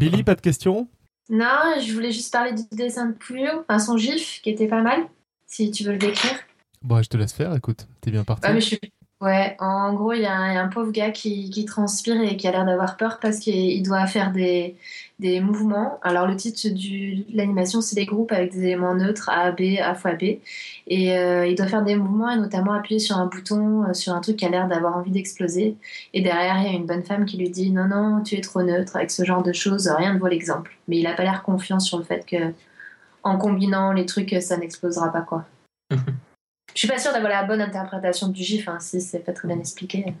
Billy, 0.00 0.24
pas 0.24 0.34
de 0.34 0.40
questions? 0.40 0.88
Non, 1.30 1.74
je 1.80 1.92
voulais 1.92 2.10
juste 2.10 2.32
parler 2.32 2.52
du 2.52 2.62
dessin 2.72 3.06
de 3.06 3.12
Puyo, 3.12 3.60
enfin 3.60 3.78
son 3.78 3.96
gif, 3.96 4.40
qui 4.42 4.50
était 4.50 4.66
pas 4.66 4.82
mal, 4.82 5.02
si 5.46 5.70
tu 5.70 5.84
veux 5.84 5.92
le 5.92 5.98
décrire. 5.98 6.36
Bon, 6.82 7.00
je 7.00 7.08
te 7.08 7.16
laisse 7.16 7.32
faire, 7.32 7.54
écoute, 7.54 7.86
t'es 8.00 8.10
bien 8.10 8.24
parti. 8.24 8.42
Ah, 8.44 8.54
mais 8.54 8.60
je 8.60 8.66
suis 8.66 8.80
Ouais, 9.20 9.56
en 9.58 9.94
gros, 9.94 10.12
il 10.12 10.22
y, 10.22 10.26
a 10.26 10.32
un 10.32 10.68
pauvre 10.68 10.92
gars 10.92 11.10
qui, 11.10 11.64
transpire 11.64 12.20
et 12.22 12.36
qui 12.36 12.46
a 12.46 12.52
l'air 12.52 12.64
d'avoir 12.64 12.96
peur 12.96 13.18
parce 13.20 13.40
qu'il 13.40 13.82
doit 13.82 14.06
faire 14.06 14.30
des, 14.30 14.76
des 15.18 15.40
mouvements. 15.40 15.98
Alors, 16.02 16.28
le 16.28 16.36
titre 16.36 16.68
de 16.68 17.36
l'animation, 17.36 17.80
c'est 17.80 17.96
des 17.96 18.06
groupes 18.06 18.30
avec 18.30 18.52
des 18.52 18.60
éléments 18.60 18.94
neutres 18.94 19.28
A, 19.28 19.50
B, 19.50 19.78
A 19.82 19.96
fois 19.96 20.12
B. 20.12 20.38
Et 20.86 21.18
euh, 21.18 21.48
il 21.48 21.56
doit 21.56 21.66
faire 21.66 21.82
des 21.82 21.96
mouvements 21.96 22.30
et 22.30 22.36
notamment 22.36 22.72
appuyer 22.74 23.00
sur 23.00 23.16
un 23.16 23.26
bouton, 23.26 23.86
euh, 23.88 23.92
sur 23.92 24.14
un 24.14 24.20
truc 24.20 24.36
qui 24.36 24.44
a 24.44 24.50
l'air 24.50 24.68
d'avoir 24.68 24.96
envie 24.96 25.10
d'exploser. 25.10 25.76
Et 26.14 26.20
derrière, 26.20 26.58
il 26.58 26.64
y 26.66 26.68
a 26.68 26.78
une 26.78 26.86
bonne 26.86 27.02
femme 27.02 27.24
qui 27.26 27.38
lui 27.38 27.50
dit 27.50 27.72
Non, 27.72 27.88
non, 27.88 28.22
tu 28.22 28.36
es 28.36 28.40
trop 28.40 28.62
neutre 28.62 28.94
avec 28.94 29.10
ce 29.10 29.24
genre 29.24 29.42
de 29.42 29.52
choses, 29.52 29.88
rien 29.88 30.14
ne 30.14 30.20
vaut 30.20 30.28
l'exemple. 30.28 30.78
Mais 30.86 30.98
il 30.98 31.02
n'a 31.02 31.14
pas 31.14 31.24
l'air 31.24 31.42
confiant 31.42 31.80
sur 31.80 31.98
le 31.98 32.04
fait 32.04 32.24
que, 32.24 32.52
en 33.24 33.36
combinant 33.36 33.92
les 33.92 34.06
trucs, 34.06 34.36
ça 34.40 34.56
n'explosera 34.58 35.10
pas, 35.10 35.22
quoi. 35.22 35.44
Je 36.74 36.80
suis 36.80 36.88
pas 36.88 36.98
sûre 36.98 37.12
d'avoir 37.12 37.30
la 37.30 37.44
bonne 37.44 37.60
interprétation 37.60 38.28
du 38.28 38.42
gif, 38.42 38.68
hein, 38.68 38.78
si 38.80 39.00
c'est 39.00 39.20
pas 39.20 39.32
très 39.32 39.48
bien 39.48 39.58
expliqué. 39.58 40.14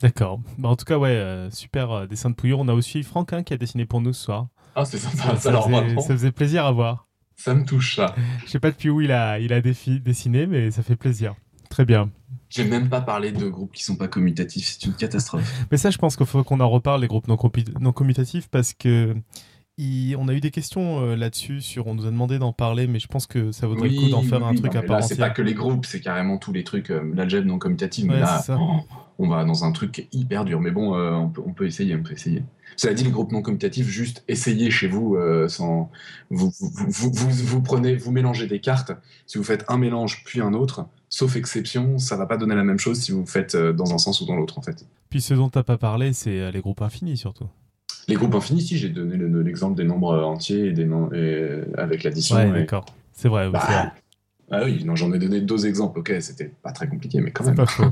D'accord. 0.00 0.40
Bah, 0.58 0.68
en 0.68 0.76
tout 0.76 0.84
cas, 0.84 0.98
ouais, 0.98 1.10
euh, 1.10 1.50
super 1.50 1.90
euh, 1.90 2.06
dessin 2.06 2.30
de 2.30 2.34
Pouillon. 2.34 2.60
On 2.60 2.68
a 2.68 2.74
aussi 2.74 3.02
Franck 3.02 3.32
hein, 3.32 3.42
qui 3.42 3.54
a 3.54 3.56
dessiné 3.56 3.86
pour 3.86 4.00
nous 4.00 4.12
ce 4.12 4.24
soir. 4.24 4.48
Ah, 4.74 4.84
c'est 4.84 4.98
sympa. 4.98 5.36
Ça, 5.36 5.52
faisait, 5.52 6.00
ça, 6.00 6.14
faisait, 6.14 6.32
plaisir 6.32 6.66
à 6.66 6.72
voir. 6.72 7.06
Ça 7.36 7.54
me 7.54 7.64
touche, 7.64 7.96
ça. 7.96 8.14
Je 8.44 8.50
sais 8.50 8.60
pas 8.60 8.70
depuis 8.70 8.90
où 8.90 9.00
il 9.00 9.12
a, 9.12 9.38
il 9.38 9.52
a 9.52 9.60
dessiné, 9.60 10.46
mais 10.46 10.70
ça 10.70 10.82
fait 10.82 10.96
plaisir. 10.96 11.34
Très 11.70 11.84
bien. 11.84 12.10
J'ai 12.50 12.64
même 12.64 12.88
pas 12.88 13.00
parlé 13.00 13.32
de 13.32 13.48
groupes 13.48 13.72
qui 13.72 13.82
sont 13.82 13.96
pas 13.96 14.06
commutatifs, 14.06 14.76
c'est 14.78 14.86
une 14.86 14.94
catastrophe. 14.94 15.50
Mais 15.72 15.76
ça, 15.76 15.90
je 15.90 15.98
pense 15.98 16.16
qu'il 16.16 16.26
faut 16.26 16.44
qu'on 16.44 16.60
en 16.60 16.70
reparle, 16.70 17.00
les 17.00 17.08
groupes 17.08 17.26
non, 17.26 17.36
non 17.80 17.92
commutatifs, 17.92 18.48
parce 18.48 18.72
que 18.72 19.16
on 19.78 20.28
a 20.28 20.34
eu 20.34 20.40
des 20.40 20.50
questions 20.50 21.00
euh, 21.00 21.16
là-dessus, 21.16 21.60
sur, 21.60 21.86
on 21.86 21.94
nous 21.94 22.06
a 22.06 22.10
demandé 22.10 22.38
d'en 22.38 22.52
parler, 22.52 22.86
mais 22.86 22.98
je 22.98 23.08
pense 23.08 23.26
que 23.26 23.52
ça 23.52 23.66
vaudrait 23.66 23.88
le 23.88 23.96
coup 23.96 24.08
d'en 24.08 24.22
faire 24.22 24.44
un 24.44 24.54
truc 24.54 24.74
à 24.76 24.82
part 24.82 25.02
C'est 25.02 25.16
pas 25.16 25.30
que 25.30 25.42
les 25.42 25.54
groupes, 25.54 25.86
c'est 25.86 26.00
carrément 26.00 26.38
tous 26.38 26.52
les 26.52 26.64
trucs, 26.64 26.90
euh, 26.90 27.02
l'algèbre 27.14 27.46
non 27.46 27.58
commutative, 27.58 28.06
mais 28.06 28.20
là, 28.20 28.42
on 29.18 29.28
va 29.28 29.44
dans 29.44 29.64
un 29.64 29.72
truc 29.72 30.08
hyper 30.12 30.44
dur. 30.44 30.60
Mais 30.60 30.70
bon, 30.70 30.96
euh, 30.96 31.12
on, 31.12 31.28
peut, 31.28 31.42
on, 31.44 31.52
peut, 31.52 31.66
essayer, 31.66 31.94
on 31.96 32.02
peut 32.02 32.12
essayer. 32.12 32.42
Cela 32.76 32.94
dit, 32.94 33.04
les 33.04 33.10
groupes 33.10 33.32
non 33.32 33.42
commutatifs, 33.42 33.86
juste 33.86 34.24
essayez 34.26 34.70
chez 34.70 34.88
vous, 34.88 35.16
sans, 35.46 35.90
vous, 36.30 36.52
vous, 36.60 37.12
vous, 37.12 37.30
vous, 37.30 37.62
prenez, 37.62 37.94
vous 37.94 38.10
mélangez 38.10 38.48
des 38.48 38.58
cartes. 38.58 38.90
Si 39.26 39.38
vous 39.38 39.44
faites 39.44 39.64
un 39.68 39.78
mélange 39.78 40.24
puis 40.24 40.40
un 40.40 40.54
autre, 40.54 40.86
sauf 41.08 41.36
exception, 41.36 41.98
ça 41.98 42.16
va 42.16 42.26
pas 42.26 42.36
donner 42.36 42.56
la 42.56 42.64
même 42.64 42.80
chose 42.80 43.00
si 43.00 43.12
vous 43.12 43.26
faites 43.26 43.56
dans 43.56 43.94
un 43.94 43.98
sens 43.98 44.20
ou 44.20 44.26
dans 44.26 44.34
l'autre, 44.34 44.58
en 44.58 44.62
fait. 44.62 44.86
Puis 45.08 45.20
ce 45.20 45.34
dont 45.34 45.48
tu 45.48 45.58
n'as 45.58 45.62
pas 45.62 45.78
parlé, 45.78 46.12
c'est 46.12 46.50
les 46.50 46.60
groupes 46.60 46.82
infinis 46.82 47.16
surtout. 47.16 47.48
Les 48.08 48.14
groupes 48.14 48.34
infinis, 48.34 48.62
si, 48.62 48.78
j'ai 48.78 48.88
donné 48.88 49.16
l'exemple 49.42 49.76
des 49.76 49.84
nombres 49.84 50.22
entiers 50.22 50.66
et 50.66 50.72
des 50.72 50.88
avec 51.76 52.02
l'addition. 52.02 52.36
Ouais, 52.36 52.50
d'accord. 52.50 52.84
C'est 53.12 53.28
vrai, 53.28 53.48
bah, 53.48 53.92
Ah 54.50 54.62
oui, 54.64 54.84
j'en 54.94 55.12
ai 55.12 55.18
donné 55.18 55.40
deux 55.40 55.66
exemples. 55.66 56.00
Ok, 56.00 56.12
c'était 56.20 56.52
pas 56.62 56.72
très 56.72 56.88
compliqué, 56.88 57.20
mais 57.20 57.30
quand 57.30 57.44
même. 57.44 57.54
Pas 57.54 57.66
faux. 57.66 57.84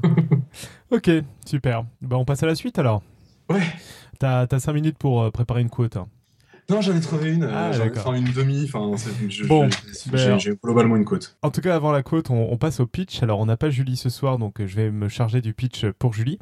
ok, 0.90 1.10
super. 1.46 1.84
Bah, 2.00 2.16
on 2.16 2.24
passe 2.24 2.42
à 2.42 2.46
la 2.46 2.54
suite 2.54 2.78
alors. 2.78 3.02
Ouais. 3.48 3.62
T'as 4.18 4.46
as 4.50 4.60
5 4.60 4.72
minutes 4.72 4.98
pour 4.98 5.22
euh, 5.22 5.30
préparer 5.30 5.62
une 5.62 5.70
quote. 5.70 5.96
Non, 6.72 6.80
j'en 6.80 6.96
ai 6.96 7.00
trouvé 7.00 7.34
une. 7.34 7.44
Ah, 7.44 7.70
j'en 7.72 7.84
ai 7.84 7.90
fait 7.90 8.18
une 8.18 8.32
demi. 8.32 8.64
Enfin, 8.64 8.96
bon, 9.46 9.68
ben, 10.10 10.38
j'ai 10.38 10.54
globalement 10.54 10.96
une 10.96 11.04
côte. 11.04 11.36
En 11.42 11.50
tout 11.50 11.60
cas, 11.60 11.74
avant 11.74 11.92
la 11.92 12.02
côte, 12.02 12.30
on, 12.30 12.56
passe 12.56 12.80
au 12.80 12.86
pitch. 12.86 13.22
Alors, 13.22 13.40
on 13.40 13.46
n'a 13.46 13.58
pas 13.58 13.68
Julie 13.68 13.98
ce 13.98 14.08
soir, 14.08 14.38
donc 14.38 14.58
euh, 14.58 14.66
je 14.66 14.76
vais 14.76 14.90
me 14.90 15.10
charger 15.10 15.42
du 15.42 15.52
pitch 15.52 15.84
pour 15.98 16.14
Julie. 16.14 16.38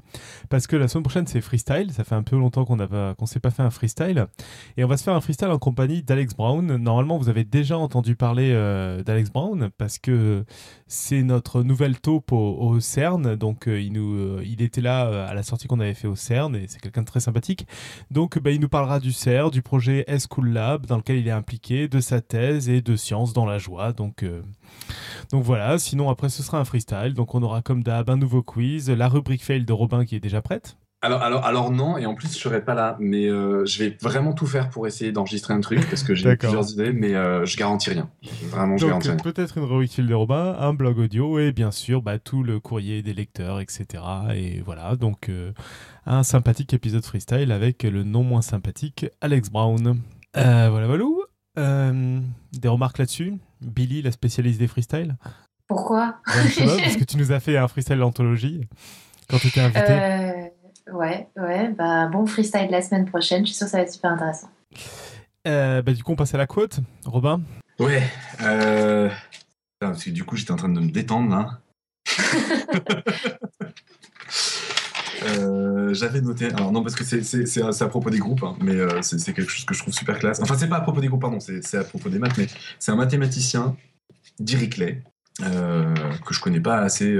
Parce 0.48 0.68
que 0.68 0.76
la 0.76 0.86
semaine 0.86 1.02
prochaine, 1.02 1.26
c'est 1.26 1.40
freestyle. 1.40 1.92
Ça 1.92 2.04
fait 2.04 2.14
un 2.14 2.22
peu 2.22 2.36
longtemps 2.36 2.64
qu'on 2.64 2.76
ne 2.76 3.26
s'est 3.26 3.40
pas 3.40 3.50
fait 3.50 3.64
un 3.64 3.70
freestyle. 3.70 4.28
Et 4.76 4.84
on 4.84 4.86
va 4.86 4.96
se 4.96 5.02
faire 5.02 5.14
un 5.14 5.20
freestyle 5.20 5.48
en 5.48 5.58
compagnie 5.58 6.04
d'Alex 6.04 6.36
Brown. 6.36 6.76
Normalement, 6.76 7.18
vous 7.18 7.28
avez 7.28 7.42
déjà 7.42 7.76
entendu 7.76 8.14
parler 8.14 8.52
euh, 8.52 9.02
d'Alex 9.02 9.32
Brown 9.32 9.70
parce 9.78 9.98
que 9.98 10.44
c'est 10.86 11.24
notre 11.24 11.64
nouvelle 11.64 11.98
taupe 11.98 12.30
au, 12.30 12.78
CERN. 12.78 13.34
Donc, 13.34 13.66
euh, 13.66 13.80
il, 13.80 13.94
nous, 13.94 14.40
il 14.42 14.62
était 14.62 14.80
là 14.80 15.26
à 15.26 15.34
la 15.34 15.42
sortie 15.42 15.66
qu'on 15.66 15.80
avait 15.80 15.94
fait 15.94 16.06
au 16.06 16.14
CERN 16.14 16.54
et 16.54 16.66
c'est 16.68 16.80
quelqu'un 16.80 17.02
de 17.02 17.06
très 17.06 17.18
sympathique. 17.18 17.66
Donc, 18.12 18.38
bah, 18.38 18.52
il 18.52 18.60
nous 18.60 18.68
parlera 18.68 19.00
du 19.00 19.10
CERN, 19.10 19.50
du 19.50 19.62
projet 19.62 20.04
School 20.20 20.50
Lab 20.50 20.86
dans 20.86 20.96
lequel 20.96 21.16
il 21.16 21.28
est 21.28 21.32
impliqué, 21.32 21.88
de 21.88 22.00
sa 22.00 22.20
thèse 22.20 22.68
et 22.68 22.80
de 22.80 22.96
sciences 22.96 23.32
dans 23.32 23.46
la 23.46 23.58
joie. 23.58 23.92
Donc, 23.92 24.22
euh, 24.22 24.42
donc 25.30 25.42
voilà, 25.42 25.78
sinon 25.78 26.10
après 26.10 26.28
ce 26.28 26.42
sera 26.42 26.58
un 26.58 26.64
freestyle. 26.64 27.14
Donc 27.14 27.34
on 27.34 27.42
aura 27.42 27.62
comme 27.62 27.82
d'hab 27.82 28.10
un 28.10 28.16
nouveau 28.16 28.42
quiz, 28.42 28.90
la 28.90 29.08
rubrique 29.08 29.44
fail 29.44 29.64
de 29.64 29.72
Robin 29.72 30.04
qui 30.04 30.16
est 30.16 30.20
déjà 30.20 30.42
prête. 30.42 30.76
Alors, 31.02 31.22
alors, 31.22 31.46
alors 31.46 31.70
non, 31.70 31.96
et 31.96 32.04
en 32.04 32.14
plus 32.14 32.28
je 32.28 32.38
serai 32.38 32.62
pas 32.62 32.74
là, 32.74 32.98
mais 33.00 33.26
euh, 33.26 33.64
je 33.64 33.82
vais 33.82 33.96
vraiment 34.02 34.34
tout 34.34 34.46
faire 34.46 34.68
pour 34.68 34.86
essayer 34.86 35.12
d'enregistrer 35.12 35.54
un 35.54 35.60
truc 35.62 35.88
parce 35.88 36.02
que 36.02 36.14
j'ai 36.14 36.36
plusieurs 36.36 36.72
idées, 36.72 36.92
mais 36.92 37.14
euh, 37.14 37.46
je 37.46 37.56
garantis 37.56 37.88
rien. 37.88 38.10
Vraiment, 38.50 38.76
je 38.76 38.86
garantis 38.86 39.08
rien. 39.08 39.16
Peut-être 39.16 39.56
une 39.56 39.64
rubrique 39.64 39.92
fail 39.92 40.06
de 40.06 40.12
Robin, 40.12 40.56
un 40.58 40.74
blog 40.74 40.98
audio 40.98 41.38
et 41.38 41.52
bien 41.52 41.70
sûr 41.70 42.02
bah, 42.02 42.18
tout 42.18 42.42
le 42.42 42.60
courrier 42.60 43.02
des 43.02 43.14
lecteurs, 43.14 43.60
etc. 43.60 43.86
Et 44.34 44.60
voilà, 44.60 44.94
donc 44.96 45.30
un 46.04 46.22
sympathique 46.22 46.74
épisode 46.74 47.04
freestyle 47.04 47.50
avec 47.50 47.82
le 47.82 48.04
non 48.04 48.22
moins 48.22 48.42
sympathique 48.42 49.06
Alex 49.22 49.48
Brown. 49.48 49.98
Euh, 50.36 50.68
voilà, 50.70 50.86
voilà. 50.86 51.04
Euh, 51.58 52.20
des 52.52 52.68
remarques 52.68 52.98
là-dessus? 52.98 53.34
Billy, 53.60 54.02
la 54.02 54.12
spécialiste 54.12 54.58
des 54.58 54.68
freestyles? 54.68 55.16
Pourquoi? 55.66 56.16
Parce 56.24 56.96
que 56.96 57.04
tu 57.04 57.16
nous 57.16 57.32
as 57.32 57.40
fait 57.40 57.56
un 57.56 57.68
freestyle 57.68 57.98
d'anthologie 57.98 58.68
quand 59.28 59.38
tu 59.38 59.48
étais 59.48 59.60
invité. 59.60 59.80
Euh, 59.88 60.92
ouais, 60.92 61.28
ouais. 61.36 61.68
Bah, 61.70 62.06
bon 62.08 62.26
freestyle 62.26 62.68
la 62.70 62.82
semaine 62.82 63.06
prochaine. 63.06 63.44
Je 63.44 63.50
suis 63.50 63.56
sûr 63.56 63.66
que 63.66 63.70
ça 63.70 63.76
va 63.78 63.82
être 63.84 63.92
super 63.92 64.12
intéressant. 64.12 64.48
bah, 65.44 65.82
du 65.82 66.02
coup, 66.02 66.12
on 66.12 66.16
passe 66.16 66.34
à 66.34 66.38
la 66.38 66.46
quote. 66.46 66.80
Robin? 67.04 67.40
Ouais. 67.78 68.02
Parce 69.80 70.04
que 70.04 70.10
du 70.10 70.24
coup, 70.24 70.36
j'étais 70.36 70.52
en 70.52 70.56
train 70.56 70.68
de 70.68 70.80
me 70.80 70.90
détendre 70.90 71.30
là. 71.30 71.60
Euh, 75.22 75.92
j'avais 75.94 76.20
noté. 76.20 76.46
Alors 76.46 76.72
non, 76.72 76.82
parce 76.82 76.94
que 76.94 77.04
c'est 77.04 77.62
à, 77.62 77.88
propos 77.88 78.10
des 78.10 78.18
groupes, 78.18 78.42
hein, 78.42 78.56
mais 78.60 78.74
euh, 78.74 79.02
c'est 79.02 79.32
quelque 79.32 79.50
chose 79.50 79.64
que 79.64 79.74
je 79.74 79.80
trouve 79.80 79.94
super 79.94 80.18
classe. 80.18 80.40
Enfin, 80.42 80.56
c'est 80.56 80.68
pas 80.68 80.76
à 80.76 80.80
propos 80.80 81.00
des 81.00 81.08
groupes, 81.08 81.20
pardon, 81.20 81.38
c'est 81.40 81.74
à 81.74 81.84
propos 81.84 82.08
des 82.08 82.18
maths, 82.18 82.36
mais 82.38 82.46
c'est 82.78 82.92
un 82.92 82.96
mathématicien, 82.96 83.76
Dirichlet, 84.38 85.02
euh, 85.42 85.94
que 86.26 86.32
je 86.32 86.40
connais 86.40 86.60
pas 86.60 86.78
assez, 86.78 87.18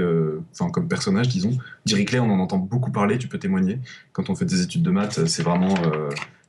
enfin 0.51 0.69
comme 0.71 0.87
personnage, 0.87 1.27
disons. 1.27 1.57
Dirichlet, 1.85 2.19
on 2.19 2.29
en 2.31 2.39
entend 2.39 2.57
beaucoup 2.57 2.91
parler, 2.91 3.17
tu 3.17 3.27
peux 3.27 3.39
témoigner. 3.39 3.79
Quand 4.13 4.29
on 4.29 4.35
fait 4.35 4.45
des 4.45 4.61
études 4.61 4.83
de 4.83 4.91
maths, 4.91 5.25
c'est 5.27 5.43
vraiment 5.43 5.75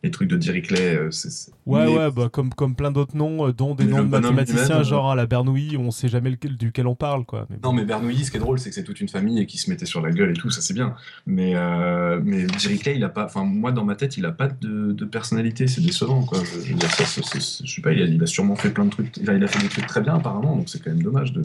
les 0.02 0.10
trucs 0.10 0.28
de 0.28 0.36
Dirichlet. 0.36 0.96
Euh, 0.96 1.10
c'est, 1.10 1.52
Ouais, 1.64 1.86
ouais, 1.86 2.10
bah, 2.10 2.28
comme, 2.30 2.52
comme 2.52 2.74
plein 2.74 2.90
d'autres 2.90 3.16
noms, 3.16 3.46
euh, 3.46 3.52
dont 3.52 3.74
des 3.74 3.84
noms 3.84 4.02
de 4.02 4.08
mathématiciens, 4.08 4.82
genre 4.82 5.10
à 5.10 5.14
la 5.14 5.26
Bernoulli, 5.26 5.76
on 5.76 5.90
sait 5.90 6.08
jamais 6.08 6.30
lequel, 6.30 6.56
duquel 6.56 6.86
on 6.88 6.96
parle, 6.96 7.24
quoi. 7.24 7.46
Mais 7.48 7.56
Non, 7.62 7.72
mais 7.72 7.84
Bernoulli, 7.84 8.24
ce 8.24 8.30
qui 8.30 8.36
est 8.36 8.40
drôle, 8.40 8.58
c'est 8.58 8.70
que 8.70 8.74
c'est 8.74 8.82
toute 8.82 9.00
une 9.00 9.08
famille 9.08 9.40
et 9.40 9.46
qui 9.46 9.58
se 9.58 9.70
mettait 9.70 9.86
sur 9.86 10.00
la 10.00 10.10
gueule 10.10 10.30
et 10.30 10.34
tout, 10.34 10.50
ça 10.50 10.60
c'est 10.60 10.74
bien. 10.74 10.96
Mais, 11.26 11.52
euh, 11.54 12.20
mais 12.24 12.44
Dirichlet, 12.46 12.96
il 12.96 13.04
a 13.04 13.08
pas, 13.08 13.26
enfin, 13.26 13.44
moi 13.44 13.70
dans 13.70 13.84
ma 13.84 13.94
tête, 13.94 14.16
il 14.16 14.26
a 14.26 14.32
pas 14.32 14.48
de, 14.48 14.92
de 14.92 15.04
personnalité, 15.04 15.68
c'est 15.68 15.82
décevant, 15.82 16.24
quoi. 16.24 16.38
Je, 16.44 16.60
je 16.60 16.72
veux 16.72 16.78
dire, 16.78 16.90
ça, 16.90 17.04
je 17.04 17.72
sais 17.72 17.80
pas, 17.82 17.92
il 17.92 18.02
a, 18.02 18.06
il 18.06 18.22
a, 18.22 18.26
sûrement 18.26 18.56
fait 18.56 18.70
plein 18.70 18.86
de 18.86 18.90
trucs, 18.90 19.16
il 19.18 19.30
a, 19.30 19.34
il 19.34 19.44
a 19.44 19.46
fait 19.46 19.60
des 19.60 19.68
trucs 19.68 19.86
très 19.86 20.00
bien 20.00 20.16
apparemment, 20.16 20.56
donc 20.56 20.68
c'est 20.68 20.82
quand 20.82 20.90
même 20.90 21.02
dommage 21.02 21.32
de. 21.32 21.42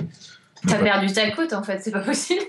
T'as 0.65 0.79
perdu 0.79 1.13
ta 1.13 1.29
côte 1.31 1.53
en 1.53 1.61
fait, 1.61 1.79
c'est 1.83 1.91
pas 1.91 1.99
possible. 1.99 2.41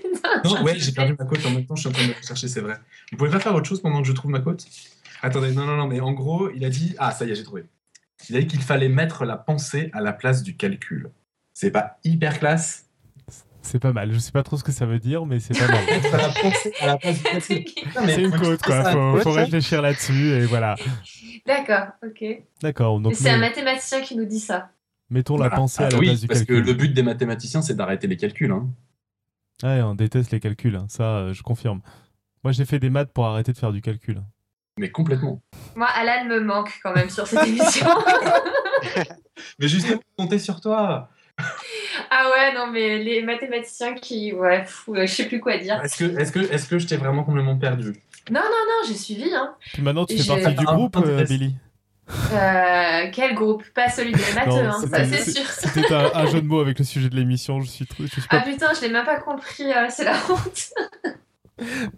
non, 0.43 0.63
ouais, 0.63 0.79
j'ai 0.79 0.91
perdu 0.91 1.15
ma 1.17 1.25
côte 1.25 1.45
en 1.45 1.51
même 1.51 1.65
temps, 1.65 1.75
je 1.75 1.81
suis 1.81 1.89
en 1.89 1.91
train 1.91 2.03
de 2.03 2.09
me 2.09 2.13
chercher, 2.25 2.47
c'est 2.47 2.61
vrai. 2.61 2.79
Vous 3.11 3.17
pouvez 3.17 3.29
pas 3.29 3.39
faire 3.39 3.53
autre 3.53 3.67
chose 3.67 3.81
pendant 3.81 4.01
que 4.01 4.07
je 4.07 4.13
trouve 4.13 4.31
ma 4.31 4.39
côte? 4.39 4.65
Attendez, 5.21 5.51
non, 5.51 5.65
non, 5.65 5.75
non, 5.75 5.87
mais 5.87 5.99
en 5.99 6.13
gros, 6.13 6.49
il 6.51 6.63
a 6.65 6.69
dit. 6.69 6.95
Ah, 6.97 7.11
ça 7.11 7.25
y 7.25 7.31
est, 7.31 7.35
j'ai 7.35 7.43
trouvé. 7.43 7.65
Il 8.29 8.35
a 8.35 8.39
dit 8.39 8.47
qu'il 8.47 8.61
fallait 8.61 8.89
mettre 8.89 9.25
la 9.25 9.37
pensée 9.37 9.89
à 9.93 10.01
la 10.01 10.13
place 10.13 10.43
du 10.43 10.55
calcul. 10.57 11.11
C'est 11.53 11.71
pas 11.71 11.97
hyper 12.03 12.39
classe? 12.39 12.89
C'est 13.61 13.79
pas 13.79 13.91
mal. 13.91 14.13
Je 14.13 14.19
sais 14.19 14.31
pas 14.31 14.43
trop 14.43 14.57
ce 14.57 14.63
que 14.63 14.71
ça 14.71 14.85
veut 14.85 14.99
dire, 14.99 15.25
mais 15.25 15.39
c'est 15.39 15.57
pas 15.57 15.67
mal. 15.67 15.85
Mettre 15.89 16.17
la 16.17 16.29
pensée 16.29 16.73
à 16.81 16.87
la 16.87 16.97
place 16.97 17.17
du 17.17 17.23
calcul. 17.23 17.63
C'est 18.05 18.23
une 18.23 18.31
côte, 18.31 18.61
quoi. 18.61 18.91
Faut, 18.91 19.17
faut 19.17 19.31
réfléchir 19.31 19.81
là-dessus 19.81 20.29
et 20.31 20.45
voilà. 20.45 20.75
D'accord, 21.45 21.87
ok. 22.05 22.43
D'accord. 22.61 22.99
Donc, 22.99 23.15
c'est 23.15 23.29
un 23.29 23.37
mathématicien 23.37 24.01
qui 24.01 24.15
nous 24.15 24.25
dit 24.25 24.39
ça. 24.39 24.71
Mettons 25.09 25.37
la 25.37 25.49
pensée 25.49 25.83
à 25.83 25.87
ah 25.87 25.89
la 25.89 25.97
place 25.97 26.21
du 26.21 26.27
calcul. 26.27 26.45
Parce 26.45 26.45
que 26.45 26.67
le 26.67 26.73
but 26.73 26.93
des 26.93 27.03
mathématiciens, 27.03 27.61
c'est 27.61 27.75
d'arrêter 27.75 28.07
les 28.07 28.17
calculs. 28.17 28.51
Hein. 28.51 28.69
Ouais, 29.63 29.81
on 29.81 29.95
déteste 29.95 30.31
les 30.31 30.39
calculs. 30.39 30.75
Hein. 30.75 30.85
Ça, 30.87 31.17
euh, 31.17 31.33
je 31.33 31.43
confirme. 31.43 31.81
Moi, 32.43 32.53
j'ai 32.53 32.65
fait 32.65 32.79
des 32.79 32.89
maths 32.89 33.11
pour 33.11 33.25
arrêter 33.25 33.51
de 33.51 33.57
faire 33.57 33.73
du 33.73 33.81
calcul. 33.81 34.21
Mais 34.79 34.89
complètement. 34.91 35.41
Moi, 35.75 35.87
Alan 35.87 36.23
me 36.25 36.39
manque 36.39 36.71
quand 36.81 36.95
même 36.95 37.09
sur 37.09 37.27
cette 37.27 37.45
émission. 37.45 37.89
mais 39.59 39.67
justement, 39.67 39.99
compter 40.17 40.39
sur 40.39 40.61
toi. 40.61 41.09
Ah 42.09 42.29
ouais, 42.31 42.53
non, 42.53 42.67
mais 42.71 42.99
les 42.99 43.21
mathématiciens 43.21 43.93
qui. 43.95 44.31
Ouais, 44.31 44.63
fou, 44.65 44.95
je 44.95 45.05
sais 45.05 45.25
plus 45.25 45.41
quoi 45.41 45.57
dire. 45.57 45.83
Est-ce 45.83 45.97
que, 45.97 46.17
est 46.17 46.31
que, 46.31 46.39
est 46.39 46.69
que 46.69 46.79
je 46.79 46.87
t'ai 46.87 46.95
vraiment 46.95 47.25
complètement 47.25 47.57
perdu? 47.57 47.93
Non, 48.31 48.39
non, 48.39 48.45
non, 48.45 48.87
j'ai 48.87 48.95
suivi. 48.95 49.33
Hein. 49.33 49.53
Puis 49.73 49.81
maintenant, 49.81 50.05
tu 50.05 50.17
fais 50.17 50.41
partie 50.41 50.55
du 50.55 50.65
groupe, 50.65 50.95
euh, 50.95 51.25
Billy 51.25 51.55
euh, 52.31 53.09
quel 53.11 53.35
groupe? 53.35 53.63
Pas 53.75 53.89
celui 53.89 54.13
des 54.13 54.33
matheux, 54.33 54.65
hein, 54.65 54.81
ça 54.89 55.03
c'est 55.03 55.29
sûr. 55.29 55.45
C'était 55.45 55.93
un, 55.93 56.25
jeu 56.25 56.41
de 56.41 56.47
mots 56.47 56.61
avec 56.61 56.79
le 56.79 56.85
sujet 56.85 57.09
de 57.09 57.15
l'émission, 57.15 57.59
je 57.59 57.69
suis, 57.69 57.87
je 57.99 58.07
suis 58.07 58.21
pas... 58.21 58.37
Ah 58.37 58.49
putain, 58.49 58.73
je 58.73 58.81
l'ai 58.81 58.89
même 58.89 59.05
pas 59.05 59.19
compris, 59.19 59.71
euh, 59.71 59.87
c'est 59.89 60.05
la 60.05 60.15
honte. 60.29 60.71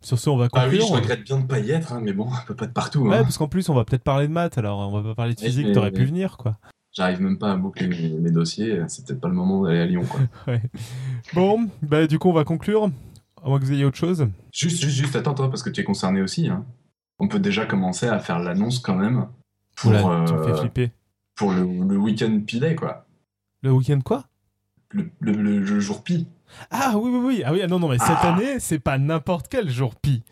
Sur 0.01 0.19
ce, 0.19 0.31
on 0.31 0.37
va 0.37 0.49
conclure. 0.49 0.69
Ah 0.69 0.73
oui, 0.73 0.89
je 0.89 0.93
regrette 0.93 1.23
bien 1.23 1.37
de 1.37 1.43
ne 1.43 1.47
pas 1.47 1.61
y 1.61 1.71
être, 1.71 1.93
hein, 1.93 2.01
mais 2.03 2.13
bon, 2.13 2.27
on 2.27 2.47
peut 2.47 2.57
pas 2.57 2.65
être 2.65 2.73
partout. 2.73 3.03
Ouais, 3.03 3.19
hein. 3.19 3.23
parce 3.23 3.39
qu'en 3.39 3.47
plus, 3.47 3.69
on 3.69 3.75
va 3.75 3.85
peut-être 3.85 4.03
parler 4.03 4.27
de 4.27 4.33
maths, 4.33 4.59
alors 4.59 4.81
on 4.81 4.91
va 4.91 5.11
pas 5.11 5.15
parler 5.15 5.35
de 5.35 5.41
physique, 5.41 5.67
tu 5.67 5.73
t'aurais 5.73 5.93
pu 5.93 6.05
venir, 6.05 6.37
quoi. 6.37 6.59
J'arrive 6.93 7.23
même 7.23 7.39
pas 7.39 7.53
à 7.53 7.57
boucler 7.57 7.87
mes, 7.87 8.31
dossiers, 8.31 8.83
c'est 8.89 9.07
peut-être 9.07 9.21
pas 9.21 9.29
le 9.29 9.35
moment 9.35 9.63
d'aller 9.63 9.79
à 9.79 9.87
Lyon, 9.87 10.05
quoi. 10.05 10.21
ouais. 10.53 10.61
Bon, 11.35 11.69
bah 11.83 12.07
du 12.09 12.19
coup, 12.19 12.29
on 12.29 12.33
va 12.33 12.45
conclure, 12.45 12.91
à 13.43 13.49
moins 13.49 13.61
que 13.61 13.65
vous 13.65 13.73
ayez 13.73 13.85
autre 13.85 13.97
chose. 13.97 14.27
Juste, 14.53 14.81
juste, 14.81 14.97
juste, 14.97 15.17
attends, 15.17 15.35
toi, 15.35 15.49
parce 15.49 15.63
que 15.63 15.71
tu 15.71 15.81
es 15.81 15.85
concerné 15.85 16.21
aussi. 16.21 16.49
Hein. 16.49 16.67
On 17.21 17.29
peut 17.29 17.39
déjà 17.39 17.65
commencer 17.65 18.09
à 18.09 18.19
faire 18.19 18.41
l'annonce 18.41 18.81
quand 18.81 18.97
même. 18.97 19.29
Pour, 19.77 19.93
Oula, 19.93 20.25
tu 20.27 20.35
me 20.35 20.43
fais 20.43 20.51
euh, 20.51 20.57
flipper 20.57 20.91
pour 21.35 21.53
le, 21.53 21.63
le 21.63 21.97
week-end 21.97 22.41
pi 22.47 22.61
quoi. 22.77 23.07
Le 23.63 23.73
week-end 23.73 24.01
quoi? 24.05 24.29
Le, 24.91 25.11
le, 25.21 25.81
jour 25.81 26.05
pi. 26.05 26.27
Ah 26.71 26.93
oui, 26.97 27.11
oui, 27.13 27.21
oui. 27.25 27.43
Ah 27.45 27.53
oui, 27.53 27.61
ah 27.63 27.67
non, 27.67 27.79
non, 27.79 27.89
mais 27.89 27.99
cette 27.99 28.17
ah. 28.23 28.35
année, 28.35 28.59
c'est 28.59 28.79
pas 28.79 28.99
n'importe 28.99 29.47
quel 29.49 29.71
jour 29.71 29.95
pi. 29.95 30.23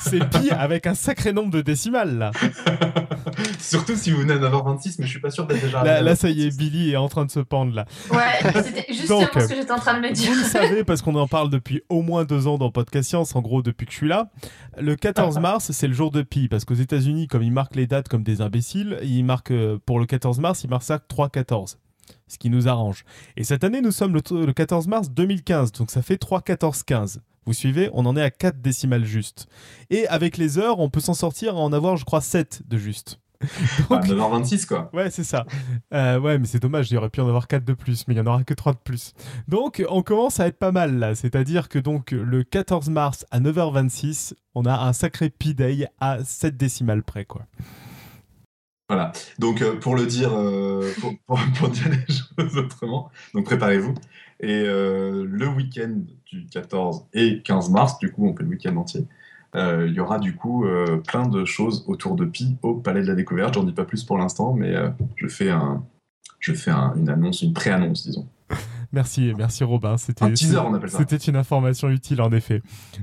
C'est 0.00 0.24
pi 0.28 0.50
avec 0.58 0.86
un 0.86 0.94
sacré 0.94 1.32
nombre 1.32 1.50
de 1.50 1.60
décimales, 1.60 2.18
là. 2.18 2.30
Surtout 3.58 3.96
si 3.96 4.10
vous 4.10 4.20
venez 4.20 4.34
à 4.34 4.38
9h26, 4.38 4.96
mais 4.98 5.06
je 5.06 5.10
suis 5.10 5.20
pas 5.20 5.30
sûr 5.30 5.46
d'être 5.46 5.60
déjà 5.60 5.84
Là, 5.84 6.00
là 6.00 6.16
ça 6.16 6.30
y 6.30 6.44
est, 6.44 6.56
Billy 6.56 6.92
est 6.92 6.96
en 6.96 7.08
train 7.08 7.24
de 7.24 7.30
se 7.30 7.40
pendre, 7.40 7.74
là. 7.74 7.84
Ouais, 8.10 8.52
c'était 8.62 8.86
justement 8.92 9.20
ce 9.34 9.48
que 9.48 9.54
j'étais 9.54 9.72
en 9.72 9.78
train 9.78 9.94
de 9.94 10.06
me 10.06 10.12
dire. 10.12 10.30
Vous 10.30 10.38
le 10.38 10.44
savez, 10.44 10.84
parce 10.84 11.02
qu'on 11.02 11.14
en 11.14 11.28
parle 11.28 11.50
depuis 11.50 11.82
au 11.88 12.02
moins 12.02 12.24
deux 12.24 12.46
ans 12.46 12.58
dans 12.58 12.70
Podcast 12.70 13.08
Science, 13.08 13.36
en 13.36 13.40
gros, 13.40 13.62
depuis 13.62 13.86
que 13.86 13.92
je 13.92 13.98
suis 13.98 14.08
là. 14.08 14.30
Le 14.78 14.96
14 14.96 15.38
mars, 15.38 15.70
c'est 15.72 15.88
le 15.88 15.94
jour 15.94 16.10
de 16.10 16.22
pi, 16.22 16.48
parce 16.48 16.64
qu'aux 16.64 16.74
États-Unis, 16.74 17.26
comme 17.28 17.42
ils 17.42 17.52
marquent 17.52 17.76
les 17.76 17.86
dates 17.86 18.08
comme 18.08 18.22
des 18.22 18.40
imbéciles, 18.40 18.98
ils 19.02 19.24
marquent, 19.24 19.50
euh, 19.50 19.78
pour 19.84 19.98
le 19.98 20.06
14 20.06 20.40
mars, 20.40 20.64
ils 20.64 20.70
marquent 20.70 20.84
ça 20.84 20.98
3-14 20.98 21.76
ce 22.26 22.38
qui 22.38 22.50
nous 22.50 22.68
arrange. 22.68 23.04
Et 23.36 23.44
cette 23.44 23.64
année, 23.64 23.80
nous 23.80 23.92
sommes 23.92 24.14
le, 24.14 24.52
14 24.52 24.88
mars 24.88 25.10
2015, 25.10 25.72
donc 25.72 25.90
ça 25.90 26.02
fait 26.02 26.20
3-14-15. 26.20 27.18
Vous 27.46 27.52
suivez 27.52 27.88
On 27.92 28.04
en 28.06 28.16
est 28.16 28.22
à 28.22 28.30
4 28.30 28.60
décimales 28.60 29.04
justes. 29.04 29.46
Et 29.90 30.06
avec 30.08 30.36
les 30.36 30.58
heures, 30.58 30.80
on 30.80 30.90
peut 30.90 31.00
s'en 31.00 31.14
sortir 31.14 31.56
à 31.56 31.60
en 31.60 31.72
avoir, 31.72 31.96
je 31.96 32.04
crois, 32.04 32.20
7 32.20 32.62
de 32.66 32.76
justes. 32.76 33.20
Donc... 33.90 34.04
9h26 34.04 34.66
quoi. 34.66 34.90
Ouais, 34.92 35.10
c'est 35.10 35.24
ça. 35.24 35.46
Euh, 35.94 36.18
ouais, 36.18 36.38
mais 36.38 36.46
c'est 36.46 36.58
dommage, 36.58 36.90
il 36.90 36.96
aurait 36.98 37.08
pu 37.08 37.20
en 37.20 37.28
avoir 37.28 37.46
4 37.46 37.64
de 37.64 37.72
plus, 37.72 38.06
mais 38.06 38.14
il 38.14 38.16
n'y 38.16 38.22
en 38.22 38.26
aura 38.26 38.44
que 38.44 38.54
3 38.54 38.72
de 38.72 38.78
plus. 38.78 39.12
Donc, 39.46 39.84
on 39.88 40.02
commence 40.02 40.40
à 40.40 40.48
être 40.48 40.58
pas 40.58 40.72
mal 40.72 40.98
là. 40.98 41.14
C'est-à-dire 41.14 41.68
que 41.68 41.78
donc 41.78 42.10
le 42.10 42.42
14 42.42 42.90
mars 42.90 43.26
à 43.30 43.40
9h26, 43.40 44.34
on 44.54 44.64
a 44.64 44.76
un 44.76 44.92
sacré 44.92 45.30
P-Day 45.30 45.86
à 46.00 46.24
7 46.24 46.56
décimales 46.56 47.02
près 47.02 47.24
quoi. 47.24 47.42
Voilà. 48.88 49.12
Donc, 49.38 49.60
euh, 49.60 49.78
pour 49.78 49.96
le 49.96 50.06
dire, 50.06 50.32
euh, 50.32 50.90
pour, 51.26 51.68
dire 51.68 51.90
les 51.90 52.14
choses 52.14 52.56
autrement, 52.56 53.10
donc 53.34 53.44
préparez-vous. 53.44 53.94
Et 54.40 54.62
euh, 54.66 55.26
le 55.28 55.48
week-end 55.48 55.94
du 56.26 56.46
14 56.46 57.04
et 57.12 57.42
15 57.42 57.70
mars, 57.70 57.98
du 57.98 58.10
coup, 58.10 58.26
on 58.26 58.34
fait 58.34 58.44
le 58.44 58.48
week-end 58.48 58.76
entier, 58.76 59.04
il 59.54 59.92
y 59.92 60.00
aura 60.00 60.18
du 60.18 60.36
coup 60.36 60.66
plein 61.06 61.26
de 61.26 61.44
choses 61.44 61.84
autour 61.88 62.14
de 62.14 62.26
Pi 62.26 62.56
au 62.62 62.74
Palais 62.74 63.00
de 63.00 63.06
la 63.06 63.14
Découverte. 63.14 63.54
J'en 63.54 63.64
dis 63.64 63.72
pas 63.72 63.84
plus 63.84 64.04
pour 64.04 64.18
l'instant, 64.18 64.52
mais 64.52 64.74
je 65.16 65.26
fais, 65.26 65.50
un, 65.50 65.82
je 66.38 66.52
fais 66.52 66.70
une 66.70 67.08
annonce, 67.08 67.42
une 67.42 67.54
pré-annonce, 67.54 68.06
disons. 68.06 68.28
Merci, 68.92 69.34
merci 69.36 69.64
Robin. 69.64 69.98
C'était 69.98 70.22
un 70.22 70.32
teaser, 70.32 70.56
on 70.58 70.72
appelle 70.72 70.88
ça. 70.88 70.98
C'était 70.98 71.16
une 71.16 71.36
information 71.36 71.90
utile 71.90 72.22
en 72.22 72.32
effet. 72.32 72.62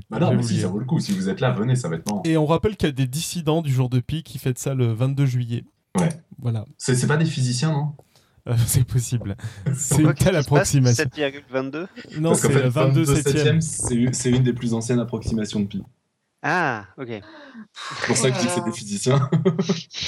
Bah 0.10 0.18
non, 0.18 0.34
mais 0.34 0.41
si, 0.41 0.60
ça 0.60 0.68
vaut 0.68 0.80
le 0.80 0.86
coup. 0.86 0.99
Si 0.99 1.12
vous 1.12 1.30
êtes 1.30 1.41
là, 1.41 1.52
venez, 1.52 1.76
ça 1.76 1.90
va 1.90 1.98
être 1.98 2.10
marrant. 2.10 2.24
Et 2.26 2.38
on 2.38 2.48
rappelle 2.48 2.76
qu'il 2.76 2.88
y 2.88 2.90
a 2.90 2.94
des 2.94 3.06
dissidents 3.06 3.62
du 3.62 3.72
jour 3.72 3.88
de 3.88 3.99
Pi 3.99 4.24
qui 4.24 4.40
fêtent 4.40 4.57
ça 4.57 4.74
le 4.74 4.88
22 4.88 5.28
juillet. 5.28 5.64
Ouais. 5.96 6.10
Voilà. 6.40 6.66
C'est 6.78 7.08
pas 7.08 7.18
des 7.18 7.26
physiciens, 7.26 7.72
non? 7.72 7.94
Euh, 8.48 8.56
c'est 8.68 8.84
possible. 8.84 9.36
C'est 9.76 10.02
une 10.02 10.14
telle 10.14 10.36
approximation. 10.36 11.06
7,22 11.06 11.88
Non, 12.20 12.34
c'est 12.36 12.54
le 12.54 12.68
22 12.70 13.06
septième. 13.06 13.62
C'est 13.62 14.30
une 14.30 14.44
des 14.44 14.54
plus 14.54 14.74
anciennes 14.74 15.00
approximations 15.00 15.62
de 15.62 15.66
pi. 15.66 15.84
Ah, 16.48 16.86
ok. 17.00 17.08
C'est 17.10 18.06
pour 18.06 18.18
ça 18.18 18.30
que 18.30 18.38
c'est 18.38 18.64
des 18.64 18.72
physiciens. 18.72 19.32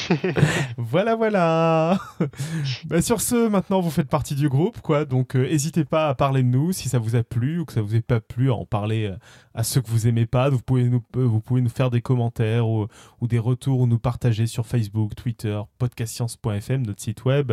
voilà, 0.77 1.15
voilà. 1.15 1.99
bah, 2.85 3.01
sur 3.01 3.21
ce, 3.21 3.47
maintenant, 3.47 3.81
vous 3.81 3.89
faites 3.89 4.07
partie 4.07 4.35
du 4.35 4.47
groupe, 4.47 4.79
quoi. 4.81 5.05
Donc, 5.05 5.35
euh, 5.35 5.49
n'hésitez 5.49 5.83
pas 5.83 6.09
à 6.09 6.13
parler 6.13 6.43
de 6.43 6.47
nous 6.47 6.73
si 6.73 6.89
ça 6.89 6.99
vous 6.99 7.15
a 7.15 7.23
plu 7.23 7.57
ou 7.57 7.65
que 7.65 7.73
ça 7.73 7.81
vous 7.81 7.95
ait 7.95 8.01
pas 8.01 8.19
plu, 8.19 8.51
à 8.51 8.53
en 8.53 8.65
parler 8.65 9.05
euh, 9.07 9.17
à 9.55 9.63
ceux 9.63 9.81
que 9.81 9.89
vous 9.89 10.07
aimez 10.07 10.27
pas. 10.27 10.51
Vous 10.51 10.61
pouvez 10.61 10.83
nous, 10.83 11.01
euh, 11.15 11.25
vous 11.25 11.41
pouvez 11.41 11.61
nous 11.61 11.71
faire 11.71 11.89
des 11.89 12.01
commentaires 12.01 12.69
ou, 12.69 12.87
des 13.23 13.39
retours 13.39 13.79
ou 13.79 13.87
nous 13.87 13.97
partager 13.97 14.45
sur 14.45 14.67
Facebook, 14.67 15.15
Twitter, 15.15 15.59
podcastscience.fm, 15.79 16.85
notre 16.85 17.01
site 17.01 17.25
web, 17.25 17.51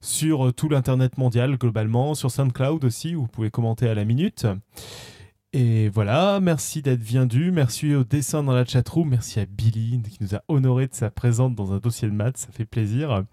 sur 0.00 0.54
tout 0.54 0.68
l'internet 0.68 1.18
mondial 1.18 1.58
globalement, 1.58 2.14
sur 2.14 2.30
SoundCloud 2.30 2.84
aussi, 2.84 3.16
où 3.16 3.22
vous 3.22 3.28
pouvez 3.28 3.50
commenter 3.50 3.88
à 3.88 3.94
la 3.96 4.04
minute. 4.04 4.46
Et 5.54 5.90
voilà, 5.90 6.40
merci 6.40 6.80
d'être 6.80 7.02
venu, 7.02 7.50
merci 7.50 7.94
au 7.94 8.04
dessin 8.04 8.42
dans 8.42 8.54
la 8.54 8.64
chatroom, 8.64 9.10
merci 9.10 9.38
à 9.38 9.44
Billy 9.44 10.00
qui 10.10 10.16
nous 10.22 10.34
a 10.34 10.40
honoré 10.48 10.86
de 10.86 10.94
sa 10.94 11.10
présence 11.10 11.54
dans 11.54 11.74
un 11.74 11.76
dossier 11.76 12.08
de 12.08 12.14
maths, 12.14 12.38
ça 12.38 12.48
fait 12.52 12.64
plaisir. 12.64 13.24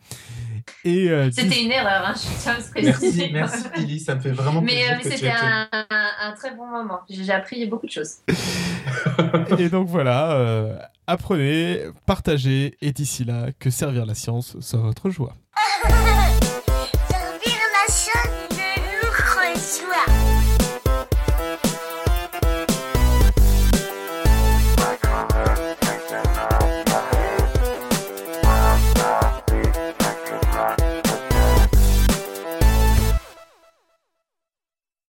Et 0.83 1.09
euh, 1.09 1.31
C'était 1.31 1.63
une 1.63 1.71
erreur, 1.71 2.07
hein, 2.07 2.13
je 2.15 2.43
tiens 2.43 2.55
à 2.55 2.55
préciser. 2.55 3.29
Merci, 3.31 3.63
merci 3.73 3.99
ça 4.01 4.15
me 4.15 4.19
fait 4.19 4.31
vraiment 4.31 4.61
plaisir. 4.61 4.97
Mais, 5.01 5.09
c'était 5.09 5.29
un, 5.29 5.69
un, 5.71 6.31
très 6.33 6.53
bon 6.55 6.67
moment. 6.67 6.99
J'ai 7.09 7.31
appris 7.31 7.65
beaucoup 7.67 7.85
de 7.85 7.91
choses. 7.91 8.17
et 9.57 9.69
donc 9.69 9.87
voilà, 9.87 10.33
euh, 10.33 10.77
apprenez, 11.07 11.83
partagez, 12.05 12.75
et 12.81 12.91
d'ici 12.91 13.23
là, 13.23 13.47
que 13.57 13.69
servir 13.69 14.05
la 14.05 14.13
science 14.13 14.59
soit 14.59 14.79
votre 14.79 15.09
joie. 15.09 15.37